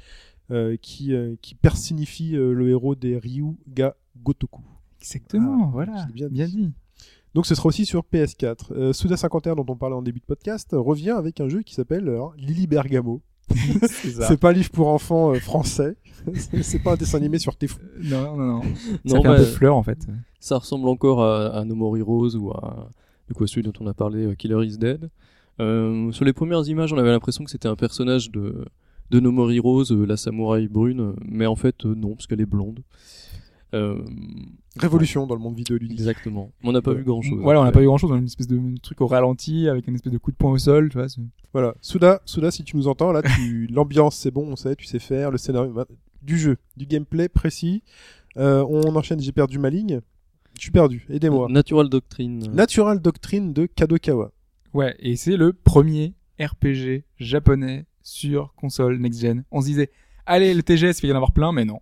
euh, 0.51 0.75
qui 0.81 1.13
euh, 1.13 1.35
qui 1.41 1.55
personnifie 1.55 2.35
euh, 2.35 2.51
le 2.53 2.69
héros 2.69 2.95
des 2.95 3.17
Ryuga 3.17 3.95
Gotoku. 4.21 4.61
Exactement. 4.99 5.67
Ah, 5.67 5.69
voilà. 5.71 6.07
Bien 6.13 6.47
dit. 6.47 6.71
Donc 7.35 7.45
ce 7.45 7.55
sera 7.55 7.67
aussi 7.67 7.85
sur 7.85 8.03
PS4. 8.11 8.73
Euh, 8.73 8.93
Suda 8.93 9.17
51 9.17 9.55
dont 9.55 9.65
on 9.67 9.75
parlait 9.75 9.95
en 9.95 10.01
début 10.01 10.19
de 10.19 10.25
podcast 10.25 10.69
revient 10.73 11.11
avec 11.11 11.39
un 11.41 11.49
jeu 11.49 11.61
qui 11.61 11.73
s'appelle 11.75 12.11
Lily 12.37 12.67
Bergamo. 12.67 13.21
c'est 13.89 14.39
pas 14.39 14.49
un 14.49 14.53
livre 14.53 14.69
pour 14.69 14.89
enfants 14.89 15.31
euh, 15.33 15.39
français. 15.39 15.97
C'est- 16.61 16.83
pas 16.83 16.93
un 16.93 16.97
dessin 16.97 17.17
animé 17.17 17.39
sur 17.39 17.55
tes 17.55 17.67
fous. 17.67 17.79
Non, 18.03 18.37
non, 18.37 18.45
non. 18.45 18.61
Ça 18.61 19.15
non, 19.15 19.21
fait 19.21 19.27
un 19.27 19.31
bah, 19.31 19.37
peu 19.37 19.45
fleur 19.45 19.75
en 19.75 19.83
fait. 19.83 20.05
ça 20.39 20.57
ressemble 20.57 20.87
encore 20.87 21.23
à, 21.23 21.47
à 21.47 21.65
No 21.65 21.73
More 21.75 21.97
Heroes 21.97 22.35
ou 22.35 22.51
à 22.51 22.89
du 23.29 23.35
coup, 23.35 23.45
celui 23.45 23.61
dont 23.61 23.73
on 23.79 23.87
a 23.87 23.93
parlé, 23.93 24.25
euh, 24.25 24.33
Killer 24.33 24.65
is 24.65 24.77
Dead. 24.77 25.09
Euh, 25.61 26.11
sur 26.11 26.25
les 26.25 26.33
premières 26.33 26.67
images, 26.67 26.91
on 26.91 26.97
avait 26.97 27.11
l'impression 27.11 27.43
que 27.43 27.51
c'était 27.51 27.67
un 27.67 27.75
personnage 27.75 28.31
de, 28.31 28.65
de 29.11 29.19
No 29.19 29.31
More 29.31 29.51
Heroes, 29.51 29.91
euh, 29.91 30.05
la 30.05 30.17
samouraï 30.17 30.67
brune, 30.67 30.99
euh, 30.99 31.13
mais 31.23 31.45
en 31.45 31.55
fait, 31.55 31.85
euh, 31.85 31.93
non, 31.93 32.15
parce 32.15 32.25
qu'elle 32.25 32.41
est 32.41 32.47
blonde. 32.47 32.79
Euh, 33.75 34.03
Révolution 34.79 35.27
dans 35.27 35.35
le 35.35 35.41
monde 35.41 35.55
vidéoludique. 35.55 35.99
exactement. 35.99 36.51
On 36.63 36.71
n'a 36.71 36.81
pas 36.81 36.91
Ouais. 36.91 36.97
vu 36.97 37.03
grand 37.03 37.21
chose. 37.21 37.39
Voilà, 37.41 37.61
on 37.61 37.63
n'a 37.63 37.71
pas 37.71 37.81
eu 37.81 37.85
grand 37.85 37.97
chose. 37.97 38.11
On 38.11 38.15
a 38.15 38.17
une 38.17 38.25
espèce 38.25 38.47
de 38.47 38.59
truc 38.81 39.01
au 39.01 39.07
ralenti 39.07 39.67
avec 39.69 39.87
une 39.87 39.95
espèce 39.95 40.13
de 40.13 40.17
coup 40.17 40.31
de 40.31 40.35
poing 40.37 40.51
au 40.51 40.57
sol, 40.57 40.89
tu 40.89 40.97
vois. 40.97 41.07
Voilà, 41.53 41.75
Souda, 41.81 42.21
Souda, 42.25 42.51
si 42.51 42.63
tu 42.63 42.75
nous 42.77 42.87
entends, 42.87 43.11
là, 43.11 43.21
tu... 43.21 43.67
l'ambiance, 43.71 44.15
c'est 44.17 44.31
bon, 44.31 44.47
on 44.51 44.55
sait, 44.55 44.75
tu 44.75 44.85
sais 44.85 44.99
faire, 44.99 45.31
le 45.31 45.37
scénario, 45.37 45.71
bah, 45.73 45.85
du 46.21 46.37
jeu, 46.37 46.57
du 46.77 46.85
gameplay 46.85 47.27
précis. 47.29 47.81
Euh, 48.37 48.63
on 48.69 48.95
enchaîne, 48.95 49.19
j'ai 49.19 49.31
perdu 49.31 49.57
ma 49.59 49.69
ligne. 49.69 50.01
Je 50.55 50.61
suis 50.61 50.71
perdu, 50.71 51.05
aidez-moi. 51.09 51.47
Natural 51.49 51.87
Doctrine. 51.89 52.51
Natural 52.53 52.99
Doctrine 53.01 53.53
de 53.53 53.65
Kadokawa. 53.65 54.31
Ouais, 54.73 54.95
et 54.99 55.15
c'est 55.15 55.37
le 55.37 55.53
premier 55.53 56.13
RPG 56.39 57.03
japonais 57.17 57.85
sur 58.03 58.53
console 58.55 58.97
next-gen. 58.99 59.43
On 59.51 59.61
se 59.61 59.65
disait, 59.67 59.89
allez, 60.25 60.53
le 60.53 60.61
TGS, 60.63 60.99
il 60.99 61.01
va 61.03 61.07
y 61.07 61.11
en 61.11 61.15
avoir 61.15 61.31
plein, 61.31 61.51
mais 61.51 61.65
non. 61.65 61.79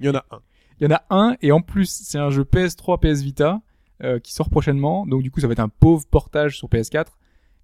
Il 0.00 0.06
y 0.06 0.08
en 0.08 0.14
a 0.14 0.24
un. 0.30 0.40
Il 0.80 0.84
y 0.84 0.86
en 0.92 0.96
a 0.96 1.02
un, 1.10 1.36
et 1.42 1.52
en 1.52 1.60
plus, 1.60 1.86
c'est 1.90 2.18
un 2.18 2.30
jeu 2.30 2.42
PS3, 2.44 2.98
PS 3.00 3.20
Vita, 3.22 3.60
euh, 4.02 4.18
qui 4.18 4.32
sort 4.32 4.48
prochainement. 4.48 5.06
Donc 5.06 5.22
du 5.22 5.30
coup, 5.30 5.40
ça 5.40 5.46
va 5.46 5.52
être 5.52 5.60
un 5.60 5.68
pauvre 5.68 6.06
portage 6.10 6.56
sur 6.56 6.68
PS4. 6.68 7.06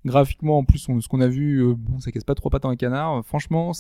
Graphiquement, 0.05 0.59
en 0.59 0.65
plus, 0.65 0.89
on- 0.89 1.01
ce 1.01 1.09
qu'on 1.09 1.21
a 1.21 1.27
vu, 1.29 1.61
euh, 1.65 1.75
bon, 1.77 1.99
ça 1.99 2.13
casse 2.13 2.25
pas 2.25 2.35
trois 2.35 2.51
pattes 2.51 2.63
dans 2.65 2.69
un 2.69 2.77
canard. 2.77 3.25
Franchement, 3.25 3.73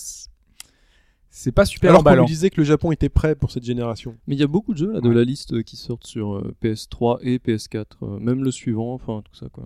c'est 1.30 1.52
pas 1.52 1.66
super 1.66 1.90
Alors 1.90 2.02
qu'on 2.02 2.24
disait 2.24 2.48
que 2.50 2.60
le 2.60 2.64
Japon 2.64 2.92
était 2.92 3.10
prêt 3.10 3.34
pour 3.34 3.50
cette 3.50 3.64
génération. 3.64 4.16
Mais 4.26 4.34
il 4.36 4.38
y 4.38 4.42
a 4.42 4.46
beaucoup 4.46 4.72
de 4.72 4.78
jeux 4.78 4.92
là 4.92 5.00
de 5.00 5.08
Ouais. 5.08 5.14
la 5.14 5.24
liste 5.24 5.52
euh, 5.52 5.62
qui 5.62 5.76
sortent 5.76 6.06
sur 6.06 6.36
euh, 6.36 6.54
PS3 6.62 7.18
et 7.20 7.38
PS4, 7.38 7.84
euh, 8.02 8.18
même 8.18 8.42
le 8.42 8.50
suivant, 8.50 8.94
enfin 8.94 9.22
tout 9.24 9.34
ça 9.34 9.48
quoi. 9.50 9.64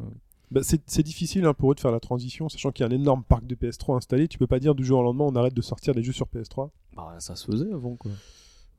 Bah, 0.50 0.62
c'est 0.64 0.82
c'est 0.86 1.04
difficile 1.04 1.44
hein, 1.44 1.54
pour 1.54 1.70
eux 1.70 1.76
de 1.76 1.80
faire 1.80 1.92
la 1.92 2.00
transition, 2.00 2.48
sachant 2.48 2.72
qu'il 2.72 2.84
y 2.84 2.88
a 2.88 2.90
un 2.92 2.94
énorme 2.94 3.22
parc 3.22 3.46
de 3.46 3.54
PS3 3.54 3.96
installé. 3.96 4.26
Tu 4.26 4.36
peux 4.36 4.48
pas 4.48 4.58
dire 4.58 4.74
du 4.74 4.84
jour 4.84 4.98
au 4.98 5.02
lendemain 5.04 5.24
on 5.28 5.36
arrête 5.36 5.54
de 5.54 5.62
sortir 5.62 5.94
des 5.94 6.02
jeux 6.02 6.12
sur 6.12 6.26
PS3. 6.26 6.70
Bah 6.96 7.14
ça 7.20 7.36
se 7.36 7.46
faisait 7.46 7.72
avant 7.72 7.94
quoi. 7.94 8.10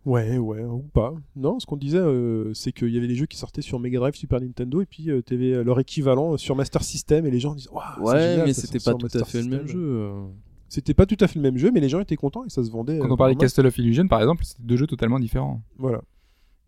Ouais, 0.06 0.38
ouais, 0.38 0.64
ou 0.64 0.80
pas. 0.94 1.14
Non, 1.36 1.60
ce 1.60 1.66
qu'on 1.68 1.78
disait, 1.78 2.00
euh, 2.00 2.54
c'est 2.56 2.72
qu'il 2.72 2.90
y 2.90 2.98
avait 2.98 3.08
les 3.08 3.16
jeux 3.16 3.28
qui 3.28 3.38
sortaient 3.38 3.62
sur 3.62 3.80
Mega 3.80 4.00
Drive, 4.00 4.16
Super 4.16 4.42
Nintendo, 4.42 4.82
et 4.82 4.86
puis 4.88 5.12
euh, 5.12 5.22
t'avais 5.22 5.64
leur 5.64 5.80
équivalent 5.80 6.34
euh, 6.34 6.38
sur 6.38 6.56
Master 6.56 6.84
System, 6.84 7.26
et 7.26 7.32
les 7.32 7.40
gens 7.40 7.54
disaient, 7.54 7.70
Waouh, 7.72 7.84
c'est 7.98 8.02
ouais, 8.02 8.20
génial, 8.32 8.46
mais 8.48 8.54
c'était 8.54 8.80
pas 8.80 8.96
tout 8.96 9.08
à 9.14 9.24
fait 9.26 9.42
le 9.42 9.48
même 9.48 9.68
jeu. 9.68 9.80
euh. 9.80 10.26
C'était 10.70 10.94
pas 10.94 11.06
tout 11.06 11.18
à 11.20 11.28
fait 11.28 11.36
le 11.36 11.44
même 11.44 11.58
jeu, 11.58 11.70
mais 11.72 11.82
les 11.82 11.90
gens 11.90 12.00
étaient 12.00 12.16
contents 12.16 12.46
et 12.46 12.50
ça 12.50 12.64
se 12.64 12.72
vendait. 12.72 12.98
Quand 13.00 13.10
euh, 13.10 13.14
on 13.14 13.18
parlait 13.18 13.36
de 13.36 13.40
Castle 13.40 13.68
of 13.68 13.78
Illusion, 13.78 14.08
par 14.08 14.22
exemple, 14.22 14.44
c'était 14.46 14.64
deux 14.64 14.78
jeux 14.78 14.88
totalement 14.88 15.20
différents. 15.20 15.62
Voilà. 15.78 16.02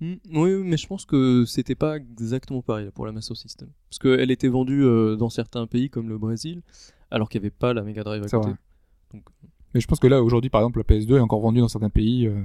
Hmm, 0.02 0.16
Oui, 0.34 0.52
mais 0.64 0.76
je 0.76 0.86
pense 0.86 1.06
que 1.06 1.46
c'était 1.46 1.76
pas 1.76 1.96
exactement 1.98 2.62
pareil 2.62 2.90
pour 2.94 3.06
la 3.06 3.14
Master 3.14 3.38
System. 3.38 3.70
Parce 3.90 4.00
qu'elle 4.00 4.30
était 4.30 4.50
vendue 4.50 4.84
euh, 4.84 5.16
dans 5.16 5.30
certains 5.30 5.66
pays 5.68 5.90
comme 5.90 6.10
le 6.10 6.18
Brésil, 6.18 6.62
alors 7.12 7.30
qu'il 7.30 7.40
n'y 7.40 7.46
avait 7.48 7.56
pas 7.58 7.74
la 7.74 7.82
Mega 7.84 8.04
Drive 8.04 8.24
à 8.24 8.28
côté. 8.28 8.50
vrai. 8.50 8.58
Donc, 9.14 9.24
Mais 9.74 9.80
je 9.82 9.88
pense 9.88 10.00
que 10.00 10.08
là, 10.08 10.22
aujourd'hui, 10.22 10.50
par 10.50 10.62
exemple, 10.62 10.80
la 10.80 10.84
PS2 10.96 11.18
est 11.18 11.20
encore 11.20 11.40
vendue 11.42 11.60
dans 11.60 11.68
certains 11.68 11.90
pays, 11.90 12.28
euh, 12.28 12.42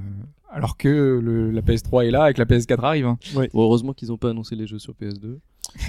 alors 0.50 0.76
que 0.76 1.20
le- 1.22 1.50
la 1.50 1.60
PS3 1.62 2.06
est 2.06 2.10
là 2.10 2.30
et 2.30 2.34
que 2.34 2.38
la 2.38 2.46
PS4 2.46 2.82
arrive. 2.84 3.06
hein. 3.06 3.18
bon, 3.34 3.62
heureusement 3.62 3.92
qu'ils 3.92 4.08
n'ont 4.08 4.16
pas 4.16 4.30
annoncé 4.30 4.56
les 4.56 4.66
jeux 4.66 4.78
sur 4.78 4.94
PS2. 4.94 5.38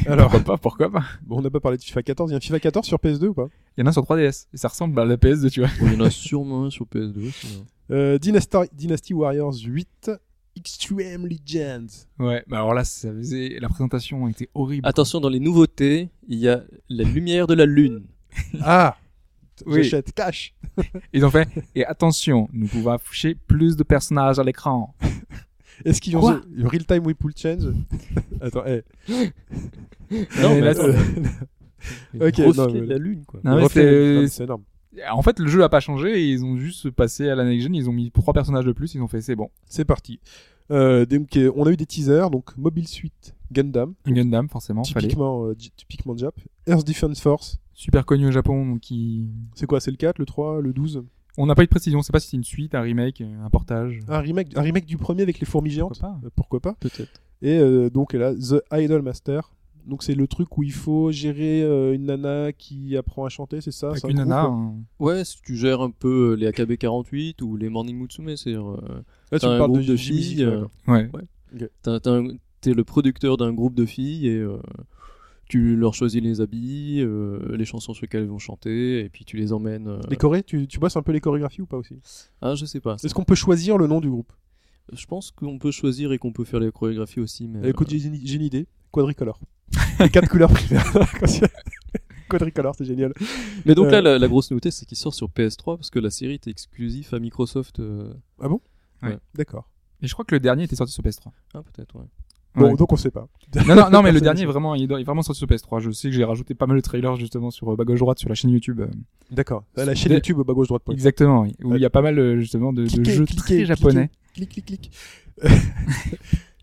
Alors, 0.07 0.29
Pourquoi 0.29 0.43
pas 0.43 0.57
Pourquoi 0.57 0.91
pas 0.91 1.03
bon, 1.25 1.37
on 1.37 1.41
n'a 1.41 1.49
pas 1.49 1.61
parlé 1.61 1.77
de 1.77 1.83
FIFA 1.83 2.03
14. 2.03 2.29
Il 2.29 2.33
y 2.33 2.35
a 2.35 2.37
un 2.37 2.41
FIFA 2.41 2.59
14 2.59 2.85
sur 2.85 2.97
PS2 2.97 3.27
ou 3.27 3.33
pas? 3.33 3.47
Il 3.77 3.81
y 3.81 3.83
en 3.83 3.85
a 3.85 3.89
un 3.89 3.93
sur 3.93 4.03
3DS, 4.03 4.47
et 4.53 4.57
ça 4.57 4.67
ressemble 4.67 4.99
à 4.99 5.05
la 5.05 5.15
PS2, 5.15 5.49
tu 5.49 5.61
vois. 5.61 5.69
Bon, 5.79 5.87
il 5.87 5.93
y 5.93 5.95
en 5.95 6.05
a 6.05 6.09
sûrement 6.09 6.65
un 6.65 6.69
sur 6.69 6.85
PS2 6.85 7.27
aussi. 7.29 7.47
hein. 7.57 7.63
euh, 7.91 8.17
Dynasty, 8.19 8.57
Dynasty 8.73 9.13
Warriors 9.13 9.55
8, 9.65 10.11
Extreme 10.57 11.25
Legends. 11.25 11.85
Ouais, 12.19 12.43
bah 12.47 12.57
alors 12.57 12.73
là, 12.73 12.83
ça 12.83 13.09
faisait... 13.13 13.57
la 13.61 13.69
présentation 13.69 14.27
était 14.27 14.49
horrible. 14.53 14.85
Attention, 14.85 15.21
dans 15.21 15.29
les 15.29 15.39
nouveautés, 15.39 16.09
il 16.27 16.39
y 16.39 16.49
a 16.49 16.63
la 16.89 17.03
lumière 17.05 17.47
de 17.47 17.53
la 17.53 17.65
lune. 17.65 18.03
Ah 18.61 18.97
Oui. 19.65 19.83
J'achète 19.83 20.13
cash 20.13 20.53
Ils 21.13 21.25
ont 21.25 21.29
fait, 21.31 21.47
et 21.75 21.85
attention, 21.85 22.47
nous 22.53 22.67
pouvons 22.67 22.91
afficher 22.91 23.35
plus 23.35 23.75
de 23.75 23.83
personnages 23.83 24.39
à 24.39 24.43
l'écran. 24.43 24.95
Est-ce 25.85 26.01
qu'ils 26.01 26.15
ont 26.17 26.21
Quoi 26.21 26.41
le 26.51 26.67
Real 26.67 26.85
Time 26.85 27.05
Whipple 27.05 27.31
Change? 27.35 27.67
Attends, 28.41 28.63
eh. 28.65 28.83
Non, 30.11 30.55
mais 30.55 30.61
là, 30.61 30.73
euh, 30.77 30.93
Ok, 32.27 32.39
non, 32.39 32.67
filet 32.67 32.81
mais- 32.81 32.81
de 32.81 32.85
la 32.93 32.97
lune 32.97 33.23
quoi. 33.25 33.39
Non, 33.43 33.55
mais 33.55 33.63
reflet- 33.63 34.27
c'est- 34.27 34.43
énorme. 34.43 34.63
En 35.11 35.21
fait, 35.21 35.39
le 35.39 35.47
jeu 35.47 35.63
a 35.63 35.69
pas 35.69 35.79
changé, 35.79 36.19
et 36.19 36.31
ils 36.31 36.43
ont 36.43 36.57
juste 36.57 36.89
passé 36.89 37.29
à 37.29 37.35
la 37.35 37.45
next 37.45 37.63
gen, 37.63 37.75
ils 37.75 37.87
ont 37.89 37.93
mis 37.93 38.11
trois 38.11 38.33
personnages 38.33 38.65
de 38.65 38.71
plus, 38.73 38.95
ils 38.95 39.01
ont 39.01 39.07
fait, 39.07 39.21
c'est 39.21 39.35
bon. 39.35 39.49
C'est 39.67 39.85
parti. 39.85 40.19
Euh, 40.71 41.05
donc, 41.05 41.37
euh, 41.37 41.51
on 41.55 41.65
a 41.65 41.71
eu 41.71 41.77
des 41.77 41.85
teasers, 41.85 42.29
donc 42.29 42.55
Mobile 42.57 42.87
Suit 42.87 43.11
Gundam, 43.51 43.93
Gundam, 44.05 44.49
forcément, 44.49 44.83
fallait. 44.83 45.07
typiquement, 45.07 45.45
euh, 45.45 45.55
typiquement 45.77 46.17
Jap. 46.17 46.35
Earth 46.67 46.85
Defense 46.85 47.21
Force, 47.21 47.59
Super 47.79 48.05
connu 48.05 48.27
au 48.27 48.31
Japon, 48.31 48.65
donc 48.65 48.81
qui... 48.81 49.25
c'est 49.55 49.65
quoi 49.65 49.79
C'est 49.79 49.89
le 49.91 49.95
4, 49.95 50.19
le 50.19 50.25
3, 50.25 50.59
le 50.61 50.73
12 50.73 51.01
On 51.37 51.45
n'a 51.45 51.55
pas 51.55 51.63
eu 51.63 51.65
de 51.65 51.69
précision, 51.69 51.99
on 51.99 52.01
sait 52.01 52.11
pas 52.11 52.19
si 52.19 52.27
c'est 52.27 52.35
une 52.37 52.43
suite, 52.43 52.75
un 52.75 52.81
remake, 52.81 53.21
un 53.21 53.49
portage. 53.49 53.99
un 54.09 54.19
remake, 54.19 54.49
un 54.57 54.61
remake 54.61 54.85
du 54.85 54.97
premier 54.97 55.21
avec 55.21 55.39
les 55.39 55.45
fourmis 55.45 55.69
géantes? 55.69 55.97
Pourquoi 55.97 56.09
pas 56.19 56.19
Euh, 56.25 56.29
Pourquoi 56.35 56.59
pas 56.59 56.73
Peut-être. 56.81 57.21
Et 57.41 57.57
euh, 57.57 57.89
donc 57.89 58.11
là, 58.11 58.33
The 58.35 58.61
Idol 58.73 59.01
Master. 59.01 59.53
Donc 59.87 60.03
c'est 60.03 60.13
le 60.13 60.27
truc 60.27 60.57
où 60.57 60.63
il 60.63 60.73
faut 60.73 61.09
gérer 61.09 61.63
euh, 61.63 61.93
une 61.95 62.07
nana 62.07 62.51
qui 62.51 62.97
apprend 62.97 63.23
à 63.23 63.29
chanter, 63.29 63.61
c'est 63.61 63.71
ça? 63.71 63.87
Avec 63.91 64.01
C'est 64.01 64.07
un 64.07 64.09
une 64.09 64.17
groupe, 64.17 64.27
nana, 64.27 64.43
hein. 64.43 64.73
Ouais, 64.99 65.23
si 65.23 65.41
tu 65.41 65.55
gères 65.55 65.79
un 65.79 65.89
peu 65.89 66.33
les 66.37 66.47
AKB48 66.51 67.41
ou 67.43 67.55
les 67.55 67.69
Morning 67.69 67.95
Musume, 67.97 68.35
c'est 68.35 68.55
euh, 68.55 68.75
Là, 69.31 69.39
tu 69.39 69.45
t'as 69.45 69.47
me 69.47 69.53
un 69.53 69.57
parles 69.57 69.71
groupe 69.71 69.85
de, 69.85 69.95
filles, 69.95 70.43
euh, 70.43 70.65
ouais. 70.87 71.09
t'as 71.81 71.99
un- 72.07 72.27
t'es 72.59 72.73
le 72.73 72.83
producteur 72.83 73.37
d'un 73.37 73.53
groupe 73.53 73.73
de 73.73 73.85
filles 73.85 74.27
et 74.27 74.35
euh, 74.37 74.57
tu 75.49 75.75
leur 75.75 75.93
choisis 75.93 76.21
les 76.21 76.39
habits, 76.39 77.01
euh, 77.01 77.57
les 77.57 77.65
chansons 77.65 77.93
sur 77.93 78.03
lesquelles 78.05 78.21
elles 78.21 78.29
vont 78.29 78.37
chanter 78.39 79.01
et 79.03 79.09
puis 79.09 79.25
tu 79.25 79.35
les 79.35 79.51
emmènes. 79.51 79.87
euh, 79.89 79.99
Les 80.09 80.15
chorés, 80.15 80.43
tu, 80.43 80.67
tu 80.67 80.79
bosses 80.79 80.95
un 80.95 81.01
peu 81.01 81.11
les 81.11 81.19
chorégraphies 81.19 81.61
ou 81.61 81.65
pas 81.65 81.75
aussi? 81.77 81.99
Ah, 82.41 82.55
je 82.55 82.63
sais 82.65 82.79
pas. 82.79 82.95
Est-ce 83.03 83.13
qu'on 83.13 83.25
peut 83.25 83.35
choisir 83.35 83.77
le 83.77 83.87
nom 83.87 83.99
du 83.99 84.09
groupe? 84.09 84.31
Je 84.93 85.05
pense 85.05 85.31
qu'on 85.31 85.59
peut 85.59 85.71
choisir 85.71 86.11
et 86.13 86.17
qu'on 86.17 86.31
peut 86.31 86.45
faire 86.45 86.59
les 86.61 86.71
chorégraphies 86.71 87.19
aussi, 87.19 87.47
mais 87.47 87.67
Écoute, 87.69 87.87
euh, 87.91 87.97
j'ai 87.97 88.07
une, 88.07 88.15
j'ai 88.25 88.35
une 88.37 88.41
idée. 88.43 88.67
Quadricolore. 88.91 89.39
les 89.99 90.09
quatre 90.09 90.29
couleurs 90.29 90.51
primaires. 90.51 90.93
Quadricolor, 92.29 92.75
c'est 92.75 92.85
génial. 92.85 93.13
Mais 93.65 93.73
donc 93.75 93.87
Euh. 93.87 93.91
là, 93.91 94.01
la, 94.01 94.19
la 94.19 94.27
grosse 94.27 94.51
nouveauté, 94.51 94.69
c'est 94.71 94.85
qu'il 94.85 94.97
sort 94.97 95.13
sur 95.15 95.27
PS3 95.29 95.77
parce 95.77 95.89
que 95.89 95.97
la 95.99 96.11
série 96.11 96.35
était 96.35 96.51
exclusive 96.51 97.11
à 97.13 97.19
Microsoft. 97.19 97.79
euh, 97.79 98.13
D'accord. 99.33 99.69
Et 100.01 100.07
je 100.07 100.13
crois 100.13 100.25
que 100.25 100.35
le 100.35 100.39
dernier 100.39 100.63
était 100.63 100.75
sorti 100.75 100.93
sur 100.93 101.03
PS3. 101.03 101.31
Ah, 101.53 101.63
peut-être, 101.63 101.95
ouais. 101.95 102.05
Bon, 102.55 102.69
Ouais. 102.71 102.75
donc 102.75 102.91
on 102.91 102.95
sait 102.95 103.11
pas. 103.11 103.27
Non, 103.67 103.75
non, 103.75 103.89
non, 103.91 104.01
mais 104.03 104.11
le 104.11 104.21
dernier 104.21 104.45
vraiment, 104.45 104.73
il 104.75 104.91
est 104.91 105.01
est 105.01 105.03
vraiment 105.03 105.21
sorti 105.21 105.37
sur 105.39 105.47
PS3. 105.47 105.79
Je 105.81 105.91
sais 105.91 106.09
que 106.09 106.15
j'ai 106.15 106.23
rajouté 106.23 106.55
pas 106.55 106.65
mal 106.65 106.77
de 106.77 106.81
trailers 106.81 107.15
justement 107.15 107.51
sur 107.51 107.71
euh, 107.71 107.75
bas 107.75 107.83
gauche 107.83 107.99
droite 107.99 108.17
sur 108.19 108.27
la 108.29 108.35
chaîne 108.35 108.49
YouTube. 108.51 108.81
euh, 108.81 108.87
D'accord. 109.31 109.63
La 109.75 109.93
chaîne 109.95 110.13
YouTube 110.13 110.37
bas 110.39 110.53
gauche 110.53 110.67
droite. 110.67 110.83
point. 110.83 110.93
Exactement, 110.93 111.41
oui, 111.41 111.55
où 111.63 111.75
il 111.75 111.81
y 111.81 111.85
a 111.85 111.89
pas 111.89 112.01
mal 112.01 112.17
euh, 112.17 112.39
justement 112.39 112.73
de, 112.73 112.83
de 112.83 112.87
Cliquez, 112.89 113.11
jeux 113.11 113.25
cliquez, 113.25 113.37
très 113.41 113.47
cliquez. 113.55 113.65
japonais. 113.65 114.09
Clic, 114.33 114.49
clic, 114.49 114.65
clic. 114.65 114.91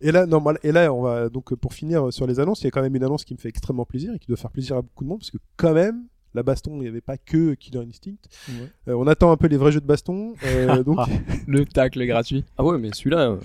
et 0.01 0.13
là, 0.13 0.27
normal. 0.27 0.59
Et 0.63 0.73
là, 0.73 0.93
on 0.93 1.03
va 1.03 1.29
donc 1.29 1.55
pour 1.55 1.73
finir 1.73 2.13
sur 2.13 2.27
les 2.27 2.41
annonces, 2.41 2.61
il 2.63 2.65
y 2.65 2.69
a 2.69 2.71
quand 2.71 2.83
même 2.83 2.95
une 2.97 3.05
annonce 3.05 3.25
qui 3.25 3.35
me 3.35 3.39
fait 3.39 3.49
extrêmement 3.49 3.85
plaisir 3.87 4.13
et 4.15 4.19
qui 4.19 4.27
doit 4.29 4.37
faire 4.37 4.51
plaisir 4.51 4.77
à 4.77 4.83
beaucoup 4.83 5.05
de 5.05 5.09
monde 5.09 5.19
parce 5.21 5.31
que 5.31 5.39
quand 5.57 5.73
même. 5.75 6.05
La 6.35 6.43
baston, 6.43 6.73
il 6.77 6.81
n'y 6.81 6.89
avait 6.89 7.01
pas 7.01 7.17
que 7.17 7.55
Killer 7.55 7.81
Instinct. 7.89 8.11
Ouais. 8.51 8.55
Euh, 8.89 8.95
on 8.99 9.07
attend 9.07 9.31
un 9.33 9.39
peu 9.39 9.47
les 9.47 9.57
vrais 9.57 9.73
jeux 9.73 9.81
de 9.81 9.87
baston. 9.87 10.35
euh, 10.45 10.83
donc, 10.85 10.99
Le 11.47 11.65
tacle 11.65 12.05
gratuit. 12.05 12.45
Ah 12.59 12.65
ouais, 12.65 12.77
mais 12.77 12.91
celui-là, 12.93 13.39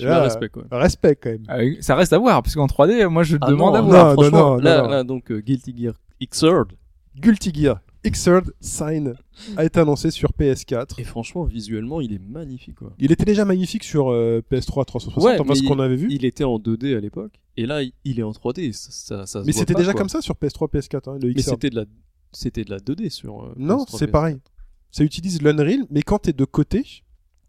euh, 0.00 0.02
je 0.04 0.08
Là, 0.08 0.18
le 0.18 0.24
respecte, 0.24 0.54
quoi. 0.54 0.64
respect 0.70 1.16
quand 1.16 1.30
même. 1.30 1.44
Ah 1.48 1.58
ça 1.80 1.94
reste 1.94 2.12
à 2.12 2.18
voir, 2.18 2.42
parce 2.42 2.54
qu'en 2.54 2.66
3D, 2.66 3.06
moi 3.08 3.22
je 3.22 3.36
Ah 3.40 3.46
demande 3.50 3.74
non, 3.74 3.78
à 3.78 3.82
non, 3.82 3.88
voir. 3.88 4.06
non, 4.08 4.12
franchement, 4.14 4.56
non, 4.56 4.62
là, 4.62 4.82
non. 4.82 4.88
là, 4.88 5.04
donc, 5.04 5.30
euh, 5.30 5.40
Guilty 5.40 5.74
Gear 5.76 5.94
Xrd. 6.22 6.72
Guilty 7.18 7.52
Gear 7.54 7.80
Xrd 8.04 8.52
Sign 8.60 9.14
a 9.56 9.64
été 9.64 9.80
annoncé 9.80 10.10
sur 10.12 10.30
PS4. 10.38 11.00
Et 11.00 11.04
franchement, 11.04 11.42
visuellement, 11.44 12.00
il 12.00 12.12
est 12.12 12.20
magnifique, 12.20 12.76
quoi. 12.76 12.92
Il 13.00 13.10
était 13.10 13.24
déjà 13.24 13.44
magnifique 13.44 13.82
sur 13.82 14.12
euh, 14.12 14.42
PS3 14.48 14.84
360, 14.84 15.24
Ouais, 15.24 15.40
enfin 15.40 15.54
ce 15.56 15.62
mais 15.62 15.68
qu'on 15.68 15.80
avait 15.80 15.96
vu. 15.96 16.06
Il 16.10 16.24
était 16.24 16.44
en 16.44 16.58
2D 16.58 16.96
à 16.96 17.00
l'époque, 17.00 17.32
et 17.56 17.66
là, 17.66 17.82
il- 17.82 18.20
est 18.20 18.22
en 18.22 18.30
3D. 18.32 18.72
Ça, 18.72 18.90
ça, 18.92 19.26
ça 19.26 19.40
se 19.40 19.46
Mais 19.46 19.52
c'était 19.52 19.74
déjà 19.74 19.90
quoi. 19.92 20.00
comme 20.02 20.08
ça 20.08 20.20
sur 20.20 20.34
PS3, 20.36 20.68
PS4, 20.70 21.10
hein, 21.10 21.18
le 21.20 21.28
Mais 21.28 21.34
Xrd. 21.34 21.50
c'était 21.54 21.70
de 21.70 21.76
la, 21.76 21.84
c'était 22.32 22.64
de 22.64 22.70
la 22.70 22.78
2D 22.78 23.10
sur. 23.10 23.42
euh, 23.44 23.54
Non, 23.56 23.78
PS3, 23.84 23.98
c'est 23.98 24.06
PS4. 24.06 24.10
pareil. 24.12 24.36
Ça 24.92 25.02
utilise 25.02 25.42
l'Unreal, 25.42 25.84
mais 25.90 26.02
quand 26.02 26.20
t'es 26.20 26.32
de 26.32 26.44
côté, 26.44 26.84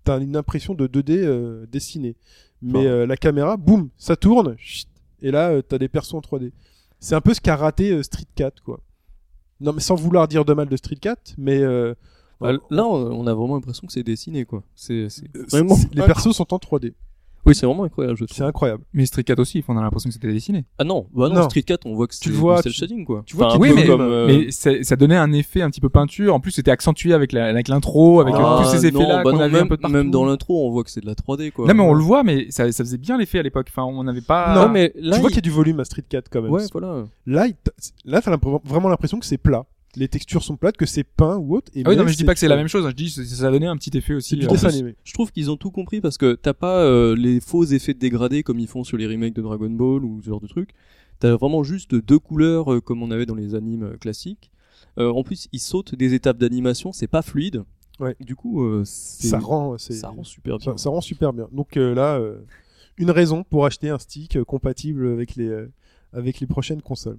t'as 0.07 0.19
une 0.19 0.35
impression 0.35 0.73
de 0.73 0.87
2D 0.87 1.11
euh, 1.23 1.65
dessiné. 1.71 2.15
Mais 2.61 2.79
Enfin. 2.79 2.87
euh, 2.87 3.05
la 3.05 3.17
caméra, 3.17 3.55
boum, 3.57 3.89
ça 3.97 4.15
tourne, 4.15 4.55
chut, 4.57 4.87
et 5.21 5.29
là, 5.31 5.49
euh, 5.51 5.61
t'as 5.61 5.77
des 5.77 5.87
persos 5.87 6.13
en 6.15 6.21
3D. 6.21 6.51
C'est 6.99 7.13
un 7.15 7.21
peu 7.21 7.33
ce 7.33 7.41
qu'a 7.41 7.55
raté 7.55 8.01
Street 8.03 8.25
Cat, 8.35 8.51
quoi. 8.65 8.79
Non, 9.59 9.73
mais 9.73 9.79
sans 9.81 9.95
vouloir 9.95 10.27
dire 10.27 10.45
de 10.45 10.53
mal 10.53 10.67
de 10.67 10.75
Street 10.77 10.95
Cat, 10.95 11.17
mais 11.37 11.59
euh, 11.61 11.93
Bah, 12.41 12.53
là, 12.69 12.85
on 12.87 13.25
a 13.27 13.33
vraiment 13.33 13.55
l'impression 13.55 13.85
que 13.87 13.93
c'est 13.93 14.03
dessiné, 14.03 14.45
quoi. 14.45 14.63
C'est 14.75 15.09
c'est 15.09 15.25
vraiment. 15.51 15.75
c'est- 15.75 15.93
les 15.93 16.03
persos 16.03 16.35
sont 16.35 16.51
en 16.53 16.57
3D. 16.59 16.93
Oui, 17.47 17.55
c'est 17.55 17.65
vraiment 17.65 17.83
incroyable, 17.85 18.17
je 18.17 18.25
trouve. 18.25 18.35
C'est 18.37 18.43
incroyable. 18.43 18.83
Mais 18.93 19.05
Street 19.05 19.23
4 19.23 19.39
aussi, 19.39 19.63
on 19.67 19.77
a 19.77 19.81
l'impression 19.81 20.09
que 20.09 20.13
c'était 20.13 20.31
dessiné. 20.31 20.65
Ah 20.77 20.83
non, 20.83 21.07
bah 21.13 21.29
non, 21.29 21.35
Non. 21.35 21.43
Street 21.49 21.61
4, 21.63 21.85
on 21.85 21.95
voit 21.95 22.07
que 22.07 22.13
c'est 22.15 22.29
vois, 22.29 22.61
cel 22.61 22.71
shading, 22.73 23.05
quoi. 23.05 23.23
tu 23.25 23.35
vois 23.35 23.47
Enfin, 23.47 23.57
Oui, 23.59 23.69
peu 23.69 23.75
mais, 23.75 23.85
comme, 23.87 24.01
euh, 24.01 24.27
mais 24.27 24.51
ça, 24.51 24.71
ça 24.83 24.95
donnait 24.95 25.15
un 25.15 25.31
effet 25.33 25.61
un 25.61 25.69
petit 25.69 25.81
peu 25.81 25.89
peinture. 25.89 26.33
En 26.35 26.39
plus, 26.39 26.51
c'était 26.51 26.71
accentué 26.71 27.13
avec 27.13 27.31
la- 27.31 27.45
avec 27.47 27.67
l'intro, 27.67 28.19
avec 28.21 28.35
euh, 28.35 28.39
ah, 28.41 28.59
tous 28.63 28.77
ces 28.77 28.91
non, 28.91 28.99
effets-là 28.99 29.23
bah 29.23 29.31
qu'on 29.31 29.37
non, 29.37 29.43
avait 29.43 29.53
même, 29.53 29.63
un 29.63 29.67
peu 29.67 29.77
de 29.77 29.81
partout. 29.81 29.95
même 29.95 30.11
dans 30.11 30.25
l'intro, 30.25 30.67
on 30.67 30.71
voit 30.71 30.83
que 30.83 30.91
c'est 30.91 31.01
de 31.01 31.05
la 31.07 31.15
3D, 31.15 31.51
quoi. 31.51 31.67
Non, 31.67 31.73
mais 31.73 31.83
on 31.83 31.93
le 31.93 32.03
voit, 32.03 32.23
mais 32.23 32.47
ça, 32.49 32.71
ça 32.71 32.83
faisait 32.83 32.97
bien 32.97 33.17
l'effet 33.17 33.39
à 33.39 33.43
l'époque. 33.43 33.67
Enfin, 33.69 33.83
on 33.83 34.03
n'avait 34.03 34.21
pas. 34.21 34.53
Non, 34.55 34.69
mais 34.69 34.91
là, 34.95 35.15
tu 35.15 35.21
vois 35.21 35.29
il- 35.29 35.33
qu'il 35.33 35.35
y 35.35 35.39
a 35.39 35.41
du 35.41 35.51
volume 35.51 35.79
à 35.79 35.85
Street 35.85 36.03
Cat 36.07 36.23
quand 36.29 36.41
même. 36.41 36.51
Ouais, 36.51 36.63
voilà. 36.71 37.05
Là, 37.25 37.47
là, 38.05 38.21
t'as 38.21 38.35
vraiment 38.65 38.89
l'impression 38.89 39.19
que 39.19 39.25
c'est 39.25 39.37
plat. 39.37 39.65
Les 39.95 40.07
textures 40.07 40.43
sont 40.43 40.57
plates, 40.57 40.77
que 40.77 40.85
c'est 40.85 41.03
peint 41.03 41.37
ou 41.37 41.55
autre. 41.55 41.71
Et 41.73 41.81
Ah 41.85 41.89
oui, 41.89 41.95
non, 41.95 42.03
mais 42.03 42.11
je 42.11 42.17
dis 42.17 42.23
pas 42.23 42.33
que 42.33 42.39
c'est 42.39 42.47
la 42.47 42.55
même 42.57 42.67
chose. 42.67 42.85
hein. 42.85 42.89
Je 42.91 42.95
dis, 42.95 43.05
que 43.13 43.23
ça 43.23 43.49
donnait 43.49 43.65
un 43.67 43.77
petit 43.77 43.97
effet 43.97 44.13
aussi. 44.13 44.35
Euh, 44.35 44.47
dessin 44.47 44.67
animé. 44.69 44.95
Je 45.03 45.13
trouve 45.13 45.31
qu'ils 45.31 45.49
ont 45.49 45.57
tout 45.57 45.71
compris 45.71 46.01
parce 46.01 46.17
que 46.17 46.35
t'as 46.35 46.53
pas 46.53 46.83
euh, 46.83 47.15
les 47.15 47.39
faux 47.39 47.63
effets 47.63 47.93
de 47.93 47.99
dégradé 47.99 48.43
comme 48.43 48.59
ils 48.59 48.67
font 48.67 48.83
sur 48.83 48.97
les 48.97 49.07
remakes 49.07 49.33
de 49.35 49.41
Dragon 49.41 49.69
Ball 49.69 50.03
ou 50.05 50.21
ce 50.21 50.27
genre 50.29 50.41
de 50.41 50.47
trucs. 50.47 50.71
T'as 51.19 51.35
vraiment 51.35 51.63
juste 51.63 51.95
deux 51.95 52.19
couleurs 52.19 52.71
euh, 52.73 52.81
comme 52.81 53.01
on 53.01 53.09
avait 53.09 53.25
dans 53.25 53.33
les 53.33 53.55
animes 53.55 53.83
euh, 53.83 53.97
classiques. 53.97 54.51
Euh, 54.99 55.09
en 55.11 55.23
plus, 55.23 55.47
ils 55.51 55.59
sautent 55.59 55.95
des 55.95 56.13
étapes 56.13 56.37
d'animation, 56.37 56.91
c'est 56.91 57.07
pas 57.07 57.23
fluide. 57.23 57.63
Ouais. 57.99 58.15
Du 58.19 58.35
coup, 58.35 58.63
euh, 58.63 58.83
c'est- 58.85 59.27
Ça 59.29 59.39
rend, 59.39 59.77
ça 59.79 60.09
rend 60.09 60.23
super 60.23 60.57
bien. 60.59 60.73
ça, 60.73 60.77
ça 60.77 60.89
rend 60.91 61.01
super 61.01 61.33
bien. 61.33 61.47
Donc 61.51 61.75
euh, 61.77 61.95
là, 61.95 62.19
euh, 62.19 62.37
une 62.97 63.09
raison 63.09 63.43
pour 63.43 63.65
acheter 63.65 63.89
un 63.89 63.97
stick 63.97 64.35
euh, 64.37 64.43
compatible 64.43 65.07
avec 65.07 65.35
les 65.35 65.47
euh, 65.47 65.71
avec 66.13 66.39
les 66.39 66.45
prochaines 66.47 66.81
consoles. 66.83 67.17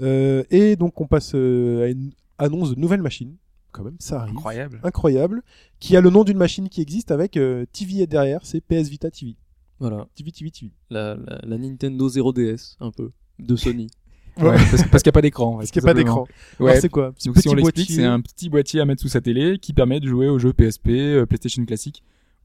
Euh, 0.00 0.44
et 0.50 0.76
donc 0.76 1.00
on 1.00 1.06
passe 1.06 1.32
euh, 1.34 1.84
à 1.84 1.88
une 1.88 2.12
annonce 2.38 2.74
de 2.74 2.80
nouvelle 2.80 3.02
machine. 3.02 3.36
Quand 3.72 3.84
même, 3.84 3.96
ça 4.00 4.22
arrive. 4.22 4.34
Incroyable. 4.34 4.80
Incroyable. 4.82 5.42
Qui 5.78 5.96
a 5.96 6.00
le 6.00 6.10
nom 6.10 6.24
d'une 6.24 6.38
machine 6.38 6.68
qui 6.68 6.80
existe 6.82 7.12
avec 7.12 7.36
euh, 7.36 7.66
TV 7.72 8.06
derrière, 8.06 8.40
c'est 8.42 8.60
PS 8.60 8.88
Vita 8.88 9.10
TV. 9.10 9.36
Voilà, 9.78 10.08
TV 10.14 10.32
TV 10.32 10.50
TV. 10.50 10.72
la, 10.90 11.14
la, 11.14 11.40
la 11.42 11.58
Nintendo 11.58 12.08
0DS, 12.08 12.76
un 12.80 12.90
peu, 12.90 13.12
de 13.38 13.56
Sony. 13.56 13.88
Ouais, 14.36 14.56
parce, 14.70 14.88
parce 14.88 15.02
qu'il 15.02 15.08
n'y 15.08 15.12
a 15.12 15.12
pas 15.12 15.22
d'écran. 15.22 15.56
Parce 15.58 15.70
qu'il 15.70 15.82
n'y 15.82 15.88
a 15.88 15.92
pas 15.92 15.98
d'écran. 15.98 16.26
Ouais. 16.58 16.80
C'est 16.80 16.88
quoi? 16.88 17.12
Donc 17.24 17.38
si 17.38 17.48
on 17.48 17.54
l'explique, 17.54 17.88
boîtier. 17.88 17.96
c'est 17.96 18.04
un 18.04 18.20
petit 18.20 18.48
boîtier 18.48 18.80
à 18.80 18.84
mettre 18.84 19.02
sous 19.02 19.08
sa 19.08 19.20
télé 19.20 19.58
qui 19.58 19.72
permet 19.72 20.00
de 20.00 20.06
jouer 20.06 20.28
aux 20.28 20.38
jeux 20.38 20.52
PSP, 20.52 20.88
euh, 20.88 21.26
PlayStation 21.26 21.64
classique 21.64 22.02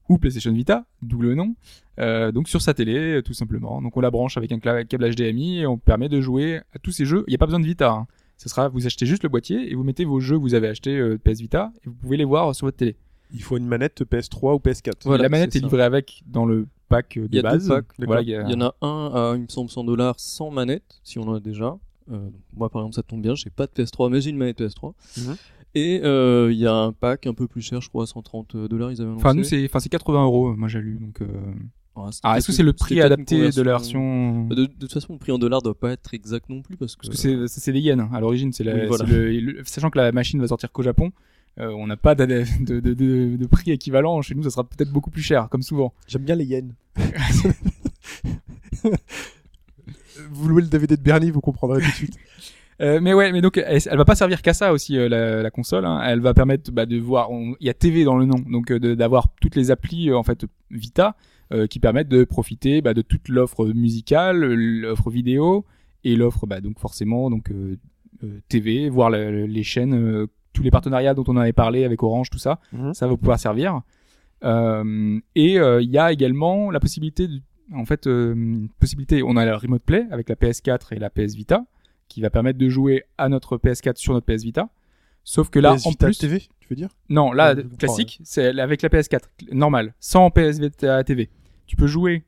ou 0.10 0.18
PlayStation 0.18 0.52
Vita, 0.54 0.86
d'où 1.02 1.20
le 1.22 1.36
nom. 1.36 1.56
Euh, 2.00 2.32
donc 2.32 2.48
sur 2.50 2.62
sa 2.62 2.74
télé, 2.74 3.22
tout 3.24 3.34
simplement. 3.34 3.82
Donc 3.82 3.96
on 3.98 4.02
la 4.02 4.12
branche 4.12 4.38
avec 4.38 4.52
un 4.52 4.60
câble 4.60 5.10
HDMI 5.10 5.60
et 5.60 5.68
on 5.68 5.78
permet 5.78 6.10
de 6.10 6.22
jouer 6.22 6.62
à 6.74 6.80
tous 6.80 6.92
ces 6.92 7.06
jeux. 7.06 7.24
Il 7.28 7.32
n'y 7.32 7.36
a 7.36 7.38
pas 7.40 7.46
besoin 7.48 7.60
de 7.60 7.66
Vita. 7.66 7.92
hein. 7.92 8.08
Ce 8.38 8.50
sera, 8.50 8.68
vous 8.68 8.86
achetez 8.86 9.06
juste 9.06 9.24
le 9.24 9.30
boîtier 9.30 9.72
et 9.72 9.76
vous 9.76 9.84
mettez 9.84 10.04
vos 10.06 10.20
jeux 10.20 10.36
que 10.36 10.42
vous 10.42 10.54
avez 10.56 10.68
achetés 10.68 10.98
euh, 10.98 11.18
PS 11.18 11.40
Vita 11.40 11.72
et 11.86 11.88
vous 11.90 11.96
pouvez 11.96 12.18
les 12.18 12.26
voir 12.26 12.54
sur 12.54 12.68
votre 12.68 12.78
télé. 12.78 12.98
Il 13.34 13.42
faut 13.42 13.58
une 13.58 13.66
manette 13.66 14.04
PS3 14.04 14.56
ou 14.56 14.58
PS4. 14.60 14.92
Voilà, 15.06 15.24
la 15.24 15.30
manette 15.30 15.56
est 15.56 15.60
livrée 15.60 15.84
avec 15.84 16.22
dans 16.28 16.46
le 16.46 16.68
pack 16.90 17.18
de 17.18 17.28
Il 17.32 17.36
y 17.36 17.40
a 17.40 17.42
base. 17.44 17.68
deux 17.68 17.74
packs. 17.76 17.86
Voilà, 18.00 18.22
il 18.22 18.28
y 18.30 18.36
a- 18.36 18.44
Il 18.44 18.52
y 18.52 18.56
en 18.56 18.62
a 18.62 18.76
un 18.82 19.12
à, 19.14 19.34
il 19.36 19.42
me 19.44 19.48
semble, 19.48 19.70
100 19.72 19.84
dollars 19.86 20.16
sans 20.20 20.52
manette, 20.52 21.00
si 21.04 21.18
on 21.18 21.24
en 21.30 21.34
a 21.36 21.40
déjà. 21.40 21.78
Euh, 22.12 22.30
moi, 22.56 22.70
par 22.70 22.82
exemple, 22.82 22.96
ça 22.96 23.02
tombe 23.04 23.22
bien, 23.22 23.34
j'ai 23.36 23.50
pas 23.50 23.66
de 23.66 23.72
PS3, 23.72 24.12
mais 24.12 24.22
j'ai 24.22 24.30
une 24.30 24.38
manette 24.38 24.60
PS3. 24.62 24.94
Mhm. 25.18 25.36
Et 25.76 26.02
euh, 26.04 26.52
il 26.52 26.58
y 26.58 26.66
a 26.66 26.74
un 26.74 26.94
pack 26.94 27.28
un 27.28 27.34
peu 27.34 27.48
plus 27.48 27.62
cher, 27.62 27.82
je 27.82 27.90
crois, 27.90 28.08
130 28.08 28.56
dollars, 28.56 28.92
ils 28.92 29.02
avaient 29.02 29.10
annoncé. 29.10 29.26
Enfin, 29.26 29.34
nous, 29.34 29.44
c'est, 29.44 29.66
enfin, 29.66 29.80
c'est 29.80 29.90
80 29.90 30.24
euros, 30.24 30.56
moi 30.56 30.70
j'ai 30.70 30.80
lu. 30.80 30.98
Donc, 31.00 31.22
euh... 31.22 31.28
Ah, 32.24 32.38
est-ce 32.38 32.48
que 32.48 32.54
c'est 32.54 32.64
le 32.64 32.74
prix 32.74 33.00
adapté 33.00 33.52
de 33.52 33.62
la 33.62 33.72
version 33.72 34.48
De, 34.48 34.56
de 34.56 34.66
toute 34.66 34.92
façon, 34.92 35.14
le 35.14 35.20
prix 35.20 35.32
en 35.32 35.38
dollars 35.38 35.62
doit 35.62 35.78
pas 35.80 35.92
être 35.92 36.14
exact 36.14 36.50
non 36.50 36.62
plus 36.62 36.76
parce 36.76 36.96
que. 36.96 37.08
Parce 37.08 37.22
que 37.22 37.48
c'est, 37.48 37.72
des 37.72 37.80
yens 37.80 38.02
hein. 38.02 38.10
à 38.14 38.20
l'origine. 38.20 38.52
C'est, 38.52 38.66
Oui, 38.66 38.86
voilà. 38.88 39.06
sachant 39.64 39.90
que 39.90 39.98
la 39.98 40.12
machine 40.12 40.40
va 40.42 40.48
sortir 40.48 40.72
qu'au 40.74 40.84
Japon, 40.84 41.12
euh, 41.60 41.70
on 41.70 41.88
n'a 41.88 41.96
pas 41.96 42.16
d'ad- 42.16 42.30
de, 42.30 42.80
de, 42.82 42.94
de, 42.94 43.38
de 43.38 43.46
prix 43.48 43.72
équivalent. 43.72 44.22
Chez 44.22 44.36
nous, 44.36 44.44
ça 44.44 44.50
sera 44.50 44.66
peut-être 44.66 44.92
beaucoup 44.92 45.10
plus 45.10 45.22
cher, 45.22 45.48
comme 45.50 45.62
souvent. 45.62 45.94
J'aime 46.08 46.24
bien 46.24 46.36
les 46.36 46.46
yens. 46.46 46.74
vous 50.32 50.48
louez 50.50 50.62
le 50.64 50.68
DVD 50.68 50.98
de 50.98 51.02
Bernie, 51.02 51.32
vous 51.32 51.42
comprendrez 51.42 51.82
tout 51.82 51.88
de 51.88 51.94
suite. 51.94 52.18
Euh, 52.82 53.00
mais 53.02 53.14
ouais, 53.14 53.32
mais 53.32 53.42
donc 53.42 53.58
elle, 53.58 53.80
elle 53.90 53.98
va 53.98 54.04
pas 54.06 54.16
servir 54.16 54.42
qu'à 54.42 54.54
ça 54.54 54.74
aussi 54.74 54.98
euh, 54.98 55.08
la, 55.08 55.42
la 55.42 55.50
console. 55.52 55.86
Hein. 55.86 56.02
Elle 56.06 56.20
va 56.20 56.34
permettre 56.34 56.72
bah, 56.72 56.86
de 56.86 56.98
voir. 56.98 57.30
Il 57.32 57.66
y 57.66 57.70
a 57.70 57.74
TV 57.74 58.04
dans 58.04 58.18
le 58.18 58.26
nom, 58.26 58.36
donc 58.50 58.72
euh, 58.72 58.96
d'avoir 58.96 59.28
toutes 59.42 59.56
les 59.56 59.72
applis 59.72 60.10
euh, 60.10 60.18
en 60.18 60.24
fait 60.24 60.46
Vita 60.72 61.16
euh, 61.54 61.68
qui 61.68 61.80
permettent 61.80 62.10
de 62.10 62.24
profiter 62.26 62.82
bah, 62.82 62.94
de 62.94 63.02
toute 63.02 63.30
l'offre 63.30 63.66
musicale, 63.68 64.44
l'offre 64.54 65.10
vidéo 65.10 65.64
et 66.04 66.16
l'offre 66.18 66.46
bah, 66.48 66.60
donc 66.60 66.80
forcément 66.80 67.30
donc 67.30 67.50
euh, 67.52 67.78
euh, 68.24 68.40
TV, 68.50 68.90
voir 68.90 69.10
la- 69.10 69.32
les 69.32 69.64
chaînes, 69.64 69.94
euh, 69.94 70.28
tous 70.54 70.64
les 70.64 70.72
partenariats 70.72 71.14
dont 71.14 71.24
on 71.28 71.38
avait 71.38 71.54
parlé 71.54 71.86
avec 71.86 72.04
Orange, 72.04 72.30
tout 72.30 72.38
ça. 72.40 72.60
Mhm. 72.74 72.94
Ça 72.94 73.08
va 73.08 73.16
pouvoir 73.16 73.40
servir. 73.40 73.82
Euh, 74.44 75.20
et 75.36 75.60
euh, 75.60 75.82
il 75.82 75.90
y 75.90 75.98
a 75.98 76.12
également 76.12 76.72
la 76.72 76.80
possibilité, 76.80 77.28
de- 77.28 77.42
en 77.74 77.86
fait, 77.86 78.06
euh, 78.08 78.36
possibilité. 78.80 79.24
On 79.24 79.38
a 79.38 79.46
la 79.46 79.58
Remote 79.58 79.82
Play 79.84 80.06
avec 80.12 80.30
la 80.30 80.36
PS4 80.36 80.94
et 80.94 81.00
la 81.00 81.10
PS 81.10 81.36
Vita 81.36 81.64
qui 82.08 82.22
va 82.22 82.30
permettre 82.30 82.60
de 82.60 82.70
jouer 82.70 83.04
à 83.18 83.30
notre 83.30 83.58
PS4 83.58 83.98
sur 83.98 84.14
notre 84.14 84.26
PS 84.26 84.44
Vita. 84.44 84.70
Sauf 85.24 85.50
que 85.50 85.60
là, 85.60 85.76
PS 85.76 85.88
en 85.88 85.90
Vita 85.90 86.06
plus, 86.06 86.18
TV, 86.18 86.40
tu 86.60 86.68
veux 86.70 86.76
dire 86.76 86.90
non, 87.10 87.32
là, 87.32 87.54
Ouais, 87.56 87.64
je 87.64 87.76
classique, 87.78 88.20
c'est 88.24 88.60
avec 88.60 88.82
la 88.82 88.90
PS4, 88.90 89.22
normal, 89.52 89.94
sans 90.00 90.30
PS 90.30 90.60
Vita 90.60 91.04
TV. 91.04 91.30
Tu 91.66 91.76
peux 91.76 91.88
jouer 91.88 92.24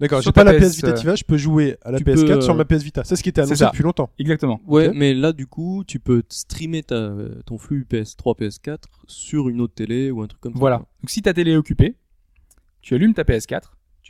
D'accord, 0.00 0.20
Sur 0.20 0.30
j'ai 0.30 0.32
pas 0.32 0.42
la 0.44 0.54
PS, 0.54 0.70
PS 0.70 0.74
Vita 0.76 0.88
euh, 0.88 0.92
TV, 0.94 1.16
je 1.16 1.24
peux 1.24 1.36
jouer 1.36 1.76
à 1.82 1.92
la 1.92 1.98
tu 1.98 2.04
PS4 2.04 2.26
peux, 2.26 2.40
sur 2.40 2.54
euh, 2.54 2.56
ma 2.56 2.64
PS 2.64 2.82
Vita. 2.82 3.04
C'est 3.04 3.14
ce 3.14 3.22
qui 3.22 3.28
était 3.28 3.40
annoncé 3.40 3.56
ça. 3.56 3.66
depuis 3.66 3.84
longtemps. 3.84 4.10
exactement. 4.18 4.60
Ouais, 4.66 4.90
mais 4.92 5.14
là, 5.14 5.32
du 5.32 5.46
coup, 5.46 5.84
tu 5.86 6.00
peux 6.00 6.22
streamer 6.28 6.82
ta, 6.82 7.12
ton 7.46 7.56
flux 7.56 7.86
PS3, 7.88 8.36
PS4 8.38 8.78
sur 9.06 9.48
une 9.48 9.60
autre 9.60 9.74
télé 9.74 10.10
ou 10.10 10.20
un 10.22 10.26
truc 10.26 10.40
comme 10.40 10.54
Voilà. 10.56 10.78
ça. 10.78 10.82
Donc 11.02 11.10
si 11.10 11.22
ta 11.22 11.32
télé 11.32 11.52
est 11.52 11.56
occupée, 11.56 11.94
tu 12.80 12.94
allumes 12.94 13.14
ta 13.14 13.22
PS4, 13.22 13.60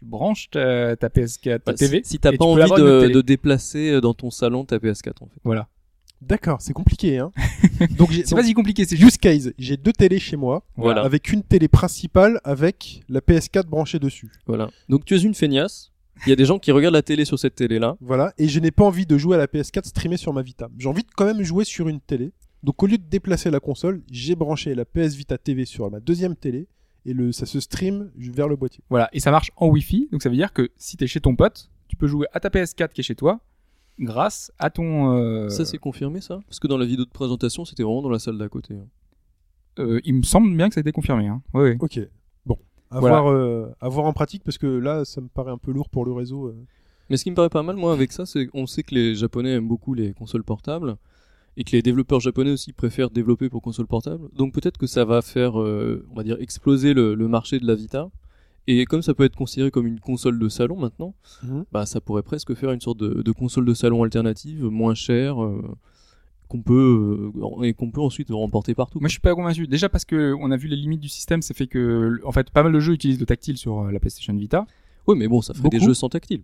tu 0.03 0.09
branches 0.09 0.51
ta, 0.51 0.97
ta 0.97 1.09
PS4 1.09 1.61
Bah, 1.65 1.75
TV. 1.75 2.01
Si, 2.05 2.11
si 2.13 2.19
t'as 2.19 2.33
pas 2.37 2.45
envie 2.45 2.63
de, 2.63 3.09
de 3.09 3.21
déplacer 3.21 3.91
euh, 3.91 4.01
dans 4.01 4.15
ton 4.15 4.31
salon 4.31 4.65
ta 4.65 4.79
PS4, 4.79 5.11
en 5.23 5.27
fait. 5.27 5.41
Voilà. 5.45 5.69
D'accord, 6.21 6.61
c'est 6.61 6.73
compliqué. 6.73 7.19
Hein. 7.19 7.33
donc 7.99 8.13
j'ai 8.13 8.25
C'est 8.25 8.37
pas 8.37 8.45
si 8.45 8.55
compliqué, 8.55 8.85
c'est 8.85 8.97
juste. 8.97 9.17
use 9.17 9.19
case. 9.19 9.53
J'ai 9.59 9.77
deux 9.77 9.93
télés 9.93 10.21
chez 10.21 10.37
moi, 10.37 10.65
Voilà. 10.77 11.03
avec 11.03 11.33
une 11.33 11.43
télé 11.43 11.67
principale 11.67 12.41
avec 12.45 13.03
la 13.09 13.21
PS4 13.21 13.67
branchée 13.67 13.99
dessus. 13.99 14.31
Voilà. 14.47 14.71
Donc 14.89 15.05
tu 15.05 15.17
es 15.17 15.21
une 15.21 15.35
feignasse. 15.35 15.91
Il 16.25 16.29
y 16.31 16.33
a 16.33 16.37
des 16.37 16.45
gens 16.45 16.61
qui 16.61 16.71
regardent 16.71 16.95
la 16.95 17.03
télé 17.03 17.25
sur 17.25 17.39
cette 17.41 17.57
télé-là. 17.57 17.97
Voilà, 18.01 18.33
et 18.39 18.47
je 18.47 18.61
n'ai 18.61 18.71
pas 18.71 18.85
envie 18.85 19.07
de 19.07 19.19
jouer 19.19 19.35
à 19.35 19.39
la 19.39 19.47
PS4 19.49 19.85
streamée 19.87 20.17
sur 20.17 20.33
ma 20.33 20.43
Vita. 20.43 20.69
J'ai 20.79 20.89
envie 20.89 21.03
de 21.03 21.09
quand 21.17 21.25
même 21.25 21.43
jouer 21.43 21.65
sur 21.65 21.89
une 21.89 22.01
télé. 22.01 22.31
Donc 22.63 22.81
au 22.85 22.87
lieu 22.87 22.99
de 22.99 23.03
déplacer 23.11 23.51
la 23.51 23.59
console, 23.59 24.03
j'ai 24.09 24.37
branché 24.37 24.77
la 24.77 24.85
PS 24.85 25.17
Vita 25.17 25.37
TV 25.39 25.65
sur 25.65 25.91
ma 25.91 25.99
deuxième 25.99 26.37
télé 26.37 26.69
et 27.07 27.13
le 27.13 27.33
ça 27.33 27.47
se 27.47 27.59
stream 27.61 28.11
vers 28.17 28.49
le 28.49 28.57
boîtier. 28.57 28.83
Voilà. 28.91 29.09
Et 29.13 29.21
ça 29.21 29.31
marche 29.31 29.51
en 29.57 29.69
Wi-Fi. 29.69 30.09
Donc 30.13 30.23
ça 30.23 30.29
veut 30.29 30.37
dire 30.37 30.53
que 30.53 30.71
si 30.77 30.97
t'es 30.97 31.07
chez 31.07 31.21
ton 31.21 31.35
pote, 31.37 31.71
tu 31.89 31.97
peux 31.97 32.07
jouer 32.07 32.27
à 32.33 32.41
ta 32.41 32.49
PS4 32.49 32.89
qui 32.93 33.01
est 33.01 33.05
chez 33.05 33.15
toi, 33.17 33.41
grâce 33.99 34.53
à 34.59 34.71
ton. 34.71 35.17
euh, 35.17 35.49
Ça, 35.49 35.65
c'est 35.65 35.79
confirmé, 35.79 36.21
ça? 36.21 36.41
Parce 36.47 36.59
que 36.61 36.67
dans 36.67 36.79
la 36.79 36.87
vidéo 36.87 37.05
de 37.05 37.11
présentation, 37.11 37.65
c'était 37.65 37.83
vraiment 37.83 38.03
dans 38.03 38.09
la 38.11 38.19
salle 38.19 38.39
d'à 38.39 38.49
côté. 38.49 38.75
hein. 38.75 38.87
euh, 39.79 40.01
il 40.05 40.15
me 40.15 40.23
semble 40.23 40.55
bien 40.57 40.69
que 40.69 40.75
ça 40.75 40.81
a 40.81 40.83
été 40.83 40.93
confirmé. 40.93 41.27
Hein. 41.29 41.43
Ouais, 41.55 41.63
ouais. 41.63 41.77
Ok. 41.81 42.01
Bon. 42.47 42.57
À, 42.91 43.01
Voilà. 43.01 43.21
voir, 43.21 43.33
euh, 43.35 43.75
à 43.81 43.89
voir 43.89 44.07
en 44.07 44.13
pratique 44.13 44.43
parce 44.45 44.59
que 44.59 44.67
là, 44.67 45.05
ça 45.05 45.21
me 45.21 45.29
paraît 45.29 45.53
un 45.53 45.59
peu 45.59 45.73
lourd 45.73 45.89
pour 45.89 46.05
le 46.05 46.13
réseau. 46.13 46.47
euh. 46.49 46.57
Mais 47.11 47.17
ce 47.17 47.25
qui 47.25 47.31
me 47.31 47.37
paraît 47.37 47.51
pas 47.51 47.63
mal, 47.63 47.77
moi, 47.77 47.93
avec 47.93 48.13
ça, 48.13 48.25
c'est 48.27 48.47
qu'on 48.47 48.67
sait 48.67 48.83
que 48.83 48.95
les 48.95 49.15
Japonais 49.15 49.51
aiment 49.55 49.69
beaucoup 49.69 49.93
les 49.93 50.13
consoles 50.15 50.45
portables 50.45 50.97
et 51.57 51.65
que 51.65 51.73
les 51.73 51.83
développeurs 51.83 52.21
japonais 52.21 52.51
aussi 52.51 52.73
préfèrent 52.73 53.11
développer 53.11 53.49
pour 53.49 53.61
consoles 53.63 53.87
portables. 53.87 54.29
Donc 54.35 54.55
peut-être 54.55 54.79
que 54.79 54.87
ça 54.87 55.05
va 55.05 55.21
faire, 55.23 55.61
euh, 55.61 56.07
on 56.11 56.15
va 56.15 56.23
dire, 56.23 56.37
exploser 56.41 56.95
le, 56.95 57.15
le 57.15 57.29
marché 57.29 57.59
de 57.59 57.67
la 57.67 57.75
Vita. 57.75 58.11
Et 58.69 58.85
comme 58.85 59.03
ça 59.03 59.13
peut 59.13 59.25
être 59.25 59.35
considéré 59.37 59.71
comme 59.73 59.87
une 59.87 59.99
console 60.01 60.39
de 60.39 60.49
salon 60.49 60.77
maintenant, 60.77 61.15
Mhm. 61.43 61.65
bah 61.73 61.85
ça 61.85 62.01
pourrait 62.01 62.23
presque 62.23 62.55
faire 62.55 62.71
une 62.71 62.81
sorte 62.81 62.99
de, 62.99 63.21
de 63.23 63.33
console 63.33 63.65
de 63.65 63.75
salon 63.75 64.03
alternative, 64.05 64.65
moins 64.65 64.95
chère, 64.95 65.43
euh, 65.43 65.61
qu'on 66.49 66.63
peut 66.63 67.33
euh, 67.35 67.63
et 67.65 67.73
qu'on 67.75 67.91
peut 67.91 68.01
ensuite 68.01 68.29
remporter 68.31 68.75
partout. 68.75 69.01
Moi, 69.01 69.09
je 69.09 69.13
suis 69.15 69.21
pas 69.21 69.35
convaincu. 69.35 69.67
Déjà 69.67 69.89
parce 69.89 70.05
que 70.05 70.35
on 70.39 70.51
a 70.53 70.57
vu 70.57 70.69
les 70.69 70.77
limites 70.77 71.01
du 71.01 71.09
système, 71.09 71.43
ça 71.43 71.55
fait 71.55 71.67
que, 71.67 72.21
en 72.25 72.31
fait, 72.31 72.51
pas 72.51 72.63
mal 72.63 72.73
de 72.73 72.79
jeux 72.79 72.93
utilisent 72.95 73.19
le 73.21 73.27
tactile 73.27 73.57
sur 73.59 73.91
la 73.91 73.99
PlayStation 73.99 74.35
Vita. 74.35 74.65
Oui, 75.09 75.17
mais 75.19 75.27
bon, 75.29 75.43
ça 75.43 75.55
ferait 75.55 75.69
des 75.71 75.81
jeux 75.81 75.95
sans 75.95 76.09
tactile. 76.09 76.43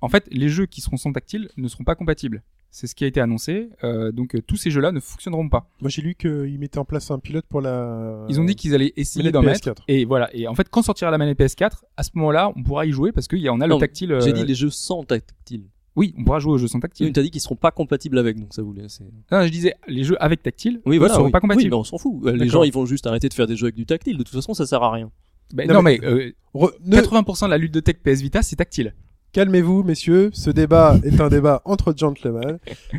En 0.00 0.08
fait, 0.08 0.28
les 0.30 0.48
jeux 0.48 0.66
qui 0.66 0.80
seront 0.80 0.96
sans 0.96 1.12
tactile 1.12 1.48
ne 1.56 1.66
seront 1.66 1.84
pas 1.84 1.94
compatibles. 1.96 2.42
C'est 2.74 2.86
ce 2.86 2.94
qui 2.94 3.04
a 3.04 3.06
été 3.06 3.20
annoncé. 3.20 3.68
Euh, 3.84 4.12
donc, 4.12 4.34
euh, 4.34 4.40
tous 4.40 4.56
ces 4.56 4.70
jeux-là 4.70 4.92
ne 4.92 4.98
fonctionneront 5.00 5.46
pas. 5.50 5.68
Moi, 5.82 5.90
j'ai 5.90 6.00
lu 6.00 6.14
qu'ils 6.14 6.58
mettaient 6.58 6.78
en 6.78 6.86
place 6.86 7.10
un 7.10 7.18
pilote 7.18 7.44
pour 7.46 7.60
la. 7.60 8.24
Ils 8.30 8.40
ont 8.40 8.44
dit 8.44 8.56
qu'ils 8.56 8.74
allaient 8.74 8.94
essayer 8.96 9.30
d'en 9.30 9.42
mettre. 9.42 9.60
PS4. 9.70 9.82
Et 9.88 10.06
voilà. 10.06 10.34
Et 10.34 10.48
en 10.48 10.54
fait, 10.54 10.68
quand 10.70 10.80
sortira 10.80 11.10
la 11.10 11.18
manette 11.18 11.38
PS4, 11.38 11.82
à 11.98 12.02
ce 12.02 12.10
moment-là, 12.14 12.50
on 12.56 12.62
pourra 12.62 12.86
y 12.86 12.90
jouer 12.90 13.12
parce 13.12 13.28
qu'on 13.28 13.60
a 13.60 13.66
Non, 13.66 13.76
le 13.76 13.78
tactile. 13.78 14.12
euh, 14.12 14.20
J'ai 14.22 14.32
dit 14.32 14.44
les 14.46 14.54
jeux 14.54 14.70
sans 14.70 15.04
tactile. 15.04 15.64
Oui, 15.96 16.14
on 16.16 16.24
pourra 16.24 16.38
jouer 16.38 16.52
aux 16.54 16.58
jeux 16.58 16.68
sans 16.68 16.80
tactile. 16.80 17.12
Tu 17.12 17.20
as 17.20 17.22
dit 17.22 17.30
qu'ils 17.30 17.42
seront 17.42 17.56
pas 17.56 17.70
compatibles 17.70 18.16
avec, 18.18 18.40
donc 18.40 18.54
ça 18.54 18.62
voulait. 18.62 18.86
Non, 19.30 19.42
je 19.44 19.50
disais 19.50 19.74
les 19.86 20.02
jeux 20.04 20.16
avec 20.22 20.42
tactile 20.42 20.80
Oui, 20.86 20.96
voilà. 20.96 21.12
seront 21.12 21.26
oui. 21.26 21.30
pas 21.30 21.40
compatibles. 21.40 21.64
Oui, 21.64 21.70
mais 21.70 21.76
on 21.76 21.84
s'en 21.84 21.98
fout. 21.98 22.24
Euh, 22.24 22.32
Les 22.32 22.48
gens, 22.48 22.62
ils 22.62 22.72
vont 22.72 22.86
juste 22.86 23.06
arrêter 23.06 23.28
de 23.28 23.34
faire 23.34 23.46
des 23.46 23.56
jeux 23.56 23.66
avec 23.66 23.74
du 23.74 23.84
tactile. 23.84 24.16
De 24.16 24.22
toute 24.22 24.34
façon, 24.34 24.54
ça 24.54 24.64
sert 24.64 24.82
à 24.82 24.90
rien. 24.90 25.10
Ben, 25.52 25.68
Non, 25.68 25.74
non, 25.74 25.82
mais- 25.82 25.98
mais, 26.00 26.06
euh, 26.08 26.32
Re- 26.54 26.72
ne- 26.86 26.96
80% 26.96 27.44
de 27.44 27.50
la 27.50 27.58
lutte 27.58 27.74
de 27.74 27.80
tech 27.80 27.96
PS 28.02 28.22
Vita, 28.22 28.40
c'est 28.40 28.56
tactile. 28.56 28.94
Calmez-vous, 29.32 29.82
messieurs. 29.82 30.30
Ce 30.34 30.50
débat 30.50 30.98
est 31.04 31.18
un 31.20 31.28
débat 31.28 31.62
entre 31.64 31.94
gentlemen. 31.96 32.58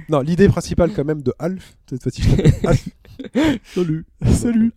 Non, 0.10 0.22
l'idée 0.22 0.48
principale 0.48 0.92
quand 0.96 1.06
même 1.06 1.22
de 1.22 1.32
Alf, 1.38 1.78
cette 1.88 2.02
fois-ci. 2.02 2.24
Salut. 3.64 4.06
Salut. 4.26 4.74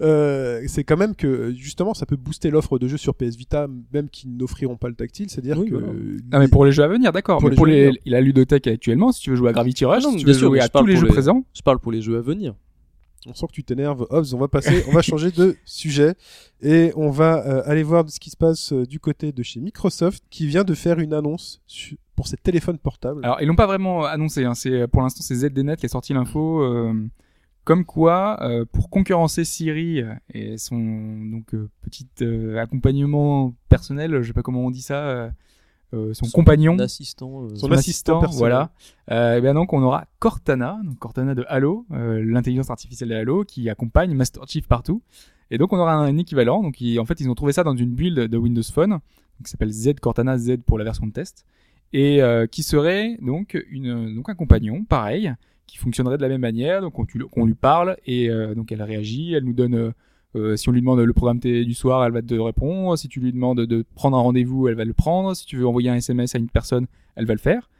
Euh, 0.00 0.60
c'est 0.66 0.82
quand 0.82 0.96
même 0.96 1.14
que 1.14 1.54
justement, 1.56 1.94
ça 1.94 2.06
peut 2.06 2.16
booster 2.16 2.50
l'offre 2.50 2.80
de 2.80 2.88
jeux 2.88 2.96
sur 2.96 3.14
PS 3.14 3.36
Vita, 3.36 3.68
même 3.92 4.08
qui 4.10 4.26
n'offriront 4.28 4.76
pas 4.76 4.88
le 4.88 4.94
tactile. 4.96 5.30
C'est-à-dire 5.30 5.58
Oui, 5.58 5.70
que 5.70 5.74
voilà. 5.76 5.92
Non, 6.32 6.38
mais 6.40 6.48
pour 6.48 6.64
les 6.64 6.72
jeux 6.72 6.82
à 6.82 6.88
venir, 6.88 7.12
d'accord. 7.12 7.38
Pour 7.38 7.44
Mais 7.48 7.50
les 7.50 7.56
pour 7.56 7.66
les, 7.66 7.92
la 8.04 8.20
ludothèque 8.20 8.66
actuellement, 8.66 9.12
si 9.12 9.20
tu 9.22 9.30
veux 9.30 9.36
jouer 9.36 9.50
à 9.50 9.52
Gravity 9.52 9.84
Rush, 9.84 10.02
Ah 10.04 10.06
non, 10.08 10.12
si 10.12 10.18
tu 10.18 10.26
veux 10.26 10.32
sûr, 10.34 10.48
jouer 10.48 10.60
à 10.60 10.64
je 10.66 10.70
parle 10.70 10.84
tous 10.86 10.90
les 10.90 10.96
jeux 10.96 11.02
les- 11.06 11.12
présents, 11.12 11.44
Je 11.54 11.62
parle 11.62 11.78
pour 11.78 11.92
les 11.92 12.02
jeux 12.02 12.16
à 12.18 12.20
venir. 12.20 12.54
On 13.26 13.34
sent 13.34 13.46
que 13.48 13.52
tu 13.52 13.64
t'énerves. 13.64 14.06
Hobbs, 14.10 14.34
on 14.34 14.38
va 14.38 14.48
passer, 14.48 14.84
on 14.88 14.92
va 14.92 15.02
changer 15.02 15.30
de 15.30 15.56
sujet 15.64 16.14
et 16.60 16.92
on 16.96 17.10
va 17.10 17.46
euh, 17.46 17.62
aller 17.66 17.82
voir 17.82 18.08
ce 18.08 18.20
qui 18.20 18.30
se 18.30 18.36
passe 18.36 18.72
euh, 18.72 18.86
du 18.86 19.00
côté 19.00 19.32
de 19.32 19.42
chez 19.42 19.60
Microsoft, 19.60 20.24
qui 20.30 20.46
vient 20.46 20.64
de 20.64 20.74
faire 20.74 20.98
une 20.98 21.12
annonce 21.12 21.62
pour 22.14 22.28
ses 22.28 22.36
téléphones 22.36 22.78
portables. 22.78 23.24
Alors, 23.24 23.40
ils 23.40 23.46
l'ont 23.46 23.56
pas 23.56 23.66
vraiment 23.66 24.04
annoncé. 24.04 24.44
Hein. 24.44 24.54
C'est 24.54 24.86
pour 24.88 25.02
l'instant 25.02 25.22
c'est 25.22 25.34
ZDNet 25.34 25.76
qui 25.76 25.86
a 25.86 25.88
sorti 25.88 26.14
l'info, 26.14 26.62
euh, 26.62 26.92
comme 27.66 27.84
quoi 27.84 28.38
euh, 28.42 28.64
pour 28.64 28.88
concurrencer 28.90 29.44
Siri 29.44 30.00
euh, 30.00 30.14
et 30.32 30.56
son 30.56 31.42
euh, 31.52 31.68
petit 31.82 32.06
euh, 32.22 32.58
accompagnement 32.58 33.54
personnel, 33.68 34.22
je 34.22 34.28
sais 34.28 34.32
pas 34.32 34.42
comment 34.42 34.64
on 34.64 34.70
dit 34.70 34.82
ça, 34.82 35.30
euh, 35.94 36.08
euh, 36.10 36.14
son, 36.14 36.26
compagnon, 36.30 36.78
Assistant. 36.78 37.44
euh, 37.44 37.54
Son 37.56 37.68
assistant 37.72 38.20
voilà. 38.38 38.70
Euh, 39.10 39.38
et 39.38 39.40
bien 39.40 39.54
donc 39.54 39.72
on 39.72 39.82
aura 39.82 40.04
Cortana, 40.18 40.78
donc 40.84 40.98
Cortana 40.98 41.34
de 41.34 41.44
Halo, 41.48 41.86
euh, 41.92 42.22
l'intelligence 42.24 42.70
artificielle 42.70 43.10
de 43.10 43.14
Halo 43.14 43.44
qui 43.44 43.68
accompagne 43.70 44.12
Master 44.14 44.42
Chief 44.48 44.66
partout. 44.66 45.02
Et 45.50 45.58
donc 45.58 45.72
on 45.72 45.76
aura 45.78 45.94
un 45.94 46.16
équivalent. 46.18 46.62
Donc 46.62 46.80
ils- 46.80 46.98
en 46.98 47.04
fait 47.04 47.20
ils 47.20 47.28
ont 47.30 47.34
trouvé 47.34 47.52
ça 47.52 47.62
dans 47.62 47.76
une 47.76 47.90
build 47.90 48.18
de 48.18 48.36
Windows 48.36 48.62
Phone 48.72 48.98
qui 49.44 49.50
s'appelle 49.50 49.70
Z 49.70 49.94
Cortana 50.00 50.38
Z 50.38 50.56
pour 50.66 50.78
la 50.78 50.84
version 50.84 51.06
de 51.06 51.12
test 51.12 51.44
et 51.92 52.20
euh, 52.22 52.46
qui 52.46 52.62
serait 52.64 53.16
donc 53.22 53.56
une 53.70 54.14
donc 54.16 54.28
un 54.28 54.34
compagnon 54.34 54.84
pareil 54.84 55.32
qui 55.68 55.78
fonctionnerait 55.78 56.16
de 56.16 56.22
la 56.22 56.28
même 56.28 56.40
manière. 56.40 56.80
Donc 56.80 56.98
on, 56.98 57.04
tu- 57.04 57.22
on 57.36 57.44
lui 57.46 57.54
parle 57.54 57.96
et 58.06 58.28
euh, 58.30 58.54
donc 58.54 58.72
elle 58.72 58.82
réagit, 58.82 59.34
elle 59.34 59.44
nous 59.44 59.52
donne 59.52 59.92
euh, 60.34 60.56
si 60.56 60.68
on 60.68 60.72
lui 60.72 60.80
demande 60.80 61.00
le 61.00 61.12
programme 61.12 61.38
du 61.38 61.72
soir, 61.74 62.04
elle 62.04 62.12
va 62.12 62.20
te 62.22 62.34
répondre. 62.34 62.96
Si 62.98 63.08
tu 63.08 63.20
lui 63.20 63.32
demandes 63.32 63.60
de 63.60 63.84
prendre 63.94 64.16
un 64.16 64.20
rendez-vous, 64.20 64.68
elle 64.68 64.74
va 64.74 64.84
le 64.84 64.92
prendre. 64.92 65.34
Si 65.34 65.46
tu 65.46 65.56
veux 65.56 65.66
envoyer 65.66 65.88
un 65.90 65.94
SMS 65.96 66.34
à 66.34 66.38
une 66.38 66.48
personne, 66.48 66.86
elle 67.14 67.24
va 67.26 67.32
le 67.34 67.38
faire. 67.40 67.70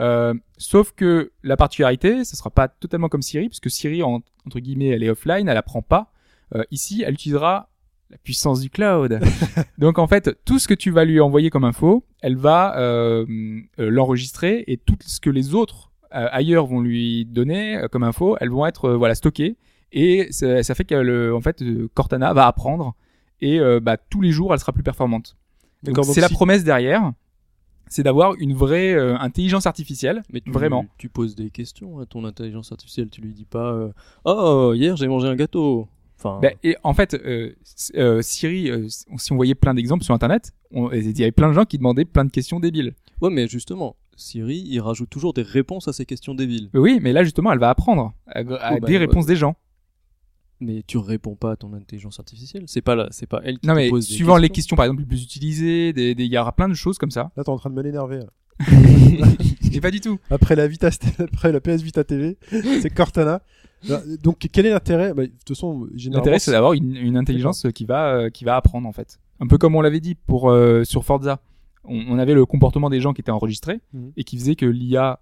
Euh, 0.00 0.34
sauf 0.58 0.92
que 0.92 1.30
la 1.42 1.56
particularité, 1.56 2.24
ce 2.24 2.36
sera 2.36 2.50
pas 2.50 2.68
totalement 2.68 3.08
comme 3.08 3.22
Siri, 3.22 3.48
puisque 3.48 3.70
Siri, 3.70 4.02
en- 4.02 4.22
entre 4.46 4.60
guillemets, 4.60 4.88
elle 4.88 5.02
est 5.02 5.10
offline, 5.10 5.48
elle 5.48 5.56
apprend 5.56 5.82
pas. 5.82 6.12
Euh, 6.54 6.62
ici, 6.70 7.02
elle 7.06 7.14
utilisera 7.14 7.70
la 8.10 8.18
puissance 8.18 8.60
du 8.60 8.70
cloud. 8.70 9.18
Donc 9.78 9.98
en 9.98 10.06
fait, 10.06 10.38
tout 10.44 10.58
ce 10.58 10.68
que 10.68 10.74
tu 10.74 10.90
vas 10.90 11.04
lui 11.04 11.20
envoyer 11.20 11.48
comme 11.50 11.64
info, 11.64 12.04
elle 12.22 12.36
va 12.36 12.74
l'enregistrer 13.78 14.64
et 14.66 14.76
tout 14.76 14.96
ce 15.04 15.20
que 15.20 15.30
les 15.30 15.54
autres 15.54 15.90
ailleurs 16.10 16.66
vont 16.66 16.80
lui 16.80 17.24
donner 17.24 17.80
comme 17.90 18.04
info, 18.04 18.36
elles 18.40 18.50
vont 18.50 18.66
être 18.66 18.90
voilà 18.92 19.14
stockées 19.14 19.56
et 19.94 20.26
ça, 20.30 20.62
ça 20.62 20.74
fait 20.74 20.84
que 20.84 20.94
le, 20.94 21.34
en 21.34 21.40
fait 21.40 21.62
euh, 21.62 21.88
Cortana 21.94 22.34
va 22.34 22.46
apprendre 22.46 22.94
et 23.40 23.58
euh, 23.60 23.80
bah, 23.80 23.96
tous 23.96 24.20
les 24.20 24.30
jours 24.32 24.52
elle 24.52 24.60
sera 24.60 24.72
plus 24.72 24.82
performante. 24.82 25.36
Donc, 25.82 26.04
c'est 26.04 26.20
la 26.20 26.28
promesse 26.28 26.64
derrière, 26.64 27.12
c'est 27.88 28.02
d'avoir 28.02 28.34
une 28.38 28.54
vraie 28.54 28.94
euh, 28.94 29.16
intelligence 29.18 29.66
artificielle, 29.66 30.22
Mais 30.32 30.40
tu, 30.40 30.50
vraiment. 30.50 30.86
Tu 30.98 31.08
poses 31.10 31.34
des 31.34 31.50
questions 31.50 31.98
à 32.00 32.06
ton 32.06 32.24
intelligence 32.24 32.72
artificielle. 32.72 33.10
Tu 33.10 33.20
lui 33.20 33.34
dis 33.34 33.44
pas 33.44 33.72
euh, 33.72 33.92
Oh, 34.24 34.72
hier 34.74 34.96
j'ai 34.96 35.06
mangé 35.08 35.28
un 35.28 35.36
gâteau. 35.36 35.86
Enfin, 36.18 36.38
Bah, 36.40 36.48
et 36.62 36.76
en 36.84 36.94
fait, 36.94 37.12
euh, 37.14 37.52
euh, 37.96 38.22
Siri, 38.22 38.70
euh, 38.70 38.86
si 38.88 39.32
on 39.32 39.36
voyait 39.36 39.54
plein 39.54 39.74
d'exemples 39.74 40.04
sur 40.04 40.14
Internet, 40.14 40.52
on- 40.72 40.90
il 40.90 41.18
y 41.18 41.22
avait 41.22 41.32
plein 41.32 41.48
de 41.48 41.52
gens 41.54 41.64
qui 41.66 41.76
demandaient 41.76 42.06
plein 42.06 42.24
de 42.24 42.30
questions 42.30 42.60
débiles. 42.60 42.94
ouais, 43.20 43.30
mais 43.30 43.46
justement, 43.46 43.94
Siri, 44.16 44.64
il 44.66 44.80
rajoute 44.80 45.10
toujours 45.10 45.34
des 45.34 45.42
réponses 45.42 45.86
à 45.86 45.92
ces 45.92 46.06
questions 46.06 46.34
débiles. 46.34 46.70
Mais 46.72 46.80
oui, 46.80 46.98
mais 47.02 47.12
là 47.12 47.24
justement, 47.24 47.52
elle 47.52 47.58
va 47.58 47.68
apprendre 47.68 48.14
à, 48.26 48.38
à 48.38 48.42
Oh, 48.42 48.46
bah, 48.80 48.86
des 48.86 48.92
ouais. 48.94 48.98
réponses 48.98 49.26
des 49.26 49.36
gens. 49.36 49.54
Mais 50.60 50.82
tu 50.86 50.98
réponds 50.98 51.34
pas 51.34 51.52
à 51.52 51.56
ton 51.56 51.72
intelligence 51.74 52.18
artificielle. 52.20 52.64
C'est 52.66 52.80
pas 52.82 52.94
là, 52.94 53.08
c'est 53.10 53.26
pas 53.26 53.40
elle 53.44 53.58
qui 53.58 53.66
Non 53.66 53.74
te 53.74 53.78
mais 53.78 53.88
pose 53.90 54.08
des 54.08 54.14
suivant 54.14 54.36
les 54.36 54.48
questions. 54.48 54.76
par 54.76 54.84
exemple 54.86 55.00
les 55.02 55.06
plus 55.06 55.22
utilisées, 55.22 55.92
des, 55.92 56.14
des- 56.14 56.24
il 56.24 56.32
y 56.32 56.38
aura 56.38 56.52
plein 56.54 56.68
de 56.68 56.74
choses 56.74 56.96
comme 56.98 57.10
ça. 57.10 57.32
Là, 57.36 57.42
t'es 57.44 57.50
en 57.50 57.56
train 57.58 57.70
de 57.70 57.74
me 57.74 57.82
l'énerver. 57.82 58.20
Et 59.72 59.80
pas 59.80 59.90
du 59.90 60.00
tout. 60.00 60.18
Après 60.30 60.54
la 60.56 60.66
Vita, 60.68 60.90
après 61.18 61.52
la 61.52 61.60
PS 61.60 61.82
Vita 61.82 62.04
TV, 62.04 62.38
c'est 62.80 62.90
Cortana. 62.90 63.42
Alors, 63.86 64.00
Donc, 64.22 64.38
quel 64.52 64.66
est 64.66 64.70
l'intérêt? 64.70 65.12
Bah, 65.12 65.22
De 65.26 65.28
toute 65.32 65.48
façon, 65.48 65.86
généralement, 65.94 66.20
L'intérêt 66.24 66.38
c'est 66.38 66.52
d'avoir 66.52 66.72
une, 66.72 66.96
une 66.96 67.16
intelligence 67.16 67.66
qui 67.74 67.84
va 67.84 68.14
euh, 68.14 68.30
qui 68.30 68.44
va 68.44 68.56
apprendre 68.56 68.88
en 68.88 68.92
fait. 68.92 69.18
Un 69.40 69.46
peu 69.46 69.58
comme 69.58 69.74
on 69.74 69.80
l'avait 69.82 70.00
dit 70.00 70.14
pour 70.14 70.50
euh, 70.50 70.84
sur 70.84 71.04
Forza. 71.04 71.40
On, 71.84 71.98
on 72.08 72.18
avait 72.18 72.32
le 72.34 72.46
comportement 72.46 72.88
des 72.88 73.00
gens 73.00 73.12
qui 73.12 73.20
étaient 73.20 73.30
enregistrés 73.32 73.80
Mhm. 73.92 74.12
et 74.16 74.24
qui 74.24 74.38
faisait 74.38 74.54
que 74.56 74.64
l'IA 74.66 75.20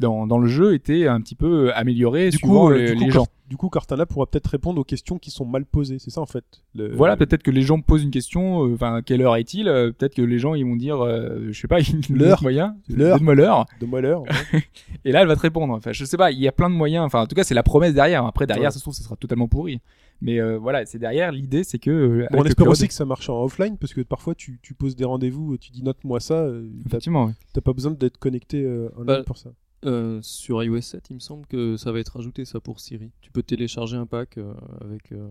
dans, 0.00 0.26
dans 0.26 0.38
le 0.38 0.48
jeu 0.48 0.74
était 0.74 1.06
un 1.06 1.20
petit 1.20 1.34
peu 1.34 1.68
euh, 1.68 1.76
améliorée 1.76 2.30
du 2.30 2.38
suivant 2.38 2.66
coup, 2.68 2.72
euh, 2.72 2.78
les, 2.78 2.92
du 2.92 2.96
coup, 2.96 3.04
les 3.04 3.10
gens. 3.10 3.26
Du 3.52 3.58
coup, 3.58 3.68
Cortana 3.68 4.06
pourra 4.06 4.24
peut-être 4.24 4.46
répondre 4.46 4.80
aux 4.80 4.84
questions 4.84 5.18
qui 5.18 5.30
sont 5.30 5.44
mal 5.44 5.66
posées. 5.66 5.98
C'est 5.98 6.08
ça 6.08 6.22
en 6.22 6.26
fait. 6.26 6.42
Le- 6.74 6.94
Voilà, 6.96 7.18
peut-être 7.18 7.42
que 7.42 7.50
les 7.50 7.60
gens 7.60 7.78
posent 7.82 8.02
une 8.02 8.10
question, 8.10 8.66
euh, 8.66 8.72
enfin, 8.72 9.02
quelle 9.04 9.20
heure 9.20 9.36
est-il 9.36 9.68
Euh, 9.68 9.92
Peut-être 9.92 10.14
que 10.14 10.22
les 10.22 10.38
gens, 10.38 10.54
ils 10.54 10.64
vont 10.64 10.74
dire, 10.74 11.04
euh, 11.04 11.48
je 11.50 11.60
sais 11.60 11.68
pas, 11.68 11.76
L'heure. 12.08 12.40
moyen, 12.42 12.76
L'heure. 12.88 13.16
donne-moi 13.18 13.34
l'heure. 13.34 13.66
Donne-moi 13.78 14.00
l'heure. 14.00 14.22
Et 15.04 15.12
là, 15.12 15.20
elle 15.20 15.28
va 15.28 15.36
te 15.36 15.42
répondre. 15.42 15.74
Enfin, 15.74 15.92
je 15.92 16.02
sais 16.06 16.16
pas, 16.16 16.30
il 16.32 16.38
y 16.40 16.48
a 16.48 16.52
plein 16.52 16.70
de 16.70 16.74
moyens. 16.74 17.04
Enfin, 17.04 17.20
en 17.20 17.26
tout 17.26 17.34
cas, 17.34 17.44
c'est 17.44 17.52
la 17.52 17.62
promesse 17.62 17.92
derrière. 17.92 18.24
Après, 18.24 18.46
derrière, 18.46 18.68
Ouais. 18.68 18.72
ça 18.72 18.78
se 18.78 18.84
trouve, 18.84 18.94
ça 18.94 19.02
sera 19.04 19.16
totalement 19.16 19.48
pourri. 19.48 19.82
Mais 20.22 20.40
euh, 20.40 20.56
voilà, 20.56 20.86
c'est 20.86 20.98
derrière. 20.98 21.30
L'idée, 21.30 21.62
c'est 21.62 21.78
que. 21.78 21.90
euh, 21.90 22.26
Bon, 22.30 22.38
on 22.40 22.44
espère 22.44 22.68
aussi 22.68 22.88
que 22.88 22.94
ça 22.94 23.04
marche 23.04 23.28
en 23.28 23.42
offline 23.44 23.76
parce 23.76 23.92
que 23.92 24.00
parfois 24.00 24.34
tu, 24.34 24.60
tu 24.62 24.72
poses 24.72 24.96
des 24.96 25.04
rendez-vous, 25.04 25.58
tu 25.58 25.70
dis 25.72 25.82
note-moi 25.82 26.20
ça, 26.20 26.34
euh, 26.44 26.68
t'as 26.84 26.88
Effectivement, 26.90 27.26
ouais. 27.26 27.32
t'as 27.52 27.60
pas 27.60 27.72
besoin 27.74 27.92
d'être 27.92 28.16
connecté 28.18 28.62
euh, 28.64 28.88
en 28.96 29.04
Bah, 29.04 29.16
ligne 29.16 29.24
pour 29.24 29.36
ça. 29.36 29.50
Euh, 29.84 30.20
sur 30.22 30.62
iOS 30.62 30.80
7, 30.80 31.10
il 31.10 31.14
me 31.14 31.20
semble 31.20 31.46
que 31.46 31.76
ça 31.76 31.90
va 31.90 31.98
être 31.98 32.18
ajouté 32.18 32.44
ça 32.44 32.60
pour 32.60 32.78
Siri. 32.78 33.10
Tu 33.20 33.30
peux 33.32 33.42
télécharger 33.42 33.96
un 33.96 34.06
pack 34.06 34.38
euh, 34.38 34.54
avec 34.80 35.10
euh, 35.12 35.28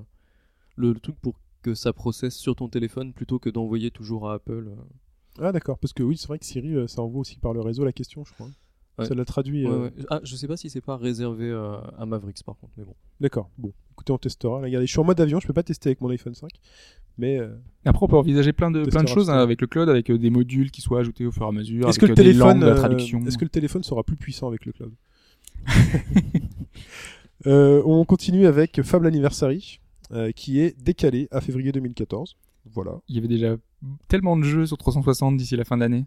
le, 0.75 0.93
truc 0.95 1.15
pour 1.21 1.35
que 1.61 1.73
ça 1.73 1.93
processe 1.93 2.35
sur 2.35 2.55
ton 2.55 2.67
téléphone 2.67 3.13
plutôt 3.13 3.39
que 3.39 3.49
d'envoyer 3.49 3.91
toujours 3.91 4.29
à 4.29 4.35
Apple. 4.35 4.71
Ah 5.39 5.53
d'accord, 5.53 5.79
parce 5.79 5.93
que 5.93 6.03
oui, 6.03 6.17
c'est 6.17 6.27
vrai 6.27 6.39
que 6.39 6.45
Siri, 6.45 6.87
ça 6.89 7.01
envoie 7.01 7.21
aussi 7.21 7.37
par 7.37 7.53
le 7.53 7.61
réseau 7.61 7.85
la 7.85 7.93
question, 7.93 8.25
je 8.25 8.33
crois. 8.33 8.49
Ouais. 8.99 9.05
Ça 9.05 9.15
l'a 9.15 9.25
traduit. 9.25 9.65
Ouais, 9.65 9.71
euh, 9.71 9.83
ouais. 9.85 9.91
Ah, 10.09 10.19
je 10.23 10.35
sais 10.35 10.47
pas 10.47 10.57
si 10.57 10.69
c'est 10.69 10.81
pas 10.81 10.97
réservé 10.97 11.49
euh, 11.49 11.77
à 11.97 12.05
Mavericks 12.05 12.43
par 12.43 12.57
contre, 12.57 12.73
mais 12.77 12.83
bon. 12.83 12.93
D'accord. 13.21 13.49
Bon, 13.57 13.71
écoutez, 13.93 14.11
on 14.11 14.17
testera. 14.17 14.59
Là, 14.59 14.65
Regardez, 14.65 14.85
je 14.85 14.91
suis 14.91 14.99
en 14.99 15.03
mode 15.05 15.19
avion, 15.19 15.39
je 15.39 15.47
peux 15.47 15.53
pas 15.53 15.63
tester 15.63 15.89
avec 15.89 16.01
mon 16.01 16.09
iPhone 16.09 16.35
5, 16.35 16.49
mais 17.17 17.39
euh, 17.39 17.49
Après, 17.85 18.03
on 18.03 18.07
peut 18.09 18.17
envisager 18.17 18.51
plein 18.53 18.69
de, 18.69 18.83
plein 18.83 19.03
de 19.03 19.07
choses 19.07 19.29
hein, 19.29 19.37
avec 19.37 19.61
le 19.61 19.67
cloud, 19.67 19.87
avec 19.89 20.09
euh, 20.11 20.17
des 20.17 20.29
modules 20.29 20.71
qui 20.71 20.81
soient 20.81 20.99
ajoutés 20.99 21.25
au 21.25 21.31
fur 21.31 21.43
et 21.43 21.47
à 21.47 21.51
mesure. 21.51 21.87
est-ce 21.87 21.99
que 21.99 22.05
le 22.05 22.11
euh, 22.11 22.15
des 22.15 22.23
téléphone, 22.23 22.47
langues, 22.47 22.61
de 22.61 22.65
la 22.65 22.73
euh, 22.73 22.75
traduction. 22.75 23.25
est-ce 23.25 23.37
que 23.37 23.45
le 23.45 23.49
téléphone 23.49 23.83
sera 23.83 24.03
plus 24.03 24.17
puissant 24.17 24.47
avec 24.47 24.65
le 24.65 24.73
cloud? 24.73 24.91
Euh, 27.47 27.81
On 27.85 28.05
continue 28.05 28.45
avec 28.45 28.83
Fable 28.83 29.07
Anniversary, 29.07 29.79
euh, 30.11 30.31
qui 30.31 30.59
est 30.59 30.79
décalé 30.79 31.27
à 31.31 31.41
février 31.41 31.71
2014. 31.71 32.37
Voilà. 32.71 32.99
Il 33.07 33.15
y 33.15 33.17
avait 33.17 33.27
déjà 33.27 33.57
tellement 34.07 34.37
de 34.37 34.43
jeux 34.43 34.67
sur 34.67 34.77
360 34.77 35.37
d'ici 35.37 35.55
la 35.55 35.63
fin 35.63 35.77
d'année. 35.77 36.05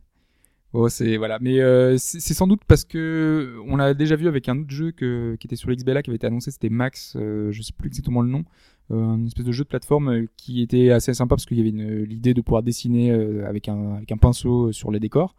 Oh, 0.76 0.88
c'est 0.88 1.16
voilà, 1.16 1.38
mais 1.40 1.60
euh, 1.60 1.96
c'est 1.98 2.34
sans 2.34 2.48
doute 2.48 2.62
parce 2.66 2.84
que 2.84 3.58
on 3.68 3.76
l'a 3.76 3.94
déjà 3.94 4.16
vu 4.16 4.26
avec 4.26 4.48
un 4.48 4.58
autre 4.58 4.70
jeu 4.70 4.90
qui 4.90 5.46
était 5.46 5.54
sur 5.54 5.70
l'XBLA 5.70 6.02
qui 6.02 6.10
avait 6.10 6.16
été 6.16 6.26
annoncé, 6.26 6.50
c'était 6.50 6.68
Max, 6.68 7.14
euh, 7.14 7.52
je 7.52 7.62
sais 7.62 7.72
plus 7.72 7.86
exactement 7.86 8.22
le 8.22 8.28
nom, 8.28 8.44
euh, 8.90 9.14
une 9.14 9.26
espèce 9.26 9.46
de 9.46 9.52
jeu 9.52 9.64
de 9.64 9.68
plateforme 9.68 10.08
euh, 10.08 10.26
qui 10.36 10.60
était 10.60 10.90
assez 10.90 11.14
sympa 11.14 11.36
parce 11.36 11.46
qu'il 11.46 11.56
y 11.56 11.60
avait 11.60 12.04
l'idée 12.04 12.34
de 12.34 12.40
pouvoir 12.42 12.62
dessiner 12.62 13.12
euh, 13.12 13.48
avec 13.48 13.68
un 13.68 13.94
avec 13.94 14.12
un 14.12 14.16
pinceau 14.18 14.72
sur 14.72 14.90
les 14.90 15.00
décors. 15.00 15.34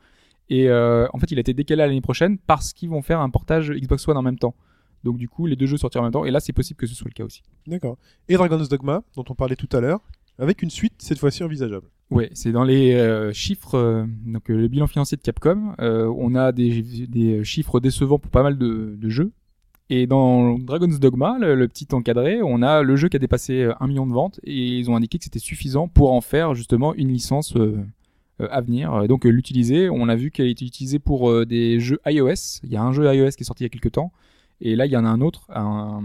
Et 0.49 0.71
en 0.71 1.17
fait, 1.19 1.31
il 1.31 1.37
a 1.37 1.41
été 1.41 1.55
décalé 1.55 1.81
à 1.81 1.87
l'année 1.87 2.01
prochaine 2.01 2.37
parce 2.37 2.71
qu'ils 2.71 2.89
vont 2.89 3.01
faire 3.01 3.19
un 3.19 3.31
portage 3.31 3.71
Xbox 3.71 4.07
One 4.07 4.15
en 4.15 4.21
même 4.21 4.37
temps. 4.37 4.55
Donc 5.03 5.17
du 5.17 5.27
coup, 5.27 5.47
les 5.47 5.55
deux 5.55 5.65
jeux 5.65 5.77
sortiront 5.77 6.03
en 6.03 6.05
même 6.05 6.13
temps. 6.13 6.25
Et 6.25 6.31
là, 6.31 6.39
c'est 6.39 6.53
possible 6.53 6.77
que 6.79 6.85
ce 6.85 6.93
soit 6.93 7.09
le 7.09 7.13
cas 7.13 7.23
aussi. 7.23 7.41
D'accord. 7.65 7.97
Et 8.29 8.35
Dragon's 8.35 8.69
Dogma, 8.69 9.03
dont 9.15 9.25
on 9.27 9.33
parlait 9.33 9.55
tout 9.55 9.69
à 9.75 9.81
l'heure, 9.81 10.01
avec 10.39 10.61
une 10.61 10.69
suite 10.69 10.93
cette 10.99 11.19
fois-ci 11.19 11.43
envisageable. 11.43 11.87
Ouais, 12.11 12.29
c'est 12.33 12.51
dans 12.51 12.63
les 12.63 12.93
euh, 12.93 13.33
chiffres, 13.33 13.75
euh, 13.75 14.05
donc 14.25 14.51
euh, 14.51 14.55
le 14.55 14.67
bilan 14.67 14.85
financier 14.85 15.17
de 15.17 15.23
Capcom, 15.23 15.73
on 15.79 16.35
a 16.35 16.51
des, 16.51 17.43
chiffres 17.43 17.79
décevants 17.79 18.19
pour 18.19 18.31
pas 18.31 18.43
mal 18.43 18.57
de, 18.57 19.09
jeux. 19.09 19.31
Et 19.89 20.07
dans 20.07 20.57
Dragon's 20.57 20.99
Dogma, 20.99 21.37
le, 21.39 21.67
petit 21.67 21.87
encadré, 21.93 22.41
on 22.43 22.61
a 22.61 22.83
le 22.83 22.95
jeu 22.95 23.09
qui 23.09 23.17
a 23.17 23.19
dépassé 23.19 23.69
un 23.79 23.87
million 23.87 24.07
de 24.07 24.13
ventes 24.13 24.39
et 24.43 24.79
ils 24.79 24.89
ont 24.89 24.95
indiqué 24.95 25.17
que 25.17 25.23
c'était 25.23 25.39
suffisant 25.39 25.87
pour 25.87 26.13
en 26.13 26.21
faire 26.21 26.55
justement 26.55 26.93
une 26.95 27.09
licence 27.09 27.55
à 28.39 28.61
venir. 28.61 29.07
Donc 29.07 29.25
l'utiliser, 29.25 29.89
on 29.89 30.09
a 30.09 30.15
vu 30.15 30.31
qu'elle 30.31 30.47
était 30.47 30.65
utilisée 30.65 30.97
pour 30.97 31.45
des 31.45 31.79
jeux 31.79 31.99
iOS. 32.07 32.61
Il 32.63 32.71
y 32.71 32.77
a 32.77 32.83
un 32.83 32.93
jeu 32.93 33.13
iOS 33.13 33.31
qui 33.31 33.43
est 33.43 33.45
sorti 33.45 33.63
il 33.63 33.65
y 33.65 33.67
a 33.67 33.69
quelques 33.69 33.91
temps 33.91 34.11
et 34.59 34.75
là 34.75 34.87
il 34.87 34.91
y 34.91 34.97
en 34.97 35.05
a 35.05 35.09
un 35.09 35.21
autre, 35.21 35.45
un 35.53 36.01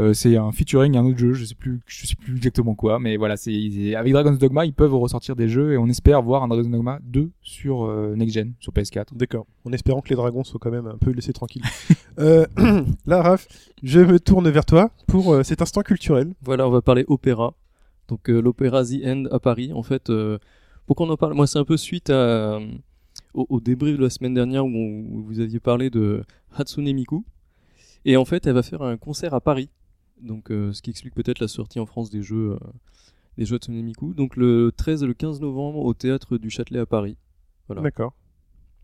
euh, 0.00 0.12
c'est 0.12 0.36
un 0.36 0.52
featuring 0.52 0.96
un 0.96 1.04
autre 1.04 1.18
jeu, 1.18 1.32
je 1.32 1.44
sais 1.44 1.54
plus, 1.54 1.80
je 1.86 2.06
sais 2.06 2.14
plus 2.14 2.36
exactement 2.36 2.74
quoi, 2.74 2.98
mais 3.00 3.16
voilà, 3.16 3.36
c'est 3.36 3.94
avec 3.96 4.12
Dragon's 4.12 4.38
Dogma, 4.38 4.64
ils 4.64 4.72
peuvent 4.72 4.94
ressortir 4.94 5.34
des 5.34 5.48
jeux 5.48 5.72
et 5.72 5.76
on 5.78 5.88
espère 5.88 6.22
voir 6.22 6.42
un 6.44 6.48
Dragon's 6.48 6.70
Dogma 6.70 7.00
2 7.02 7.30
sur 7.42 7.84
euh, 7.84 8.14
next 8.14 8.34
gen, 8.34 8.52
sur 8.60 8.72
PS4. 8.72 9.06
D'accord. 9.16 9.46
En 9.64 9.72
espérant 9.72 10.00
que 10.00 10.08
les 10.10 10.16
dragons 10.16 10.44
soient 10.44 10.60
quand 10.60 10.70
même 10.70 10.86
un 10.86 10.98
peu 10.98 11.10
laissés 11.10 11.32
tranquilles. 11.32 11.62
euh, 12.20 12.46
là, 13.06 13.22
Raph, 13.22 13.48
je 13.82 14.00
me 14.00 14.20
tourne 14.20 14.48
vers 14.50 14.64
toi 14.64 14.90
pour 15.08 15.32
euh, 15.34 15.42
cet 15.42 15.62
instant 15.62 15.82
culturel. 15.82 16.32
Voilà, 16.42 16.66
on 16.68 16.70
va 16.70 16.80
parler 16.82 17.04
opéra. 17.08 17.54
Donc 18.08 18.30
euh, 18.30 18.40
l'opéra 18.40 18.84
The 18.84 19.04
End 19.04 19.24
à 19.32 19.40
Paris. 19.40 19.72
En 19.72 19.82
fait, 19.82 20.10
euh, 20.10 20.38
pourquoi 20.86 21.06
on 21.06 21.10
en 21.10 21.16
parle 21.16 21.34
Moi, 21.34 21.46
c'est 21.46 21.58
un 21.58 21.64
peu 21.64 21.76
suite 21.76 22.08
à, 22.10 22.58
au, 23.34 23.46
au 23.50 23.60
débrief 23.60 23.96
de 23.98 24.02
la 24.04 24.10
semaine 24.10 24.32
dernière 24.34 24.64
où, 24.64 24.68
on- 24.68 25.04
où 25.10 25.22
vous 25.26 25.40
aviez 25.40 25.60
parlé 25.60 25.90
de 25.90 26.22
Hatsune 26.56 26.90
Miku. 26.92 27.24
Et 28.04 28.16
en 28.16 28.24
fait, 28.24 28.46
elle 28.46 28.54
va 28.54 28.62
faire 28.62 28.80
un 28.82 28.96
concert 28.96 29.34
à 29.34 29.40
Paris. 29.40 29.68
Donc, 30.22 30.50
euh, 30.50 30.72
ce 30.72 30.82
qui 30.82 30.90
explique 30.90 31.14
peut-être 31.14 31.40
la 31.40 31.48
sortie 31.48 31.78
en 31.80 31.86
France 31.86 32.10
des 32.10 32.22
jeux, 32.22 32.52
euh, 32.52 32.58
des 33.36 33.44
jeux 33.44 33.58
Miku. 33.68 34.14
Donc, 34.14 34.36
le 34.36 34.72
13 34.76 35.02
et 35.02 35.06
le 35.06 35.14
15 35.14 35.40
novembre 35.40 35.78
au 35.80 35.94
théâtre 35.94 36.38
du 36.38 36.50
Châtelet 36.50 36.80
à 36.80 36.86
Paris. 36.86 37.16
Voilà. 37.66 37.82
D'accord. 37.82 38.14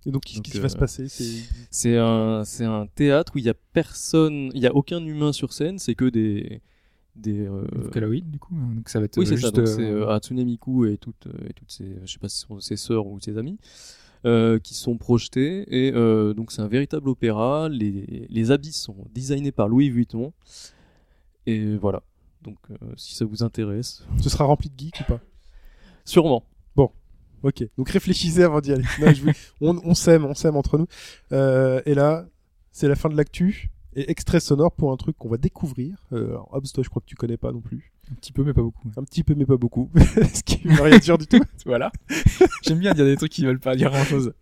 Et 0.06 0.10
donc, 0.10 0.24
qu'est-ce 0.24 0.42
qui 0.42 0.58
euh, 0.58 0.60
va 0.60 0.68
se 0.68 0.76
passer? 0.76 1.08
C'est- 1.08 1.96
un, 1.96 2.44
c'est 2.44 2.64
un 2.64 2.86
théâtre 2.86 3.32
où 3.34 3.38
il 3.38 3.44
y 3.44 3.48
a 3.48 3.54
personne, 3.72 4.50
il 4.54 4.60
y 4.62 4.66
a 4.66 4.74
aucun 4.74 5.04
humain 5.04 5.32
sur 5.32 5.52
scène, 5.52 5.78
c'est 5.78 5.94
que 5.94 6.04
des, 6.04 6.60
des, 7.16 7.46
euh, 7.46 7.64
Vocaloid, 7.72 8.30
du 8.30 8.38
coup, 8.38 8.54
hein, 8.54 8.74
donc 8.76 8.88
ça 8.90 8.98
va 8.98 9.06
être 9.06 9.16
Oui, 9.16 9.24
euh, 9.24 9.28
c'est 9.30 9.36
ça. 9.38 9.46
juste, 9.48 9.58
euh, 9.58 9.64
c'est 9.66 9.82
euh, 9.88 10.08
Hatsune 10.10 10.44
Miku 10.44 10.84
et 10.86 10.98
toutes, 10.98 11.26
euh, 11.26 11.48
et 11.48 11.54
toutes 11.54 11.70
ses, 11.70 11.96
je 12.04 12.12
sais 12.12 12.18
pas 12.18 12.28
si 12.28 12.38
ce 12.40 12.46
sont 12.46 12.60
ses 12.60 12.76
sœurs 12.76 13.06
ou 13.06 13.18
ses 13.18 13.38
amis, 13.38 13.56
euh, 14.26 14.58
qui 14.58 14.74
sont 14.74 14.98
projetés. 14.98 15.64
Et 15.74 15.92
euh, 15.94 16.34
donc, 16.34 16.52
c'est 16.52 16.60
un 16.62 16.68
véritable 16.68 17.08
opéra. 17.08 17.68
Les, 17.70 18.26
les 18.28 18.50
habits 18.50 18.72
sont 18.72 18.96
designés 19.14 19.52
par 19.52 19.68
Louis 19.68 19.88
Vuitton. 19.90 20.32
Et 21.46 21.76
voilà. 21.76 22.02
Donc, 22.42 22.58
euh, 22.70 22.76
si 22.96 23.14
ça 23.14 23.24
vous 23.24 23.42
intéresse, 23.42 24.04
Ce 24.20 24.28
sera 24.28 24.44
rempli 24.44 24.68
de 24.70 24.78
geeks 24.78 25.00
ou 25.00 25.04
pas? 25.04 25.20
Sûrement. 26.04 26.44
Ok. 27.42 27.62
Donc 27.76 27.90
réfléchissez 27.90 28.42
avant 28.42 28.62
d'y 28.62 28.72
aller. 28.72 28.84
Non, 29.02 29.12
je 29.12 29.20
vous- 29.22 29.30
on 29.60 29.78
on 29.84 29.92
s'aime, 29.94 30.24
on 30.24 30.32
s'aime 30.32 30.56
entre 30.56 30.78
nous. 30.78 30.86
Euh, 31.32 31.82
et 31.84 31.92
là, 31.94 32.24
c'est 32.72 32.88
la 32.88 32.96
fin 32.96 33.10
de 33.10 33.16
l'actu. 33.18 33.70
Et 33.96 34.10
extrait 34.10 34.40
sonore 34.40 34.72
pour 34.72 34.92
un 34.92 34.96
truc 34.96 35.18
qu'on 35.18 35.28
va 35.28 35.36
découvrir. 35.36 35.98
Euh, 36.14 36.28
alors, 36.30 36.48
Hobbs, 36.54 36.72
toi, 36.72 36.82
je 36.82 36.88
crois 36.88 37.02
que 37.02 37.06
tu 37.06 37.16
connais 37.16 37.36
pas 37.36 37.52
non 37.52 37.60
plus. 37.60 37.92
un 38.10 38.14
petit 38.14 38.32
peu, 38.32 38.44
mais 38.44 38.54
pas 38.54 38.62
beaucoup. 38.62 38.90
Un 38.96 39.04
petit 39.04 39.22
peu, 39.22 39.34
mais 39.34 39.44
pas 39.44 39.58
beaucoup. 39.58 39.90
Ce 40.34 40.42
qui 40.42 40.56
veut 40.66 40.80
rien 40.82 40.96
dire 40.98 41.18
du 41.18 41.26
tout. 41.26 41.38
voilà. 41.66 41.92
J'aime 42.62 42.78
bien 42.78 42.94
dire 42.94 43.04
des 43.04 43.16
trucs 43.18 43.30
qui 43.32 43.44
veulent 43.44 43.60
pas 43.60 43.76
dire 43.76 43.90
grand 43.90 44.04
chose. 44.04 44.32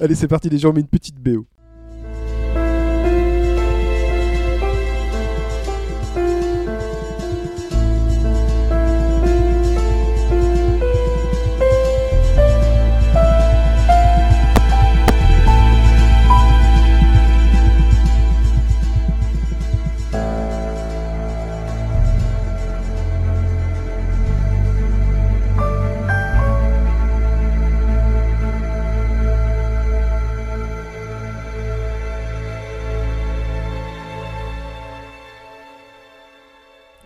Allez, 0.00 0.16
c'est 0.16 0.26
parti, 0.26 0.48
les 0.50 0.58
gens, 0.58 0.70
on 0.70 0.72
met 0.72 0.80
une 0.80 0.88
petite 0.88 1.14
BO. 1.20 1.46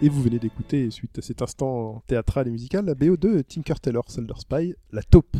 Et 0.02 0.08
vous 0.08 0.20
venez 0.20 0.38
d'écouter, 0.40 0.90
suite 0.90 1.18
à 1.18 1.22
cet 1.22 1.42
instant 1.42 2.02
théâtral 2.08 2.48
et 2.48 2.50
musical, 2.50 2.84
la 2.84 2.94
BO 2.94 3.16
de 3.16 3.40
Tinker 3.42 3.78
Tailor 3.80 4.10
Soldier 4.10 4.34
Spy, 4.38 4.74
la 4.92 5.02
taupe 5.02 5.36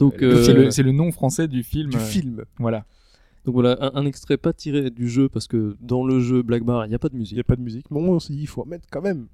Donc, 0.00 0.20
Euh, 0.22 0.42
c'est 0.42 0.52
le, 0.52 0.70
c'est 0.72 0.82
le 0.82 0.90
nom 0.92 1.12
français 1.12 1.46
du 1.46 1.62
film. 1.62 1.90
du 1.90 1.96
euh, 1.96 2.00
film. 2.00 2.44
Voilà. 2.58 2.84
donc 3.44 3.54
voilà, 3.54 3.76
un, 3.80 3.92
un 3.94 4.04
extrait 4.06 4.36
pas 4.38 4.52
tiré 4.52 4.90
du 4.90 5.08
jeu 5.08 5.28
parce 5.28 5.46
que 5.46 5.76
dans 5.80 6.04
le 6.04 6.18
jeu 6.20 6.42
Black 6.42 6.64
Bar, 6.64 6.84
il 6.84 6.88
n'y 6.88 6.94
a 6.96 6.98
pas 6.98 7.08
de 7.08 7.14
Il 7.14 7.18
n'y 7.18 7.20
musique. 7.20 7.38
a 7.38 7.44
pas 7.44 7.54
de 7.56 7.62
musique. 7.62 7.86
Mais 7.92 8.00
on 8.00 8.18
s'est 8.18 8.32
dit, 8.32 8.40
il 8.42 8.46
faut 8.48 8.62
en 8.62 8.66
mettre 8.66 8.86
quand 8.90 9.02
même. 9.02 9.28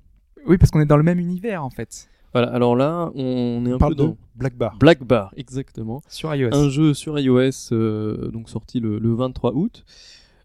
Oui, 0.46 0.58
parce 0.58 0.70
qu'on 0.70 0.80
est 0.80 0.86
dans 0.86 0.96
le 0.98 1.02
même 1.02 1.18
univers 1.18 1.64
en 1.64 1.70
fait. 1.70 2.08
Voilà, 2.34 2.48
alors 2.52 2.76
là, 2.76 3.10
on 3.14 3.64
est 3.66 3.72
un 3.72 3.78
parle 3.78 3.94
peu 3.96 4.02
de 4.02 4.08
dans 4.08 4.16
Black 4.36 4.56
Bar. 4.56 4.76
Black 4.78 5.02
Bar, 5.04 5.32
exactement. 5.36 6.02
Sur 6.08 6.34
iOS. 6.34 6.50
un 6.54 6.68
jeu 6.68 6.94
sur 6.94 7.18
iOS, 7.18 7.72
euh, 7.72 8.30
donc 8.30 8.48
sorti 8.50 8.80
le, 8.80 8.98
le 8.98 9.14
23 9.14 9.52
août. 9.54 9.84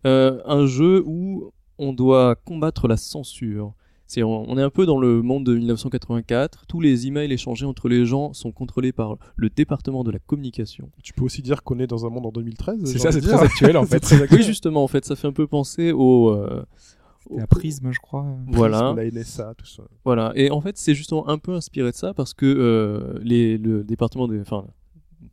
Euh, 0.06 0.40
un 0.46 0.66
jeu 0.66 1.04
où 1.06 1.52
on 1.78 1.92
doit 1.94 2.36
combattre 2.36 2.88
la 2.88 2.96
censure. 2.98 3.74
C'est, 4.08 4.24
on 4.24 4.50
on 4.50 4.58
est 4.58 4.62
un 4.62 4.70
peu 4.70 4.86
dans 4.86 4.98
le 5.00 5.22
monde 5.22 5.46
de 5.46 5.56
1984. 5.56 6.66
Tous 6.68 6.80
les 6.80 7.08
emails 7.08 7.32
échangés 7.32 7.66
entre 7.66 7.90
les 7.90 8.06
gens 8.06 8.34
sont 8.34 8.52
contrôlés 8.52 8.92
par 8.94 9.18
le 9.36 9.50
département 9.50 10.04
de 10.04 10.12
la 10.12 10.20
communication. 10.20 10.90
Tu 11.04 11.14
peux 11.14 11.24
aussi 11.26 11.42
dire 11.42 11.64
qu'on 11.64 11.78
est 11.80 11.88
dans 11.88 12.06
un 12.06 12.10
monde 12.10 12.26
en 12.26 12.32
2013. 12.32 12.86
C'est 12.86 13.00
ça, 13.00 13.12
c'est 13.12 13.20
de 13.22 13.26
très 13.28 13.44
actuel 13.44 13.76
en 13.78 13.86
fait. 13.86 14.00
très 14.00 14.22
actuel. 14.22 14.40
Oui, 14.40 14.46
justement, 14.46 14.84
en 14.84 14.88
fait, 14.88 15.04
ça 15.06 15.16
fait 15.16 15.28
un 15.28 15.34
peu 15.34 15.46
penser 15.48 15.92
au. 15.92 16.30
euh, 16.30 16.64
au- 17.30 17.40
prisme, 17.50 17.92
je 17.92 18.00
crois. 18.00 18.26
Voilà. 18.48 18.94
La 18.96 19.04
NSA, 19.12 19.54
tout 19.58 19.66
ça. 19.66 19.84
Voilà, 20.06 20.32
et 20.36 20.50
en 20.52 20.62
fait, 20.62 20.78
c'est 20.78 20.96
justement 20.96 21.28
un 21.28 21.38
peu 21.38 21.54
inspiré 21.54 21.92
de 21.92 21.96
ça 21.96 22.14
parce 22.14 22.34
que 22.34 22.46
euh, 22.46 23.20
les, 23.22 23.58
le 23.58 23.84
département 23.84 24.30
des, 24.30 24.40
enfin, 24.40 24.66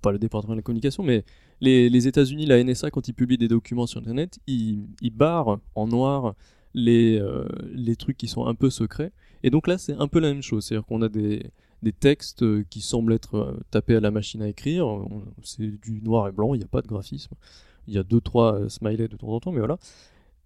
pas 0.02 0.10
le 0.10 0.18
département 0.18 0.54
de 0.54 0.58
la 0.58 0.62
communication, 0.62 1.04
mais 1.04 1.24
les, 1.60 1.88
les 1.88 2.08
États-Unis, 2.08 2.46
la 2.46 2.62
NSA, 2.64 2.90
quand 2.90 3.06
ils 3.06 3.14
publient 3.14 3.38
des 3.38 3.46
documents 3.46 3.86
sur 3.86 4.00
Internet, 4.00 4.40
ils, 4.48 4.88
ils 5.00 5.10
barrent 5.14 5.58
en 5.76 5.86
noir 5.86 6.34
les, 6.74 7.18
euh, 7.18 7.46
les 7.72 7.96
trucs 7.96 8.16
qui 8.16 8.28
sont 8.28 8.46
un 8.46 8.54
peu 8.54 8.68
secrets. 8.68 9.12
Et 9.42 9.50
donc 9.50 9.66
là, 9.66 9.78
c'est 9.78 9.94
un 9.94 10.08
peu 10.08 10.18
la 10.18 10.28
même 10.32 10.42
chose, 10.42 10.64
c'est-à-dire 10.64 10.86
qu'on 10.86 11.02
a 11.02 11.08
des, 11.08 11.50
des 11.82 11.92
textes 11.92 12.42
euh, 12.42 12.64
qui 12.68 12.80
semblent 12.80 13.12
être 13.12 13.36
euh, 13.36 13.60
tapés 13.70 13.96
à 13.96 14.00
la 14.00 14.10
machine 14.10 14.42
à 14.42 14.48
écrire. 14.48 14.86
C'est 15.42 15.80
du 15.80 16.00
noir 16.02 16.28
et 16.28 16.32
blanc, 16.32 16.54
il 16.54 16.58
n'y 16.58 16.64
a 16.64 16.68
pas 16.68 16.82
de 16.82 16.88
graphisme. 16.88 17.34
Il 17.86 17.94
y 17.94 17.98
a 17.98 18.02
deux 18.02 18.20
trois 18.20 18.68
smileys 18.68 19.08
de 19.08 19.16
temps 19.16 19.28
en 19.28 19.40
temps, 19.40 19.52
mais 19.52 19.58
voilà. 19.58 19.78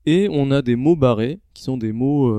Et 0.07 0.29
on 0.31 0.51
a 0.51 0.63
des 0.63 0.77
mots 0.77 0.97
barrés 0.97 1.41
qui 1.55 1.63
sont 1.63 1.77
des 1.77 1.93
mots 1.93 2.35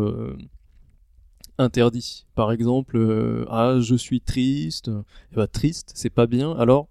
interdits. 1.57 2.25
Par 2.35 2.51
exemple, 2.51 3.45
ah 3.49 3.77
je 3.79 3.95
suis 3.95 4.19
triste. 4.19 4.89
Et 5.31 5.35
bah 5.35 5.47
triste, 5.47 5.93
c'est 5.95 6.09
pas 6.09 6.27
bien. 6.27 6.51
Alors 6.57 6.89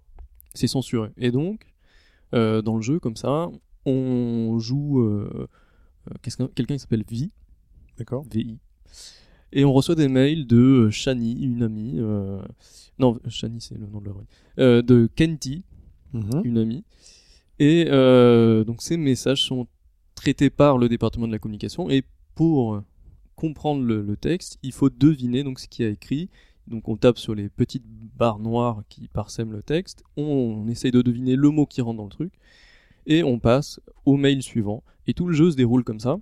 c'est 0.55 0.65
censuré. 0.65 1.09
Et 1.17 1.29
donc 1.29 1.67
dans 2.31 2.75
le 2.75 2.81
jeu 2.81 2.99
comme 2.99 3.15
ça, 3.15 3.51
on 3.85 4.57
joue 4.57 5.21
euh, 6.07 6.13
quelqu'un 6.23 6.75
qui 6.75 6.79
s'appelle 6.79 7.03
Vi, 7.09 7.31
D'accord 7.97 8.25
VI. 8.31 8.57
Et 9.51 9.65
on 9.65 9.73
reçoit 9.73 9.95
des 9.95 10.07
mails 10.07 10.45
de 10.47 10.57
euh, 10.57 10.91
Shani, 10.91 11.41
une 11.41 11.63
amie. 11.63 11.95
euh, 11.97 12.41
Non, 12.99 13.19
Shani, 13.27 13.59
c'est 13.61 13.77
le 13.77 13.87
nom 13.87 13.99
de 13.99 14.05
leur. 14.05 14.21
Euh, 14.59 14.81
de 14.81 15.09
Kenti, 15.15 15.63
Mhm. 16.13 16.41
une 16.43 16.57
amie. 16.57 16.83
Et 17.59 17.85
euh, 17.89 18.63
donc 18.63 18.81
ces 18.81 18.97
messages 18.97 19.43
sont 19.43 19.67
traités 20.15 20.49
par 20.49 20.77
le 20.77 20.87
département 20.89 21.27
de 21.27 21.31
la 21.31 21.39
communication. 21.39 21.89
Et 21.89 22.03
pour 22.35 22.81
comprendre 23.35 23.83
le, 23.83 24.01
le 24.01 24.17
texte, 24.17 24.57
il 24.63 24.71
faut 24.71 24.89
deviner 24.89 25.43
donc 25.43 25.59
ce 25.59 25.67
qui 25.67 25.83
a 25.83 25.89
écrit. 25.89 26.29
Donc 26.67 26.87
on 26.87 26.95
tape 26.97 27.17
sur 27.17 27.35
les 27.35 27.49
petites 27.49 27.85
barres 28.17 28.39
noires 28.39 28.83
qui 28.89 29.07
parsèment 29.07 29.51
le 29.51 29.61
texte. 29.63 30.03
On, 30.17 30.23
on 30.23 30.67
essaye 30.67 30.91
de 30.91 31.01
deviner 31.01 31.35
le 31.35 31.49
mot 31.49 31.65
qui 31.65 31.81
rentre 31.81 31.97
dans 31.97 32.03
le 32.05 32.09
truc. 32.11 32.33
Et 33.05 33.23
on 33.23 33.39
passe 33.39 33.79
au 34.05 34.17
mail 34.17 34.41
suivant. 34.43 34.83
Et 35.09 35.13
tout 35.15 35.25
le 35.27 35.33
jeu 35.33 35.49
se 35.49 35.55
déroule 35.55 35.83
comme 35.83 35.99
ça. 35.99 36.19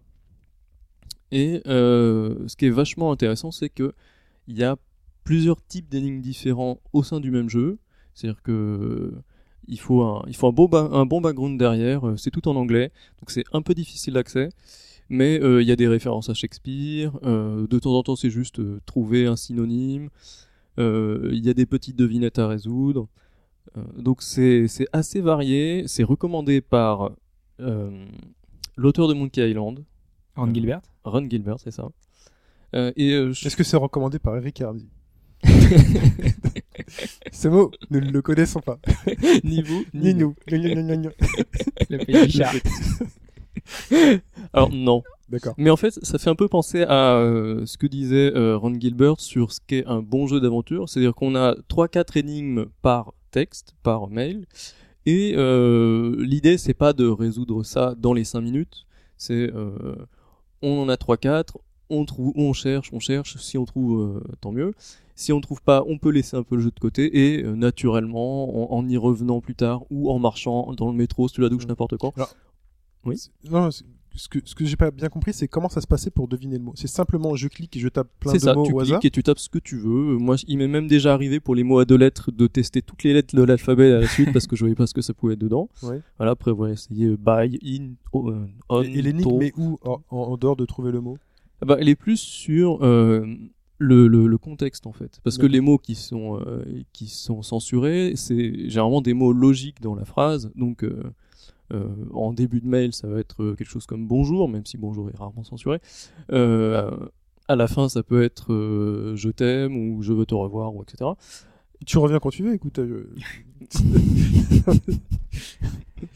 Et 1.32 1.62
euh, 1.68 2.48
ce 2.48 2.56
qui 2.56 2.66
est 2.68 2.70
vachement 2.70 3.12
intéressant, 3.12 3.52
c'est 3.52 3.68
que 3.70 3.92
il 4.48 4.58
y 4.58 4.64
a 4.64 4.78
plusieurs 5.26 5.62
types 5.62 5.90
d'énigmes 5.90 6.22
différents 6.22 6.80
au 6.94 7.04
sein 7.04 7.20
du 7.20 7.32
même 7.32 7.50
jeu. 7.50 7.80
C'est-à-dire 8.14 8.42
que 8.42 9.14
il 9.68 9.78
faut 9.78 10.02
un, 10.04 10.24
il 10.28 10.36
faut 10.38 10.48
un 10.48 10.54
bon, 10.54 10.68
ba- 10.70 10.90
un 10.92 11.06
bon 11.06 11.20
background 11.20 11.60
derrière. 11.60 12.08
euh, 12.08 12.16
C'est 12.16 12.32
tout 12.32 12.48
en 12.48 12.56
anglais, 12.56 12.92
donc 13.20 13.30
c'est 13.30 13.44
un 13.52 13.62
peu 13.62 13.74
difficile 13.74 14.14
d'accès. 14.14 14.48
Mais 15.10 15.42
euh, 15.42 15.62
il 15.62 15.68
y 15.68 15.72
a 15.72 15.76
des 15.76 15.88
références 15.90 16.30
à 16.30 16.34
Shakespeare. 16.34 17.12
euh, 17.24 17.68
de 17.68 17.80
temps 17.80 17.94
en 17.98 18.04
temps, 18.04 18.16
c'est 18.16 18.30
juste 18.30 18.60
euh, 18.60 18.80
trouver 18.86 19.26
un 19.26 19.36
synonyme. 19.36 20.10
euh, 20.80 21.30
Il 21.34 21.46
y 21.46 21.50
a 21.50 21.54
des 21.54 21.66
petites 21.66 21.98
devinettes 21.98 22.40
à 22.40 22.48
résoudre. 22.48 23.10
Euh, 23.78 23.82
donc 23.98 24.22
c'est 24.22 24.68
assez 24.94 25.20
varié. 25.20 25.84
C'est 25.88 26.04
recommandé 26.06 26.62
par 26.62 27.12
euh, 27.60 28.06
l'auteur 28.78 29.08
de 29.10 29.14
Monkey 29.14 29.50
Island, 29.50 29.84
Ron 30.36 30.54
Gilbert. 30.54 30.82
Ron 31.04 31.28
Gilbert, 31.30 31.60
c'est 31.60 31.72
ça. 31.72 31.88
Euh, 32.76 32.92
et 32.96 33.12
euh, 33.14 33.34
je- 33.34 33.48
Est-ce 33.48 33.56
que 33.58 33.64
c'est 33.64 33.78
recommandé 33.78 34.20
par 34.20 34.36
Eric 34.38 34.62
Hardy 34.62 34.88
Ce 37.32 37.48
mot, 37.48 37.72
nous 37.90 38.00
ne 38.00 38.12
le 38.12 38.22
connaissons 38.22 38.60
pas. 38.62 38.80
ni 39.44 39.62
vous, 39.62 39.84
Ni 39.94 40.14
nous. 40.14 40.36
nous. 40.52 40.58
Gna, 40.58 40.58
gna, 40.74 40.82
gna, 40.84 40.96
gna. 40.98 41.10
Le 41.90 41.98
pays 42.00 42.18
Richard. 42.18 42.54
Alors 44.54 44.72
non. 44.72 45.04
D'accord. 45.30 45.56
Mais 45.58 45.70
en 45.70 45.76
fait, 45.76 45.92
ça 46.04 46.18
fait 46.18 46.30
un 46.30 46.36
peu 46.36 46.48
penser 46.48 46.84
à 46.84 47.16
euh, 47.18 47.66
ce 47.66 47.78
que 47.78 47.86
disait 47.88 48.32
euh, 48.34 48.58
Ron 48.58 48.80
Gilbert 48.80 49.20
sur 49.20 49.52
ce 49.52 49.60
qu'est 49.66 49.86
un 49.86 50.02
bon 50.02 50.26
jeu 50.28 50.40
d'aventure. 50.40 50.88
C'est-à-dire 50.88 51.14
qu'on 51.14 51.36
a 51.36 51.54
3-4 51.70 52.18
énigmes 52.20 52.66
par 52.82 53.14
texte, 53.32 53.74
par 53.84 54.08
mail. 54.08 54.46
Et 55.10 55.34
euh, 55.38 56.16
l'idée, 56.20 56.58
c'est 56.58 56.74
pas 56.74 56.92
de 56.94 57.08
résoudre 57.08 57.64
ça 57.64 57.96
dans 57.98 58.12
les 58.14 58.26
5 58.26 58.42
minutes. 58.42 58.86
C'est 59.18 59.50
euh, 59.56 59.96
on 60.62 60.82
en 60.82 60.90
a 60.90 60.96
3-4, 60.96 61.56
on 61.90 62.04
trouve, 62.04 62.34
on 62.36 62.52
cherche, 62.52 62.92
on 62.92 63.00
cherche. 63.00 63.38
Si 63.38 63.58
on 63.58 63.64
trouve, 63.64 64.02
euh, 64.02 64.20
tant 64.42 64.52
mieux. 64.52 64.74
Si 65.16 65.32
on 65.32 65.40
trouve 65.40 65.62
pas, 65.62 65.84
on 65.88 65.98
peut 65.98 66.10
laisser 66.12 66.36
un 66.36 66.44
peu 66.44 66.58
le 66.58 66.62
jeu 66.62 66.72
de 66.72 66.80
côté 66.80 67.36
et 67.38 67.42
euh, 67.44 67.56
naturellement, 67.56 68.74
en, 68.74 68.78
en 68.78 68.88
y 68.90 68.98
revenant 68.98 69.40
plus 69.40 69.56
tard 69.56 69.84
ou 69.90 70.12
en 70.12 70.20
marchant 70.20 70.74
dans 70.74 70.90
le 70.92 70.96
métro, 70.98 71.28
sous 71.30 71.40
la 71.42 71.48
douche, 71.50 71.64
Mm. 71.66 71.70
n'importe 71.70 71.98
quand. 71.98 72.12
Non, 73.50 73.72
c'est- 73.72 73.86
ce 74.18 74.28
que, 74.28 74.40
ce 74.44 74.54
que 74.56 74.66
j'ai 74.66 74.76
pas 74.76 74.92
bien 74.92 75.08
compris, 75.10 75.32
c'est 75.32 75.48
comment 75.48 75.70
ça 75.70 75.80
se 75.80 75.88
passait 75.88 76.10
pour 76.10 76.28
deviner 76.28 76.58
le 76.58 76.64
mot. 76.64 76.74
C'est 76.76 76.88
simplement 76.88 77.36
je 77.36 77.48
clique 77.48 77.78
et 77.78 77.80
je 77.80 77.88
tape 77.88 78.10
plein 78.20 78.32
C'est 78.34 78.40
de 78.40 78.44
ça, 78.44 78.54
mots 78.54 78.64
tu 78.66 78.74
au 78.74 78.78
cliques 78.80 78.90
hasard. 78.90 79.00
et 79.06 79.10
tu 79.12 79.24
tapes 79.24 79.40
ce 79.40 79.48
que 79.50 79.60
tu 79.60 79.78
veux. 79.78 80.18
Moi, 80.18 80.36
il 80.48 80.58
m'est 80.58 80.68
même 80.68 80.88
déjà 80.88 81.14
arrivé 81.14 81.40
pour 81.40 81.56
les 81.56 81.64
mots 81.64 81.80
à 81.80 81.86
deux 81.86 81.96
lettres 81.98 82.32
de 82.32 82.48
tester 82.48 82.82
toutes 82.82 83.04
les 83.04 83.14
lettres 83.14 83.36
de 83.36 83.44
l'alphabet 83.44 83.92
à 83.94 84.00
la 84.02 84.08
suite 84.08 84.34
parce 84.34 84.48
que 84.48 84.56
je 84.56 84.62
voyais 84.64 84.76
pas 84.76 84.88
ce 84.88 84.94
que 84.94 85.02
ça 85.02 85.14
pouvait 85.14 85.34
être 85.34 85.40
dedans. 85.40 85.70
Ouais. 85.84 86.02
Voilà, 86.18 86.32
après, 86.34 86.52
voilà, 86.52 86.74
essayer 86.74 87.16
buy, 87.18 87.58
in, 87.64 87.94
o- 88.12 88.30
euh, 88.32 88.46
on, 88.70 88.82
Et, 88.84 88.88
et 88.88 89.02
l'énigme 89.02 89.30
to. 89.30 89.42
est 89.42 89.54
où 89.56 89.78
en, 90.10 90.36
dehors 90.38 90.56
de 90.58 90.66
trouver 90.66 90.92
le 90.92 91.00
mot? 91.02 91.18
Ah 91.62 91.66
bah, 91.66 91.78
elle 91.80 91.90
est 91.90 91.96
plus 91.96 92.18
sur 92.20 92.84
euh, 92.84 93.26
le, 93.80 94.08
le, 94.08 94.28
le 94.28 94.38
contexte 94.38 94.88
en 94.88 94.92
fait. 94.94 95.20
Parce 95.24 95.38
que 95.38 95.46
les 95.46 95.62
mots 95.62 95.78
qui 95.78 95.96
sont, 95.96 96.40
euh, 96.40 96.64
qui 96.94 97.08
sont 97.08 97.42
censurés, 97.44 98.14
c'est 98.16 98.70
généralement 98.70 99.02
des 99.02 99.14
mots 99.14 99.32
logiques 99.34 99.82
dans 99.82 99.96
la 99.96 100.06
phrase. 100.06 100.52
Donc, 100.56 100.84
euh, 100.84 100.88
euh, 101.06 101.10
en 102.14 102.34
début 102.34 102.62
de 102.62 102.68
mail, 102.68 102.94
ça 102.94 103.08
va 103.08 103.20
être 103.20 103.44
euh, 103.44 103.56
quelque 103.56 103.70
chose 103.70 103.86
comme 103.86 104.08
bonjour, 104.08 104.48
même 104.50 104.66
si 104.66 104.78
bonjour 104.78 105.10
est 105.10 105.18
rarement 105.18 105.44
censuré. 105.44 105.80
Euh, 106.32 106.92
à 107.48 107.56
la 107.56 107.68
fin, 107.68 107.90
ça 107.90 108.04
peut 108.04 108.24
être 108.24 108.54
euh, 108.54 109.16
je 109.16 109.30
t'aime 109.30 109.76
ou 109.76 110.02
je 110.02 110.14
veux 110.14 110.26
te 110.26 110.36
revoir 110.36 110.76
ou 110.76 110.84
etc. 110.84 111.12
Tu 111.86 111.98
reviens 111.98 112.20
quand 112.20 112.30
tu 112.32 112.44
veux, 112.44 112.54
écoute. 112.54 112.80
euh, 112.80 113.10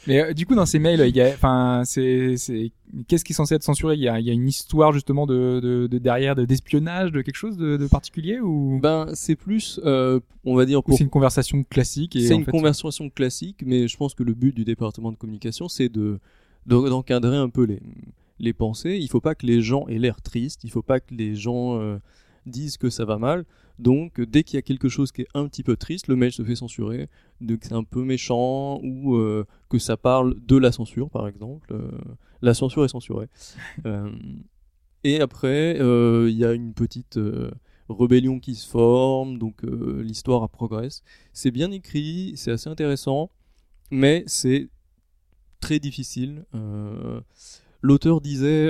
Mais 0.08 0.22
euh, 0.22 0.34
du 0.34 0.46
coup, 0.46 0.56
dans 0.56 0.66
ces 0.66 0.80
mails, 0.80 1.04
il 1.08 1.16
y 1.16 1.22
a, 1.22 1.28
enfin, 1.30 1.84
c'est, 1.86 2.38
c'est, 2.38 2.72
qu'est-ce 3.08 3.24
qui 3.26 3.34
est 3.34 3.36
censé 3.36 3.56
être 3.56 3.64
censuré? 3.64 3.96
Il 3.96 4.02
y 4.02 4.08
a, 4.08 4.20
il 4.20 4.26
y 4.26 4.30
a 4.30 4.34
une 4.34 4.48
histoire 4.48 4.92
justement 4.94 5.26
de, 5.26 5.60
de, 5.62 5.88
de 5.88 5.98
derrière, 5.98 6.36
de 6.36 6.46
d'espionnage, 6.46 7.12
de 7.12 7.22
quelque 7.22 7.36
chose 7.36 7.58
de, 7.58 7.78
de 7.78 7.88
particulier 7.88 8.40
ou, 8.40 8.80
Ben, 8.82 9.08
c'est 9.14 9.36
plus, 9.36 9.80
euh, 9.86 10.20
on 10.46 10.56
va 10.56 10.66
dire, 10.66 10.80
ou 10.80 10.82
pour 10.84 10.98
c'est 10.98 11.04
une 11.04 11.10
conversation 11.10 11.64
classique 11.64 12.16
et 12.16 12.22
C'est 12.28 12.36
une 12.36 12.46
fait, 12.46 12.52
conversation 12.52 13.10
classique, 13.10 13.64
mais 13.66 13.88
je 13.88 13.98
pense 13.98 14.14
que 14.14 14.24
le 14.24 14.34
but 14.34 14.56
du 14.56 14.66
département 14.66 15.12
de 15.12 15.18
communication, 15.18 15.68
c'est 15.68 15.90
de 15.90 16.20
de- 16.68 16.90
d'encadrer 16.90 17.38
un 17.38 17.50
peu 17.50 17.64
les 17.64 17.82
les 18.40 18.54
pensées. 18.54 18.98
Il 19.00 19.08
faut 19.08 19.22
pas 19.22 19.36
que 19.36 19.46
les 19.46 19.62
gens 19.62 19.88
aient 19.88 20.00
l'air 20.00 20.22
tristes. 20.22 20.64
Il 20.64 20.72
faut 20.72 20.82
pas 20.82 21.00
que 21.00 21.14
les 21.14 21.36
gens 21.36 21.80
euh, 21.80 21.98
disent 22.48 22.78
que 22.78 22.90
ça 22.90 23.06
va 23.06 23.18
mal. 23.20 23.46
Donc, 23.82 24.22
dès 24.22 24.44
qu'il 24.44 24.58
y 24.58 24.60
a 24.60 24.62
quelque 24.62 24.90
chose 24.90 25.12
qui 25.12 25.24
est 25.24 25.28
un 25.34 25.48
petit 25.48 25.64
peu 25.64 25.76
triste, 25.76 26.08
le 26.08 26.16
mail 26.16 26.32
se 26.32 26.44
fait 26.44 26.56
censurer, 26.56 27.10
que 27.40 27.58
c'est 27.64 27.74
un 27.74 27.84
peu 27.84 28.04
méchant 28.04 28.80
ou 28.84 29.16
euh, 29.16 29.48
que 29.70 29.80
ça 29.80 29.98
parle 29.98 30.36
de 30.46 30.56
la 30.56 30.72
censure, 30.72 31.10
par 31.10 31.28
exemple. 31.28 31.74
Euh, 31.74 31.90
la 32.44 32.54
censure 32.54 32.86
est 32.86 32.90
censurée. 32.90 33.28
Euh, 33.86 34.12
et 35.04 35.20
après, 35.20 35.78
il 35.80 36.38
y 36.38 36.46
a 36.46 36.54
une 36.54 36.76
petite 36.76 37.20
rébellion 37.90 38.40
qui 38.40 38.54
se 38.54 38.70
forme, 38.70 39.40
donc 39.40 39.64
l'histoire 39.64 40.48
progresse. 40.48 41.02
C'est 41.34 41.50
bien 41.50 41.72
écrit, 41.72 42.34
c'est 42.36 42.52
assez 42.52 42.70
intéressant, 42.70 43.32
mais 43.90 44.24
c'est 44.28 44.70
très 45.60 45.80
difficile. 45.80 46.46
L'auteur 47.82 48.22
disait 48.22 48.70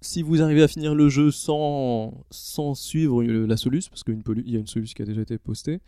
si 0.00 0.22
vous 0.22 0.42
arrivez 0.42 0.62
à 0.62 0.68
finir 0.68 0.94
le 0.94 1.08
jeu 1.08 1.30
sans, 1.30 2.24
sans 2.30 2.74
suivre 2.74 3.22
la 3.22 3.56
soluce, 3.56 3.88
parce 3.88 4.02
qu'il 4.04 4.18
y 4.46 4.56
a 4.56 4.58
une 4.58 4.66
soluce 4.66 4.94
qui 4.94 5.02
a 5.02 5.04
déjà 5.04 5.20
été 5.20 5.38
postée, 5.38 5.80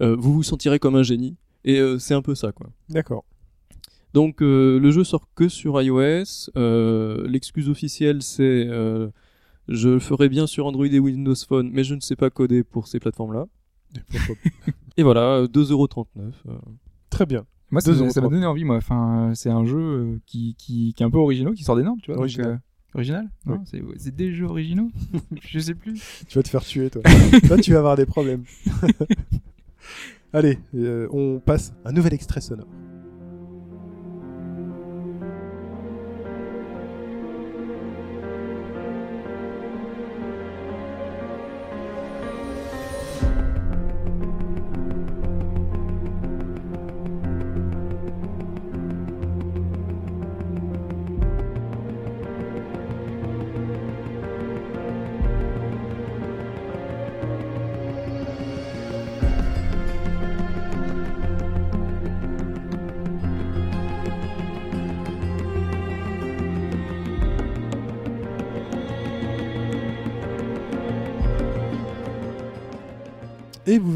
euh, 0.00 0.16
vous 0.16 0.32
vous 0.32 0.42
sentirez 0.42 0.78
comme 0.78 0.94
un 0.96 1.02
génie. 1.02 1.36
Et 1.64 1.78
euh, 1.78 1.98
c'est 1.98 2.14
un 2.14 2.22
peu 2.22 2.34
ça, 2.34 2.52
quoi. 2.52 2.68
D'accord. 2.88 3.24
Donc 4.14 4.42
euh, 4.42 4.78
le 4.78 4.90
jeu 4.90 5.04
sort 5.04 5.28
que 5.34 5.48
sur 5.48 5.80
iOS. 5.80 6.50
Euh, 6.56 7.26
L'excuse 7.26 7.68
officielle 7.68 8.22
c'est 8.22 8.66
euh, 8.68 9.08
je 9.68 9.88
le 9.88 9.98
ferai 10.00 10.28
bien 10.28 10.46
sur 10.46 10.66
Android 10.66 10.86
et 10.86 10.98
Windows 10.98 11.34
Phone, 11.34 11.70
mais 11.72 11.84
je 11.84 11.94
ne 11.94 12.00
sais 12.00 12.16
pas 12.16 12.30
coder 12.30 12.62
pour 12.64 12.88
ces 12.88 12.98
plateformes-là. 12.98 13.46
Et 14.96 15.02
voilà, 15.02 15.36
euh, 15.38 15.46
2,39€. 15.46 16.06
euh. 16.18 16.58
Très 17.10 17.26
bien. 17.26 17.46
Moi, 17.70 17.80
ça, 17.80 17.92
m'a 17.92 17.96
euros 18.06 18.28
donné 18.28 18.44
envie, 18.44 18.64
moi. 18.64 18.76
Enfin, 18.76 19.32
c'est 19.34 19.48
un 19.48 19.64
jeu 19.64 20.20
qui, 20.26 20.54
qui, 20.58 20.92
qui 20.94 21.02
est 21.02 21.06
un 21.06 21.10
peu 21.10 21.18
original, 21.18 21.54
qui 21.54 21.64
sort 21.64 21.76
des 21.76 21.82
normes, 21.82 22.00
tu 22.02 22.12
vois. 22.12 22.26
donc, 22.26 22.60
Original. 22.94 23.28
Oui. 23.46 23.54
Non, 23.56 23.64
c'est, 23.64 23.82
c'est 23.96 24.14
des 24.14 24.34
jeux 24.34 24.46
originaux 24.46 24.90
Je 25.48 25.58
sais 25.58 25.74
plus. 25.74 26.00
Tu 26.28 26.38
vas 26.38 26.42
te 26.42 26.48
faire 26.48 26.64
tuer, 26.64 26.90
toi. 26.90 27.02
Toi, 27.46 27.56
tu 27.58 27.72
vas 27.72 27.78
avoir 27.78 27.96
des 27.96 28.06
problèmes. 28.06 28.44
Allez, 30.32 30.58
euh, 30.74 31.08
on 31.10 31.40
passe 31.40 31.74
un 31.84 31.92
nouvel 31.92 32.14
extrait 32.14 32.40
sonore. 32.40 32.66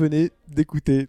Venez 0.07 0.31
d'écouter 0.49 1.09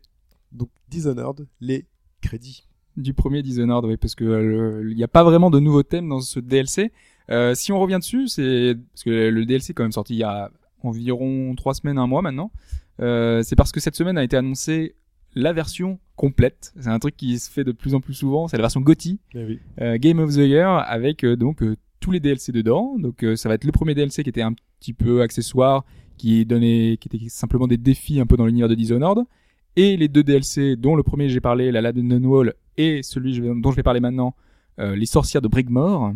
donc 0.51 0.69
Dishonored, 0.89 1.47
les 1.61 1.85
crédits. 2.21 2.67
Du 2.95 3.13
premier 3.13 3.43
Dishonored, 3.43 3.85
oui, 3.85 3.97
parce 3.97 4.15
que 4.15 4.23
euh, 4.23 4.89
il 4.89 4.97
n'y 4.97 5.03
a 5.03 5.07
pas 5.07 5.23
vraiment 5.23 5.51
de 5.51 5.59
nouveaux 5.59 5.83
thèmes 5.83 6.09
dans 6.09 6.19
ce 6.19 6.39
DLC. 6.39 6.91
Euh, 7.29 7.53
si 7.53 7.71
on 7.71 7.79
revient 7.79 7.99
dessus, 7.99 8.27
c'est 8.27 8.75
parce 8.91 9.03
que 9.03 9.29
le 9.29 9.45
DLC 9.45 9.71
est 9.71 9.73
quand 9.75 9.83
même 9.83 9.91
sorti 9.91 10.15
il 10.15 10.19
y 10.19 10.23
a 10.23 10.49
environ 10.81 11.53
trois 11.55 11.75
semaines, 11.75 11.99
un 11.99 12.07
mois 12.07 12.23
maintenant. 12.23 12.51
Euh, 12.99 13.43
c'est 13.43 13.55
parce 13.55 13.71
que 13.71 13.79
cette 13.79 13.95
semaine 13.95 14.17
a 14.17 14.23
été 14.23 14.35
annoncée 14.35 14.95
la 15.35 15.53
version 15.53 15.99
complète. 16.15 16.73
C'est 16.79 16.89
un 16.89 16.97
truc 16.97 17.15
qui 17.15 17.37
se 17.37 17.51
fait 17.51 17.63
de 17.63 17.71
plus 17.71 17.93
en 17.93 18.01
plus 18.01 18.15
souvent. 18.15 18.47
C'est 18.47 18.57
la 18.57 18.63
version 18.63 18.81
GOTY. 18.81 19.19
Eh 19.35 19.45
oui. 19.45 19.59
euh, 19.81 19.97
Game 19.99 20.17
of 20.17 20.31
the 20.31 20.37
Year 20.37 20.67
avec 20.87 21.23
donc 21.23 21.63
tous 21.99 22.09
les 22.09 22.19
DLC 22.19 22.51
dedans. 22.51 22.95
Donc 22.97 23.23
ça 23.35 23.47
va 23.47 23.55
être 23.55 23.65
le 23.65 23.71
premier 23.71 23.93
DLC 23.93 24.23
qui 24.23 24.29
était 24.29 24.41
un 24.41 24.53
petit 24.79 24.93
peu 24.93 25.21
accessoire, 25.21 25.85
qui 26.17 26.45
qui 26.45 27.07
était 27.07 27.29
simplement 27.29 27.67
des 27.67 27.77
défis 27.77 28.19
un 28.19 28.25
peu 28.25 28.37
dans 28.37 28.45
l'univers 28.45 28.69
de 28.69 28.75
Dishonored, 28.75 29.25
et 29.75 29.95
les 29.95 30.07
deux 30.07 30.23
DLC 30.23 30.75
dont 30.75 30.95
le 30.95 31.03
premier 31.03 31.29
j'ai 31.29 31.39
parlé, 31.39 31.71
la 31.71 31.81
London 31.81 32.23
Wall, 32.23 32.53
et 32.77 33.03
celui 33.03 33.39
dont 33.39 33.71
je 33.71 33.75
vais 33.75 33.83
parler 33.83 33.99
maintenant, 33.99 34.35
euh, 34.79 34.95
les 34.95 35.05
Sorcières 35.05 35.41
de 35.41 35.47
Brigmore, 35.47 36.13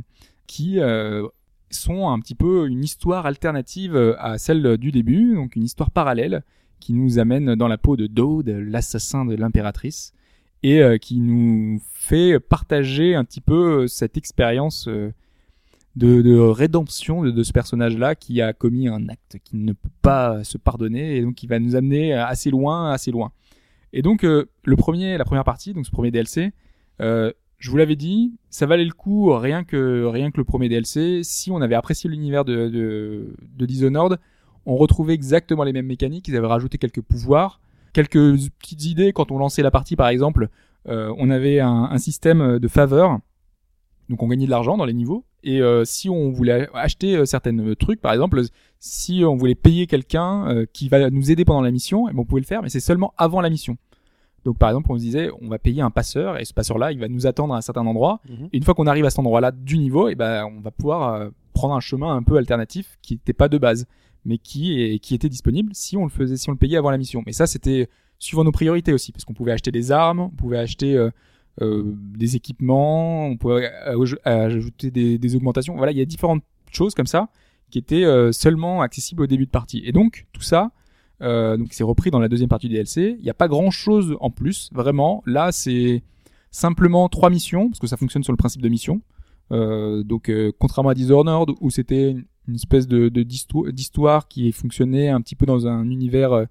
qui 0.48 0.80
euh, 0.80 1.28
sont 1.70 2.10
un 2.10 2.20
petit 2.20 2.36
peu 2.36 2.68
une 2.68 2.84
histoire 2.84 3.26
alternative 3.26 3.96
euh, 3.96 4.16
à 4.20 4.38
celle 4.38 4.78
du 4.78 4.92
début, 4.92 5.36
donc 5.36 5.56
une 5.56 5.64
histoire 5.64 5.92
parallèle 5.92 6.44
qui 6.80 6.94
nous 6.94 7.20
amène 7.20 7.56
dans 7.56 7.68
la 7.68 7.78
peau 7.78 7.96
de 7.96 8.08
Dode, 8.08 8.50
l'assassin 8.50 9.26
de 9.26 9.36
l'impératrice 9.36 10.14
et 10.64 11.00
qui 11.00 11.20
nous 11.20 11.82
fait 11.92 12.40
partager 12.40 13.16
un 13.16 13.24
petit 13.24 13.42
peu 13.42 13.88
cette 13.88 14.16
expérience 14.16 14.88
de, 15.96 16.22
de 16.22 16.38
rédemption 16.38 17.24
de, 17.24 17.44
ce 17.44 17.52
personnage-là 17.52 18.16
qui 18.16 18.42
a 18.42 18.54
commis 18.54 18.88
un 18.88 19.10
acte 19.10 19.38
qui 19.44 19.58
ne 19.58 19.74
peut 19.74 19.90
pas 20.02 20.44
se 20.44 20.58
pardonner 20.58 21.18
et 21.18 21.22
donc 21.22 21.36
qui 21.36 21.48
va 21.48 21.60
nous 21.60 21.76
amener 21.76 22.14
assez 22.14 22.50
loin, 22.50 22.92
assez 22.92 23.12
loin. 23.12 23.32
Et 23.94 24.02
donc 24.02 24.24
euh, 24.24 24.46
le 24.64 24.76
premier, 24.76 25.18
la 25.18 25.26
première 25.26 25.44
partie, 25.44 25.74
donc 25.74 25.86
ce 25.86 25.92
premier 25.92 26.12
DLC, 26.12 26.52
euh, 27.02 27.32
je 27.58 27.70
vous 27.70 27.78
l'avais 27.78 27.96
dit, 27.96 28.34
ça 28.50 28.66
valait 28.66 28.86
le 28.86 28.94
coup 28.94 29.32
rien 29.34 29.64
que 29.64 30.06
rien 30.06 30.32
que 30.32 30.38
le 30.38 30.44
premier 30.44 30.70
DLC. 30.70 31.22
Si 31.24 31.52
on 31.52 31.62
avait 31.62 31.76
apprécié 31.76 32.10
l'univers 32.10 32.46
de, 32.46 32.70
de, 32.70 33.66
Dishonored, 33.66 34.18
on 34.66 34.76
retrouvait 34.78 35.14
exactement 35.14 35.64
les 35.64 35.74
mêmes 35.74 35.86
mécaniques. 35.86 36.28
Ils 36.28 36.36
avaient 36.36 36.48
rajouté 36.48 36.78
quelques 36.78 37.02
pouvoirs, 37.02 37.60
quelques 37.94 38.36
petites 38.60 38.86
idées. 38.86 39.14
Quand 39.14 39.32
on 39.32 39.38
lançait 39.38 39.62
la 39.62 39.70
partie, 39.70 39.96
par 39.96 40.08
exemple, 40.08 40.50
euh, 40.88 41.14
on 41.18 41.30
avait 41.30 41.60
un, 41.60 41.84
un 41.84 41.98
système 42.00 42.58
de 42.58 42.68
faveur. 42.68 43.20
Donc 44.10 44.24
on 44.24 44.28
gagnait 44.28 44.48
de 44.48 44.52
l'argent 44.52 44.78
dans 44.78 44.86
les 44.86 44.94
niveaux. 44.94 45.26
Et 45.44 45.62
euh, 45.62 45.84
si 45.86 46.10
on 46.10 46.32
voulait 46.32 46.70
acheter 46.74 47.16
euh, 47.16 47.26
certains 47.26 47.56
trucs, 47.76 48.02
par 48.02 48.14
exemple, 48.14 48.42
si 48.80 49.24
on 49.26 49.36
voulait 49.36 49.56
payer 49.56 49.88
quelqu'un 49.88 50.48
euh, 50.48 50.66
qui 50.72 50.90
va 50.90 51.10
nous 51.10 51.32
aider 51.32 51.46
pendant 51.46 51.62
la 51.62 51.72
mission, 51.72 52.08
eh 52.10 52.14
ben, 52.14 52.20
on 52.20 52.26
pouvait 52.26 52.42
le 52.42 52.48
faire, 52.48 52.62
mais 52.62 52.70
c'est 52.70 52.80
seulement 52.80 53.14
avant 53.18 53.42
la 53.42 53.50
mission. 53.50 53.78
Donc 54.44 54.58
par 54.58 54.70
exemple, 54.70 54.92
on 54.92 54.98
se 54.98 55.02
disait, 55.02 55.30
on 55.42 55.50
va 55.50 55.60
payer 55.60 55.82
un 55.82 55.92
passeur, 55.92 56.40
et 56.40 56.46
ce 56.46 56.54
passeur-là, 56.54 56.92
il 56.92 57.00
va 57.00 57.08
nous 57.08 57.28
attendre 57.28 57.54
à 57.54 57.58
un 57.58 57.62
certain 57.62 57.86
endroit. 57.86 58.22
Mhm. 58.28 58.50
Et 58.52 58.58
une 58.58 58.64
fois 58.64 58.74
qu'on 58.74 58.88
arrive 58.88 59.06
à 59.06 59.10
cet 59.10 59.20
endroit-là 59.20 59.52
du 59.52 59.78
niveau, 59.78 60.10
et 60.10 60.16
ben 60.16 60.46
on 60.46 60.62
va 60.62 60.72
pouvoir 60.72 61.14
euh, 61.14 61.30
prendre 61.54 61.76
un 61.76 61.80
chemin 61.80 62.16
un 62.16 62.24
peu 62.24 62.38
alternatif 62.38 62.98
qui 63.02 63.16
n'était 63.16 63.34
pas 63.34 63.50
de 63.50 63.58
base, 63.58 63.86
mais 64.26 64.38
qui 64.38 64.82
est, 64.82 65.00
qui 65.00 65.16
était 65.16 65.30
disponible 65.30 65.72
si 65.74 65.98
on 65.98 66.04
le 66.04 66.10
faisait, 66.10 66.38
si 66.38 66.50
on 66.50 66.54
le 66.54 66.58
payait 66.58 66.78
avant 66.78 66.92
la 66.92 66.98
mission. 66.98 67.24
Mais 67.26 67.34
ça, 67.34 67.48
c'était 67.48 67.88
suivant 68.20 68.44
nos 68.44 68.52
priorités 68.52 68.94
aussi, 68.94 69.12
parce 69.12 69.26
qu'on 69.26 69.34
pouvait 69.34 69.52
acheter 69.52 69.72
des 69.72 69.92
armes, 69.92 70.20
on 70.20 70.30
pouvait 70.30 70.60
acheter 70.60 71.10
euh, 71.62 71.84
des 72.18 72.36
équipements, 72.36 73.26
on 73.28 73.38
pouvait 73.38 73.70
aj- 73.88 74.18
ajouter 74.24 74.92
des, 74.92 75.36
augmentations. 75.36 75.76
Voilà, 75.76 75.92
il 75.92 75.98
y 75.98 76.02
a 76.02 76.06
différentes 76.06 76.44
choses 76.72 76.94
comme 76.96 77.08
ça 77.08 77.30
qui 77.70 77.78
étaient 77.80 78.04
euh, 78.06 78.32
seulement 78.32 78.82
accessibles 78.82 79.24
au 79.24 79.28
début 79.28 79.46
de 79.46 79.52
partie. 79.52 79.82
Et 79.86 79.92
donc 79.92 80.26
tout 80.34 80.42
ça, 80.42 80.72
euh, 81.22 81.58
donc 81.58 81.70
c'est 81.72 81.84
repris 81.84 82.10
dans 82.12 82.20
la 82.20 82.28
deuxième 82.30 82.50
partie 82.50 82.68
du 82.68 82.74
DLC. 82.76 83.16
Il 83.20 83.24
n'y 83.24 83.30
a 83.30 83.34
pas 83.34 83.48
grand 83.48 83.72
chose 83.72 84.16
en 84.22 84.30
plus, 84.30 84.70
vraiment. 84.74 85.24
Là, 85.26 85.52
c'est 85.52 86.04
simplement 86.52 87.08
trois 87.10 87.30
missions 87.30 87.70
parce 87.70 87.80
que 87.80 87.88
ça 87.88 87.98
fonctionne 87.98 88.24
sur 88.24 88.34
le 88.34 88.38
principe 88.38 88.62
de 88.62 88.70
mission. 88.70 89.02
Donc 89.52 90.32
contrairement 90.60 90.90
à 90.92 90.94
Dishonored 90.94 91.52
où 91.60 91.70
c'était 91.70 92.16
une 92.48 92.56
espèce 92.56 92.88
de 92.88 93.10
de- 93.10 93.24
d'histo- 93.24 93.70
d'histoire 93.72 94.28
qui 94.30 94.52
fonctionnait 94.54 95.10
un 95.10 95.20
petit 95.22 95.36
peu 95.36 95.46
dans 95.46 95.68
un 95.68 95.90
univers 95.90 96.46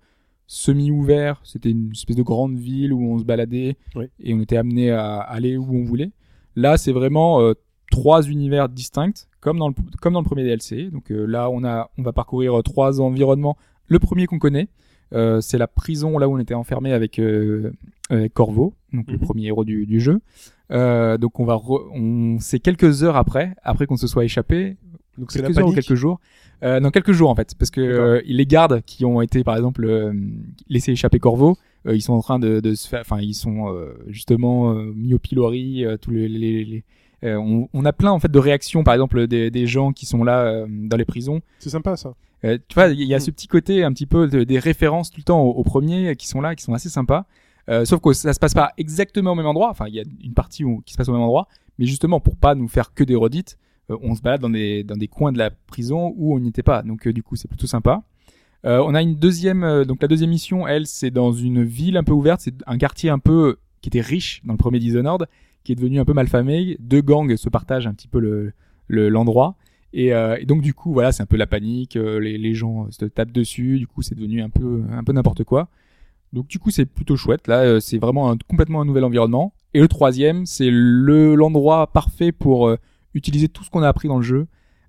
semi-ouvert. 0.50 1.40
C'était 1.44 1.70
une 1.70 1.92
espèce 1.92 2.16
de 2.16 2.22
grande 2.22 2.58
ville 2.58 2.92
où 2.92 3.00
on 3.02 3.18
se 3.18 3.24
baladait 3.24 3.76
Oui. 3.94 4.06
et 4.22 4.34
on 4.34 4.40
était 4.40 4.56
amené 4.56 4.90
à 4.90 5.18
aller 5.20 5.56
où 5.56 5.74
on 5.76 5.84
voulait. 5.84 6.10
Là, 6.56 6.76
c'est 6.76 6.90
vraiment 6.92 7.40
euh, 7.40 7.52
trois 7.90 8.22
univers 8.28 8.68
distincts, 8.68 9.26
comme 9.40 9.58
dans 9.58 9.68
le 9.68 9.74
comme 10.02 10.12
dans 10.14 10.20
le 10.20 10.26
premier 10.26 10.42
DLC. 10.42 10.90
Donc 10.90 11.12
euh, 11.12 11.24
là, 11.24 11.48
on 11.50 11.62
a 11.64 11.90
on 11.98 12.02
va 12.02 12.12
parcourir 12.12 12.58
euh, 12.58 12.62
trois 12.62 13.00
environnements. 13.00 13.56
Le 13.86 14.00
premier 14.00 14.26
qu'on 14.26 14.40
connaît, 14.40 14.66
euh, 15.14 15.40
c'est 15.40 15.56
la 15.58 15.68
prison 15.68 16.18
là 16.18 16.28
où 16.28 16.34
on 16.34 16.38
était 16.38 16.54
enfermé 16.54 16.92
avec, 16.92 17.20
avec 18.10 18.34
Corvo, 18.34 18.74
donc 18.92 19.06
le 19.08 19.18
Mhm. 19.18 19.24
premier 19.24 19.46
héros 19.46 19.64
du, 19.64 19.86
du 19.86 20.00
jeu. 20.00 20.20
Donc 20.70 21.38
on 21.40 21.44
va 21.44 21.54
re- 21.54 21.88
on 21.94 22.38
c'est 22.40 22.58
quelques 22.60 23.02
heures 23.04 23.16
après 23.16 23.54
après 23.62 23.86
qu'on 23.86 23.96
se 23.96 24.06
soit 24.08 24.24
échappé 24.24 24.76
Donc 25.18 25.32
c'est 25.32 25.40
la 25.42 25.48
heures 25.48 25.50
ou 25.50 25.54
panique. 25.72 25.74
quelques 25.74 25.94
jours. 25.94 26.20
Euh, 26.62 26.80
non, 26.80 26.90
quelques 26.90 27.12
jours 27.12 27.30
en 27.30 27.34
fait, 27.34 27.54
parce 27.58 27.70
que 27.70 27.80
euh, 27.80 28.20
les 28.24 28.46
gardes 28.46 28.82
qui 28.86 29.04
ont 29.04 29.20
été 29.20 29.42
par 29.44 29.56
exemple 29.56 29.84
euh, 29.84 30.12
laissés 30.68 30.92
échapper 30.92 31.18
Corvo, 31.18 31.56
euh, 31.86 31.94
ils 31.94 32.02
sont 32.02 32.12
en 32.12 32.20
train 32.20 32.38
de, 32.38 32.60
de 32.60 32.74
se 32.74 32.86
faire, 32.88 33.00
enfin 33.00 33.20
ils 33.20 33.34
sont 33.34 33.72
euh, 33.74 33.92
justement 34.08 34.72
euh, 34.72 34.92
mis 34.94 35.14
au 35.14 35.18
pilori, 35.18 35.84
euh, 35.84 35.96
tous 35.96 36.10
les, 36.10 36.28
les, 36.28 36.64
les- 36.64 36.84
euh, 37.24 37.36
on, 37.36 37.68
on 37.74 37.84
a 37.84 37.92
plein 37.92 38.10
en 38.12 38.18
fait 38.18 38.30
de 38.32 38.38
réactions, 38.38 38.82
par 38.82 38.94
exemple 38.94 39.26
des, 39.26 39.50
des 39.50 39.66
gens 39.66 39.92
qui 39.92 40.06
sont 40.06 40.24
là 40.24 40.40
euh, 40.44 40.66
dans 40.68 40.96
les 40.96 41.04
prisons. 41.04 41.40
C'est 41.58 41.70
sympa 41.70 41.96
ça. 41.96 42.14
Euh, 42.44 42.56
tu 42.68 42.74
vois, 42.74 42.88
il 42.88 43.02
y 43.02 43.12
a 43.12 43.18
Mm. 43.18 43.20
ce 43.20 43.30
petit 43.30 43.46
côté 43.46 43.84
un 43.84 43.92
petit 43.92 44.06
peu 44.06 44.26
de- 44.26 44.44
des 44.44 44.58
références 44.58 45.10
tout 45.10 45.18
le 45.20 45.24
temps 45.24 45.42
au, 45.42 45.50
au 45.50 45.62
premier 45.62 46.08
euh, 46.08 46.14
qui 46.14 46.28
sont 46.28 46.40
là, 46.40 46.54
qui 46.54 46.62
sont 46.64 46.72
assez 46.72 46.88
sympas. 46.88 47.26
Euh, 47.68 47.84
sauf 47.84 48.00
que 48.00 48.12
ça 48.14 48.32
se 48.32 48.38
passe 48.40 48.54
pas 48.54 48.72
exactement 48.78 49.32
au 49.32 49.34
même 49.34 49.44
endroit. 49.46 49.68
Enfin, 49.70 49.84
il 49.88 49.94
y 49.94 50.00
a 50.00 50.04
une 50.24 50.32
partie 50.32 50.64
où, 50.64 50.80
qui 50.86 50.92
se 50.94 50.96
passe 50.98 51.08
au 51.08 51.12
même 51.12 51.20
endroit, 51.20 51.46
mais 51.78 51.84
justement 51.86 52.18
pour 52.20 52.36
pas 52.36 52.54
nous 52.54 52.68
faire 52.68 52.94
que 52.94 53.04
des 53.04 53.14
redites, 53.14 53.58
on 54.02 54.14
se 54.14 54.22
balade 54.22 54.40
dans 54.40 54.50
des 54.50 54.84
dans 54.84 54.96
des 54.96 55.08
coins 55.08 55.32
de 55.32 55.38
la 55.38 55.50
prison 55.50 56.14
où 56.16 56.34
on 56.34 56.40
n'y 56.40 56.48
était 56.48 56.62
pas. 56.62 56.82
Donc 56.82 57.06
euh, 57.06 57.12
du 57.12 57.22
coup, 57.22 57.36
c'est 57.36 57.48
plutôt 57.48 57.66
sympa. 57.66 58.02
Euh, 58.66 58.82
on 58.86 58.94
a 58.94 59.00
une 59.02 59.14
deuxième, 59.14 59.64
euh, 59.64 59.84
donc 59.84 60.02
la 60.02 60.08
deuxième 60.08 60.30
mission, 60.30 60.66
elle, 60.68 60.86
c'est 60.86 61.10
dans 61.10 61.32
une 61.32 61.64
ville 61.64 61.96
un 61.96 62.04
peu 62.04 62.12
ouverte. 62.12 62.40
C'est 62.42 62.54
un 62.66 62.76
quartier 62.78 63.08
un 63.10 63.18
peu 63.18 63.56
qui 63.80 63.88
était 63.88 64.02
riche 64.02 64.42
dans 64.44 64.52
le 64.52 64.58
premier 64.58 64.78
Dishonored, 64.78 65.26
qui 65.64 65.72
est 65.72 65.74
devenu 65.76 65.98
un 65.98 66.04
peu 66.04 66.12
malfamé. 66.12 66.76
Deux 66.78 67.00
gangs 67.00 67.34
se 67.36 67.48
partagent 67.48 67.86
un 67.86 67.94
petit 67.94 68.08
peu 68.08 68.20
le 68.20 68.52
le- 68.88 69.08
l'endroit. 69.08 69.56
Et, 69.92 70.12
euh, 70.12 70.36
donc 70.44 70.60
du 70.62 70.72
coup, 70.74 70.92
voilà, 70.92 71.10
c'est 71.10 71.22
un 71.22 71.26
peu 71.26 71.36
la 71.36 71.46
panique. 71.46 71.96
euh, 71.96 72.20
les, 72.20 72.38
les 72.38 72.54
gens 72.54 72.88
se 72.90 73.04
tapent 73.06 73.32
dessus. 73.32 73.78
Du 73.78 73.86
coup, 73.86 74.02
c'est 74.02 74.14
devenu 74.14 74.42
un 74.42 74.50
peu 74.50 74.82
un 74.92 75.02
peu 75.04 75.12
n'importe 75.12 75.42
quoi. 75.44 75.68
Donc 76.32 76.46
du 76.46 76.58
coup, 76.58 76.70
c'est 76.70 76.86
plutôt 76.86 77.16
chouette. 77.16 77.48
Là, 77.48 77.60
euh, 77.62 77.80
c'est 77.80 77.98
vraiment 77.98 78.30
un- 78.30 78.36
complètement 78.48 78.82
un 78.82 78.84
nouvel 78.84 79.04
environnement. 79.04 79.52
Et 79.74 79.80
le 79.80 79.88
troisième, 79.88 80.44
c'est 80.46 80.68
le 80.70 81.34
l'endroit 81.34 81.86
parfait 81.92 82.30
pour 82.32 82.68
euh, 82.68 82.76
utiliser 83.14 83.48
tout 83.48 83.64
ce 83.64 83.70
qu'on 83.70 83.82
a 83.82 83.88
appris 83.88 84.08
dans 84.08 84.16
le 84.18 84.22
jeu. 84.24 84.46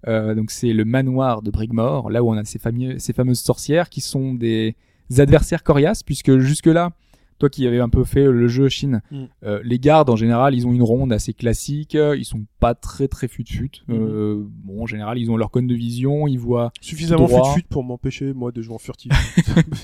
Euh, 0.07 0.34
donc 0.35 0.49
c'est 0.52 0.73
le 0.73 0.84
manoir 0.85 1.41
de 1.41 1.52
Brigmore, 1.52 2.10
là 2.10 2.23
où 2.23 2.30
on 2.31 2.38
a 2.38 2.43
ces, 2.43 2.57
fameux, 2.60 2.98
ces 2.99 3.14
fameuses 3.14 3.39
sorcières 3.39 3.89
qui 3.89 4.02
sont 4.02 4.34
des 4.34 4.76
adversaires 5.18 5.64
coriaces, 5.64 6.02
puisque 6.03 6.38
jusque-là, 6.39 6.91
toi 7.38 7.49
qui 7.49 7.65
avais 7.68 7.80
un 7.80 7.89
peu 7.89 8.03
fait 8.03 8.26
le 8.26 8.48
jeu 8.48 8.68
Chine, 8.69 9.02
Mm. 9.11 9.23
euh, 9.43 9.61
les 9.64 9.80
gardes 9.80 10.10
en 10.10 10.15
général, 10.15 10.56
ils 10.56 10.65
ont 10.68 10.73
une 10.73 10.81
ronde 10.84 11.11
assez 11.14 11.34
classique, 11.34 11.93
ils 11.95 12.26
sont 12.26 12.45
pas 12.60 12.73
très 12.76 13.07
très 13.07 13.27
fut-fut. 13.27 13.72
Euh, 13.89 14.43
bon, 14.64 14.84
en 14.84 14.85
général, 14.85 15.18
ils 15.19 15.30
ont 15.31 15.38
leur 15.38 15.52
cône 15.52 15.68
de 15.68 15.76
vision, 15.76 16.27
ils 16.27 16.38
voient. 16.39 16.72
Suffisamment 16.81 17.27
fut-fut 17.53 17.68
pour 17.68 17.84
m'empêcher 17.84 18.34
moi 18.34 18.52
de 18.52 18.61
jouer 18.61 18.76
en 18.76 18.80
furtif. 18.80 19.11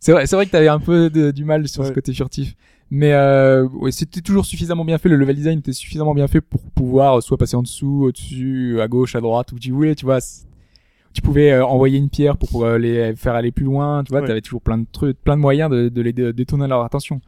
C'est 0.00 0.10
vrai, 0.10 0.26
c'est 0.26 0.34
vrai 0.34 0.46
que 0.46 0.50
t'avais 0.50 0.66
un 0.66 0.80
peu 0.80 1.10
de- 1.10 1.30
du 1.30 1.44
mal 1.44 1.68
sur 1.68 1.86
ce 1.86 1.92
côté 1.92 2.12
furtif, 2.12 2.56
mais 2.94 3.14
euh, 3.14 3.66
ouais, 3.80 3.90
c'était 3.90 4.20
toujours 4.20 4.44
suffisamment 4.44 4.84
bien 4.84 4.98
fait. 4.98 5.08
Le 5.08 5.16
level 5.16 5.34
design 5.34 5.60
était 5.60 5.72
suffisamment 5.72 6.12
bien 6.12 6.28
fait 6.28 6.42
pour 6.42 6.60
pouvoir 6.74 7.22
soit 7.22 7.38
passer 7.38 7.56
en 7.56 7.62
dessous, 7.62 8.02
au-dessus, 8.08 8.82
à 8.82 8.86
gauche, 8.86 9.16
à 9.16 9.22
droite, 9.22 9.50
où 9.52 9.58
tu 9.58 9.70
voulais, 9.72 9.94
tu 9.94 10.04
vois. 10.04 10.18
Tu 11.14 11.22
pouvais 11.22 11.52
euh, 11.52 11.64
envoyer 11.64 11.96
une 11.98 12.10
pierre 12.10 12.36
pour 12.36 12.50
pouvoir 12.50 12.78
les 12.78 13.16
faire 13.16 13.34
aller 13.34 13.50
plus 13.50 13.64
loin, 13.64 14.04
tu 14.04 14.10
vois. 14.12 14.20
Ouais. 14.20 14.26
T'avais 14.26 14.42
toujours 14.42 14.60
plein 14.60 14.76
de 14.76 14.84
trucs, 14.92 15.18
plein 15.22 15.36
de 15.36 15.40
moyens 15.40 15.70
de, 15.70 15.88
de 15.88 16.02
les 16.02 16.12
dé- 16.12 16.34
détourner 16.34 16.68
leur 16.68 16.82
attention. 16.84 17.20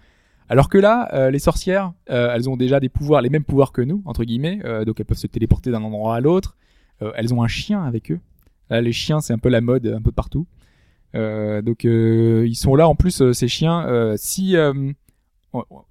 Alors 0.51 0.69
que 0.69 0.77
là, 0.77 1.09
euh, 1.15 1.31
les 1.31 1.39
sorcières, 1.39 1.93
euh, 2.11 2.35
elles 2.35 2.51
ont 2.51 2.57
déjà 2.59 2.79
des 2.79 2.91
pouvoirs, 2.91 3.23
les 3.23 3.31
mêmes 3.31 3.45
pouvoirs 3.45 3.73
que 3.73 3.81
nous, 3.81 4.03
entre 4.05 4.25
guillemets. 4.25 4.61
euh, 4.67 4.85
donc 4.85 5.01
elles 5.01 5.07
peuvent 5.07 5.17
se 5.17 5.27
téléporter 5.27 5.71
d'un 5.71 5.83
endroit 5.83 6.15
à 6.17 6.21
l'autre. 6.21 6.57
Euh, 7.01 7.13
elles 7.17 7.33
ont 7.33 7.43
un 7.43 7.49
chien 7.49 7.83
avec 7.83 8.11
eux. 8.13 8.21
Là, 8.69 8.83
les 8.83 8.93
chiens, 8.93 9.21
c'est 9.21 9.33
un 9.33 9.39
peu 9.39 9.49
la 9.49 9.63
mode, 9.63 9.87
un 9.87 10.03
peu 10.03 10.13
partout. 10.13 10.47
Euh, 11.15 11.63
donc 11.63 11.85
euh, 11.85 12.45
ils 12.47 12.57
sont 12.57 12.75
là 12.75 12.89
en 12.89 12.95
plus 12.95 13.23
euh, 13.23 13.33
ces 13.33 13.49
chiens. 13.49 13.87
euh, 13.87 14.15
si 14.19 14.57
euh, 14.57 14.73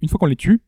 une 0.02 0.08
fois 0.08 0.18
qu'on 0.18 0.26
les 0.26 0.36
tue, 0.36 0.60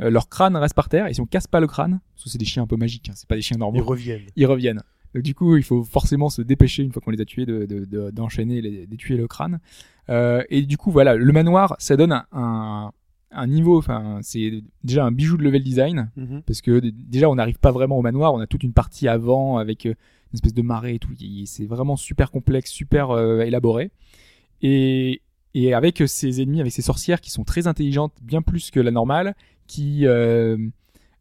euh, 0.00 0.10
leur 0.10 0.28
crâne 0.28 0.56
reste 0.56 0.74
par 0.74 0.88
terre 0.88 1.06
et 1.06 1.14
si 1.14 1.20
on 1.20 1.26
casse 1.26 1.46
pas 1.46 1.60
le 1.60 1.66
crâne, 1.66 2.00
parce 2.14 2.24
que 2.24 2.30
c'est 2.30 2.38
des 2.38 2.44
chiens 2.44 2.64
un 2.64 2.66
peu 2.66 2.76
magiques, 2.76 3.08
hein, 3.08 3.12
c'est 3.14 3.28
pas 3.28 3.36
des 3.36 3.42
chiens 3.42 3.56
Ils 3.56 3.60
normaux, 3.60 3.84
reviennent. 3.84 4.22
ils 4.36 4.46
reviennent. 4.46 4.82
Donc 5.14 5.22
du 5.22 5.34
coup, 5.34 5.56
il 5.56 5.62
faut 5.62 5.84
forcément 5.84 6.28
se 6.28 6.42
dépêcher 6.42 6.82
une 6.82 6.90
fois 6.92 7.00
qu'on 7.00 7.12
les 7.12 7.20
a 7.20 7.24
tués 7.24 7.46
de 7.46 7.64
de- 7.66 7.84
de- 7.84 8.10
d'enchaîner, 8.10 8.60
les, 8.60 8.86
de 8.86 8.96
tuer 8.96 9.16
le 9.16 9.28
crâne. 9.28 9.60
Euh, 10.10 10.42
et 10.50 10.62
du 10.62 10.76
coup, 10.76 10.90
voilà, 10.90 11.14
le 11.14 11.32
manoir, 11.32 11.76
ça 11.78 11.96
donne 11.96 12.10
un, 12.12 12.26
un, 12.32 12.90
un 13.30 13.46
niveau. 13.46 13.78
Enfin, 13.78 14.18
c'est 14.22 14.64
déjà 14.82 15.04
un 15.04 15.12
bijou 15.12 15.36
de 15.36 15.44
level 15.44 15.62
design 15.62 16.10
Mhm. 16.16 16.42
parce 16.42 16.60
que 16.60 16.80
déjà 16.80 17.30
on 17.30 17.36
n'arrive 17.36 17.58
pas 17.60 17.70
vraiment 17.70 17.96
au 17.96 18.02
manoir, 18.02 18.34
on 18.34 18.40
a 18.40 18.46
toute 18.48 18.64
une 18.64 18.72
partie 18.72 19.06
avant 19.06 19.58
avec 19.58 19.86
euh, 19.86 19.90
une 20.32 20.34
espèce 20.34 20.54
de 20.54 20.62
marée 20.62 20.96
et 20.96 20.98
tout. 20.98 21.12
C'est 21.46 21.66
vraiment 21.66 21.94
super 21.96 22.32
complexe, 22.32 22.70
super 22.72 23.10
euh, 23.12 23.42
élaboré. 23.42 23.92
Et, 24.62 25.22
et 25.54 25.74
avec 25.74 26.02
ces 26.06 26.42
ennemis, 26.42 26.60
avec 26.60 26.72
ces 26.72 26.82
sorcières 26.82 27.20
qui 27.20 27.30
sont 27.30 27.44
très 27.44 27.66
intelligentes, 27.66 28.12
bien 28.22 28.42
plus 28.42 28.70
que 28.70 28.80
la 28.80 28.90
normale, 28.90 29.34
qui 29.66 30.06
euh, 30.06 30.56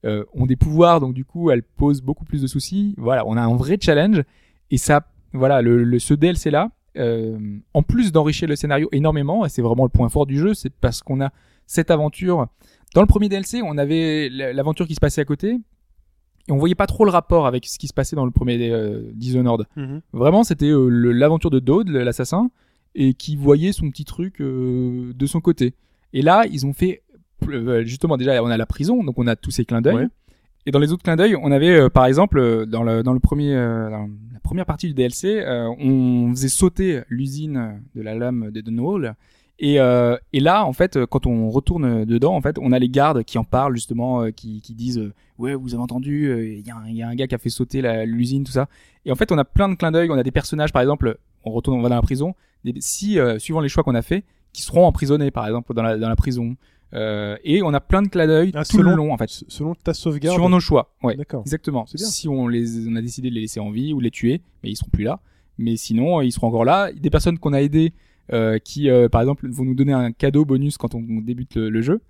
euh, 0.06 0.24
ont 0.34 0.46
des 0.46 0.56
pouvoirs, 0.56 1.00
donc 1.00 1.14
du 1.14 1.24
coup 1.24 1.52
elles 1.52 1.64
posent 1.64 2.02
beaucoup 2.02 2.26
plus 2.26 2.42
de 2.42 2.48
soucis. 2.48 2.96
Voilà, 2.98 3.26
on 3.28 3.38
a 3.38 3.42
un 3.42 3.56
vrai 3.56 3.78
challenge 3.80 4.24
et 4.72 4.78
ça, 4.78 5.08
voilà, 5.34 5.62
le, 5.62 5.84
le 5.84 6.00
ce 6.00 6.14
DLC 6.14 6.50
là, 6.50 6.72
euh, 6.98 7.38
en 7.74 7.82
plus 7.82 8.12
d'enrichir 8.12 8.48
le 8.48 8.56
scénario 8.56 8.90
énormément, 8.92 9.46
et 9.46 9.50
c'est 9.50 9.62
vraiment 9.62 9.84
le 9.84 9.90
point 9.90 10.10
fort 10.10 10.26
du 10.26 10.38
jeu, 10.38 10.54
c'est 10.54 10.72
parce 10.72 11.02
qu'on 11.02 11.22
a 11.22 11.32
cette 11.66 11.92
aventure. 11.92 12.48
Dans 12.94 13.02
le 13.02 13.08
premier 13.08 13.30
DLC, 13.30 13.62
on 13.64 13.78
avait 13.78 14.30
l'aventure 14.30 14.88
qui 14.88 14.96
se 14.96 15.00
passait 15.00 15.22
à 15.22 15.26
côté, 15.26 15.60
et 16.48 16.52
on 16.52 16.58
voyait 16.58 16.76
pas 16.76 16.88
trop 16.88 17.06
le 17.06 17.12
rapport 17.12 17.48
avec 17.48 17.66
ce 17.66 17.80
qui 17.80 17.88
se 17.88 17.94
passait 17.94 18.16
dans 18.16 18.26
le 18.26 18.32
premier 18.32 18.70
euh, 18.72 19.10
Dishonored. 19.14 19.66
Mhm. 19.76 20.02
Vraiment, 20.12 20.44
c'était 20.44 20.70
euh, 20.70 20.88
l'aventure 20.90 21.50
de 21.50 21.60
Dode, 21.60 21.90
l'assassin, 21.90 22.52
et 22.96 23.14
qui 23.14 23.36
voyait 23.36 23.72
son 23.72 23.90
petit 23.90 24.06
truc 24.06 24.40
euh, 24.42 25.12
de 25.16 25.26
son 25.26 25.42
côté. 25.42 25.74
Et 26.14 26.22
là, 26.22 26.44
ils 26.52 26.66
ont 26.66 26.74
fait 26.74 27.02
euh, 27.50 27.84
justement 27.84 28.18
déjà, 28.18 28.42
on 28.44 28.48
a 28.48 28.58
la 28.58 28.66
prison, 28.66 29.04
donc 29.04 29.18
on 29.18 29.28
a 29.28 29.36
tous 29.36 29.52
ces 29.52 29.66
clins 29.66 29.82
d'œil. 29.82 29.96
Ouais. 29.96 30.08
Et 30.66 30.72
dans 30.72 30.80
les 30.80 30.92
autres 30.94 31.04
clins 31.04 31.16
d'œil, 31.18 31.36
on 31.36 31.52
avait 31.52 31.72
euh, 31.76 31.90
par 31.90 32.06
exemple 32.06 32.66
dans 32.68 32.84
le 32.84 33.04
dans 33.04 33.14
le 33.14 33.20
premier 33.20 33.54
euh, 33.54 33.90
dans 33.90 34.08
la 34.34 34.40
première 34.42 34.66
partie 34.66 34.88
du 34.88 34.94
DLC, 34.94 35.44
on 35.80 36.30
faisait 36.32 36.48
sauter 36.50 37.02
l'usine 37.10 37.82
de 37.96 38.02
la 38.02 38.14
lame 38.16 38.52
de 38.52 38.62
Dunwall. 38.62 39.16
Et, 39.60 39.76
et 39.76 40.40
là, 40.42 40.66
en 40.66 40.74
fait, 40.74 41.06
quand 41.06 41.26
on 41.26 41.50
retourne 41.50 42.04
dedans, 42.06 42.36
en 42.36 42.42
fait, 42.42 42.58
on 42.60 42.72
a 42.74 42.80
les 42.80 42.90
gardes 42.90 43.24
qui 43.24 43.38
en 43.38 43.46
parlent 43.46 43.76
justement, 43.76 44.30
qui, 44.32 44.60
qui 44.62 44.74
disent 44.74 45.12
ouais, 45.38 45.54
vous 45.56 45.74
avez 45.74 45.82
entendu, 45.84 46.58
il 46.60 46.68
y, 46.68 46.72
a 46.72 46.76
un- 46.76 46.88
il 46.90 46.96
y 46.98 47.02
a 47.04 47.08
un 47.08 47.16
gars 47.16 47.28
qui 47.28 47.36
a 47.36 47.38
fait 47.38 47.50
sauter 47.50 47.82
l'usine, 48.06 48.44
tout 48.44 48.52
ça. 48.52 48.68
Et 49.06 49.12
en 49.12 49.16
fait, 49.16 49.32
on 49.32 49.38
a 49.38 49.46
plein 49.46 49.70
de 49.70 49.76
clins 49.76 49.92
d'œil. 49.92 50.10
On 50.12 50.18
a 50.18 50.24
des 50.24 50.32
personnages, 50.32 50.74
par 50.74 50.82
exemple, 50.82 51.18
on 51.46 51.52
retourne, 51.52 51.78
on 51.80 51.82
va 51.82 51.90
dans 51.90 51.96
la 51.96 52.02
prison. 52.02 52.36
Si 52.80 53.20
euh, 53.20 53.40
suivant 53.40 53.60
les 53.62 53.70
choix 53.70 53.84
qu'on 53.84 53.96
a 53.96 54.02
fait, 54.02 54.24
qui 54.54 54.62
seront 54.62 54.86
emprisonnés, 54.86 55.32
par 55.32 55.46
exemple, 55.48 55.74
dans 55.74 55.84
la, 55.84 55.98
dans 55.98 56.10
la 56.10 56.16
prison. 56.16 56.56
Euh, 56.94 57.38
et 57.44 57.64
on 57.64 57.74
a 57.74 57.82
plein 57.82 58.04
de 58.04 58.08
clins 58.08 58.28
d'œil 58.28 58.52
Ah, 58.54 58.64
tout 58.64 58.78
selon- 58.78 58.92
le 58.92 58.96
long, 58.98 59.14
en 59.14 59.18
fait. 59.18 59.30
Selon 59.48 59.74
ta 59.74 59.94
sauvegarde. 59.96 60.36
Sur 60.38 60.48
nos 60.48 60.60
choix, 60.60 60.94
ouais. 61.02 61.16
D'accord. 61.16 61.42
Exactement. 61.42 61.86
Bien. 61.94 62.06
Si 62.06 62.28
on 62.28 62.48
les, 62.48 62.88
on 62.88 62.96
a 62.96 63.02
décidé 63.02 63.30
de 63.30 63.34
les 63.36 63.42
laisser 63.42 63.60
en 63.60 63.72
vie 63.72 63.94
ou 63.94 63.98
de 63.98 64.04
les 64.04 64.12
tuer, 64.12 64.42
mais 64.64 64.70
ils 64.70 64.76
seront 64.76 64.92
plus 64.92 65.04
là. 65.04 65.20
Mais 65.58 65.76
sinon, 65.76 66.20
euh, 66.20 66.24
ils 66.26 66.32
seront 66.32 66.48
encore 66.48 66.66
là. 66.66 66.92
Des 66.94 67.10
personnes 67.10 67.40
qu'on 67.40 67.54
a 67.54 67.62
aidées, 67.62 67.94
euh, 68.32 68.60
qui, 68.60 68.90
euh, 68.92 69.10
par 69.10 69.22
exemple, 69.22 69.48
vont 69.50 69.66
nous 69.66 69.74
donner 69.76 69.92
un 69.94 70.12
cadeau 70.12 70.46
bonus 70.46 70.78
quand 70.78 70.94
on 70.94 71.02
débute 71.02 71.56
le, 71.56 71.70
le 71.72 71.82
jeu. 71.82 72.02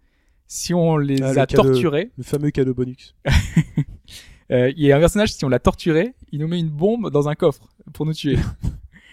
Si 0.47 0.73
on 0.73 0.97
les 0.97 1.21
Ah, 1.23 1.31
le 1.33 1.39
a 1.39 1.45
cadeau. 1.45 1.63
torturés, 1.63 2.11
Le 2.17 2.23
fameux 2.23 2.51
cadeau 2.51 2.73
bonus. 2.73 3.15
euh, 4.51 4.71
il 4.75 4.83
y 4.83 4.91
a 4.91 4.97
un 4.97 4.99
personnage, 4.99 5.33
si 5.33 5.45
on 5.45 5.49
l'a 5.49 5.59
torturé, 5.59 6.13
il 6.33 6.39
nous 6.41 6.47
met 6.49 6.59
une 6.59 6.69
bombe 6.69 7.09
dans 7.09 7.29
un 7.29 7.35
coffre 7.35 7.69
pour 7.93 8.05
nous 8.05 8.13
tuer. 8.13 8.35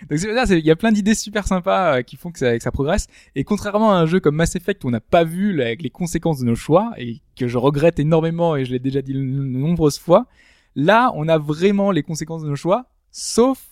Donc 0.09 0.19
il 0.23 0.67
y 0.67 0.71
a 0.71 0.77
plein 0.77 0.93
d'idées 0.93 1.15
super 1.15 1.47
sympas 1.47 1.99
euh, 1.99 2.03
qui 2.03 2.17
font 2.17 2.31
que 2.31 2.39
ça, 2.39 2.71
progresse. 2.71 3.07
Et 3.35 3.45
contrairement 3.45 3.93
à 3.93 3.97
un 3.97 4.07
jeu 4.07 4.21
comme 4.21 4.37
Mass 4.37 4.57
Effect 4.57 4.85
où 4.85 4.89
on 4.89 4.91
n'a 4.91 5.01
pas 5.01 5.25
vu 5.25 5.53
là, 5.53 5.75
les 5.75 5.91
conséquences 5.91 6.41
de 6.41 6.47
nos 6.47 6.55
choix 6.55 6.93
et 6.97 7.21
que 7.37 7.49
je 7.49 7.59
regrette 7.59 7.99
énormément 7.99 8.57
et 8.57 8.65
je 8.65 8.73
l'ai 8.73 8.79
déjà 8.79 9.03
dit 9.03 9.13
de 9.13 9.21
nombreuses 9.21 9.99
fois, 9.99 10.27
là 10.75 11.13
on 11.15 11.29
a 11.29 11.39
vraiment 11.39 11.91
les 11.91 12.03
conséquences 12.03 12.43
de 12.43 12.49
nos 12.49 12.57
choix, 12.57 12.87
sauf 13.11 13.67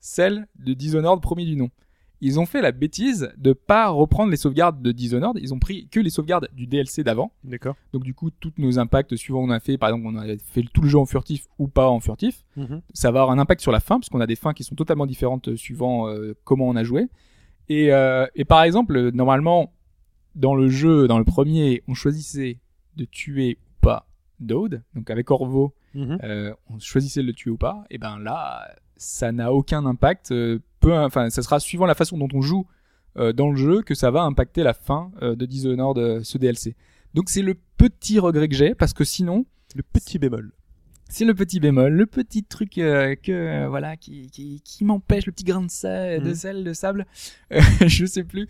celle 0.00 0.46
de 0.58 0.74
Dishonored 0.74 1.20
premier 1.20 1.44
du 1.44 1.56
nom. 1.56 1.70
Ils 2.20 2.40
ont 2.40 2.46
fait 2.46 2.62
la 2.62 2.72
bêtise 2.72 3.30
de 3.36 3.52
pas 3.52 3.88
reprendre 3.88 4.30
les 4.30 4.36
sauvegardes 4.36 4.80
de 4.80 4.92
Dishonored, 4.92 5.38
ils 5.42 5.52
ont 5.52 5.58
pris 5.58 5.88
que 5.88 6.00
les 6.00 6.10
sauvegardes 6.10 6.48
du 6.54 6.66
DLC 6.66 7.04
d'avant. 7.04 7.32
D'accord. 7.44 7.76
Donc 7.92 8.02
du 8.04 8.14
coup, 8.14 8.30
tous 8.30 8.52
nos 8.56 8.78
impacts 8.78 9.14
suivant 9.16 9.40
on 9.42 9.50
a 9.50 9.60
fait, 9.60 9.76
par 9.76 9.90
exemple, 9.90 10.06
on 10.06 10.16
a 10.18 10.36
fait 10.38 10.62
tout 10.72 10.80
le 10.82 10.88
jeu 10.88 10.98
en 10.98 11.06
furtif 11.06 11.46
ou 11.58 11.68
pas 11.68 11.88
en 11.88 12.00
furtif, 12.00 12.44
ça 12.94 13.10
va 13.10 13.20
avoir 13.22 13.30
un 13.36 13.38
impact 13.38 13.60
sur 13.60 13.72
la 13.72 13.80
fin, 13.80 13.98
puisqu'on 13.98 14.20
a 14.20 14.26
des 14.26 14.36
fins 14.36 14.54
qui 14.54 14.64
sont 14.64 14.74
totalement 14.74 15.06
différentes 15.06 15.48
euh, 15.48 15.56
suivant 15.56 16.08
euh, 16.08 16.34
comment 16.44 16.66
on 16.68 16.76
a 16.76 16.84
joué. 16.84 17.08
Et, 17.68 17.92
euh, 17.92 18.26
et 18.34 18.44
par 18.44 18.62
exemple, 18.62 19.10
normalement, 19.12 19.72
dans 20.34 20.54
le 20.54 20.68
jeu, 20.68 21.06
dans 21.08 21.18
le 21.18 21.24
premier, 21.24 21.82
on 21.88 21.94
choisissait 21.94 22.58
de 22.96 23.04
tuer 23.04 23.58
ou 23.60 23.80
pas 23.80 24.06
Dode, 24.40 24.82
donc 24.94 25.10
avec 25.10 25.30
Orvo, 25.30 25.74
Mhm. 25.94 26.18
euh, 26.24 26.52
on 26.70 26.78
choisissait 26.80 27.22
de 27.22 27.26
le 27.28 27.32
tuer 27.32 27.50
ou 27.50 27.56
pas, 27.56 27.84
et 27.90 27.98
ben 27.98 28.18
là, 28.18 28.68
ça 28.96 29.30
n'a 29.30 29.52
aucun 29.52 29.86
impact. 29.86 30.32
Peu, 30.84 30.92
enfin, 30.98 31.30
ça 31.30 31.42
sera 31.42 31.60
suivant 31.60 31.86
la 31.86 31.94
façon 31.94 32.18
dont 32.18 32.28
on 32.32 32.40
joue 32.42 32.66
euh, 33.16 33.32
dans 33.32 33.50
le 33.50 33.56
jeu 33.56 33.82
que 33.82 33.94
ça 33.94 34.10
va 34.10 34.22
impacter 34.22 34.62
la 34.62 34.74
fin 34.74 35.10
euh, 35.22 35.34
de 35.36 35.46
Dishonored, 35.46 35.98
euh, 35.98 36.20
ce 36.22 36.36
DLC. 36.38 36.74
Donc 37.14 37.28
c'est 37.30 37.42
le 37.42 37.54
petit 37.76 38.18
regret 38.18 38.48
que 38.48 38.54
j'ai, 38.56 38.74
parce 38.74 38.92
que 38.92 39.04
sinon, 39.04 39.46
Le 39.76 39.82
petit 39.82 40.18
bémol. 40.18 40.52
c'est 41.08 41.24
le 41.24 41.34
petit 41.34 41.60
bémol, 41.60 41.92
le 41.92 42.06
petit 42.06 42.42
truc 42.44 42.78
euh, 42.78 43.14
que 43.14 43.32
euh, 43.32 43.68
voilà 43.68 43.96
qui 43.96 44.30
qui, 44.30 44.60
qui 44.64 44.84
m'empêche, 44.84 45.26
le 45.26 45.32
petit 45.32 45.44
grain 45.44 45.62
de 45.62 45.70
sel, 45.70 46.22
de 46.22 46.28
Mhm. 46.30 46.34
sel, 46.34 46.64
de 46.64 46.72
sable, 46.72 47.06
euh, 47.52 47.60
je 47.86 48.04
sais 48.06 48.24
plus, 48.24 48.46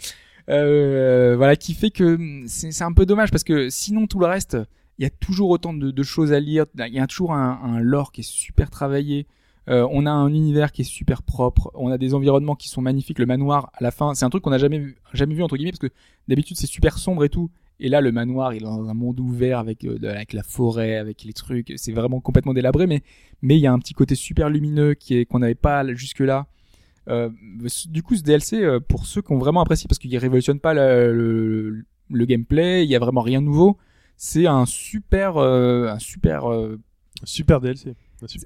voilà 0.49 1.57
qui 1.57 1.75
fait 1.75 1.91
que 1.91 2.15
hum, 2.15 2.45
c'est 2.47 2.73
c'est 2.73 2.85
un 2.85 2.93
peu 2.93 3.07
dommage 3.07 3.31
parce 3.31 3.45
que 3.45 3.69
sinon 3.71 4.07
tout 4.07 4.19
le 4.19 4.27
reste, 4.27 4.57
il 4.99 5.03
y 5.03 5.07
a 5.07 5.11
toujours 5.11 5.51
autant 5.51 5.75
de, 5.75 5.91
de 5.91 6.03
choses 6.03 6.33
à 6.33 6.41
lire, 6.41 6.67
il 6.79 6.95
y 6.95 7.01
a 7.01 7.07
toujours 7.07 7.33
un, 7.35 7.61
un 7.63 7.81
lore 7.81 8.13
qui 8.13 8.21
est 8.21 8.29
super 8.29 8.71
travaillé. 8.71 9.27
Euh, 9.69 9.87
on 9.91 10.05
a 10.05 10.11
un 10.11 10.29
univers 10.29 10.73
qui 10.73 10.83
est 10.83 10.85
super 10.85 11.23
propre, 11.23 11.71
on 11.75 11.91
a 11.91 11.97
des 11.97 12.15
environnements 12.15 12.55
qui 12.55 12.69
sont 12.69 12.83
magnifiques. 12.83 13.19
Le 13.19 13.27
manoir, 13.27 13.71
à 13.75 13.83
la 13.83 13.91
fin, 13.91 14.15
c'est 14.15 14.25
un 14.25 14.31
truc 14.31 14.43
qu'on 14.43 14.51
n'a 14.51 14.59
jamais 14.59 14.79
vu, 14.79 14.97
jamais 15.13 15.35
vu 15.35 15.43
entre 15.43 15.57
guillemets, 15.57 15.73
parce 15.73 15.81
que 15.81 15.95
d'habitude 16.29 16.57
c'est 16.57 16.67
super 16.67 16.99
sombre 16.99 17.25
et 17.25 17.29
tout. 17.31 17.51
Et 17.81 17.89
là, 17.89 18.01
le 18.01 18.13
manoir, 18.13 18.55
il 18.55 18.59
est 18.63 18.67
dans 18.67 18.89
un 18.89 18.95
monde 18.95 19.19
ouvert 19.19 19.59
avec, 19.59 19.85
euh, 19.85 19.99
avec 20.03 20.33
la 20.33 20.43
forêt, 20.43 20.97
avec 20.97 21.25
les 21.25 21.33
trucs. 21.33 21.73
C'est 21.77 21.93
vraiment 21.93 22.21
complètement 22.21 22.55
délabré, 22.55 22.87
mais 22.87 23.03
mais 23.43 23.57
il 23.57 23.61
y 23.61 23.67
a 23.67 23.73
un 23.73 23.79
petit 23.79 23.95
côté 23.95 24.15
super 24.15 24.49
lumineux 24.49 24.95
qui 24.95 25.17
est 25.17 25.25
qu'on 25.25 25.41
n'avait 25.41 25.55
pas 25.55 25.85
jusque 25.95 26.21
là. 26.21 26.47
Euh, 27.09 27.31
du 27.89 28.03
coup, 28.03 28.17
ce 28.17 28.23
DLC, 28.23 28.63
euh, 28.63 28.81
pour 28.81 29.07
ceux 29.07 29.23
qui 29.23 29.33
ont 29.33 29.39
vraiment 29.39 29.61
apprécié, 29.61 29.89
parce 29.89 29.99
qu'il 29.99 30.17
révolutionne 30.17 30.61
pas 30.61 30.73
le, 30.75 31.13
le, 31.13 31.85
le 32.11 32.25
gameplay, 32.25 32.85
il 32.85 32.91
y 32.91 32.97
a 32.97 32.99
vraiment 32.99 33.21
rien 33.23 33.41
de 33.41 33.47
nouveau. 33.47 33.77
C'est 34.17 34.47
un 34.47 34.67
super, 34.67 35.37
euh, 35.37 35.89
un 35.89 35.99
super. 35.99 36.45
Super 37.23 37.61
DLC. 37.61 37.95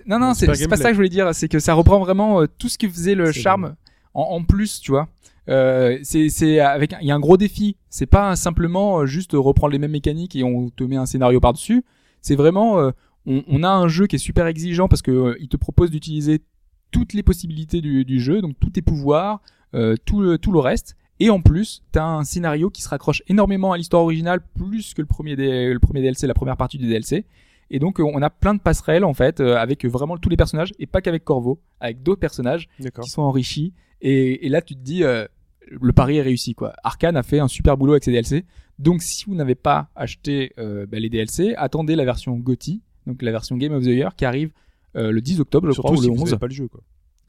Non, 0.06 0.18
non, 0.18 0.34
c'est 0.34 0.46
pas 0.68 0.76
ça 0.76 0.88
que 0.88 0.94
je 0.94 0.98
voulais 0.98 1.08
dire. 1.08 1.34
C'est 1.34 1.48
que 1.48 1.58
ça 1.58 1.74
reprend 1.74 1.98
vraiment 2.00 2.42
euh, 2.42 2.46
tout 2.58 2.68
ce 2.68 2.78
qui 2.78 2.88
faisait 2.88 3.14
le 3.14 3.26
charme 3.32 3.74
en, 4.14 4.22
en 4.22 4.42
plus, 4.44 4.80
tu 4.80 4.90
vois. 4.90 5.08
Euh, 5.48 5.98
c'est 6.02 6.60
avec 6.60 6.94
il 7.00 7.06
y 7.06 7.10
a 7.10 7.14
un 7.14 7.20
gros 7.20 7.36
défi. 7.36 7.76
C'est 7.88 8.06
pas 8.06 8.36
simplement 8.36 9.00
euh, 9.00 9.06
juste 9.06 9.30
reprendre 9.34 9.72
les 9.72 9.78
mêmes 9.78 9.92
mécaniques 9.92 10.36
et 10.36 10.44
on 10.44 10.68
te 10.70 10.84
met 10.84 10.96
un 10.96 11.06
scénario 11.06 11.40
par 11.40 11.52
dessus. 11.52 11.84
C'est 12.20 12.36
vraiment 12.36 12.78
euh, 12.80 12.90
on, 13.26 13.42
on 13.48 13.62
a 13.62 13.68
un 13.70 13.88
jeu 13.88 14.06
qui 14.06 14.16
est 14.16 14.18
super 14.18 14.46
exigeant 14.46 14.88
parce 14.88 15.02
que 15.02 15.36
il 15.40 15.48
te 15.48 15.56
propose 15.56 15.90
d'utiliser 15.90 16.42
toutes 16.90 17.12
les 17.14 17.22
possibilités 17.22 17.80
du, 17.80 18.04
du 18.04 18.20
jeu, 18.20 18.40
donc 18.40 18.56
tous 18.60 18.70
tes 18.70 18.82
pouvoirs, 18.82 19.40
tout 20.04 20.20
le 20.20 20.38
tout 20.38 20.52
le 20.52 20.58
reste. 20.58 20.96
Et 21.20 21.30
en 21.30 21.40
plus, 21.40 21.82
t'as 21.92 22.04
un 22.04 22.22
scénario 22.24 22.70
qui 22.70 22.80
se 22.80 22.88
raccroche 22.88 23.22
énormément 23.26 23.72
à 23.72 23.76
l'histoire 23.76 24.02
originale, 24.04 24.40
plus 24.56 24.94
que 24.94 25.02
le 25.02 25.06
premier, 25.06 25.34
D- 25.34 25.72
le 25.72 25.78
premier 25.80 26.00
DLC, 26.00 26.26
la 26.28 26.34
première 26.34 26.56
partie 26.56 26.78
du 26.78 26.86
DLC. 26.86 27.24
Et 27.70 27.78
donc, 27.78 27.98
on 28.00 28.22
a 28.22 28.30
plein 28.30 28.54
de 28.54 28.60
passerelles, 28.60 29.04
en 29.04 29.14
fait, 29.14 29.40
euh, 29.40 29.56
avec 29.56 29.84
vraiment 29.84 30.16
tous 30.16 30.28
les 30.28 30.36
personnages, 30.36 30.72
et 30.78 30.86
pas 30.86 31.00
qu'avec 31.02 31.24
Corvo, 31.24 31.60
avec 31.80 32.02
d'autres 32.02 32.20
personnages 32.20 32.68
qui 32.78 33.10
sont 33.10 33.22
enrichis. 33.22 33.74
Et, 34.00 34.46
et 34.46 34.48
là, 34.48 34.62
tu 34.62 34.74
te 34.74 34.80
dis, 34.80 35.04
euh, 35.04 35.26
le 35.70 35.92
pari 35.92 36.16
est 36.16 36.22
réussi, 36.22 36.54
quoi. 36.54 36.72
Arkane 36.82 37.16
a 37.16 37.22
fait 37.22 37.40
un 37.40 37.48
super 37.48 37.76
boulot 37.76 37.92
avec 37.92 38.04
ses 38.04 38.12
DLC. 38.12 38.44
Donc, 38.78 39.02
si 39.02 39.24
vous 39.26 39.34
n'avez 39.34 39.54
pas 39.54 39.90
acheté 39.96 40.52
euh, 40.58 40.86
bah, 40.86 40.98
les 40.98 41.10
DLC, 41.10 41.54
attendez 41.56 41.96
la 41.96 42.04
version 42.04 42.36
GOTY, 42.36 42.80
donc 43.06 43.22
la 43.22 43.32
version 43.32 43.56
Game 43.56 43.72
of 43.72 43.82
the 43.82 43.88
Year, 43.88 44.14
qui 44.16 44.24
arrive 44.24 44.52
euh, 44.96 45.10
le 45.12 45.20
10 45.20 45.40
octobre, 45.40 45.66
je 45.68 45.72
Surtout 45.72 45.88
crois, 45.88 45.98
ou 45.98 46.02
si 46.02 46.08
le 46.08 46.14
vous 46.14 46.22
11. 46.22 46.30
n'avez 46.30 46.38
pas 46.38 46.46
le 46.46 46.54
jeu, 46.54 46.68
quoi. 46.68 46.80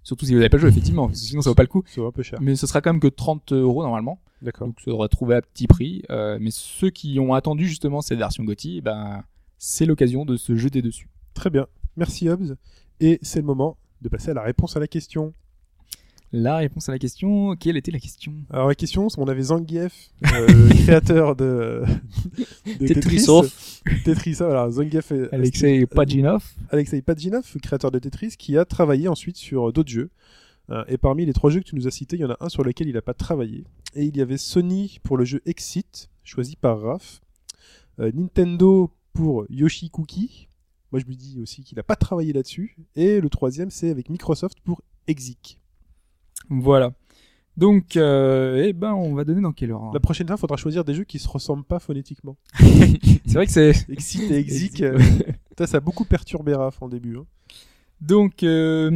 Surtout 0.03 0.26
si 0.26 0.32
vous 0.32 0.38
n'avez 0.38 0.49
pas 0.49 0.57
le 0.57 0.61
jeu, 0.61 0.70
effectivement, 0.70 1.07
parce 1.07 1.20
que 1.20 1.26
sinon 1.26 1.41
ça 1.41 1.49
vaut 1.49 1.56
pas 1.56 1.64
le 1.64 1.68
coup. 1.68 1.84
C'est 1.86 2.02
un 2.03 2.11
peu 2.11 2.24
cher. 2.24 2.40
Mais 2.41 2.56
ce 2.56 2.66
sera 2.66 2.80
quand 2.80 2.91
même 2.94 3.02
que 3.02 3.07
30 3.07 3.52
euros 3.52 3.84
normalement. 3.84 4.22
D'accord. 4.41 4.68
Donc 4.68 4.80
ça 4.80 4.90
devrait 4.90 5.10
trouver 5.10 5.36
à 5.36 5.41
petit 5.41 5.68
prix. 5.68 6.02
Euh, 6.10 6.38
mais 6.40 6.52
ceux 6.52 6.90
qui 6.90 7.20
ont 7.20 7.34
attendu 7.34 7.68
justement 7.68 8.02
cette 8.02 8.18
version 8.18 8.44
GOTY, 8.45 8.80
ben, 8.82 9.24
c'est 9.60 9.86
l'occasion 9.86 10.26
de 10.26 10.38
se 10.38 10.56
jeter 10.56 10.81
dessus. 10.81 11.10
Très 11.36 11.52
bien. 11.52 11.68
Merci 11.95 12.30
Hobbs. 12.30 12.56
Et 12.99 13.19
c'est 13.22 13.40
le 13.40 13.45
moment 13.45 13.77
de 14.02 14.10
passer 14.10 14.31
à 14.31 14.34
la 14.34 14.41
réponse 14.41 14.76
à 14.76 14.80
la 14.80 14.88
question. 14.88 15.34
La 16.31 16.57
réponse 16.57 16.88
à 16.88 16.91
la 16.91 16.99
question, 16.99 17.56
quelle 17.56 17.76
était 17.76 17.91
la 17.91 17.99
question? 17.99 18.34
Alors 18.52 18.68
la 18.68 18.76
question, 18.76 19.10
c'est 19.10 19.19
on 19.19 19.27
avait 19.27 19.41
Zangief, 19.41 20.11
euh, 20.31 20.69
créateur 20.84 21.36
de, 21.36 21.84
de 22.68 22.88
Tetris. 22.88 23.26
Tetris, 24.06 24.36
voilà, 24.36 24.69
Zangief 24.69 25.11
et 25.11 25.27
Alexei 25.31 25.88
Pajinov. 25.88 26.44
Alexei 26.69 27.02
Pajinov, 27.02 27.57
créateur 27.64 27.90
de 27.90 27.98
Tetris, 27.98 28.36
qui 28.38 28.57
a 28.57 28.65
travaillé 28.65 29.07
ensuite 29.07 29.38
sur 29.38 29.73
d'autres 29.73 29.90
jeux. 29.90 30.11
Euh, 30.69 30.84
et 30.88 30.99
parmi 30.99 31.26
les 31.26 31.34
trois 31.34 31.49
jeux 31.49 31.61
que 31.61 31.65
tu 31.65 31.76
nous 31.76 31.88
as 31.88 31.91
cités, 31.91 32.15
il 32.15 32.19
y 32.19 32.26
en 32.26 32.30
a 32.30 32.38
un 32.41 32.49
sur 32.49 32.64
lequel 32.64 32.88
il 32.88 32.94
n'a 32.94 33.02
pas 33.02 33.15
travaillé. 33.15 33.64
Et 33.95 34.03
il 34.03 34.15
y 34.15 34.22
avait 34.22 34.38
Sony 34.38 34.99
pour 35.03 35.18
le 35.18 35.26
jeu 35.26 35.41
Exit, 35.48 36.10
choisi 36.23 36.56
par 36.56 36.80
Raph. 36.80 37.22
Euh, 37.99 38.11
Nintendo 38.14 38.91
pour 39.14 39.45
Yoshi 39.49 39.90
Cookie. 39.90 40.48
Moi, 40.91 40.99
je 40.99 41.06
me 41.06 41.14
dis 41.15 41.40
aussi 41.41 41.64
qu'il 41.64 41.76
n'a 41.76 41.84
pas 41.84 41.95
travaillé 41.95 42.34
là-dessus. 42.34 42.76
Et 42.95 43.22
le 43.22 43.30
troisième, 43.30 43.69
c'est 43.69 43.90
avec 43.90 44.10
Microsoft 44.10 44.60
pour 44.61 44.81
Exik. 45.07 45.60
Voilà. 46.49 46.94
Donc, 47.57 47.98
euh, 47.98 48.64
eh 48.65 48.73
ben, 48.73 48.94
on 48.94 49.14
va 49.15 49.26
donner 49.26 49.41
dans 49.41 49.52
quel 49.52 49.72
ordre 49.73 49.94
La 49.94 49.99
prochaine 49.99 50.27
fois, 50.27 50.38
il 50.38 50.40
faudra 50.40 50.56
choisir 50.57 50.86
des 50.86 50.94
jeux 50.94 51.03
qui 51.03 51.19
se 51.19 51.27
ressemblent 51.27 51.65
pas 51.65 51.80
phonétiquement. 51.80 52.38
C'est 52.60 53.34
vrai 53.34 53.45
que 53.45 53.52
c'est. 53.52 53.90
Exit 53.90 54.31
et 54.31 54.38
Exik, 54.38 54.81
euh, 54.81 54.98
ça, 55.57 55.68
ça 55.68 55.77
a 55.77 55.80
beaucoup 55.81 56.06
perturbé 56.06 56.56
Raph 56.56 56.81
en 56.81 56.88
début. 56.88 57.18
hein. 57.18 57.26
Donc, 58.02 58.44
euh, 58.44 58.90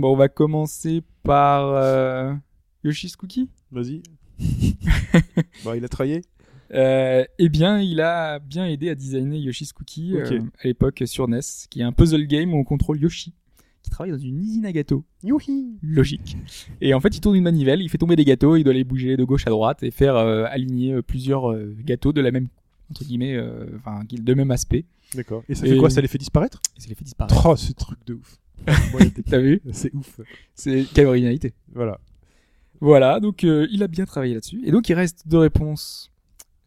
bon, 0.00 0.12
on 0.12 0.16
va 0.16 0.28
commencer 0.28 1.02
par 1.22 2.34
Yoshi's 2.82 3.14
Cookie. 3.16 3.48
Vas-y. 3.70 4.02
bon, 5.64 5.74
il 5.74 5.84
a 5.84 5.88
travaillé. 5.88 6.22
Euh, 6.74 7.24
eh 7.38 7.48
bien, 7.48 7.80
il 7.80 8.00
a 8.00 8.38
bien 8.40 8.66
aidé 8.66 8.90
à 8.90 8.94
designer 8.94 9.38
Yoshi's 9.38 9.72
Cookie 9.72 10.14
Ok. 10.16 10.32
euh, 10.32 10.40
à 10.62 10.66
l'époque 10.66 11.02
sur 11.06 11.26
NES, 11.28 11.40
qui 11.70 11.80
est 11.80 11.84
un 11.84 11.92
puzzle 11.92 12.26
game 12.26 12.52
où 12.52 12.58
on 12.58 12.64
contrôle 12.64 13.00
Yoshi, 13.00 13.32
qui 13.82 13.90
travaille 13.90 14.12
dans 14.12 14.18
une 14.18 14.38
usine 14.38 14.66
à 14.66 14.72
gâteaux. 14.72 15.04
Youhi 15.22 15.78
Logique. 15.82 16.36
Et 16.80 16.92
en 16.94 17.00
fait, 17.00 17.16
il 17.16 17.20
tourne 17.20 17.36
une 17.36 17.44
manivelle, 17.44 17.80
il 17.80 17.88
fait 17.88 17.98
tomber 17.98 18.16
des 18.16 18.24
gâteaux, 18.24 18.56
il 18.56 18.64
doit 18.64 18.74
les 18.74 18.84
bouger 18.84 19.16
de 19.16 19.24
gauche 19.24 19.46
à 19.46 19.50
droite 19.50 19.82
et 19.82 19.90
faire 19.90 20.16
euh, 20.16 20.44
aligner 20.48 21.00
plusieurs 21.02 21.54
gâteaux 21.84 22.12
de 22.12 22.20
la 22.20 22.30
même 22.30 22.48
entre 22.90 23.04
guillemets, 23.04 23.38
enfin, 23.76 24.00
de 24.10 24.34
même 24.34 24.50
aspect. 24.50 24.84
D'accord. 25.14 25.42
Et 25.48 25.54
ça 25.54 25.66
Et- 25.66 25.70
fait 25.70 25.76
quoi? 25.76 25.90
Ça 25.90 26.00
les 26.00 26.08
fait 26.08 26.16
disparaître? 26.18 26.60
Et 26.76 26.80
ça 26.80 26.88
les 26.88 26.94
fait 26.94 27.04
disparaître. 27.04 27.46
Oh, 27.46 27.54
ce 27.56 27.72
truc 27.72 27.98
de 28.06 28.14
ouf. 28.14 28.38
T'as 29.30 29.38
vu? 29.38 29.60
C'est 29.72 29.94
ouf. 29.94 30.20
C'est 30.54 30.84
quelle 30.94 31.06
originalité. 31.06 31.52
Voilà. 31.74 32.00
Voilà, 32.80 33.20
donc 33.20 33.44
euh, 33.44 33.66
il 33.70 33.82
a 33.82 33.88
bien 33.88 34.04
travaillé 34.06 34.34
là-dessus. 34.34 34.62
Et 34.64 34.70
donc 34.70 34.88
il 34.88 34.94
reste 34.94 35.26
deux 35.28 35.38
réponses 35.38 36.10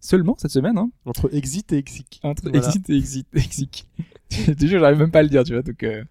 seulement 0.02 0.36
cette 0.38 0.52
semaine, 0.52 0.78
hein, 0.78 0.90
Entre 1.06 1.34
Exit 1.34 1.72
et 1.72 1.78
Exik. 1.78 2.20
entre 2.24 2.44
Voilà. 2.44 2.58
exit 2.58 2.90
et 2.90 2.98
exit. 2.98 3.28
exit. 3.34 3.88
Déjà, 4.58 4.80
j'arrive 4.80 4.98
même 4.98 5.12
pas 5.12 5.20
à 5.20 5.24
le 5.24 5.30
dire, 5.30 5.44
tu 5.44 5.54
vois. 5.54 5.62
Donc, 5.62 5.84
euh, 5.84 6.04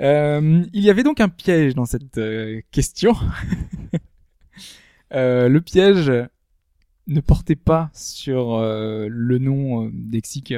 euh, 0.00 0.64
il 0.72 0.82
y 0.82 0.90
avait 0.90 1.02
donc 1.02 1.20
un 1.20 1.28
piège 1.28 1.74
dans 1.74 1.84
cette 1.84 2.18
euh, 2.18 2.60
question. 2.72 3.14
Le 5.10 5.58
piège 5.60 6.12
ne 7.06 7.20
portait 7.20 7.56
pas 7.56 7.90
sur 7.94 8.60
le 8.60 9.38
nom 9.38 9.90
d'Exic, 9.90 10.52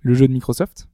le 0.00 0.14
jeu 0.14 0.26
de 0.26 0.32
Microsoft. 0.32 0.88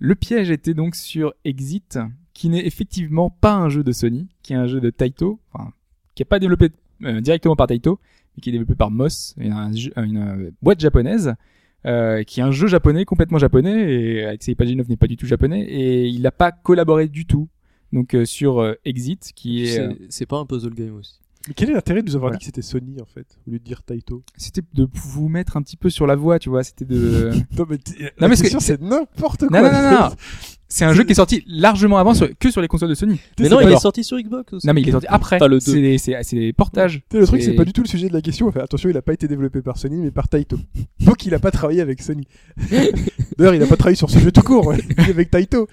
Le 0.00 0.16
piège 0.16 0.50
était 0.50 0.74
donc 0.74 0.96
sur 0.96 1.32
Exit, 1.44 2.00
qui 2.34 2.48
n'est 2.48 2.66
effectivement 2.66 3.30
pas 3.30 3.54
un 3.54 3.68
jeu 3.68 3.84
de 3.84 3.92
Sony, 3.92 4.26
qui 4.42 4.54
est 4.54 4.56
un 4.56 4.66
jeu 4.66 4.80
de 4.80 4.90
Taito, 4.90 5.38
enfin, 5.52 5.72
qui 6.16 6.22
n'est 6.22 6.28
pas 6.28 6.40
développé 6.40 6.70
directement 7.00 7.54
par 7.54 7.68
Taito, 7.68 8.00
qui 8.40 8.48
est 8.48 8.52
développé 8.52 8.74
par 8.74 8.90
Moss, 8.90 9.34
une, 9.38 9.52
euh, 10.16 10.50
boîte 10.62 10.80
japonaise, 10.80 11.34
euh, 11.84 12.22
qui 12.22 12.40
est 12.40 12.42
un 12.42 12.52
jeu 12.52 12.66
japonais 12.68 13.04
complètement 13.04 13.38
japonais 13.38 13.92
et 13.92 14.24
Alexei 14.24 14.54
Pajinov 14.54 14.88
n'est 14.88 14.96
pas 14.96 15.08
du 15.08 15.16
tout 15.16 15.26
japonais 15.26 15.62
et 15.62 16.06
il 16.06 16.22
n'a 16.22 16.30
pas 16.30 16.52
collaboré 16.52 17.08
du 17.08 17.26
tout. 17.26 17.48
Donc 17.92 18.14
euh, 18.14 18.24
sur 18.24 18.60
euh, 18.60 18.74
Exit, 18.84 19.32
qui 19.34 19.64
est, 19.66 19.78
euh, 19.78 19.92
C'est 20.08 20.26
pas 20.26 20.38
un 20.38 20.46
puzzle 20.46 20.74
game 20.74 20.94
aussi. 20.96 21.20
Mais 21.48 21.54
quel 21.54 21.70
est 21.70 21.74
l'intérêt 21.74 22.02
de 22.02 22.06
nous 22.06 22.14
avoir 22.14 22.30
Voilà. 22.30 22.38
dit 22.38 22.44
que 22.44 22.46
c'était 22.46 22.62
Sony 22.62 23.00
en 23.02 23.04
fait, 23.04 23.26
au 23.46 23.50
lieu 23.50 23.58
de 23.58 23.64
dire 23.64 23.82
Taito? 23.82 24.22
C'était 24.36 24.62
de 24.74 24.88
vous 24.94 25.28
mettre 25.28 25.56
un 25.56 25.62
petit 25.62 25.76
peu 25.76 25.90
sur 25.90 26.06
la 26.06 26.14
voie, 26.14 26.38
tu 26.38 26.48
vois. 26.48 26.62
C'était 26.62 26.84
de 26.84 27.32
Non 27.58 27.66
mais, 27.68 27.78
Non, 28.20 28.28
mais 28.28 28.36
c'est 28.36 28.80
n'importe 28.80 29.46
quoi. 29.48 29.60
non 29.60 29.72
non 29.72 29.82
non 29.82 30.00
non. 30.08 30.10
C'est 30.74 30.84
un 30.86 30.94
jeu 30.94 31.04
qui 31.04 31.12
est 31.12 31.16
sorti 31.16 31.44
largement 31.46 31.98
avant 31.98 32.14
sur- 32.14 32.28
que 32.38 32.50
sur 32.50 32.62
les 32.62 32.68
consoles 32.68 32.88
de 32.88 32.94
Sony. 32.94 33.20
Mais 33.38 33.48
non, 33.50 33.60
il 33.60 33.68
est 33.72 33.76
sorti 33.78 34.02
sur 34.04 34.18
Xbox 34.18 34.54
aussi. 34.54 34.66
Non 34.66 34.72
mais 34.72 34.80
il 34.80 34.88
est 34.88 34.92
sorti 34.92 35.06
après. 35.08 35.36
Enfin, 35.36 35.46
le 35.48 35.56
deux. 35.56 35.60
C'est 35.60 35.80
des- 35.82 35.98
c'est 35.98 36.16
c'est 36.22 36.36
des 36.36 36.52
portages. 36.52 37.02
Tu 37.10 37.16
sais, 37.16 37.20
Le 37.20 37.26
truc, 37.26 37.42
c'est 37.42 37.52
pas 37.54 37.64
du 37.64 37.72
tout 37.74 37.82
le 37.82 37.88
sujet 37.88 38.08
de 38.08 38.14
la 38.14 38.22
question. 38.22 38.48
Enfin, 38.48 38.60
attention, 38.60 38.88
il 38.88 38.96
a 38.96 39.02
pas 39.02 39.12
été 39.12 39.28
développé 39.28 39.60
par 39.60 39.76
Sony, 39.76 40.00
mais 40.00 40.10
par 40.10 40.28
Taito. 40.28 40.58
Donc, 41.00 41.26
il 41.26 41.34
a 41.34 41.38
pas 41.38 41.50
travaillé 41.50 41.80
avec 41.82 42.00
Sony. 42.00 42.26
D'ailleurs, 43.38 43.54
il 43.54 43.62
a 43.62 43.66
pas 43.66 43.76
travaillé 43.76 43.96
sur 43.96 44.08
ce 44.10 44.18
jeu 44.18 44.32
tout 44.32 44.42
court, 44.42 44.66
ouais. 44.66 44.78
Il 44.98 45.04
est 45.04 45.10
avec 45.10 45.30
Taito. 45.30 45.68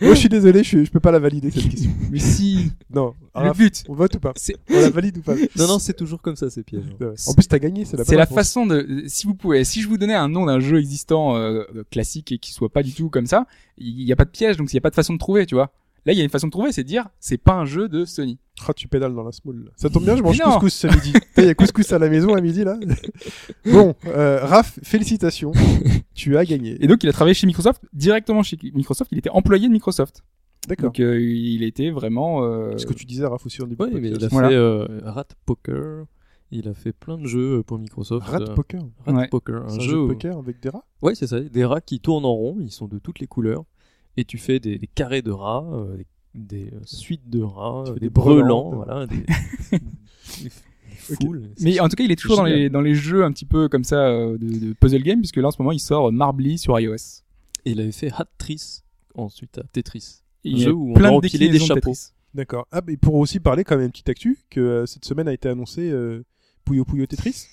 Moi, 0.00 0.14
je 0.14 0.18
suis 0.20 0.28
désolé, 0.28 0.62
je, 0.62 0.84
je 0.84 0.90
peux 0.90 1.00
pas 1.00 1.10
la 1.10 1.18
valider 1.18 1.50
cette 1.50 1.68
question. 1.68 1.90
Mais 2.10 2.18
si. 2.18 2.72
Non. 2.90 3.14
Le 3.34 3.52
but, 3.52 3.84
on 3.88 3.94
vote 3.94 4.14
ou 4.16 4.20
pas 4.20 4.32
c'est 4.36 4.56
On 4.70 4.80
la 4.80 4.90
valide 4.90 5.18
ou 5.18 5.22
pas 5.22 5.34
Non, 5.56 5.66
non, 5.66 5.78
c'est 5.78 5.94
toujours 5.94 6.22
comme 6.22 6.36
ça, 6.36 6.50
ces 6.50 6.62
pièges. 6.62 6.84
Ouais. 7.00 7.14
En 7.26 7.34
plus, 7.34 7.46
t'as 7.46 7.58
gagné, 7.58 7.84
c'est 7.84 7.96
la 7.96 8.04
c'est 8.04 8.16
la 8.16 8.22
réponse. 8.22 8.34
façon 8.34 8.66
de. 8.66 9.04
Si 9.06 9.26
vous 9.26 9.34
pouvez, 9.34 9.64
si 9.64 9.80
je 9.80 9.88
vous 9.88 9.98
donnais 9.98 10.14
un 10.14 10.28
nom 10.28 10.46
d'un 10.46 10.60
jeu 10.60 10.78
existant 10.78 11.36
euh, 11.36 11.64
classique 11.90 12.32
et 12.32 12.38
qui 12.38 12.52
soit 12.52 12.68
pas 12.68 12.82
du 12.82 12.92
tout 12.92 13.10
comme 13.10 13.26
ça, 13.26 13.46
il 13.76 14.02
y 14.02 14.12
a 14.12 14.16
pas 14.16 14.24
de 14.24 14.30
piège, 14.30 14.56
donc 14.56 14.72
il 14.72 14.74
y 14.74 14.78
a 14.78 14.80
pas 14.80 14.90
de 14.90 14.94
façon 14.94 15.14
de 15.14 15.18
trouver, 15.18 15.46
tu 15.46 15.54
vois. 15.54 15.72
Là, 16.08 16.14
il 16.14 16.16
y 16.16 16.22
a 16.22 16.24
une 16.24 16.30
façon 16.30 16.46
de 16.46 16.52
trouver, 16.52 16.72
c'est 16.72 16.84
de 16.84 16.88
dire, 16.88 17.06
c'est 17.20 17.36
pas 17.36 17.52
un 17.52 17.66
jeu 17.66 17.86
de 17.86 18.06
Sony. 18.06 18.38
Ah, 18.66 18.72
tu 18.72 18.88
pédales 18.88 19.14
dans 19.14 19.24
la 19.24 19.30
small. 19.30 19.56
là. 19.66 19.70
Ça 19.76 19.90
tombe 19.90 20.04
bien, 20.04 20.16
je 20.16 20.22
mange 20.22 20.38
couscous 20.38 20.72
ce 20.72 20.86
midi. 20.86 21.12
Il 21.36 21.44
y 21.44 21.48
a 21.50 21.54
couscous 21.54 21.92
à 21.92 21.98
la 21.98 22.08
maison 22.08 22.34
à 22.34 22.40
midi, 22.40 22.64
là. 22.64 22.78
bon, 23.66 23.94
euh, 24.06 24.38
Raph, 24.42 24.78
félicitations. 24.82 25.52
tu 26.14 26.38
as 26.38 26.46
gagné. 26.46 26.82
Et 26.82 26.86
donc, 26.86 27.04
il 27.04 27.10
a 27.10 27.12
travaillé 27.12 27.34
chez 27.34 27.46
Microsoft, 27.46 27.82
directement 27.92 28.42
chez 28.42 28.56
Microsoft. 28.74 29.12
Il 29.12 29.18
était 29.18 29.28
employé 29.28 29.68
de 29.68 29.72
Microsoft. 29.74 30.22
D'accord. 30.66 30.86
Donc, 30.86 31.00
euh, 31.00 31.20
il 31.20 31.62
était 31.62 31.90
vraiment. 31.90 32.42
Euh... 32.42 32.74
Ce 32.78 32.86
que 32.86 32.94
tu 32.94 33.04
disais, 33.04 33.26
Raph, 33.26 33.44
aussi 33.44 33.60
en 33.60 33.66
début 33.66 33.90
de 33.90 33.98
mais 33.98 34.08
il 34.08 34.24
a. 34.24 34.28
Voilà. 34.28 34.48
fait 34.48 34.54
euh, 34.54 34.86
Rat 35.04 35.28
Poker. 35.44 36.06
Il 36.50 36.66
a 36.68 36.72
fait 36.72 36.92
plein 36.94 37.18
de 37.18 37.26
jeux 37.26 37.62
pour 37.62 37.78
Microsoft. 37.78 38.26
Rat 38.26 38.40
Poker. 38.54 38.80
Rat 39.04 39.12
Ouais. 39.12 39.28
Poker, 39.28 39.64
un 39.66 39.78
jeu. 39.78 39.80
jeu 39.80 39.92
de 39.92 39.98
où- 39.98 40.08
poker 40.08 40.38
avec 40.38 40.58
des 40.60 40.70
rats? 40.70 40.84
Ouais, 41.02 41.14
c'est 41.14 41.26
ça. 41.26 41.38
Des 41.40 41.66
rats 41.66 41.82
qui 41.82 42.00
tournent 42.00 42.24
en 42.24 42.32
rond. 42.32 42.56
Ils 42.60 42.70
sont 42.72 42.88
de 42.88 42.98
toutes 42.98 43.18
les 43.18 43.26
couleurs. 43.26 43.64
Et 44.18 44.24
tu 44.24 44.36
fais 44.36 44.58
des, 44.58 44.78
des 44.78 44.88
carrés 44.88 45.22
de 45.22 45.30
rats, 45.30 45.64
euh, 45.72 45.96
des, 46.34 46.64
des, 46.64 46.72
suites 46.84 47.30
de 47.30 47.40
rats, 47.40 47.84
euh, 47.86 47.94
des, 47.94 48.00
des 48.00 48.10
brelans, 48.10 48.70
voilà, 48.74 49.06
des. 49.06 49.24
Mais 51.60 51.78
en 51.78 51.88
tout 51.88 51.94
cas, 51.94 52.02
il 52.02 52.10
est 52.10 52.16
toujours 52.16 52.36
dans 52.36 52.44
les, 52.44 52.68
dans 52.68 52.80
les 52.80 52.96
jeux 52.96 53.24
un 53.24 53.30
petit 53.30 53.44
peu 53.44 53.68
comme 53.68 53.84
ça 53.84 54.08
euh, 54.08 54.36
de, 54.36 54.68
de 54.68 54.72
puzzle 54.72 55.04
game, 55.04 55.20
puisque 55.20 55.36
là, 55.36 55.46
en 55.46 55.50
ce 55.52 55.62
moment, 55.62 55.70
il 55.70 55.78
sort 55.78 56.10
Marbly 56.10 56.58
sur 56.58 56.78
iOS. 56.80 57.22
Et 57.64 57.70
il 57.70 57.80
avait 57.80 57.92
fait 57.92 58.10
Hatris 58.12 58.82
ensuite 59.14 59.56
à 59.58 59.62
Tetris. 59.62 60.22
Et 60.44 60.48
Un 60.48 60.52
il 60.52 60.58
y 60.58 60.62
a 60.62 60.64
jeu 60.66 60.72
où 60.72 60.90
on 60.90 60.94
plein 60.94 61.10
a 61.10 61.12
empilé 61.12 61.48
des 61.48 61.58
de 61.58 61.64
chapeaux. 61.64 61.92
Tetris. 61.92 62.12
D'accord. 62.34 62.66
Ah, 62.72 62.82
mais 62.84 62.96
pour 62.96 63.14
aussi 63.14 63.38
parler 63.38 63.62
quand 63.62 63.76
même 63.76 63.86
une 63.86 63.92
petite 63.92 64.08
actu, 64.08 64.38
que 64.50 64.60
euh, 64.60 64.86
cette 64.86 65.04
semaine 65.04 65.28
a 65.28 65.32
été 65.32 65.48
annoncé 65.48 65.90
euh, 65.90 66.24
Puyo 66.64 66.84
Puyo 66.84 67.06
Tetris. 67.06 67.46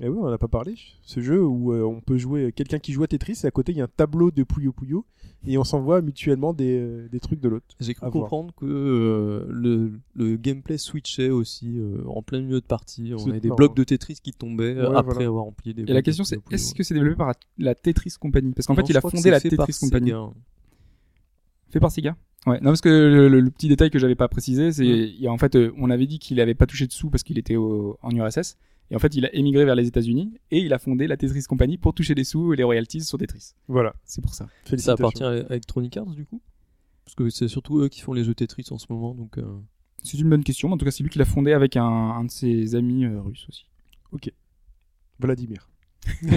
Et 0.00 0.08
oui, 0.08 0.16
on 0.18 0.24
n'en 0.24 0.32
a 0.32 0.38
pas 0.38 0.48
parlé. 0.48 0.74
Ce 1.02 1.20
jeu 1.20 1.44
où 1.44 1.72
euh, 1.72 1.82
on 1.82 2.00
peut 2.00 2.18
jouer 2.18 2.50
quelqu'un 2.52 2.78
qui 2.78 2.92
joue 2.92 3.02
à 3.02 3.06
Tetris 3.06 3.38
et 3.44 3.46
à 3.46 3.50
côté 3.50 3.72
il 3.72 3.78
y 3.78 3.80
a 3.80 3.84
un 3.84 3.88
tableau 3.88 4.30
de 4.30 4.42
Puyo 4.42 4.72
Puyo 4.72 5.04
et 5.46 5.58
on 5.58 5.64
s'envoie 5.64 6.00
mutuellement 6.02 6.52
des, 6.54 6.78
euh, 6.78 7.08
des 7.08 7.20
trucs 7.20 7.40
de 7.40 7.48
l'autre. 7.48 7.66
J'ai 7.80 7.94
cru 7.94 8.08
voir. 8.10 8.12
comprendre 8.12 8.54
que 8.54 8.64
euh, 8.64 9.44
le, 9.48 9.92
le 10.14 10.36
gameplay 10.36 10.78
switchait 10.78 11.30
aussi 11.30 11.78
euh, 11.78 12.02
en 12.06 12.22
plein 12.22 12.40
milieu 12.40 12.60
de 12.60 12.66
partie. 12.66 13.12
On 13.16 13.28
avait 13.30 13.40
des 13.40 13.50
blocs 13.50 13.76
de 13.76 13.84
Tetris 13.84 14.18
qui 14.22 14.32
tombaient 14.32 14.74
Ouais, 14.74 14.86
après 14.86 15.14
voilà. 15.14 15.26
avoir 15.28 15.44
empilé 15.44 15.74
des 15.74 15.82
Et 15.90 15.94
la 15.94 16.02
question, 16.02 16.24
c'est 16.24 16.38
est-ce 16.50 16.74
que 16.74 16.82
c'est 16.82 16.94
développé 16.94 17.16
par 17.16 17.32
la 17.58 17.74
Tetris 17.74 18.14
Company? 18.18 18.52
Parce 18.52 18.66
qu'en 18.66 18.74
fait, 18.74 18.88
il 18.88 18.96
a 18.96 19.00
fondé 19.00 19.30
la 19.30 19.40
Tetris 19.40 19.76
Company. 19.80 20.12
Fait 21.70 21.80
par 21.80 21.90
Sega. 21.90 22.16
Ouais. 22.46 22.58
Non, 22.60 22.70
parce 22.70 22.80
que 22.80 22.88
le, 22.88 23.28
le- 23.28 23.40
le 23.40 23.50
petit 23.50 23.68
détail 23.68 23.90
que 23.90 23.98
j'avais 23.98 24.16
pas 24.16 24.28
précisé, 24.28 24.72
c'est 24.72 24.82
Mm. 24.84 24.86
il 25.14 25.20
y 25.20 25.26
a 25.28 25.32
en 25.32 25.38
fait, 25.38 25.54
euh, 25.54 25.72
on 25.78 25.90
avait 25.90 26.06
dit 26.06 26.18
qu'il 26.18 26.40
avait 26.40 26.54
pas 26.54 26.66
touché 26.66 26.86
de 26.86 26.92
sous 26.92 27.08
parce 27.10 27.22
qu'il 27.22 27.38
était 27.38 27.56
au- 27.56 27.98
en 28.02 28.10
URSS. 28.10 28.56
Et 28.90 28.96
en 28.96 28.98
fait, 28.98 29.14
il 29.14 29.24
a 29.24 29.34
émigré 29.34 29.64
vers 29.64 29.74
les 29.76 29.86
États-Unis 29.86 30.34
et 30.50 30.58
il 30.58 30.72
a 30.74 30.78
fondé 30.78 31.06
la 31.06 31.16
Tetris 31.16 31.44
Company 31.44 31.78
pour 31.78 31.94
toucher 31.94 32.14
des 32.14 32.24
sous 32.24 32.52
et 32.52 32.56
les 32.56 32.62
royalties 32.64 33.00
sur 33.02 33.16
Tetris. 33.16 33.52
Voilà. 33.68 33.94
C'est 34.04 34.20
pour 34.20 34.34
ça. 34.34 34.48
Ça 34.76 34.92
appartient 34.92 35.22
à 35.24 35.34
Electronic 35.50 35.96
Arts 35.96 36.06
du 36.14 36.26
coup? 36.26 36.42
Parce 37.04 37.14
que 37.14 37.30
c'est 37.30 37.48
surtout 37.48 37.80
eux 37.80 37.88
qui 37.88 38.00
font 38.00 38.12
les 38.12 38.22
jeux 38.24 38.34
Tetris 38.34 38.66
en 38.70 38.78
ce 38.78 38.86
moment. 38.90 39.14
Donc, 39.14 39.38
euh, 39.38 39.44
C'est 40.02 40.18
une 40.18 40.28
bonne 40.28 40.44
question. 40.44 40.68
mais 40.68 40.74
En 40.74 40.78
tout 40.78 40.84
cas, 40.84 40.90
c'est 40.90 41.02
lui 41.04 41.10
qui 41.10 41.18
l'a 41.18 41.24
fondé 41.24 41.52
avec 41.52 41.76
un, 41.76 41.84
un 41.84 42.24
de 42.24 42.30
ses 42.30 42.74
amis 42.74 43.04
euh, 43.04 43.20
russes 43.22 43.46
aussi. 43.48 43.66
Vladimir. 45.20 45.70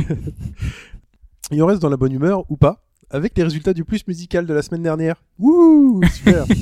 Et 1.51 1.61
on 1.61 1.65
reste 1.65 1.81
dans 1.81 1.89
la 1.89 1.97
bonne 1.97 2.11
humeur 2.13 2.49
ou 2.51 2.57
pas? 2.57 2.84
Avec 3.09 3.37
les 3.37 3.43
résultats 3.43 3.73
du 3.73 3.83
plus 3.85 4.05
musical 4.07 4.45
de 4.45 4.53
la 4.53 4.61
semaine 4.61 4.83
dernière. 4.83 5.23
Wouh, 5.39 6.01
super. 6.13 6.45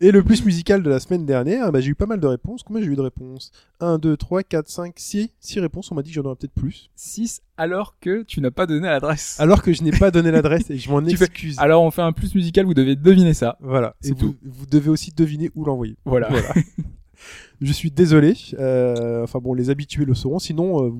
Et 0.00 0.10
le 0.12 0.22
plus 0.22 0.44
musical 0.44 0.82
de 0.82 0.88
la 0.90 1.00
semaine 1.00 1.26
dernière, 1.26 1.70
bah, 1.72 1.80
j'ai 1.80 1.88
eu 1.90 1.94
pas 1.94 2.06
mal 2.06 2.20
de 2.20 2.26
réponses. 2.26 2.62
Combien 2.62 2.82
j'ai 2.82 2.88
eu 2.88 2.96
de 2.96 3.00
réponses? 3.00 3.50
1, 3.80 3.98
2, 3.98 4.16
3, 4.16 4.42
4, 4.42 4.68
5, 4.68 4.92
6. 4.96 5.28
6 5.40 5.60
réponses. 5.60 5.90
On 5.92 5.94
m'a 5.94 6.02
dit 6.02 6.10
que 6.10 6.14
j'en 6.14 6.22
aurais 6.24 6.36
peut-être 6.36 6.54
plus. 6.54 6.90
6 6.96 7.42
alors 7.56 7.96
que 8.00 8.22
tu 8.22 8.40
n'as 8.40 8.50
pas 8.50 8.66
donné 8.66 8.86
l'adresse. 8.88 9.38
Alors 9.38 9.62
que 9.62 9.72
je 9.72 9.82
n'ai 9.82 9.90
pas 9.90 10.10
donné 10.10 10.30
l'adresse 10.30 10.70
et 10.70 10.78
je 10.78 10.90
m'en 10.90 11.02
Tu 11.06 11.16
fais- 11.16 11.24
excuse. 11.26 11.58
Alors 11.58 11.82
on 11.82 11.90
fait 11.90 12.00
un 12.02 12.12
plus 12.12 12.34
musical, 12.34 12.64
vous 12.64 12.72
devez 12.74 12.96
deviner 12.96 13.34
ça. 13.34 13.58
Voilà. 13.60 13.96
Et 14.02 14.08
C'est 14.08 14.18
vous, 14.18 14.30
tout. 14.32 14.36
vous 14.44 14.66
devez 14.66 14.88
aussi 14.88 15.12
deviner 15.12 15.50
où 15.54 15.64
l'envoyer. 15.64 15.96
Voilà. 16.06 16.28
Voilà. 16.30 16.54
je 17.60 17.72
suis 17.72 17.90
désolé. 17.90 18.34
Euh, 18.58 19.22
enfin 19.24 19.38
bon, 19.40 19.52
les 19.54 19.68
habitués 19.68 20.06
le 20.06 20.14
sauront. 20.14 20.38
Sinon, 20.38 20.86
euh, 20.86 20.92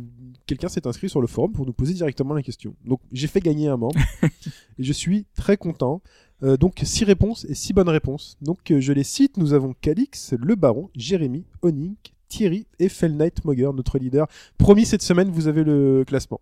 quelqu'un 0.51 0.69
s'est 0.69 0.89
inscrit 0.89 1.09
sur 1.09 1.21
le 1.21 1.29
forum 1.29 1.53
pour 1.53 1.65
nous 1.65 1.73
poser 1.73 1.95
directement 1.95 2.35
la 2.35 2.43
question. 2.43 2.75
Donc 2.85 3.01
j'ai 3.13 3.29
fait 3.29 3.39
gagner 3.39 3.69
un 3.69 3.77
membre 3.77 4.01
et 4.25 4.83
je 4.83 4.93
suis 4.93 5.27
très 5.37 5.57
content. 5.57 6.03
Euh, 6.43 6.57
donc 6.57 6.81
six 6.83 7.05
réponses 7.05 7.45
et 7.45 7.55
six 7.55 7.73
bonnes 7.73 7.89
réponses. 7.89 8.37
Donc 8.43 8.73
euh, 8.73 8.81
je 8.81 8.93
les 8.93 9.05
cite. 9.05 9.37
Nous 9.37 9.53
avons 9.53 9.75
Calix, 9.81 10.35
Le 10.37 10.57
Baron, 10.57 10.91
Jérémy, 10.97 11.45
Onink, 11.63 12.15
Thierry 12.29 12.67
et 12.81 12.89
Fell 12.89 13.17
Knight 13.17 13.45
Mogger, 13.45 13.71
notre 13.73 13.97
leader. 13.99 14.27
Promis 14.59 14.87
cette 14.87 15.03
semaine, 15.03 15.31
vous 15.31 15.47
avez 15.47 15.63
le 15.63 16.05
classement. 16.05 16.41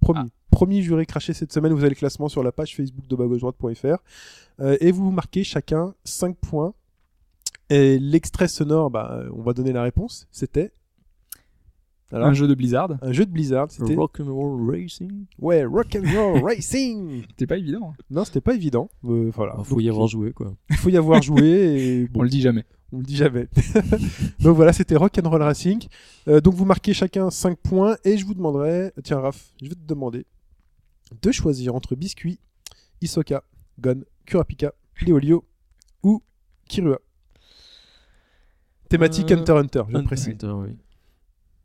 Promis. 0.00 0.20
Ah. 0.22 0.26
Promis, 0.52 0.82
j'aurai 0.82 1.04
craché 1.04 1.32
cette 1.32 1.52
semaine, 1.52 1.72
vous 1.72 1.80
avez 1.80 1.90
le 1.90 1.96
classement 1.96 2.28
sur 2.28 2.44
la 2.44 2.52
page 2.52 2.76
Facebook 2.76 3.08
de 3.08 3.16
bagauche-droite.fr. 3.16 3.98
Euh, 4.60 4.76
et 4.80 4.92
vous 4.92 5.10
marquez 5.10 5.42
chacun 5.42 5.94
5 6.04 6.36
points. 6.36 6.74
Et 7.70 7.98
l'extrait 7.98 8.48
sonore, 8.48 8.90
bah, 8.90 9.24
on 9.34 9.42
va 9.42 9.52
donner 9.52 9.72
la 9.72 9.82
réponse. 9.82 10.28
C'était 10.30 10.72
Alors, 12.10 12.28
Un 12.28 12.32
jeu 12.32 12.48
de 12.48 12.54
Blizzard. 12.54 12.96
un 13.02 13.12
jeu 13.12 13.26
de 13.26 13.30
Blizzard. 13.30 13.70
C'était 13.70 13.94
Rock'n'Roll 13.94 14.70
Racing 14.70 15.26
ouais, 15.40 15.64
Rock'n'Roll 15.64 16.42
Racing. 16.44 17.22
C'était 17.28 17.46
pas 17.46 17.58
évident. 17.58 17.92
Non, 18.10 18.24
c'était 18.24 18.40
pas 18.40 18.54
évident. 18.54 18.88
Euh, 19.04 19.30
voilà. 19.34 19.56
Il 19.58 19.64
faut 19.64 19.74
Donc, 19.74 19.84
y 19.84 19.88
avoir 19.90 20.06
joué 20.08 20.32
quoi. 20.32 20.54
Il 20.70 20.76
faut 20.76 20.88
y 20.88 20.96
avoir 20.96 21.20
joué. 21.22 21.44
Et 21.46 22.08
bon, 22.08 22.20
On 22.20 22.22
le 22.22 22.30
dit 22.30 22.40
jamais. 22.40 22.64
on 22.92 22.98
le 22.98 23.04
dit 23.04 23.16
jamais. 23.16 23.48
donc 24.40 24.56
voilà, 24.56 24.72
c'était 24.72 24.96
Rock'n'Roll 24.96 25.42
Racing. 25.42 25.86
Euh, 26.28 26.40
donc 26.40 26.54
vous 26.54 26.64
marquez 26.64 26.94
chacun 26.94 27.28
5 27.30 27.58
points 27.58 27.96
et 28.04 28.16
je 28.16 28.24
vous 28.24 28.32
demanderai, 28.34 28.92
tiens 29.04 29.20
Raph, 29.20 29.52
je 29.62 29.68
vais 29.68 29.74
te 29.74 29.86
demander 29.86 30.24
de 31.20 31.30
choisir 31.30 31.74
entre 31.74 31.94
Biscuit, 31.94 32.38
Isoka, 33.02 33.44
Gon, 33.78 34.02
Kurapika, 34.24 34.72
Leolio 35.02 35.44
ou 36.02 36.22
Kirua. 36.68 36.98
Thématique 38.88 39.30
Euh, 39.30 39.36
Hunter 39.36 39.52
Hunter, 39.52 39.82
je 39.90 39.96
Hunter 39.96 40.06
précise. 40.06 40.28
Hunter, 40.28 40.46
oui. 40.52 40.68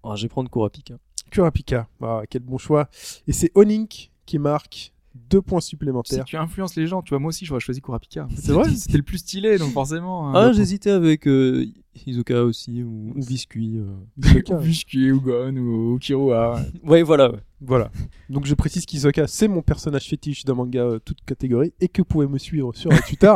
Ah, 0.03 0.15
je 0.15 0.23
vais 0.23 0.29
prendre 0.29 0.49
Kurapika. 0.49 0.95
Kurapika, 1.31 1.87
ah, 2.01 2.21
quel 2.29 2.41
bon 2.43 2.57
choix. 2.57 2.89
Et 3.27 3.33
c'est 3.33 3.51
Onink 3.55 4.11
qui 4.25 4.37
marque 4.39 4.93
deux 5.15 5.41
points 5.41 5.61
Si 5.61 5.69
supplémentaires. 5.69 6.25
tu 6.25 6.35
influences 6.37 6.75
les 6.75 6.87
gens, 6.87 7.01
tu 7.01 7.09
vois, 7.09 7.19
moi 7.19 7.29
aussi 7.29 7.45
j'aurais 7.45 7.59
choisi 7.59 7.81
Kurapika. 7.81 8.27
C'est 8.35 8.51
vrai 8.51 8.69
C'était 8.75 8.97
le 8.97 9.03
plus 9.03 9.19
stylé, 9.19 9.57
donc 9.57 9.71
forcément. 9.71 10.33
Ah, 10.33 10.45
hein. 10.45 10.53
j'hésitais 10.53 10.89
avec 10.89 11.27
euh, 11.27 11.65
Izuka 12.07 12.43
aussi 12.43 12.83
ou, 12.83 13.13
ou 13.15 13.19
Biscuit. 13.25 13.77
euh. 13.79 14.57
Vushki 14.59 15.11
ou 15.11 15.21
Gon 15.21 15.55
ou 15.55 15.97
Kirua. 15.99 16.59
Ouais, 16.83 17.03
voilà. 17.03 17.31
ouais. 17.31 17.39
Voilà. 17.61 17.91
Donc 18.29 18.45
je 18.45 18.53
précise 18.55 18.85
qu'Isoka, 18.85 19.27
c'est 19.27 19.47
mon 19.47 19.61
personnage 19.61 20.07
fétiche 20.09 20.43
d'un 20.45 20.55
manga 20.55 20.81
euh, 20.81 20.99
toute 20.99 21.23
catégorie 21.25 21.73
et 21.79 21.87
que 21.87 22.01
vous 22.01 22.05
pouvez 22.05 22.27
me 22.27 22.37
suivre 22.39 22.73
sur 22.75 22.89
Twitter 23.07 23.33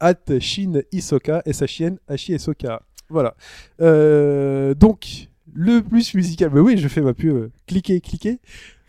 at 0.00 0.16
Shin 0.40 0.80
Isoka 0.92 1.42
et 1.46 1.52
sa 1.52 1.66
chienne 1.66 1.98
Ashi 2.08 2.32
Isoka. 2.34 2.82
Voilà. 3.08 3.34
Euh, 3.80 4.74
donc 4.74 5.28
le 5.52 5.80
plus 5.80 6.14
musical. 6.14 6.50
Mais 6.52 6.60
oui, 6.60 6.78
je 6.78 6.88
fais 6.88 7.00
ma 7.00 7.14
pub. 7.14 7.50
Cliquez, 7.66 8.00
cliquez. 8.00 8.40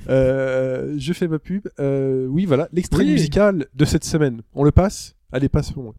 Euh, 0.10 0.96
je 0.98 1.14
fais 1.14 1.28
ma 1.28 1.40
pub. 1.40 1.68
Euh, 1.80 2.26
oui, 2.28 2.46
voilà, 2.46 2.68
l'extrait 2.74 3.06
musical 3.06 3.68
de 3.74 3.86
cette 3.86 4.04
semaine. 4.04 4.42
On 4.54 4.64
le 4.64 4.72
passe? 4.72 5.16
Allez, 5.32 5.50
passe 5.50 5.72
pour 5.72 5.84
moi. 5.84 5.96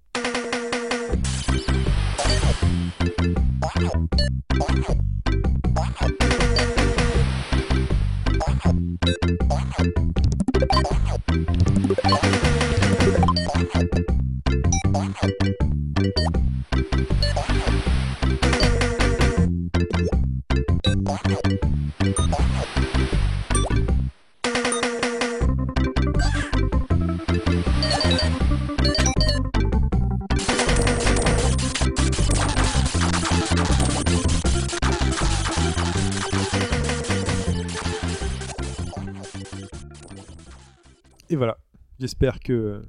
Et 41.31 41.36
voilà, 41.36 41.57
j'espère 41.99 42.39
que 42.39 42.82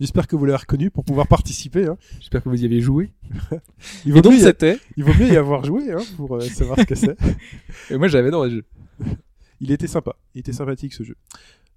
j'espère 0.00 0.26
que 0.26 0.36
vous 0.36 0.44
l'avez 0.44 0.58
reconnu 0.58 0.90
pour 0.90 1.04
pouvoir 1.04 1.26
participer. 1.26 1.86
hein. 1.86 1.96
J'espère 2.20 2.42
que 2.42 2.48
vous 2.48 2.62
y 2.62 2.64
avez 2.64 2.80
joué. 2.80 3.12
Il 4.04 4.12
vaut 4.12 4.18
Et 4.18 4.22
donc 4.22 4.32
mieux 4.32 4.38
y- 4.38 4.42
c'était 4.42 4.78
il 4.96 5.04
vaut 5.04 5.14
mieux 5.14 5.32
y 5.32 5.36
avoir 5.36 5.64
joué 5.64 5.92
hein, 5.92 6.02
pour 6.16 6.36
euh, 6.36 6.40
savoir 6.40 6.78
ce 6.78 6.84
que 6.84 6.94
c'est. 6.94 7.16
Et 7.90 7.96
moi, 7.98 8.08
j'avais 8.08 8.30
dans 8.30 8.44
le 8.44 8.50
jeu. 8.50 8.64
Il 9.60 9.70
était 9.70 9.86
sympa. 9.86 10.16
Il 10.34 10.40
était 10.40 10.52
sympathique 10.52 10.92
ce 10.94 11.02
jeu. 11.02 11.16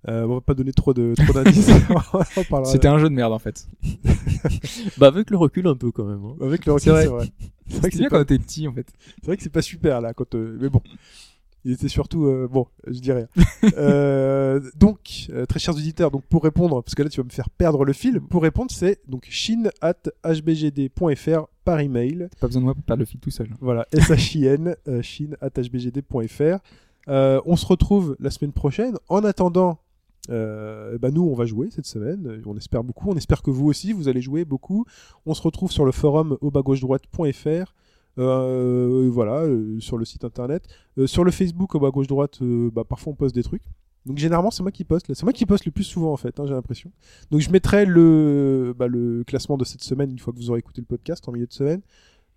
Euh, 0.07 0.23
on 0.25 0.35
va 0.35 0.41
pas 0.41 0.53
donner 0.53 0.71
trop 0.71 0.93
de 0.93 1.13
trop 1.15 1.33
d'indices. 1.33 1.69
C'était 2.65 2.87
un 2.87 2.99
jeu 2.99 3.09
de 3.09 3.13
merde 3.13 3.33
en 3.33 3.39
fait. 3.39 3.67
bah 4.97 5.07
avec 5.07 5.29
le 5.29 5.35
recul 5.37 5.67
un 5.67 5.75
peu 5.75 5.91
quand 5.91 6.05
même. 6.05 6.23
hein. 6.23 6.35
avec 6.41 6.65
le 6.65 6.73
recul. 6.73 6.93
C'est 6.95 7.05
vrai. 7.07 7.25
C'est 7.67 7.79
vrai. 7.79 7.89
Que 7.89 7.95
c'est 7.95 7.99
bien 7.99 8.09
pas, 8.09 8.15
quand 8.15 8.19
on 8.19 8.23
était 8.23 8.39
petit 8.39 8.67
en 8.67 8.73
fait. 8.73 8.87
c'est 9.19 9.25
vrai 9.25 9.37
que 9.37 9.43
c'est 9.43 9.49
pas 9.51 9.61
super 9.61 9.99
là 10.01 10.13
quand. 10.13 10.33
euh, 10.35 10.57
mais 10.59 10.69
bon. 10.69 10.81
Il 11.65 11.73
était 11.73 11.88
surtout 11.88 12.26
euh, 12.26 12.48
bon, 12.49 12.68
je 12.88 12.99
dirais. 12.99 13.27
euh, 13.77 14.61
donc, 14.77 15.27
euh, 15.30 15.45
très 15.45 15.60
chers 15.60 15.76
auditeurs, 15.76 16.11
donc 16.11 16.23
pour 16.26 16.44
répondre, 16.44 16.81
parce 16.81 16.95
que 16.95 17.03
là 17.03 17.10
tu 17.10 17.19
vas 17.19 17.26
me 17.26 17.31
faire 17.31 17.49
perdre 17.49 17.84
le 17.86 17.94
fil. 17.94 18.22
Pour 18.22 18.41
répondre, 18.41 18.72
c'est 18.72 18.99
donc 19.07 19.27
chine 19.30 19.69
at 19.81 20.02
hbgd.fr 20.23 21.48
par 21.65 21.80
email. 21.80 22.30
Pas 22.40 22.48
besoin 22.48 22.61
de 22.61 22.65
moi 22.65 22.73
pour 22.73 22.84
perdre 22.84 23.02
le 23.02 23.06
fil 23.06 23.19
tout 23.19 23.31
seul. 23.31 23.49
Voilà, 23.60 23.88
S-H-I-N, 23.91 24.76
euh, 24.88 25.02
chine 25.02 25.36
at 25.41 25.49
hbgd.fr. 25.49 26.60
On 27.07 27.56
se 27.56 27.65
retrouve 27.65 28.15
la 28.19 28.30
semaine 28.30 28.53
prochaine. 28.53 28.95
En 29.10 29.23
attendant, 29.23 29.80
euh, 30.30 30.98
bah 30.98 31.11
nous, 31.11 31.23
on 31.23 31.34
va 31.34 31.45
jouer 31.45 31.69
cette 31.72 31.86
semaine. 31.86 32.41
On 32.45 32.57
espère 32.57 32.84
beaucoup. 32.84 33.10
On 33.10 33.15
espère 33.15 33.41
que 33.41 33.52
vous 33.52 33.68
aussi, 33.68 33.94
vous 33.94 34.07
allez 34.07 34.22
jouer 34.22 34.45
beaucoup. 34.45 34.86
On 35.26 35.34
se 35.34 35.41
retrouve 35.41 35.72
sur 35.72 35.86
le 35.86 35.91
forum 35.91 36.38
au 36.41 36.52
bas 36.52 36.61
gauche 36.61 36.81
droite.fr. 36.81 37.73
Euh, 38.19 39.09
voilà, 39.11 39.43
euh, 39.43 39.79
sur 39.79 39.97
le 39.97 40.05
site 40.05 40.23
internet. 40.25 40.63
Euh, 40.97 41.07
sur 41.07 41.23
le 41.23 41.31
Facebook 41.31 41.73
au 41.75 41.79
bas 41.79 41.89
gauche 41.89 42.07
droite, 42.07 42.39
euh, 42.41 42.69
bah, 42.71 42.83
parfois 42.83 43.13
on 43.13 43.15
poste 43.15 43.33
des 43.35 43.43
trucs. 43.43 43.63
Donc 44.05 44.17
généralement 44.17 44.51
c'est 44.51 44.63
moi 44.63 44.71
qui 44.71 44.83
poste. 44.83 45.07
là. 45.07 45.15
C'est 45.15 45.23
moi 45.23 45.33
qui 45.33 45.45
poste 45.45 45.65
le 45.65 45.71
plus 45.71 45.83
souvent 45.83 46.11
en 46.13 46.17
fait, 46.17 46.39
hein, 46.39 46.45
j'ai 46.45 46.53
l'impression. 46.53 46.91
Donc 47.31 47.41
je 47.41 47.49
mettrai 47.49 47.85
le, 47.85 48.73
bah, 48.77 48.87
le 48.87 49.23
classement 49.25 49.57
de 49.57 49.65
cette 49.65 49.83
semaine 49.83 50.11
une 50.11 50.19
fois 50.19 50.33
que 50.33 50.37
vous 50.37 50.49
aurez 50.49 50.59
écouté 50.59 50.81
le 50.81 50.85
podcast 50.85 51.27
en 51.27 51.31
milieu 51.31 51.47
de 51.47 51.53
semaine. 51.53 51.81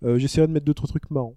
Euh, 0.03 0.17
J'essaierai 0.17 0.47
de 0.47 0.51
mettre 0.53 0.65
d'autres 0.65 0.87
trucs 0.87 1.09
marrants. 1.09 1.35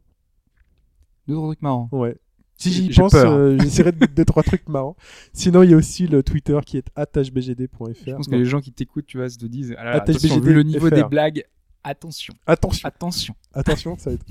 Deux 1.29 1.35
autres 1.35 1.47
trucs 1.49 1.63
marrants. 1.63 1.89
Ouais. 1.93 2.17
Si 2.59 2.73
j'y 2.73 2.89
pense, 2.91 3.13
euh, 3.15 3.59
j'essaierai 3.61 3.93
de 3.93 3.99
mettre 3.99 4.15
deux 4.15 4.25
trois 4.25 4.43
trucs 4.43 4.69
marrants. 4.69 4.97
Sinon, 5.33 5.63
il 5.63 5.71
y 5.71 5.75
a 5.75 5.77
aussi 5.77 6.07
le 6.07 6.23
Twitter 6.23 6.59
qui 6.65 6.79
est 6.79 6.89
hbgd.fr. 6.97 7.93
Je 8.07 8.13
pense 8.13 8.27
que 8.27 8.33
Non. 8.33 8.39
les 8.39 8.45
gens 8.47 8.61
qui 8.61 8.73
t'écoutent, 8.73 9.07
tu 9.07 9.19
vois, 9.19 9.29
se 9.29 9.37
disent 9.47 9.75
ah 9.79 9.85
là 9.85 9.91
là, 9.91 9.97
Attache 9.97 10.17
attention, 10.17 10.37
BGD 10.37 10.47
vu 10.49 10.55
le 10.55 10.63
niveau 10.63 10.89
des 10.91 11.05
blagues, 11.05 11.45
attention, 11.91 12.35
Attention, 12.47 12.87
attention. 12.89 13.35
attention, 13.55 13.97
ça 13.99 14.11
va 14.11 14.15
être. 14.15 14.27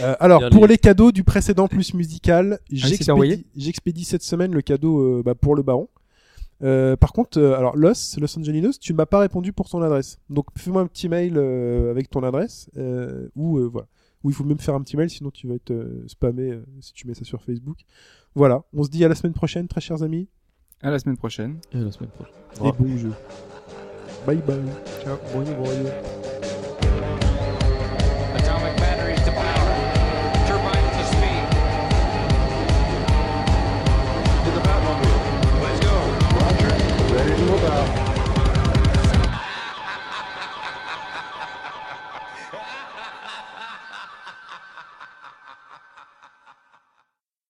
Euh, 0.00 0.14
alors, 0.20 0.40
Bien 0.40 0.50
pour 0.50 0.66
les- 0.66 0.78
cadeaux 0.78 1.12
du 1.12 1.24
précédent 1.24 1.68
plus 1.68 1.94
musical, 1.94 2.58
envoyé 3.10 3.36
j'expédie 3.36 3.46
j'expédie 3.56 4.04
cette 4.04 4.22
semaine 4.22 4.52
le 4.52 4.62
cadeau 4.62 5.00
euh, 5.00 5.22
bah, 5.24 5.34
pour 5.34 5.54
le 5.56 5.62
baron. 5.62 5.88
Euh, 6.62 6.96
par 6.96 7.12
contre, 7.12 7.38
euh, 7.38 7.54
alors 7.56 7.76
Los, 7.76 8.16
Los 8.18 8.38
Angelinos, 8.38 8.78
tu 8.80 8.92
ne 8.92 8.96
m'as 8.96 9.04
pas 9.06 9.18
répondu 9.18 9.52
pour 9.52 9.68
ton 9.68 9.82
adresse. 9.82 10.18
Donc 10.30 10.46
fais-moi 10.56 10.80
un 10.82 10.86
petit 10.86 11.08
mail 11.08 11.34
euh, 11.36 11.90
avec 11.90 12.08
ton 12.10 12.22
adresse 12.22 12.70
euh, 12.78 13.28
ou 13.36 13.58
euh, 13.58 13.68
voilà. 13.70 13.86
Ou 14.24 14.30
il 14.30 14.34
faut 14.34 14.44
même 14.44 14.58
faire 14.58 14.74
un 14.74 14.80
petit 14.82 14.96
mail, 14.96 15.10
sinon 15.10 15.30
tu 15.30 15.46
vas 15.46 15.54
être 15.54 15.70
euh, 15.70 16.02
spammé 16.08 16.50
euh, 16.50 16.64
si 16.80 16.92
tu 16.94 17.06
mets 17.06 17.14
ça 17.14 17.24
sur 17.24 17.42
Facebook. 17.42 17.78
Voilà, 18.34 18.62
on 18.72 18.82
se 18.84 18.88
dit 18.90 19.04
à 19.04 19.08
la 19.08 19.14
semaine 19.14 19.34
prochaine, 19.34 19.68
très 19.68 19.80
chers 19.80 20.02
amis, 20.02 20.28
À 20.82 20.90
la 20.90 20.98
semaine 20.98 21.16
prochaine. 21.18 21.58
Et 21.72 21.78
à 21.78 21.82
la 21.82 21.92
semaine 21.92 22.10
prochaine. 22.10 22.34
et 22.66 22.72
bon 22.82 22.96
jeu. 22.96 23.12
Bye 24.26 24.38
bye. 24.38 24.56
Ciao. 25.04 25.16
Bonjour, 25.34 25.54
bonjour. 25.56 26.45